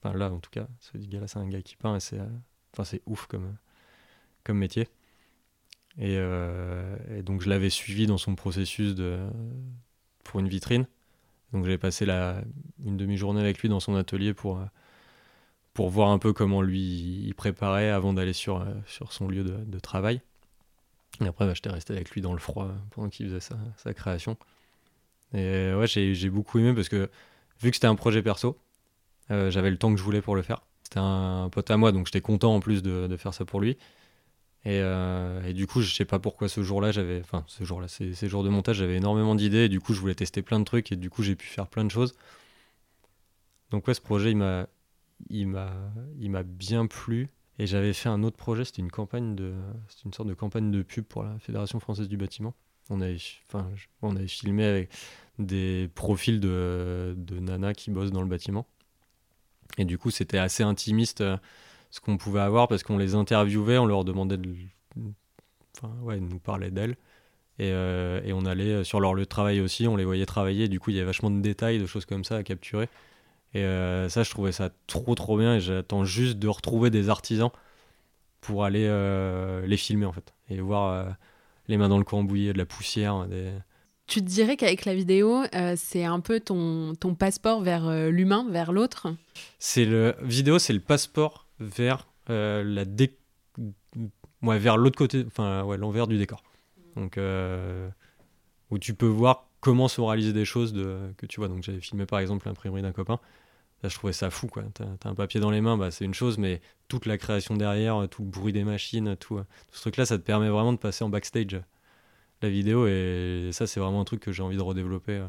Enfin 0.00 0.16
là 0.16 0.30
en 0.30 0.38
tout 0.38 0.50
cas, 0.52 0.68
ce 0.78 0.96
gars-là 0.96 1.26
c'est 1.26 1.40
un 1.40 1.48
gars 1.48 1.60
qui 1.60 1.74
peint 1.74 1.96
et 1.96 2.00
c'est 2.00 2.20
enfin 2.72 2.84
c'est 2.84 3.02
ouf 3.06 3.26
comme 3.26 3.56
comme 4.44 4.58
métier. 4.58 4.86
Euh, 5.98 7.18
et, 7.18 7.22
donc 7.24 7.42
je 7.42 7.48
l'avais 7.48 7.70
suivi 7.70 8.06
dans 8.06 8.18
son 8.18 8.36
processus 8.36 8.94
de, 8.94 9.18
pour 10.22 10.38
une 10.38 10.48
vitrine. 10.48 10.86
Donc 11.54 11.66
j'ai 11.66 11.78
passé 11.78 12.04
une 12.84 12.96
demi-journée 12.96 13.40
avec 13.40 13.60
lui 13.60 13.68
dans 13.68 13.78
son 13.78 13.94
atelier 13.94 14.34
pour, 14.34 14.58
euh, 14.58 14.64
pour 15.72 15.88
voir 15.88 16.10
un 16.10 16.18
peu 16.18 16.32
comment 16.32 16.60
lui 16.60 17.22
il 17.26 17.34
préparait 17.34 17.90
avant 17.90 18.12
d'aller 18.12 18.32
sur, 18.32 18.60
euh, 18.60 18.64
sur 18.86 19.12
son 19.12 19.28
lieu 19.28 19.44
de, 19.44 19.78
travail. 19.78 20.20
Et 21.20 21.28
après, 21.28 21.46
bah, 21.46 21.54
j'étais 21.54 21.70
resté 21.70 21.92
avec 21.92 22.10
lui 22.10 22.20
dans 22.20 22.32
le 22.32 22.40
froid 22.40 22.72
pendant 22.90 23.08
qu'il 23.08 23.28
faisait 23.28 23.54
sa, 23.76 23.94
création. 23.94 24.36
Et 25.32 25.72
ouais, 25.72 25.86
j'ai 25.86 26.28
beaucoup 26.28 26.58
aimé 26.58 26.74
parce 26.74 26.88
que 26.88 27.08
vu 27.62 27.70
que 27.70 27.76
c'était 27.76 27.86
un 27.86 27.94
projet 27.94 28.20
perso, 28.20 28.58
j'avais 29.30 29.70
le 29.70 29.78
temps 29.78 29.92
que 29.92 29.98
je 29.98 30.02
voulais 30.02 30.22
pour 30.22 30.34
le 30.34 30.42
faire. 30.42 30.62
C'était 30.82 30.98
un, 30.98 31.48
pote 31.52 31.70
à 31.70 31.76
moi, 31.76 31.92
donc 31.92 32.06
j'étais 32.06 32.20
content 32.20 32.52
en 32.52 32.60
plus 32.60 32.82
de, 32.82 33.06
de 33.06 33.16
faire 33.16 33.32
ça 33.32 33.44
pour 33.44 33.60
lui. 33.60 33.78
Euh, 34.66 35.46
et, 35.46 35.52
du 35.52 35.66
coup, 35.66 35.82
je 35.82 35.94
sais 35.94 36.04
pas 36.04 36.18
pourquoi 36.18 36.48
ce 36.48 36.62
jour-là, 36.62 36.90
j'avais, 36.92 37.20
enfin, 37.20 37.44
ce 37.46 37.64
jour-là, 37.64 37.88
ces, 37.88 38.28
jours 38.28 38.42
de 38.42 38.48
montage, 38.48 38.76
j'avais 38.76 38.96
énormément 38.96 39.34
d'idées. 39.34 39.64
Et 39.64 39.68
du 39.68 39.80
coup, 39.80 39.92
je 39.92 40.00
voulais 40.00 40.14
tester 40.14 40.42
plein 40.42 40.58
de 40.58 40.64
trucs. 40.64 40.92
Et 40.92 40.96
du 40.96 41.10
coup, 41.10 41.22
j'ai 41.22 41.36
pu 41.36 41.46
faire 41.46 41.66
plein 41.66 41.84
de 41.84 41.90
choses. 41.90 42.14
Donc 43.70 43.88
ouais, 43.88 43.94
ce 43.94 44.00
projet, 44.00 44.30
il 44.30 44.36
m'a, 44.36 44.68
il 45.28 45.48
m'a, 45.48 45.72
il 46.18 46.30
m'a 46.30 46.42
bien 46.42 46.86
plu. 46.86 47.28
Et 47.58 47.66
j'avais 47.66 47.92
fait 47.92 48.08
un 48.08 48.22
autre 48.22 48.36
projet. 48.36 48.64
C'était 48.64 48.82
une 48.82 48.90
campagne 48.90 49.34
de, 49.34 49.52
c'était 49.88 50.04
une 50.06 50.14
sorte 50.14 50.28
de 50.28 50.34
campagne 50.34 50.70
de 50.70 50.82
pub 50.82 51.04
pour 51.04 51.22
la 51.22 51.38
Fédération 51.38 51.80
française 51.80 52.08
du 52.08 52.16
bâtiment. 52.16 52.54
On 52.90 53.00
avait, 53.00 53.18
enfin, 53.48 53.70
on 54.02 54.16
avait 54.16 54.28
filmé 54.28 54.64
avec 54.64 54.90
des 55.38 55.88
profils 55.94 56.40
de, 56.40 57.14
de 57.16 57.38
nanas 57.38 57.74
qui 57.74 57.90
bossent 57.90 58.12
dans 58.12 58.22
le 58.22 58.28
bâtiment. 58.28 58.66
Et 59.78 59.84
du 59.84 59.98
coup, 59.98 60.10
c'était 60.10 60.38
assez 60.38 60.62
intimiste 60.62 61.20
euh, 61.20 61.36
ce 61.94 62.00
qu'on 62.00 62.16
pouvait 62.16 62.40
avoir 62.40 62.66
parce 62.66 62.82
qu'on 62.82 62.98
les 62.98 63.14
interviewait, 63.14 63.78
on 63.78 63.86
leur 63.86 64.04
demandait 64.04 64.36
de, 64.36 64.52
enfin, 65.76 65.94
ouais, 66.02 66.18
nous 66.18 66.40
parler 66.40 66.72
d'elles. 66.72 66.96
Et, 67.60 67.70
euh, 67.70 68.20
et, 68.24 68.32
on 68.32 68.46
allait 68.46 68.82
sur 68.82 68.98
leur 68.98 69.14
lieu 69.14 69.22
de 69.22 69.28
travail 69.28 69.60
aussi, 69.60 69.86
on 69.86 69.94
les 69.94 70.04
voyait 70.04 70.26
travailler, 70.26 70.66
du 70.66 70.80
coup 70.80 70.90
il 70.90 70.96
y 70.96 70.98
avait 70.98 71.06
vachement 71.06 71.30
de 71.30 71.40
détails, 71.40 71.78
de 71.78 71.86
choses 71.86 72.04
comme 72.04 72.24
ça 72.24 72.34
à 72.34 72.42
capturer. 72.42 72.88
Et 73.54 73.62
euh, 73.62 74.08
ça, 74.08 74.24
je 74.24 74.30
trouvais 74.30 74.50
ça 74.50 74.70
trop 74.88 75.14
trop 75.14 75.38
bien 75.38 75.54
et 75.54 75.60
j'attends 75.60 76.04
juste 76.04 76.40
de 76.40 76.48
retrouver 76.48 76.90
des 76.90 77.10
artisans 77.10 77.50
pour 78.40 78.64
aller 78.64 78.86
euh, 78.88 79.64
les 79.64 79.76
filmer 79.76 80.06
en 80.06 80.12
fait 80.12 80.34
et 80.50 80.60
voir 80.60 81.16
les 81.68 81.76
mains 81.76 81.88
dans 81.88 81.98
le 81.98 82.04
cambouis, 82.04 82.52
de 82.52 82.58
la 82.58 82.66
poussière. 82.66 83.24
Des... 83.28 83.52
Tu 84.08 84.18
te 84.18 84.26
dirais 84.26 84.56
qu'avec 84.56 84.84
la 84.84 84.96
vidéo, 84.96 85.44
c'est 85.76 86.04
un 86.04 86.18
peu 86.18 86.40
ton, 86.40 86.96
ton 86.96 87.14
passeport 87.14 87.62
vers 87.62 87.88
l'humain, 88.10 88.48
vers 88.50 88.72
l'autre? 88.72 89.14
C'est 89.60 89.84
le 89.84 90.16
vidéo, 90.22 90.58
c'est 90.58 90.72
le 90.72 90.80
passeport 90.80 91.43
vers 91.60 92.08
euh, 92.30 92.62
la 92.64 92.84
dé... 92.84 93.16
ouais, 94.42 94.58
vers 94.58 94.76
l'autre 94.76 94.96
côté, 94.96 95.24
enfin 95.26 95.62
ouais, 95.64 95.76
l'envers 95.76 96.06
du 96.06 96.18
décor. 96.18 96.42
Donc 96.96 97.18
euh, 97.18 97.88
où 98.70 98.78
tu 98.78 98.94
peux 98.94 99.06
voir 99.06 99.48
comment 99.60 99.88
sont 99.88 100.06
réalisées 100.06 100.32
des 100.32 100.44
choses 100.44 100.72
de, 100.72 100.98
que 101.16 101.26
tu 101.26 101.40
vois. 101.40 101.48
Donc 101.48 101.62
j'avais 101.62 101.80
filmé 101.80 102.06
par 102.06 102.18
exemple 102.18 102.46
l'imprimerie 102.46 102.82
d'un 102.82 102.92
copain. 102.92 103.18
Là, 103.82 103.88
je 103.90 103.96
trouvais 103.96 104.12
ça 104.12 104.30
fou 104.30 104.46
quoi. 104.46 104.62
T'as 104.74 104.84
as 105.04 105.08
un 105.08 105.14
papier 105.14 105.40
dans 105.40 105.50
les 105.50 105.60
mains, 105.60 105.76
bah, 105.76 105.90
c'est 105.90 106.04
une 106.04 106.14
chose, 106.14 106.38
mais 106.38 106.62
toute 106.88 107.04
la 107.04 107.18
création 107.18 107.54
derrière, 107.56 108.08
tout 108.10 108.22
le 108.22 108.30
bruit 108.30 108.52
des 108.52 108.64
machines, 108.64 109.16
tout, 109.16 109.36
tout 109.36 109.44
ce 109.72 109.80
truc-là, 109.82 110.06
ça 110.06 110.16
te 110.16 110.22
permet 110.22 110.48
vraiment 110.48 110.72
de 110.72 110.78
passer 110.78 111.04
en 111.04 111.10
backstage 111.10 111.60
la 112.44 112.50
vidéo 112.50 112.86
et 112.86 113.50
ça 113.52 113.66
c'est 113.66 113.80
vraiment 113.80 114.00
un 114.00 114.04
truc 114.04 114.20
que 114.20 114.32
j'ai 114.32 114.42
envie 114.42 114.56
de 114.56 114.62
redévelopper 114.62 115.12
euh, 115.12 115.26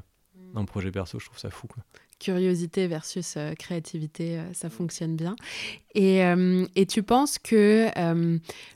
dans 0.53 0.61
un 0.61 0.65
projet 0.65 0.91
perso. 0.91 1.19
Je 1.19 1.26
trouve 1.26 1.39
ça 1.39 1.49
fou 1.49 1.67
quoi 1.67 1.84
curiosité 2.20 2.88
versus 2.88 3.36
euh, 3.38 3.53
créativité, 3.53 4.39
euh, 4.39 4.53
ça 4.53 4.70
fonctionne 4.70 5.16
bien. 5.16 5.36
Et, 5.93 6.24
euh, 6.24 6.66
et 6.76 6.86
tu 6.86 7.03
penses 7.03 7.38
que 7.38 7.89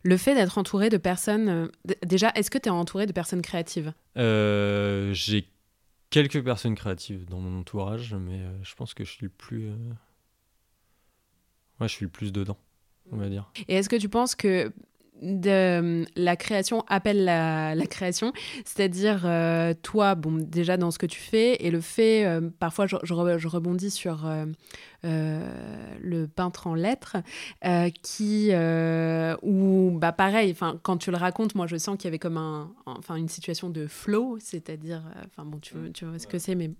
le 0.04 0.18
fait 0.18 0.36
d'être 0.36 0.58
entouré 0.58 0.90
de 0.90 0.98
personnes... 0.98 1.70
déjà, 2.06 2.32
est-ce 2.36 2.52
que 2.52 2.58
tu 2.58 2.70
es 2.70 2.72
entouré 2.72 3.06
de 3.06 3.12
personnes 3.12 3.42
créatives? 3.42 3.94
J'ai 4.16 5.48
quelques 6.10 6.44
personnes 6.44 6.76
créatives 6.76 7.26
dans 7.26 7.40
mon 7.40 7.60
entourage, 7.60 8.14
mais 8.14 8.40
je 8.64 8.76
pense 8.76 8.94
que 8.94 9.04
je 9.04 9.12
suis 9.12 9.26
le 9.26 9.30
plus... 9.30 9.70
Ouais, 11.80 11.88
je 11.88 11.94
suis 11.94 12.06
le 12.06 12.12
plus 12.12 12.32
dedans, 12.34 12.58
on 13.12 13.18
va 13.18 13.30
dire. 13.30 13.50
Et 13.68 13.76
est-ce 13.76 13.90
que 13.90 13.96
tu 13.96 14.10
penses 14.10 14.36
que 14.36 14.74
de 15.22 16.06
la 16.16 16.36
création 16.36 16.84
appelle 16.88 17.26
la, 17.26 17.76
création, 17.88 18.34
c'est-à-dire 18.66 19.22
euh, 19.26 19.74
toi, 19.82 20.16
bon, 20.16 20.38
déjà 20.38 20.78
dans 20.78 20.92
ce 20.92 21.00
que 21.00 21.06
tu 21.06 21.20
fais, 21.20 21.56
et 21.66 21.72
le 21.72 21.82
fait, 21.82 22.26
euh, 22.26 22.50
parfois 22.60 22.88
je, 22.88 22.96
je, 23.04 23.48
rebondis 23.48 23.92
sur 23.92 24.26
euh, 24.26 24.46
le 26.02 26.26
peintre 26.28 26.68
en 26.68 26.76
lettres, 26.76 27.18
qui, 28.02 28.52
ou 29.44 29.98
bah 30.00 30.12
pareil, 30.12 30.52
enfin 30.52 30.80
quand 30.82 30.98
tu 30.98 31.12
le 31.12 31.18
racontes, 31.18 31.56
moi 31.56 31.68
je 31.68 31.78
sens 31.78 31.98
qu'il 31.98 32.06
y 32.06 32.10
avait 32.10 32.20
comme 32.20 32.38
un, 32.38 32.72
enfin 32.86 33.16
une 33.16 33.30
situation 33.30 33.70
de 33.70 33.88
flow, 33.88 34.38
c'est-à-dire, 34.40 35.04
enfin 35.26 35.46
bon, 35.46 35.60
tu, 35.60 35.74
tu 35.94 36.06
vois 36.06 36.20
ce 36.20 36.28
que 36.28 36.40
c'est, 36.40 36.56
mais 36.56 36.72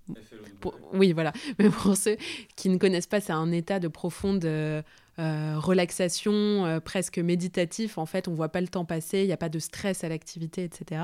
oui, 0.94 1.14
voilà, 1.14 1.34
mais 1.60 1.70
pour 1.70 1.96
ceux 1.96 2.18
qui 2.56 2.70
ne 2.70 2.78
connaissent 2.78 3.08
pas, 3.08 3.22
c'est 3.22 3.34
un 3.34 3.52
état 3.52 3.80
de 3.80 3.88
profonde 3.88 4.46
euh, 4.46 4.82
relaxation 5.20 6.66
euh, 6.66 6.80
presque 6.80 7.20
méditatif. 7.20 7.98
En 7.98 8.06
fait, 8.06 8.28
on 8.28 8.34
voit 8.34 8.50
pas 8.50 8.62
le 8.62 8.68
temps 8.68 8.86
passer, 8.86 9.20
il 9.20 9.28
n'y 9.28 9.34
a 9.34 9.38
pas 9.38 9.50
de 9.50 9.60
stress 9.60 10.04
à 10.04 10.10
l'activité, 10.10 10.64
etc. 10.64 11.02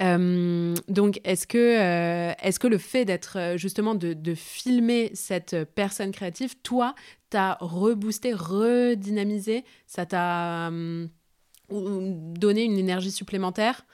Euh, 0.00 0.74
donc, 0.88 1.20
est-ce 1.24 1.46
que, 1.46 2.34
est-ce 2.40 2.58
que 2.58 2.68
le 2.68 2.78
fait 2.78 3.04
d'être 3.04 3.54
justement 3.56 3.94
de, 3.94 4.34
filmer 4.34 5.10
cette 5.14 5.56
personne 5.74 6.10
créative, 6.12 6.54
toi, 6.62 6.94
t'as 7.30 7.56
reboosté, 7.60 8.32
redynamisé, 8.32 9.64
ça 9.86 10.06
t'a 10.06 10.70
donné 11.70 12.64
une 12.64 12.78
énergie 12.78 13.10
supplémentaire? 13.10 13.84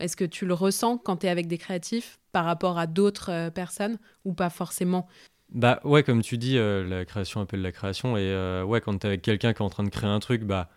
Est-ce 0.00 0.16
que 0.16 0.24
tu 0.24 0.46
le 0.46 0.54
ressens 0.54 0.98
quand 0.98 1.18
tu 1.18 1.26
es 1.26 1.30
avec 1.30 1.48
des 1.48 1.58
créatifs 1.58 2.20
par 2.32 2.44
rapport 2.44 2.78
à 2.78 2.86
d'autres 2.86 3.50
personnes 3.50 3.98
ou 4.24 4.34
pas 4.34 4.50
forcément? 4.50 5.08
Bah 5.50 5.80
ouais, 5.84 6.02
comme 6.02 6.22
tu 6.22 6.38
dis, 6.38 6.58
euh, 6.58 6.84
la 6.86 7.04
création 7.04 7.40
appelle 7.40 7.62
la 7.62 7.72
création. 7.72 8.16
Et 8.16 8.22
euh, 8.22 8.64
ouais, 8.64 8.80
quand 8.80 8.96
t'es 8.98 9.08
avec 9.08 9.22
quelqu'un 9.22 9.52
qui 9.52 9.62
est 9.62 9.64
en 9.64 9.70
train 9.70 9.84
de 9.84 9.88
créer 9.88 10.10
un 10.10 10.20
truc, 10.20 10.42
bah 10.44 10.68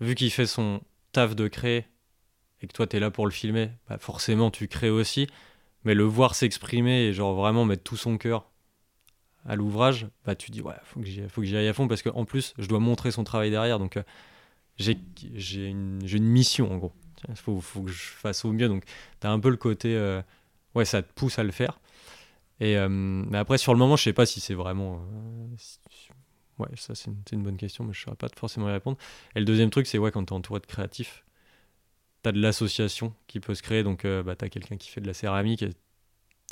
vu 0.00 0.14
qu'il 0.14 0.30
fait 0.30 0.46
son 0.46 0.82
taf 1.12 1.34
de 1.34 1.48
créer 1.48 1.86
et 2.62 2.66
que 2.66 2.72
toi 2.72 2.86
t'es 2.86 3.00
là 3.00 3.10
pour 3.10 3.26
le 3.26 3.32
filmer, 3.32 3.70
bah 3.88 3.98
forcément 3.98 4.50
tu 4.50 4.68
crées 4.68 4.90
aussi. 4.90 5.28
Mais 5.84 5.94
le 5.94 6.04
voir 6.04 6.34
s'exprimer 6.34 7.06
et 7.06 7.12
genre 7.14 7.34
vraiment 7.34 7.64
mettre 7.64 7.84
tout 7.84 7.96
son 7.96 8.18
cœur 8.18 8.50
à 9.46 9.56
l'ouvrage, 9.56 10.08
bah 10.24 10.34
tu 10.34 10.50
dis 10.50 10.60
ouais, 10.60 10.74
faut 10.84 11.00
que 11.00 11.06
j'y, 11.06 11.22
faut 11.28 11.40
que 11.42 11.46
j'y 11.46 11.56
aille 11.56 11.68
à 11.68 11.72
fond 11.72 11.88
parce 11.88 12.02
qu'en 12.02 12.24
plus 12.24 12.54
je 12.58 12.66
dois 12.68 12.80
montrer 12.80 13.10
son 13.12 13.24
travail 13.24 13.50
derrière. 13.50 13.78
Donc 13.78 13.96
euh, 13.96 14.02
j'ai, 14.78 14.98
j'ai, 15.34 15.68
une, 15.68 16.00
j'ai 16.04 16.18
une 16.18 16.26
mission 16.26 16.72
en 16.72 16.76
gros. 16.78 16.92
Il 17.28 17.36
faut, 17.36 17.60
faut 17.60 17.82
que 17.82 17.90
je 17.90 18.02
fasse 18.12 18.44
au 18.44 18.52
mieux. 18.52 18.68
Donc 18.68 18.84
t'as 19.20 19.30
un 19.30 19.40
peu 19.40 19.50
le 19.50 19.56
côté 19.56 19.96
ouais, 20.74 20.84
ça 20.84 21.02
te 21.02 21.12
pousse 21.14 21.38
à 21.38 21.44
le 21.44 21.52
faire. 21.52 21.80
Et, 22.60 22.76
euh, 22.76 22.88
mais 22.88 23.38
après, 23.38 23.58
sur 23.58 23.72
le 23.72 23.78
moment, 23.78 23.96
je 23.96 24.04
sais 24.04 24.12
pas 24.12 24.26
si 24.26 24.40
c'est 24.40 24.54
vraiment. 24.54 25.00
Euh, 25.12 25.56
ouais, 26.58 26.68
ça, 26.76 26.94
c'est 26.94 27.10
une, 27.32 27.42
bonne 27.42 27.56
question, 27.56 27.84
mais 27.84 27.92
je 27.92 28.00
ne 28.00 28.04
saurais 28.04 28.16
pas 28.16 28.28
forcément 28.34 28.68
y 28.68 28.72
répondre. 28.72 28.96
Et 29.34 29.40
le 29.40 29.44
deuxième 29.44 29.70
truc, 29.70 29.86
c'est 29.86 29.98
ouais, 29.98 30.10
quand 30.10 30.24
tu 30.24 30.32
es 30.32 30.36
entouré 30.36 30.60
de 30.60 30.66
créatifs, 30.66 31.24
tu 32.22 32.28
as 32.28 32.32
de 32.32 32.40
l'association 32.40 33.14
qui 33.26 33.40
peut 33.40 33.54
se 33.54 33.62
créer. 33.62 33.82
Donc, 33.82 34.04
euh, 34.04 34.22
bah, 34.22 34.36
tu 34.36 34.44
as 34.44 34.48
quelqu'un 34.48 34.76
qui 34.76 34.88
fait 34.88 35.00
de 35.00 35.06
la 35.06 35.14
céramique, 35.14 35.62
et 35.62 35.70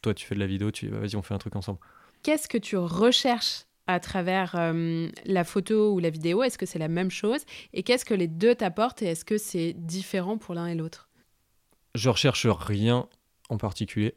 toi, 0.02 0.12
tu 0.12 0.26
fais 0.26 0.34
de 0.34 0.40
la 0.40 0.46
vidéo, 0.46 0.70
tu 0.70 0.86
dis, 0.86 0.92
bah, 0.92 0.98
vas-y, 0.98 1.16
on 1.16 1.22
fait 1.22 1.34
un 1.34 1.38
truc 1.38 1.57
ensemble. 1.57 1.78
Qu'est-ce 2.22 2.48
que 2.48 2.59
tu 2.59 2.76
recherches 2.76 3.64
à 3.86 4.00
travers 4.00 4.57
la 5.26 5.44
photo 5.44 5.92
ou 5.92 5.98
la 5.98 6.09
vidéo? 6.09 6.42
Est-ce 6.42 6.57
que 6.57 6.64
c'est 6.64 6.78
la 6.78 6.88
même 6.88 7.11
chose? 7.11 7.42
Et 7.74 7.82
qu'est-ce 7.82 8.07
que 8.07 8.14
les 8.14 8.28
deux 8.28 8.55
t'apportent? 8.55 9.02
Et 9.02 9.07
est-ce 9.09 9.26
que 9.26 9.36
c'est 9.36 9.74
différent 9.74 10.38
pour 10.38 10.55
l'un 10.55 10.66
et 10.68 10.74
l'autre? 10.74 11.11
Je 11.94 12.09
recherche 12.09 12.46
rien 12.46 13.07
en 13.50 13.59
particulier 13.59 14.14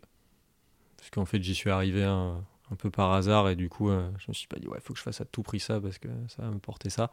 parce 0.97 1.09
qu'en 1.09 1.25
fait 1.25 1.41
j'y 1.41 1.55
suis 1.55 1.69
arrivé 1.69 2.03
un, 2.03 2.43
peu 2.77 2.89
par 2.89 3.13
hasard 3.13 3.47
et 3.47 3.55
du 3.55 3.69
coup 3.69 3.89
euh, 3.89 4.11
je 4.19 4.25
me 4.27 4.33
suis 4.33 4.47
pas 4.47 4.59
dit 4.59 4.67
ouais 4.67 4.79
faut 4.81 4.93
que 4.93 4.99
je 4.99 5.03
fasse 5.03 5.21
à 5.21 5.25
tout 5.25 5.41
prix 5.41 5.59
ça 5.59 5.79
parce 5.79 5.99
que 5.99 6.09
ça 6.27 6.43
va 6.43 6.49
me 6.49 6.59
porter 6.59 6.89
ça. 6.89 7.11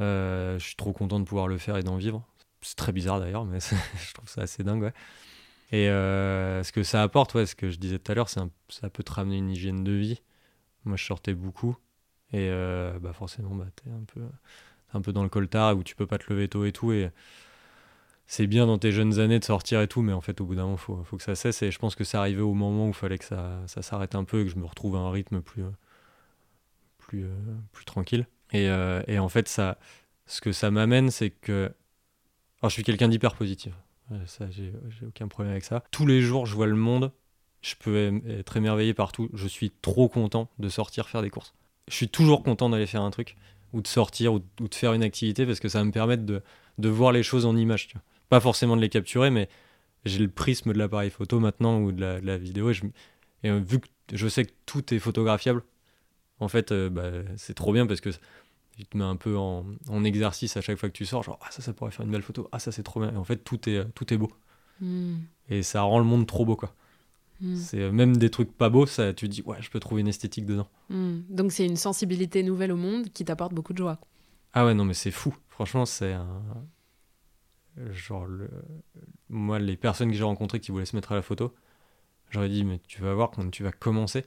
Euh, 0.00 0.58
je 0.58 0.64
suis 0.64 0.76
trop 0.76 0.92
content 0.92 1.20
de 1.20 1.24
pouvoir 1.24 1.48
le 1.48 1.56
faire 1.56 1.76
et 1.76 1.82
d'en 1.82 1.96
vivre. 1.96 2.26
C'est 2.62 2.76
très 2.76 2.92
bizarre 2.92 3.20
d'ailleurs 3.20 3.44
mais 3.44 3.58
je 3.60 4.14
trouve 4.14 4.28
ça 4.28 4.42
assez 4.42 4.64
dingue 4.64 4.82
ouais. 4.82 4.92
Et 5.72 5.88
euh, 5.88 6.62
ce 6.62 6.72
que 6.72 6.82
ça 6.82 7.02
apporte 7.02 7.34
ouais 7.34 7.46
ce 7.46 7.54
que 7.54 7.70
je 7.70 7.78
disais 7.78 7.98
tout 7.98 8.10
à 8.10 8.14
l'heure 8.14 8.28
ça 8.28 8.48
peut 8.92 9.02
te 9.02 9.12
ramener 9.12 9.38
une 9.38 9.50
hygiène 9.50 9.84
de 9.84 9.92
vie. 9.92 10.20
Moi 10.84 10.96
je 10.96 11.04
sortais 11.04 11.34
beaucoup 11.34 11.76
et 12.32 12.50
bah 13.00 13.12
forcément 13.12 13.54
bah 13.54 13.66
t'es 13.76 13.90
un 13.90 14.02
peu 14.04 14.22
un 14.94 15.00
peu 15.00 15.12
dans 15.12 15.22
le 15.22 15.28
coltard 15.28 15.76
où 15.76 15.84
tu 15.84 15.94
peux 15.94 16.06
pas 16.06 16.18
te 16.18 16.32
lever 16.32 16.48
tôt 16.48 16.64
et 16.64 16.72
tout 16.72 16.92
c'est 18.26 18.46
bien 18.46 18.66
dans 18.66 18.78
tes 18.78 18.90
jeunes 18.90 19.20
années 19.20 19.38
de 19.38 19.44
sortir 19.44 19.80
et 19.80 19.88
tout, 19.88 20.02
mais 20.02 20.12
en 20.12 20.20
fait, 20.20 20.40
au 20.40 20.46
bout 20.46 20.56
d'un 20.56 20.64
moment, 20.64 20.76
faut, 20.76 21.02
faut, 21.04 21.16
que 21.16 21.22
ça 21.22 21.34
cesse. 21.34 21.62
Et 21.62 21.70
je 21.70 21.78
pense 21.78 21.94
que 21.94 22.04
c'est 22.04 22.16
arrivé 22.16 22.40
au 22.40 22.54
moment 22.54 22.86
où 22.86 22.88
il 22.88 22.94
fallait 22.94 23.18
que 23.18 23.24
ça, 23.24 23.62
ça 23.66 23.82
s'arrête 23.82 24.14
un 24.14 24.24
peu 24.24 24.40
et 24.40 24.44
que 24.44 24.50
je 24.50 24.56
me 24.56 24.66
retrouve 24.66 24.96
à 24.96 24.98
un 24.98 25.10
rythme 25.10 25.40
plus, 25.40 25.62
euh, 25.62 25.70
plus, 26.98 27.24
euh, 27.24 27.34
plus 27.72 27.84
tranquille. 27.84 28.26
Et, 28.52 28.68
euh, 28.68 29.02
et, 29.06 29.18
en 29.18 29.28
fait, 29.28 29.48
ça, 29.48 29.78
ce 30.26 30.40
que 30.40 30.52
ça 30.52 30.70
m'amène, 30.70 31.10
c'est 31.10 31.30
que. 31.30 31.70
Alors, 32.60 32.70
je 32.70 32.74
suis 32.74 32.84
quelqu'un 32.84 33.08
d'hyper 33.08 33.34
positif. 33.36 33.74
Ça, 34.26 34.48
j'ai 34.50 34.72
aucun 35.06 35.26
problème 35.28 35.52
avec 35.52 35.64
ça. 35.64 35.82
Tous 35.90 36.06
les 36.06 36.20
jours, 36.20 36.46
je 36.46 36.54
vois 36.54 36.66
le 36.66 36.76
monde. 36.76 37.12
Je 37.60 37.74
peux 37.74 38.22
être 38.28 38.56
émerveillé 38.56 38.94
partout. 38.94 39.28
Je 39.34 39.48
suis 39.48 39.70
trop 39.70 40.08
content 40.08 40.48
de 40.60 40.68
sortir 40.68 41.08
faire 41.08 41.22
des 41.22 41.30
courses. 41.30 41.54
Je 41.88 41.94
suis 41.94 42.08
toujours 42.08 42.44
content 42.44 42.70
d'aller 42.70 42.86
faire 42.86 43.02
un 43.02 43.10
truc, 43.10 43.36
ou 43.72 43.80
de 43.82 43.88
sortir, 43.88 44.34
ou, 44.34 44.38
de 44.38 44.74
faire 44.74 44.92
une 44.92 45.02
activité, 45.02 45.44
parce 45.44 45.58
que 45.58 45.68
ça 45.68 45.78
va 45.78 45.84
me 45.84 45.90
permettre 45.90 46.24
de, 46.24 46.40
de 46.78 46.88
voir 46.88 47.10
les 47.10 47.24
choses 47.24 47.46
en 47.46 47.56
image. 47.56 47.88
Tu 47.88 47.94
vois 47.94 48.02
pas 48.28 48.40
forcément 48.40 48.76
de 48.76 48.80
les 48.80 48.88
capturer, 48.88 49.30
mais 49.30 49.48
j'ai 50.04 50.18
le 50.18 50.28
prisme 50.28 50.72
de 50.72 50.78
l'appareil 50.78 51.10
photo 51.10 51.40
maintenant 51.40 51.80
ou 51.80 51.92
de 51.92 52.00
la, 52.00 52.38
vidéo. 52.38 52.70
Et, 52.70 52.74
je, 52.74 52.84
euh, 53.44 53.60
vu 53.60 53.80
que 53.80 53.86
je 54.12 54.28
sais 54.28 54.44
que 54.44 54.52
tout 54.66 54.94
est 54.94 54.98
photographiable, 54.98 55.62
en 56.38 56.48
fait, 56.48 56.72
euh, 56.72 56.88
bah, 56.90 57.10
c'est 57.36 57.54
trop 57.54 57.72
bien 57.72 57.86
parce 57.86 58.00
que 58.00 58.10
tu 58.76 58.84
te 58.84 58.96
mets 58.96 59.04
un 59.04 59.16
peu 59.16 59.36
en, 59.36 59.64
exercice 60.04 60.56
à 60.56 60.60
chaque 60.60 60.78
fois 60.78 60.88
que 60.88 60.94
tu 60.94 61.06
sors. 61.06 61.22
Genre, 61.22 61.38
ah, 61.42 61.50
ça, 61.50 61.62
ça 61.62 61.72
pourrait 61.72 61.90
faire 61.90 62.04
une 62.04 62.12
belle 62.12 62.22
photo. 62.22 62.48
Ah, 62.52 62.58
ça, 62.58 62.72
c'est 62.72 62.82
trop 62.82 63.00
bien. 63.00 63.12
Et 63.12 63.16
en 63.16 63.24
fait, 63.24 63.38
tout 63.38 63.68
est, 63.68 63.84
tout 63.94 64.12
est 64.12 64.18
beau. 64.18 64.30
Hmm. 64.80 65.16
Et 65.48 65.62
ça 65.62 65.82
rend 65.82 65.98
le 65.98 66.04
monde 66.04 66.26
trop 66.26 66.44
beau, 66.44 66.56
quoi. 66.56 66.74
Hmm. 67.40 67.56
C'est 67.56 67.80
euh, 67.80 67.92
même 67.92 68.16
des 68.16 68.30
trucs 68.30 68.52
pas 68.52 68.68
beaux, 68.68 68.86
ça, 68.86 69.12
tu 69.12 69.28
te 69.28 69.32
dis, 69.32 69.42
ouais, 69.42 69.58
je 69.60 69.70
peux 69.70 69.80
trouver 69.80 70.02
une 70.02 70.08
esthétique 70.08 70.46
dedans. 70.46 70.68
Hmm. 70.90 71.20
Donc, 71.30 71.52
c'est 71.52 71.66
une 71.66 71.76
sensibilité 71.76 72.42
nouvelle 72.42 72.72
au 72.72 72.76
monde 72.76 73.08
qui 73.10 73.24
t'apporte 73.24 73.54
beaucoup 73.54 73.72
de 73.72 73.78
joie. 73.78 73.98
Ah 74.52 74.64
ouais, 74.64 74.74
non, 74.74 74.84
mais 74.84 74.94
c'est 74.94 75.10
fou. 75.10 75.34
Franchement, 75.48 75.86
c'est 75.86 76.12
un, 76.12 76.42
genre 77.90 78.26
le... 78.26 78.48
moi 79.28 79.58
les 79.58 79.76
personnes 79.76 80.10
que 80.10 80.16
j'ai 80.16 80.24
rencontrées 80.24 80.60
qui 80.60 80.70
voulaient 80.70 80.86
se 80.86 80.96
mettre 80.96 81.12
à 81.12 81.14
la 81.14 81.22
photo 81.22 81.54
j'aurais 82.30 82.48
dit 82.48 82.64
mais 82.64 82.80
tu 82.86 83.02
vas 83.02 83.14
voir 83.14 83.30
quand 83.30 83.48
tu 83.50 83.62
vas 83.62 83.72
commencer 83.72 84.24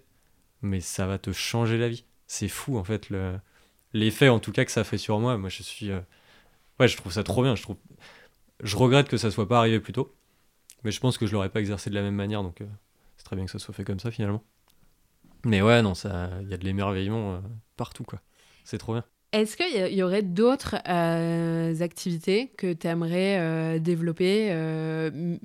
mais 0.61 0.81
ça 0.81 1.07
va 1.07 1.17
te 1.17 1.31
changer 1.31 1.77
la 1.77 1.89
vie. 1.89 2.05
C'est 2.27 2.47
fou 2.47 2.77
en 2.77 2.83
fait 2.83 3.09
le 3.09 3.39
l'effet 3.93 4.29
en 4.29 4.39
tout 4.39 4.51
cas 4.51 4.65
que 4.65 4.71
ça 4.71 4.83
fait 4.83 4.97
sur 4.97 5.19
moi. 5.19 5.37
Moi 5.37 5.49
je 5.49 5.63
suis 5.63 5.91
euh, 5.91 6.01
ouais 6.79 6.87
je 6.87 6.97
trouve 6.97 7.11
ça 7.11 7.23
trop 7.23 7.43
bien. 7.43 7.55
Je 7.55 7.63
trouve 7.63 7.77
je 8.61 8.75
regrette 8.75 9.07
que 9.07 9.17
ça 9.17 9.31
soit 9.31 9.47
pas 9.47 9.59
arrivé 9.59 9.79
plus 9.79 9.93
tôt 9.93 10.15
mais 10.83 10.91
je 10.91 10.99
pense 10.99 11.17
que 11.17 11.27
je 11.27 11.33
l'aurais 11.33 11.49
pas 11.49 11.59
exercé 11.59 11.89
de 11.89 11.95
la 11.95 12.01
même 12.01 12.15
manière 12.15 12.43
donc 12.43 12.61
euh, 12.61 12.67
c'est 13.17 13.23
très 13.23 13.35
bien 13.35 13.45
que 13.45 13.51
ça 13.51 13.59
soit 13.59 13.73
fait 13.73 13.83
comme 13.83 13.99
ça 13.99 14.11
finalement. 14.11 14.43
Mais 15.45 15.61
ouais 15.61 15.81
non 15.81 15.93
il 15.93 16.49
y 16.49 16.53
a 16.53 16.57
de 16.57 16.65
l'émerveillement 16.65 17.35
euh, 17.35 17.39
partout 17.77 18.03
quoi. 18.03 18.21
C'est 18.63 18.77
trop 18.77 18.93
bien 18.93 19.05
est-ce 19.31 19.55
qu'il 19.55 19.95
y, 19.95 20.01
aurait 20.01 20.23
d'autres 20.23 20.77
euh, 20.87 21.81
activités 21.81 22.51
que 22.57 22.73
tu 22.73 22.87
aimerais 22.87 23.37
euh, 23.39 23.79
développer 23.79 24.47
euh, 24.49 25.37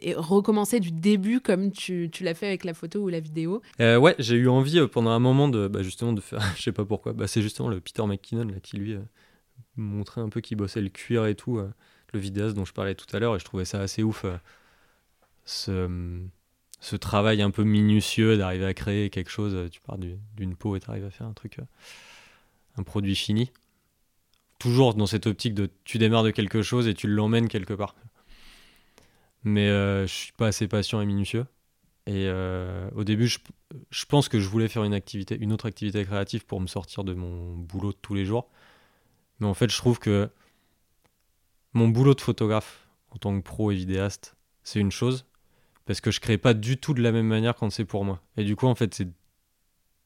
et 0.00 0.14
recommencer 0.14 0.78
du 0.78 0.92
début 0.92 1.40
comme 1.40 1.72
tu, 1.72 2.08
l'as 2.20 2.34
fait 2.34 2.46
avec 2.46 2.64
la 2.64 2.72
photo 2.72 3.00
ou 3.00 3.08
la 3.08 3.18
vidéo? 3.18 3.62
Ouais, 3.80 4.14
j'ai 4.20 4.36
eu 4.36 4.48
envie 4.48 4.86
pendant 4.86 5.10
un 5.10 5.18
moment 5.18 5.48
de 5.48 5.66
bah, 5.66 5.82
justement 5.82 6.12
de 6.12 6.20
faire, 6.20 6.40
je 6.56 6.62
sais 6.62 6.72
pas 6.72 6.84
pourquoi, 6.84 7.12
bah, 7.12 7.26
c'est 7.26 7.42
justement 7.42 7.68
le 7.68 7.80
Peter 7.80 8.06
McKinnon 8.06 8.54
qui 8.62 8.76
lui 8.76 8.96
montrait 9.76 10.20
un 10.20 10.28
peu 10.28 10.40
qu'il 10.40 10.56
bossait 10.56 10.80
le 10.80 10.88
cuir 10.88 11.26
et 11.26 11.34
tout, 11.34 11.58
le 12.12 12.20
vidéaste 12.20 12.54
dont 12.54 12.64
je 12.64 12.72
parlais 12.72 12.94
tout 12.94 13.06
à 13.14 13.18
l'heure, 13.18 13.34
et 13.34 13.40
je 13.40 13.44
trouvais 13.44 13.64
ça 13.64 13.80
assez 13.80 14.04
ouf, 14.04 14.24
ce, 15.44 16.20
ce 16.78 16.94
travail 16.94 17.42
un 17.42 17.50
peu 17.50 17.64
minutieux 17.64 18.36
d'arriver 18.36 18.66
à 18.66 18.74
créer 18.74 19.10
quelque 19.10 19.30
chose, 19.30 19.68
tu 19.72 19.80
pars 19.80 19.98
d'une 19.98 20.54
peau 20.54 20.76
et 20.76 20.80
tu 20.80 20.88
arrives 20.88 21.06
à 21.06 21.10
faire 21.10 21.26
un 21.26 21.32
truc 21.32 21.58
un 22.76 22.82
produit 22.82 23.16
fini. 23.16 23.50
Toujours 24.58 24.94
dans 24.94 25.06
cette 25.06 25.26
optique 25.26 25.54
de 25.54 25.70
tu 25.84 25.98
démarres 25.98 26.22
de 26.22 26.30
quelque 26.30 26.62
chose 26.62 26.86
et 26.86 26.94
tu 26.94 27.06
l'emmènes 27.06 27.48
quelque 27.48 27.74
part. 27.74 27.94
Mais 29.42 29.68
euh, 29.68 30.06
je 30.06 30.12
suis 30.12 30.32
pas 30.32 30.48
assez 30.48 30.68
patient 30.68 31.00
et 31.00 31.06
minutieux. 31.06 31.46
Et 32.06 32.26
euh, 32.26 32.90
au 32.94 33.04
début, 33.04 33.28
je, 33.28 34.04
pense 34.06 34.28
que 34.28 34.40
je 34.40 34.48
voulais 34.48 34.68
faire 34.68 34.84
une 34.84 34.94
activité, 34.94 35.36
une 35.40 35.52
autre 35.52 35.66
activité 35.66 36.04
créative 36.04 36.44
pour 36.44 36.60
me 36.60 36.66
sortir 36.66 37.04
de 37.04 37.14
mon 37.14 37.56
boulot 37.56 37.92
de 37.92 37.98
tous 38.00 38.14
les 38.14 38.24
jours. 38.24 38.50
Mais 39.38 39.46
en 39.46 39.54
fait, 39.54 39.70
je 39.70 39.76
trouve 39.76 39.98
que 39.98 40.28
mon 41.72 41.88
boulot 41.88 42.14
de 42.14 42.20
photographe 42.20 42.88
en 43.10 43.16
tant 43.16 43.38
que 43.38 43.44
pro 43.44 43.70
et 43.70 43.76
vidéaste, 43.76 44.36
c'est 44.62 44.80
une 44.80 44.90
chose 44.90 45.26
parce 45.86 46.00
que 46.00 46.10
je 46.10 46.20
crée 46.20 46.38
pas 46.38 46.54
du 46.54 46.76
tout 46.76 46.94
de 46.94 47.02
la 47.02 47.12
même 47.12 47.26
manière 47.26 47.54
quand 47.54 47.70
c'est 47.70 47.84
pour 47.84 48.04
moi. 48.04 48.22
Et 48.36 48.44
du 48.44 48.56
coup, 48.56 48.66
en 48.66 48.74
fait, 48.74 48.94
c'est 48.94 49.08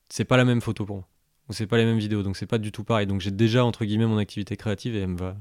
c'est 0.08 0.24
pas 0.24 0.36
la 0.36 0.44
même 0.44 0.60
photo 0.60 0.84
pour 0.84 0.96
moi 0.96 1.08
c'est 1.50 1.66
pas 1.66 1.76
les 1.76 1.84
mêmes 1.84 1.98
vidéos, 1.98 2.22
donc 2.22 2.36
c'est 2.36 2.46
pas 2.46 2.58
du 2.58 2.72
tout 2.72 2.84
pareil. 2.84 3.06
Donc 3.06 3.20
j'ai 3.20 3.30
déjà 3.30 3.64
entre 3.64 3.84
guillemets 3.84 4.06
mon 4.06 4.18
activité 4.18 4.56
créative 4.56 4.96
et 4.96 5.00
elle 5.00 5.08
me 5.08 5.18
va, 5.18 5.36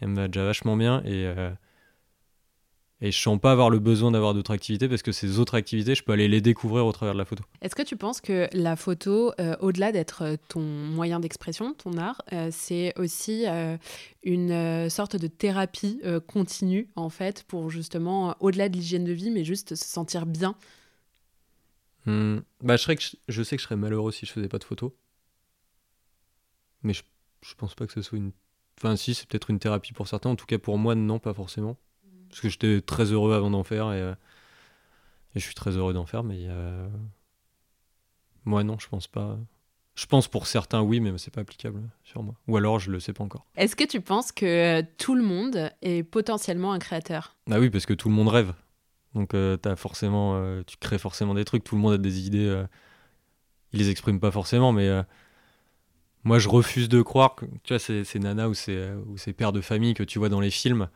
elle 0.00 0.08
me 0.08 0.16
va 0.16 0.28
déjà 0.28 0.44
vachement 0.44 0.76
bien 0.76 1.02
et 1.04 1.26
euh, 1.26 1.50
Et 3.02 3.12
je 3.12 3.20
sens 3.20 3.38
pas 3.38 3.52
avoir 3.52 3.68
le 3.68 3.78
besoin 3.78 4.10
d'avoir 4.10 4.32
d'autres 4.32 4.52
activités 4.52 4.88
parce 4.88 5.02
que 5.02 5.12
ces 5.12 5.38
autres 5.38 5.54
activités, 5.54 5.94
je 5.94 6.02
peux 6.02 6.12
aller 6.12 6.28
les 6.28 6.40
découvrir 6.40 6.86
au 6.86 6.92
travers 6.92 7.12
de 7.12 7.18
la 7.18 7.26
photo. 7.26 7.44
Est-ce 7.60 7.74
que 7.74 7.82
tu 7.82 7.94
penses 7.96 8.22
que 8.22 8.48
la 8.52 8.74
photo, 8.74 9.32
euh, 9.38 9.54
au-delà 9.60 9.92
d'être 9.92 10.38
ton 10.48 10.62
moyen 10.62 11.20
d'expression, 11.20 11.74
ton 11.74 11.98
art, 11.98 12.22
euh, 12.32 12.48
c'est 12.50 12.98
aussi 12.98 13.44
euh, 13.46 13.76
une 14.22 14.88
sorte 14.88 15.16
de 15.16 15.26
thérapie 15.26 16.00
continue, 16.26 16.88
en 16.96 17.10
fait, 17.10 17.44
pour 17.44 17.68
justement, 17.70 18.34
au-delà 18.40 18.70
de 18.70 18.76
l'hygiène 18.76 19.04
de 19.04 19.12
vie, 19.12 19.30
mais 19.30 19.44
juste 19.44 19.74
se 19.74 19.84
sentir 19.84 20.24
bien? 20.24 20.56
Hmm. 22.06 22.38
bah, 22.62 22.76
je, 22.76 22.82
serais 22.82 22.96
que 22.96 23.02
je, 23.28 23.42
sais 23.42 23.56
que 23.56 23.60
je 23.60 23.66
serais 23.66 23.76
malheureux 23.76 24.12
si 24.12 24.24
je 24.26 24.32
faisais 24.32 24.48
pas 24.48 24.58
de 24.58 24.64
photos. 24.64 24.92
Mais 26.86 26.94
je, 26.94 27.02
je 27.42 27.54
pense 27.54 27.74
pas 27.74 27.86
que 27.86 27.92
ce 27.92 28.00
soit 28.00 28.16
une. 28.16 28.30
Enfin, 28.78 28.94
si, 28.94 29.14
c'est 29.14 29.28
peut-être 29.28 29.50
une 29.50 29.58
thérapie 29.58 29.92
pour 29.92 30.06
certains. 30.06 30.30
En 30.30 30.36
tout 30.36 30.46
cas, 30.46 30.58
pour 30.58 30.78
moi, 30.78 30.94
non, 30.94 31.18
pas 31.18 31.34
forcément. 31.34 31.76
Parce 32.28 32.40
que 32.40 32.48
j'étais 32.48 32.80
très 32.80 33.12
heureux 33.12 33.34
avant 33.34 33.50
d'en 33.50 33.64
faire 33.64 33.92
et, 33.92 34.00
euh, 34.00 34.14
et, 35.34 35.40
je 35.40 35.44
suis 35.44 35.54
très 35.54 35.72
heureux 35.72 35.92
d'en 35.92 36.06
faire, 36.06 36.22
mais 36.22 36.46
moi 38.44 38.62
non, 38.64 38.78
je 38.78 38.88
pense 38.88 39.06
pas. 39.06 39.38
Je 39.94 40.06
pense 40.06 40.28
pour 40.28 40.46
certains 40.46 40.82
oui, 40.82 41.00
mais 41.00 41.16
c'est 41.18 41.32
pas 41.32 41.40
applicable 41.40 41.82
sur 42.04 42.22
moi. 42.22 42.34
Ou 42.48 42.56
alors 42.56 42.78
je 42.78 42.90
le 42.90 43.00
sais 43.00 43.12
pas 43.12 43.24
encore. 43.24 43.46
Est-ce 43.56 43.74
que 43.74 43.84
tu 43.84 44.00
penses 44.00 44.32
que 44.32 44.82
tout 44.98 45.14
le 45.14 45.22
monde 45.22 45.70
est 45.82 46.02
potentiellement 46.02 46.72
un 46.72 46.78
créateur? 46.78 47.36
Ah 47.50 47.58
oui, 47.58 47.70
parce 47.70 47.86
que 47.86 47.94
tout 47.94 48.08
le 48.08 48.14
monde 48.14 48.28
rêve. 48.28 48.52
Donc 49.14 49.34
euh, 49.34 49.56
as 49.64 49.76
forcément, 49.76 50.36
euh, 50.36 50.62
tu 50.66 50.76
crées 50.76 50.98
forcément 50.98 51.34
des 51.34 51.44
trucs. 51.44 51.64
Tout 51.64 51.76
le 51.76 51.80
monde 51.80 51.94
a 51.94 51.98
des 51.98 52.26
idées. 52.26 52.64
ils 53.72 53.78
les 53.78 53.90
expriment 53.90 54.20
pas 54.20 54.30
forcément, 54.30 54.72
mais 54.72 54.90
moi 56.26 56.40
je 56.40 56.48
refuse 56.48 56.88
de 56.88 57.02
croire 57.02 57.36
que 57.36 57.46
tu 57.62 57.72
vois 57.72 57.78
ces, 57.78 58.02
ces 58.02 58.18
nanas 58.18 58.48
ou 58.48 58.54
ces, 58.54 58.90
ou 59.06 59.16
pères 59.32 59.52
de 59.52 59.60
famille 59.60 59.94
que 59.94 60.02
tu 60.02 60.18
vois 60.18 60.28
dans 60.28 60.40
les 60.40 60.50
films 60.50 60.88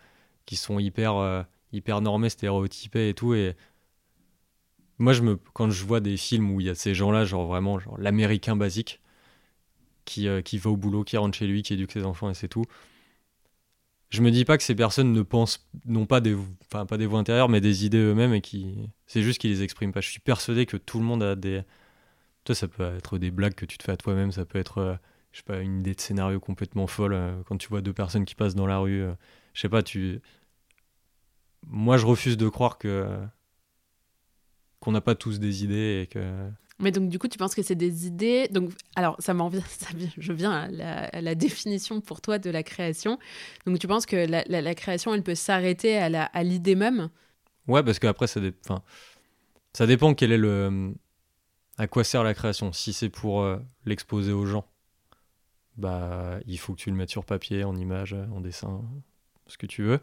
qui 0.44 0.56
sont 0.56 0.80
hyper, 0.80 1.16
euh, 1.16 1.42
hyper 1.72 2.00
normés, 2.00 2.30
stéréotypés 2.30 3.10
et 3.10 3.14
tout. 3.14 3.34
Et 3.34 3.54
moi, 4.98 5.12
je 5.12 5.22
me, 5.22 5.38
quand 5.52 5.70
je 5.70 5.84
vois 5.84 6.00
des 6.00 6.16
films 6.16 6.50
où 6.50 6.60
il 6.60 6.66
y 6.66 6.70
a 6.70 6.74
ces 6.74 6.94
gens-là, 6.94 7.24
genre 7.24 7.46
vraiment 7.46 7.78
genre 7.78 7.96
l'américain 7.98 8.56
basique, 8.56 9.00
qui, 10.04 10.26
euh, 10.26 10.42
qui 10.42 10.58
va 10.58 10.70
au 10.70 10.76
boulot, 10.76 11.04
qui 11.04 11.16
rentre 11.16 11.38
chez 11.38 11.46
lui, 11.46 11.62
qui 11.62 11.74
éduque 11.74 11.92
ses 11.92 12.04
enfants 12.04 12.28
et 12.28 12.34
c'est 12.34 12.48
tout. 12.48 12.64
Je 14.10 14.22
me 14.22 14.32
dis 14.32 14.44
pas 14.44 14.58
que 14.58 14.64
ces 14.64 14.74
personnes 14.74 15.12
ne 15.12 15.22
pensent, 15.22 15.64
non 15.86 16.06
pas 16.06 16.20
des, 16.20 16.36
enfin 16.66 16.86
pas 16.86 16.98
des 16.98 17.06
voix 17.06 17.20
intérieures, 17.20 17.48
mais 17.48 17.60
des 17.60 17.86
idées 17.86 17.98
eux-mêmes 17.98 18.34
et 18.34 18.40
qui, 18.40 18.90
c'est 19.06 19.22
juste 19.22 19.40
qu'ils 19.40 19.50
les 19.50 19.62
expriment 19.62 19.92
pas. 19.92 20.00
Je 20.00 20.10
suis 20.10 20.18
persuadé 20.18 20.66
que 20.66 20.76
tout 20.76 20.98
le 20.98 21.04
monde 21.04 21.22
a 21.22 21.36
des, 21.36 21.62
toi, 22.44 22.56
ça 22.56 22.66
peut 22.66 22.82
être 22.96 23.18
des 23.18 23.30
blagues 23.30 23.54
que 23.54 23.66
tu 23.66 23.78
te 23.78 23.84
fais 23.84 23.92
à 23.92 23.96
toi-même, 23.96 24.32
ça 24.32 24.44
peut 24.44 24.58
être, 24.58 24.78
euh, 24.78 24.96
je 25.32 25.38
sais 25.38 25.44
pas, 25.44 25.60
une 25.60 25.80
idée 25.80 25.94
de 25.94 26.00
scénario 26.00 26.40
complètement 26.40 26.86
folle 26.86 27.16
quand 27.46 27.56
tu 27.56 27.68
vois 27.68 27.80
deux 27.80 27.92
personnes 27.92 28.24
qui 28.24 28.34
passent 28.34 28.54
dans 28.54 28.66
la 28.66 28.78
rue 28.78 29.04
je 29.54 29.60
sais 29.60 29.68
pas, 29.68 29.82
tu. 29.82 30.20
Moi, 31.66 31.96
je 31.96 32.06
refuse 32.06 32.36
de 32.36 32.48
croire 32.48 32.78
que 32.78 33.18
qu'on 34.80 34.92
n'a 34.92 35.00
pas 35.00 35.14
tous 35.14 35.38
des 35.38 35.64
idées 35.64 36.02
et 36.02 36.06
que. 36.06 36.50
Mais 36.78 36.90
donc, 36.90 37.10
du 37.10 37.18
coup, 37.18 37.28
tu 37.28 37.36
penses 37.36 37.54
que 37.54 37.62
c'est 37.62 37.74
des 37.74 38.06
idées. 38.06 38.48
Donc, 38.48 38.72
alors, 38.96 39.16
ça 39.18 39.34
m'en 39.34 39.48
vient, 39.48 39.62
je 40.18 40.32
viens 40.32 40.52
à 40.52 41.20
la, 41.20 41.34
définition 41.34 42.00
pour 42.00 42.22
toi 42.22 42.38
de 42.38 42.48
la 42.48 42.62
création. 42.62 43.18
Donc, 43.66 43.78
tu 43.78 43.86
penses 43.86 44.06
que 44.06 44.16
la, 44.16 44.74
création, 44.74 45.12
elle 45.14 45.22
peut 45.22 45.34
s'arrêter 45.34 45.98
à 45.98 46.42
l'idée 46.42 46.74
même? 46.74 47.10
Ouais, 47.66 47.82
parce 47.82 47.98
qu'après, 47.98 48.26
ça, 48.26 48.40
enfin, 48.64 48.82
ça 49.74 49.86
dépend 49.86 50.14
quel 50.14 50.32
est 50.32 50.38
le. 50.38 50.94
À 51.76 51.86
quoi 51.86 52.04
sert 52.04 52.24
la 52.24 52.34
création 52.34 52.72
Si 52.72 52.92
c'est 52.92 53.08
pour 53.08 53.42
euh, 53.42 53.58
l'exposer 53.86 54.32
aux 54.32 54.44
gens, 54.44 54.66
bah, 55.80 56.38
il 56.46 56.58
faut 56.58 56.74
que 56.74 56.80
tu 56.80 56.90
le 56.90 56.96
mettes 56.96 57.10
sur 57.10 57.24
papier, 57.24 57.64
en 57.64 57.74
image, 57.76 58.12
en 58.12 58.40
dessin, 58.40 58.82
ce 59.46 59.58
que 59.58 59.66
tu 59.66 59.82
veux. 59.82 60.00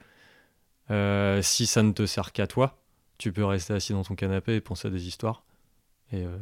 Euh, 0.90 1.42
si 1.42 1.68
ça 1.68 1.84
ne 1.84 1.92
te 1.92 2.06
sert 2.06 2.32
qu'à 2.32 2.48
toi, 2.48 2.82
tu 3.18 3.32
peux 3.32 3.46
rester 3.46 3.74
assis 3.74 3.94
dans 3.94 4.04
ton 4.04 4.16
canapé 4.16 4.56
et 4.56 4.62
penser 4.62 4.88
à 4.88 4.92
des 4.92 5.08
histoires. 5.08 5.44
Et 6.12 6.24
euh, 6.24 6.38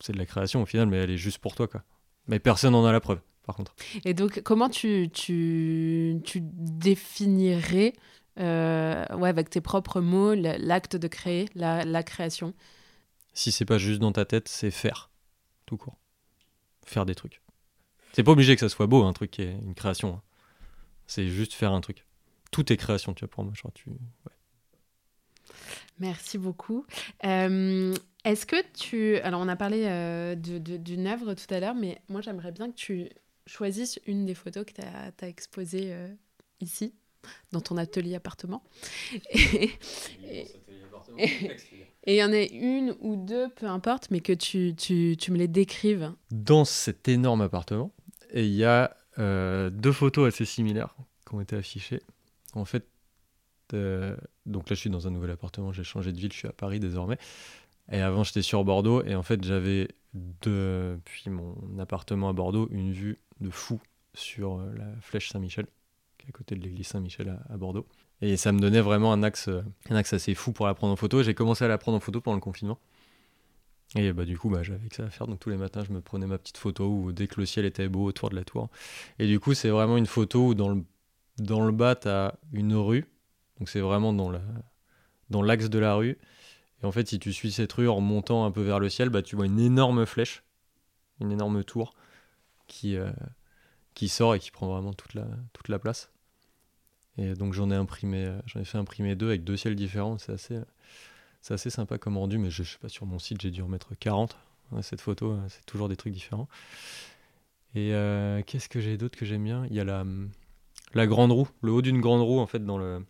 c'est 0.00 0.12
de 0.12 0.18
la 0.18 0.26
création 0.26 0.62
au 0.62 0.66
final, 0.66 0.86
mais 0.86 0.98
elle 0.98 1.10
est 1.10 1.18
juste 1.18 1.38
pour 1.38 1.54
toi. 1.54 1.68
Quoi. 1.68 1.82
Mais 2.26 2.38
personne 2.38 2.72
n'en 2.72 2.84
a 2.84 2.92
la 2.92 3.00
preuve, 3.00 3.20
par 3.44 3.56
contre. 3.56 3.74
Et 4.04 4.14
donc, 4.14 4.40
comment 4.42 4.68
tu, 4.68 5.10
tu, 5.12 6.20
tu 6.24 6.40
définirais, 6.42 7.92
euh, 8.40 9.04
ouais, 9.16 9.28
avec 9.28 9.50
tes 9.50 9.60
propres 9.60 10.00
mots, 10.00 10.34
l'acte 10.34 10.96
de 10.96 11.08
créer, 11.08 11.48
la, 11.54 11.84
la 11.84 12.02
création? 12.02 12.54
Si 13.34 13.52
c'est 13.52 13.64
pas 13.64 13.78
juste 13.78 14.00
dans 14.00 14.12
ta 14.12 14.24
tête, 14.24 14.48
c'est 14.48 14.70
faire, 14.70 15.10
tout 15.66 15.76
court. 15.76 15.98
Faire 16.86 17.04
des 17.04 17.14
trucs. 17.14 17.42
C'est 18.14 18.22
pas 18.22 18.32
obligé 18.32 18.54
que 18.54 18.60
ça 18.60 18.68
soit 18.68 18.86
beau, 18.86 19.02
un 19.04 19.12
truc 19.12 19.30
qui 19.30 19.42
est 19.42 19.52
une 19.52 19.74
création. 19.74 20.14
Hein. 20.14 20.22
C'est 21.06 21.28
juste 21.28 21.52
faire 21.52 21.72
un 21.72 21.80
truc 21.80 22.04
tout 22.54 22.72
est 22.72 22.76
création, 22.76 23.14
tu 23.14 23.24
vois, 23.24 23.30
pour 23.30 23.42
moi. 23.42 23.52
tu... 23.74 23.90
Merci 25.98 26.38
beaucoup. 26.38 26.86
Euh, 27.24 27.92
est-ce 28.24 28.46
que 28.46 28.56
tu... 28.74 29.16
Alors, 29.18 29.40
on 29.40 29.48
a 29.48 29.56
parlé 29.56 29.86
euh, 29.86 30.36
d'une 30.36 31.08
œuvre 31.08 31.34
tout 31.34 31.52
à 31.52 31.58
l'heure, 31.58 31.74
mais 31.74 32.00
moi, 32.08 32.20
j'aimerais 32.20 32.52
bien 32.52 32.70
que 32.70 32.76
tu 32.76 33.08
choisisses 33.48 33.98
une 34.06 34.24
des 34.24 34.34
photos 34.34 34.64
que 34.64 34.72
tu 34.72 34.82
as, 34.82 35.28
exposées 35.28 35.92
euh, 35.92 36.06
ici, 36.60 36.94
dans 37.50 37.60
ton 37.60 37.76
atelier 37.76 38.14
appartement. 38.14 38.62
Et 42.06 42.16
il 42.16 42.16
y 42.16 42.22
en 42.22 42.32
a 42.32 42.42
une 42.42 42.94
ou 43.00 43.16
deux, 43.16 43.48
peu 43.48 43.66
importe, 43.66 44.10
mais 44.10 44.20
que 44.20 44.32
tu, 44.32 44.74
tu, 44.76 45.16
tu 45.18 45.32
me 45.32 45.38
les 45.38 45.48
décrives. 45.48 46.12
Dans 46.30 46.64
cet 46.64 47.08
énorme 47.08 47.40
appartement, 47.40 47.92
il 48.42 48.54
y 48.54 48.64
a 48.64 48.96
deux 49.16 49.92
photos 49.92 50.28
assez 50.28 50.44
similaires 50.44 50.94
qui 51.26 51.34
ont 51.34 51.40
été 51.40 51.56
affichées. 51.56 52.02
En 52.54 52.64
fait, 52.64 52.86
euh, 53.72 54.16
donc 54.46 54.68
là, 54.68 54.74
je 54.74 54.80
suis 54.80 54.90
dans 54.90 55.06
un 55.06 55.10
nouvel 55.10 55.30
appartement, 55.30 55.72
j'ai 55.72 55.84
changé 55.84 56.12
de 56.12 56.18
ville, 56.18 56.32
je 56.32 56.38
suis 56.38 56.48
à 56.48 56.52
Paris 56.52 56.80
désormais. 56.80 57.18
Et 57.90 58.00
avant, 58.00 58.24
j'étais 58.24 58.42
sur 58.42 58.64
Bordeaux. 58.64 59.02
Et 59.04 59.14
en 59.14 59.22
fait, 59.22 59.42
j'avais 59.44 59.88
depuis 60.14 61.30
mon 61.30 61.56
appartement 61.78 62.28
à 62.28 62.32
Bordeaux 62.32 62.68
une 62.70 62.92
vue 62.92 63.18
de 63.40 63.50
fou 63.50 63.80
sur 64.14 64.58
euh, 64.58 64.72
la 64.76 64.86
flèche 65.00 65.30
Saint-Michel, 65.30 65.66
qui 66.18 66.26
est 66.26 66.28
à 66.28 66.32
côté 66.32 66.54
de 66.54 66.60
l'église 66.62 66.86
Saint-Michel 66.86 67.36
à, 67.50 67.56
Bordeaux. 67.56 67.86
Et 68.20 68.36
ça 68.36 68.52
me 68.52 68.60
donnait 68.60 68.80
vraiment 68.80 69.12
un 69.12 69.22
axe, 69.22 69.48
euh, 69.48 69.62
un 69.90 69.96
axe 69.96 70.12
assez 70.12 70.34
fou 70.34 70.52
pour 70.52 70.66
la 70.66 70.74
prendre 70.74 70.92
en 70.92 70.96
photo. 70.96 71.22
J'ai 71.22 71.34
commencé 71.34 71.64
à 71.64 71.68
la 71.68 71.78
prendre 71.78 71.96
en 71.96 72.00
photo 72.00 72.20
pendant 72.20 72.36
le 72.36 72.40
confinement. 72.40 72.78
Et 73.96 74.12
bah, 74.12 74.24
du 74.24 74.36
coup, 74.38 74.50
bah, 74.50 74.62
j'avais 74.62 74.88
que 74.88 74.96
ça 74.96 75.04
à 75.04 75.10
faire. 75.10 75.26
Donc 75.26 75.40
tous 75.40 75.50
les 75.50 75.56
matins, 75.56 75.84
je 75.84 75.92
me 75.92 76.00
prenais 76.00 76.26
ma 76.26 76.38
petite 76.38 76.58
photo 76.58 76.88
où, 76.88 77.12
dès 77.12 77.28
que 77.28 77.40
le 77.40 77.46
ciel 77.46 77.64
était 77.64 77.88
beau 77.88 78.04
autour 78.04 78.30
de 78.30 78.36
la 78.36 78.44
tour. 78.44 78.68
Et 79.18 79.26
du 79.26 79.38
coup, 79.40 79.54
c'est 79.54 79.70
vraiment 79.70 79.96
une 79.96 80.06
photo 80.06 80.48
où 80.48 80.54
dans 80.54 80.68
le 80.68 80.82
dans 81.38 81.64
le 81.64 81.72
bas, 81.72 81.96
tu 81.96 82.08
as 82.08 82.38
une 82.52 82.74
rue. 82.74 83.06
Donc 83.58 83.68
c'est 83.68 83.80
vraiment 83.80 84.12
dans 84.12 84.30
la 84.30 84.42
dans 85.30 85.42
l'axe 85.42 85.70
de 85.70 85.78
la 85.78 85.94
rue. 85.94 86.18
Et 86.82 86.86
en 86.86 86.92
fait, 86.92 87.08
si 87.08 87.18
tu 87.18 87.32
suis 87.32 87.52
cette 87.52 87.72
rue 87.72 87.88
en 87.88 88.00
montant 88.00 88.44
un 88.44 88.50
peu 88.50 88.62
vers 88.62 88.78
le 88.80 88.88
ciel, 88.88 89.08
bah, 89.10 89.22
tu 89.22 89.36
vois 89.36 89.46
une 89.46 89.60
énorme 89.60 90.06
flèche, 90.06 90.42
une 91.20 91.32
énorme 91.32 91.64
tour 91.64 91.94
qui, 92.66 92.96
euh, 92.96 93.10
qui 93.94 94.08
sort 94.08 94.34
et 94.34 94.38
qui 94.40 94.50
prend 94.50 94.68
vraiment 94.68 94.92
toute 94.92 95.14
la, 95.14 95.26
toute 95.52 95.68
la 95.68 95.78
place. 95.78 96.10
Et 97.16 97.34
donc 97.34 97.54
j'en 97.54 97.70
ai 97.70 97.74
imprimé, 97.74 98.24
euh, 98.26 98.38
j'en 98.46 98.60
ai 98.60 98.64
fait 98.64 98.78
imprimer 98.78 99.14
deux 99.14 99.28
avec 99.28 99.44
deux 99.44 99.56
ciels 99.56 99.76
différents. 99.76 100.18
C'est 100.18 100.32
assez, 100.32 100.58
c'est 101.44 101.52
assez 101.52 101.68
sympa 101.68 101.98
comme 101.98 102.16
rendu, 102.16 102.38
mais 102.38 102.48
je, 102.48 102.62
sais 102.62 102.78
pas 102.78 102.88
sur 102.88 103.04
mon 103.04 103.18
site, 103.18 103.42
j'ai 103.42 103.50
dû 103.50 103.60
en 103.60 103.68
mettre 103.68 103.94
40. 103.94 104.34
Cette 104.80 105.02
photo, 105.02 105.32
euh, 105.32 105.46
c'est 105.48 105.66
toujours 105.66 105.90
des 105.90 105.96
trucs 105.96 106.14
différents. 106.14 106.48
Et 107.74 107.90
qu'est-ce 108.46 108.68
que 108.68 108.80
j'ai 108.80 108.96
d'autre 108.96 109.18
que 109.18 109.26
j'aime 109.26 109.44
bien? 109.44 109.66
Il 109.68 109.74
y 109.76 109.80
a 109.80 109.84
la, 109.84 110.04
la 110.94 111.06
grande 111.06 111.32
roue, 111.32 111.48
le 111.60 111.72
haut 111.72 111.82
d'une 111.82 112.00
grande 112.00 112.22
roue 112.22 112.38
en 112.38 112.46
fait 112.46 112.64
dans 112.64 112.78
le. 112.78 113.04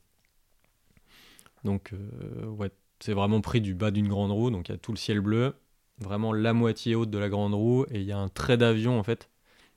Donc 1.62 1.92
euh, 1.92 2.46
ouais, 2.46 2.70
c'est 2.98 3.12
vraiment 3.12 3.40
pris 3.40 3.60
du 3.60 3.74
bas 3.74 3.90
d'une 3.92 4.08
grande 4.08 4.32
roue, 4.32 4.50
donc 4.50 4.68
il 4.68 4.72
y 4.72 4.74
a 4.74 4.78
tout 4.78 4.92
le 4.92 4.98
ciel 4.98 5.20
bleu, 5.20 5.54
vraiment 5.98 6.32
la 6.32 6.52
moitié 6.54 6.96
haute 6.96 7.10
de 7.10 7.18
la 7.18 7.28
grande 7.28 7.54
roue, 7.54 7.84
et 7.90 8.00
il 8.00 8.04
y 8.04 8.12
a 8.12 8.18
un 8.18 8.28
trait 8.28 8.56
d'avion 8.56 8.98
en 8.98 9.02
fait, 9.04 9.30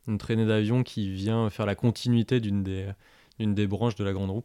une 0.08 0.18
traînée 0.18 0.45
d'avion 0.47 0.84
qui 0.84 1.12
vient 1.12 1.49
faire 1.49 1.66
la 1.66 1.76
continuité 1.76 2.39
d'une 2.39 2.64
des, 2.64 2.89
d'une 3.39 3.53
des 3.53 3.68
branches 3.68 3.95
de 3.95 4.03
la 4.03 4.14
grande 4.14 4.32
roue. 4.32 4.43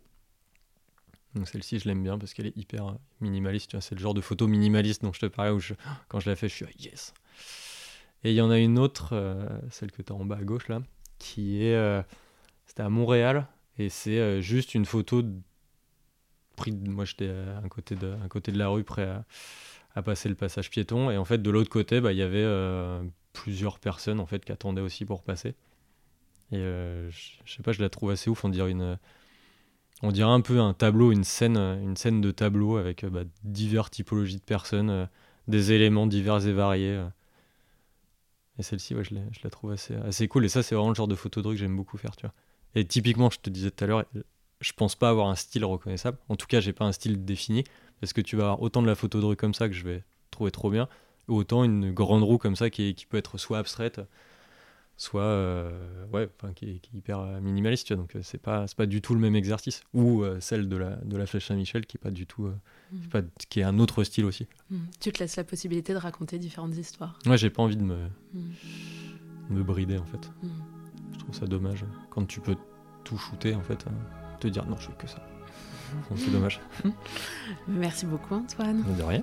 Donc 1.35 1.49
celle-ci, 1.49 1.79
je 1.79 1.89
l'aime 1.89 2.03
bien 2.03 2.19
parce 2.19 2.35
qu'elle 2.35 2.47
est 2.47 2.57
hyper 2.57 2.97
minimaliste. 3.21 3.81
C'est 3.81 3.95
le 3.95 4.01
genre 4.01 4.15
de 4.15 4.21
photo 4.21 4.47
minimaliste 4.47 5.03
dont 5.03 5.13
je 5.13 5.21
te 5.21 5.27
parlais 5.27 5.51
où 5.51 5.61
je, 5.61 5.75
quand 6.09 6.21
je 6.21 6.29
la 6.29 6.37
fais, 6.37 6.49
je 6.49 6.55
suis 6.55 6.67
yes. 6.79 7.15
Et 8.25 8.31
il 8.31 8.35
y 8.35 8.41
en 8.41 8.51
a 8.51 8.59
une 8.59 8.79
autre, 8.79 9.11
euh, 9.13 9.49
celle 9.71 9.91
que 9.91 10.03
tu 10.03 10.13
as 10.13 10.17
en 10.17 10.25
bas 10.25 10.37
à 10.37 10.45
gauche 10.45 10.69
là, 10.69 10.83
qui 11.19 11.65
est 11.65 11.75
euh, 11.75 12.03
c'était 12.67 12.83
à 12.83 12.89
Montréal 12.89 13.49
et 13.79 13.89
c'est 13.89 14.19
euh, 14.19 14.41
juste 14.41 14.75
une 14.75 14.85
photo 14.85 15.23
prise. 16.57 16.75
Moi, 16.75 17.05
j'étais 17.05 17.31
à 17.31 17.59
un 17.65 17.69
côté 17.69 17.97
de, 17.97 18.15
un 18.23 18.29
côté 18.29 18.53
de 18.53 18.59
la 18.59 18.69
rue, 18.69 18.85
prêt 18.85 19.09
à, 19.95 20.03
passer 20.03 20.29
le 20.29 20.35
passage 20.35 20.71
piéton. 20.71 21.11
Et 21.11 21.17
en 21.17 21.25
fait, 21.25 21.39
de 21.39 21.51
l'autre 21.51 21.71
côté, 21.71 22.01
bah, 22.01 22.13
il 22.13 22.19
y 22.19 22.23
avait 22.23 22.47
plusieurs 23.33 23.79
personnes 23.79 24.21
en 24.21 24.27
fait 24.27 24.45
qui 24.45 24.53
attendaient 24.53 24.81
aussi 24.81 25.05
pour 25.05 25.23
passer. 25.23 25.55
Et 26.51 26.59
je, 26.59 27.31
sais 27.47 27.63
pas, 27.63 27.73
je 27.73 27.83
la 27.83 27.91
trouve 27.91 28.11
assez 28.11 28.31
ouf. 28.31 28.45
On 28.45 28.49
dirait 28.49 28.71
une, 28.71 28.99
on 30.03 30.13
dirait 30.13 30.31
un 30.31 30.41
peu 30.41 30.61
un 30.61 30.75
tableau, 30.75 31.13
une 31.13 31.25
scène, 31.25 31.97
scène 31.97 32.21
de 32.21 32.31
tableau 32.31 32.77
avec 32.77 33.05
bah, 33.05 33.23
diverses 33.45 33.91
typologies 33.91 34.37
de 34.37 34.43
personnes, 34.43 35.09
des 35.49 35.73
éléments 35.73 36.07
divers 36.07 36.47
et 36.47 36.53
variés. 36.53 37.05
Et 38.59 38.63
celle-ci, 38.63 38.95
je, 39.01 39.15
la 39.45 39.51
trouve 39.51 39.73
assez, 39.73 40.29
cool. 40.29 40.45
Et 40.45 40.49
ça, 40.49 40.63
c'est 40.63 40.75
vraiment 40.75 40.91
le 40.91 40.95
genre 40.95 41.09
de 41.09 41.15
photo 41.15 41.41
de 41.41 41.51
que 41.51 41.57
j'aime 41.57 41.77
beaucoup 41.77 41.97
faire, 41.97 42.17
tu. 42.17 42.27
Et 42.75 42.85
typiquement, 42.85 43.31
je 43.31 43.39
te 43.39 43.51
disais 43.51 43.71
tout 43.71 43.85
à 43.85 43.87
l'heure, 43.87 44.05
je 44.61 44.73
pense 44.73 44.95
pas 44.95 45.09
avoir 45.09 45.29
un 45.29 45.37
style 45.37 45.65
reconnaissable. 45.65 46.19
En 46.29 46.37
tout 46.37 46.47
cas, 46.47 46.61
j'ai 46.61 46.73
pas 46.73 46.85
un 46.85 46.93
style 46.93 47.25
défini. 47.25 47.65
Parce 48.03 48.13
que 48.13 48.21
tu 48.21 48.35
vas 48.35 48.43
avoir 48.45 48.63
autant 48.63 48.83
de 48.83 48.89
la 48.89 48.97
photo 48.97 49.21
de 49.21 49.35
comme 49.37 49.55
ça 49.55 49.69
que 49.69 49.75
je 49.75 49.85
vais 49.85 50.03
trouver 50.33 50.51
trop 50.51 50.71
bien, 50.71 50.89
autant 51.29 51.63
une 51.63 51.93
grande 51.93 52.25
roue 52.25 52.37
comme 52.37 52.57
ça 52.57 52.69
qui, 52.69 52.97
qui 52.97 53.07
peut 53.07 53.17
être 53.17 53.39
soit 53.39 53.59
abstraite, 53.59 54.01
soit 55.03 55.23
euh, 55.23 55.71
ouais, 56.13 56.29
qui, 56.55 56.71
est, 56.71 56.79
qui, 56.79 56.91
est, 56.95 56.99
hyper 56.99 57.21
minimaliste. 57.41 57.87
Tu 57.89 57.95
vois, 57.95 58.03
donc 58.03 58.17
c'est 58.23 58.41
pas 58.41 58.67
c'est 58.67 58.77
pas 58.77 58.87
du 58.87 59.01
tout 59.01 59.15
le 59.15 59.21
même 59.21 59.35
exercice. 59.35 59.83
Ou 59.95 60.25
celle 60.41 60.69
de 60.69 60.77
la 60.77 60.97
de 60.97 61.17
la 61.17 61.27
flèche 61.27 61.49
Saint-Michel 61.49 61.87
qui 61.87 61.97
est 61.97 62.01
pas 62.01 62.11
du 62.11 62.27
tout 62.27 62.45
mmh. 62.45 62.99
pas, 63.11 63.23
qui 63.49 63.61
est 63.61 63.65
un 63.65 63.79
autre 63.79 64.05
style 64.05 64.25
aussi. 64.25 64.47
Mmh. 64.71 64.77
Tu 65.01 65.13
te 65.13 65.19
laisses 65.19 65.37
la 65.37 65.45
possibilité 65.45 65.93
de 65.93 65.99
raconter 65.99 66.39
différentes 66.39 66.77
histoires. 66.77 67.19
Ouais, 67.27 67.37
j'ai 67.37 67.51
pas 67.51 67.63
envie 67.63 67.77
de 67.77 67.83
me 67.83 67.97
mmh. 68.35 68.41
me 69.51 69.63
brider 69.63 69.99
en 69.99 70.07
fait. 70.07 70.31
Je 71.13 71.19
trouve 71.19 71.35
ça 71.35 71.47
dommage 71.47 71.85
quand 72.11 72.25
tu 72.27 72.41
peux 72.41 72.57
tout 73.05 73.19
shooter 73.19 73.55
en 73.55 73.63
fait, 73.63 73.85
te 74.41 74.47
dire 74.47 74.67
non 74.67 74.77
je 74.77 74.87
fais 74.87 74.97
que 74.99 75.09
ça. 75.09 75.19
C'est 76.17 76.31
dommage. 76.31 76.61
Merci 77.69 78.07
beaucoup 78.07 78.35
Antoine. 78.35 78.83
De 78.97 79.03
rien. 79.03 79.23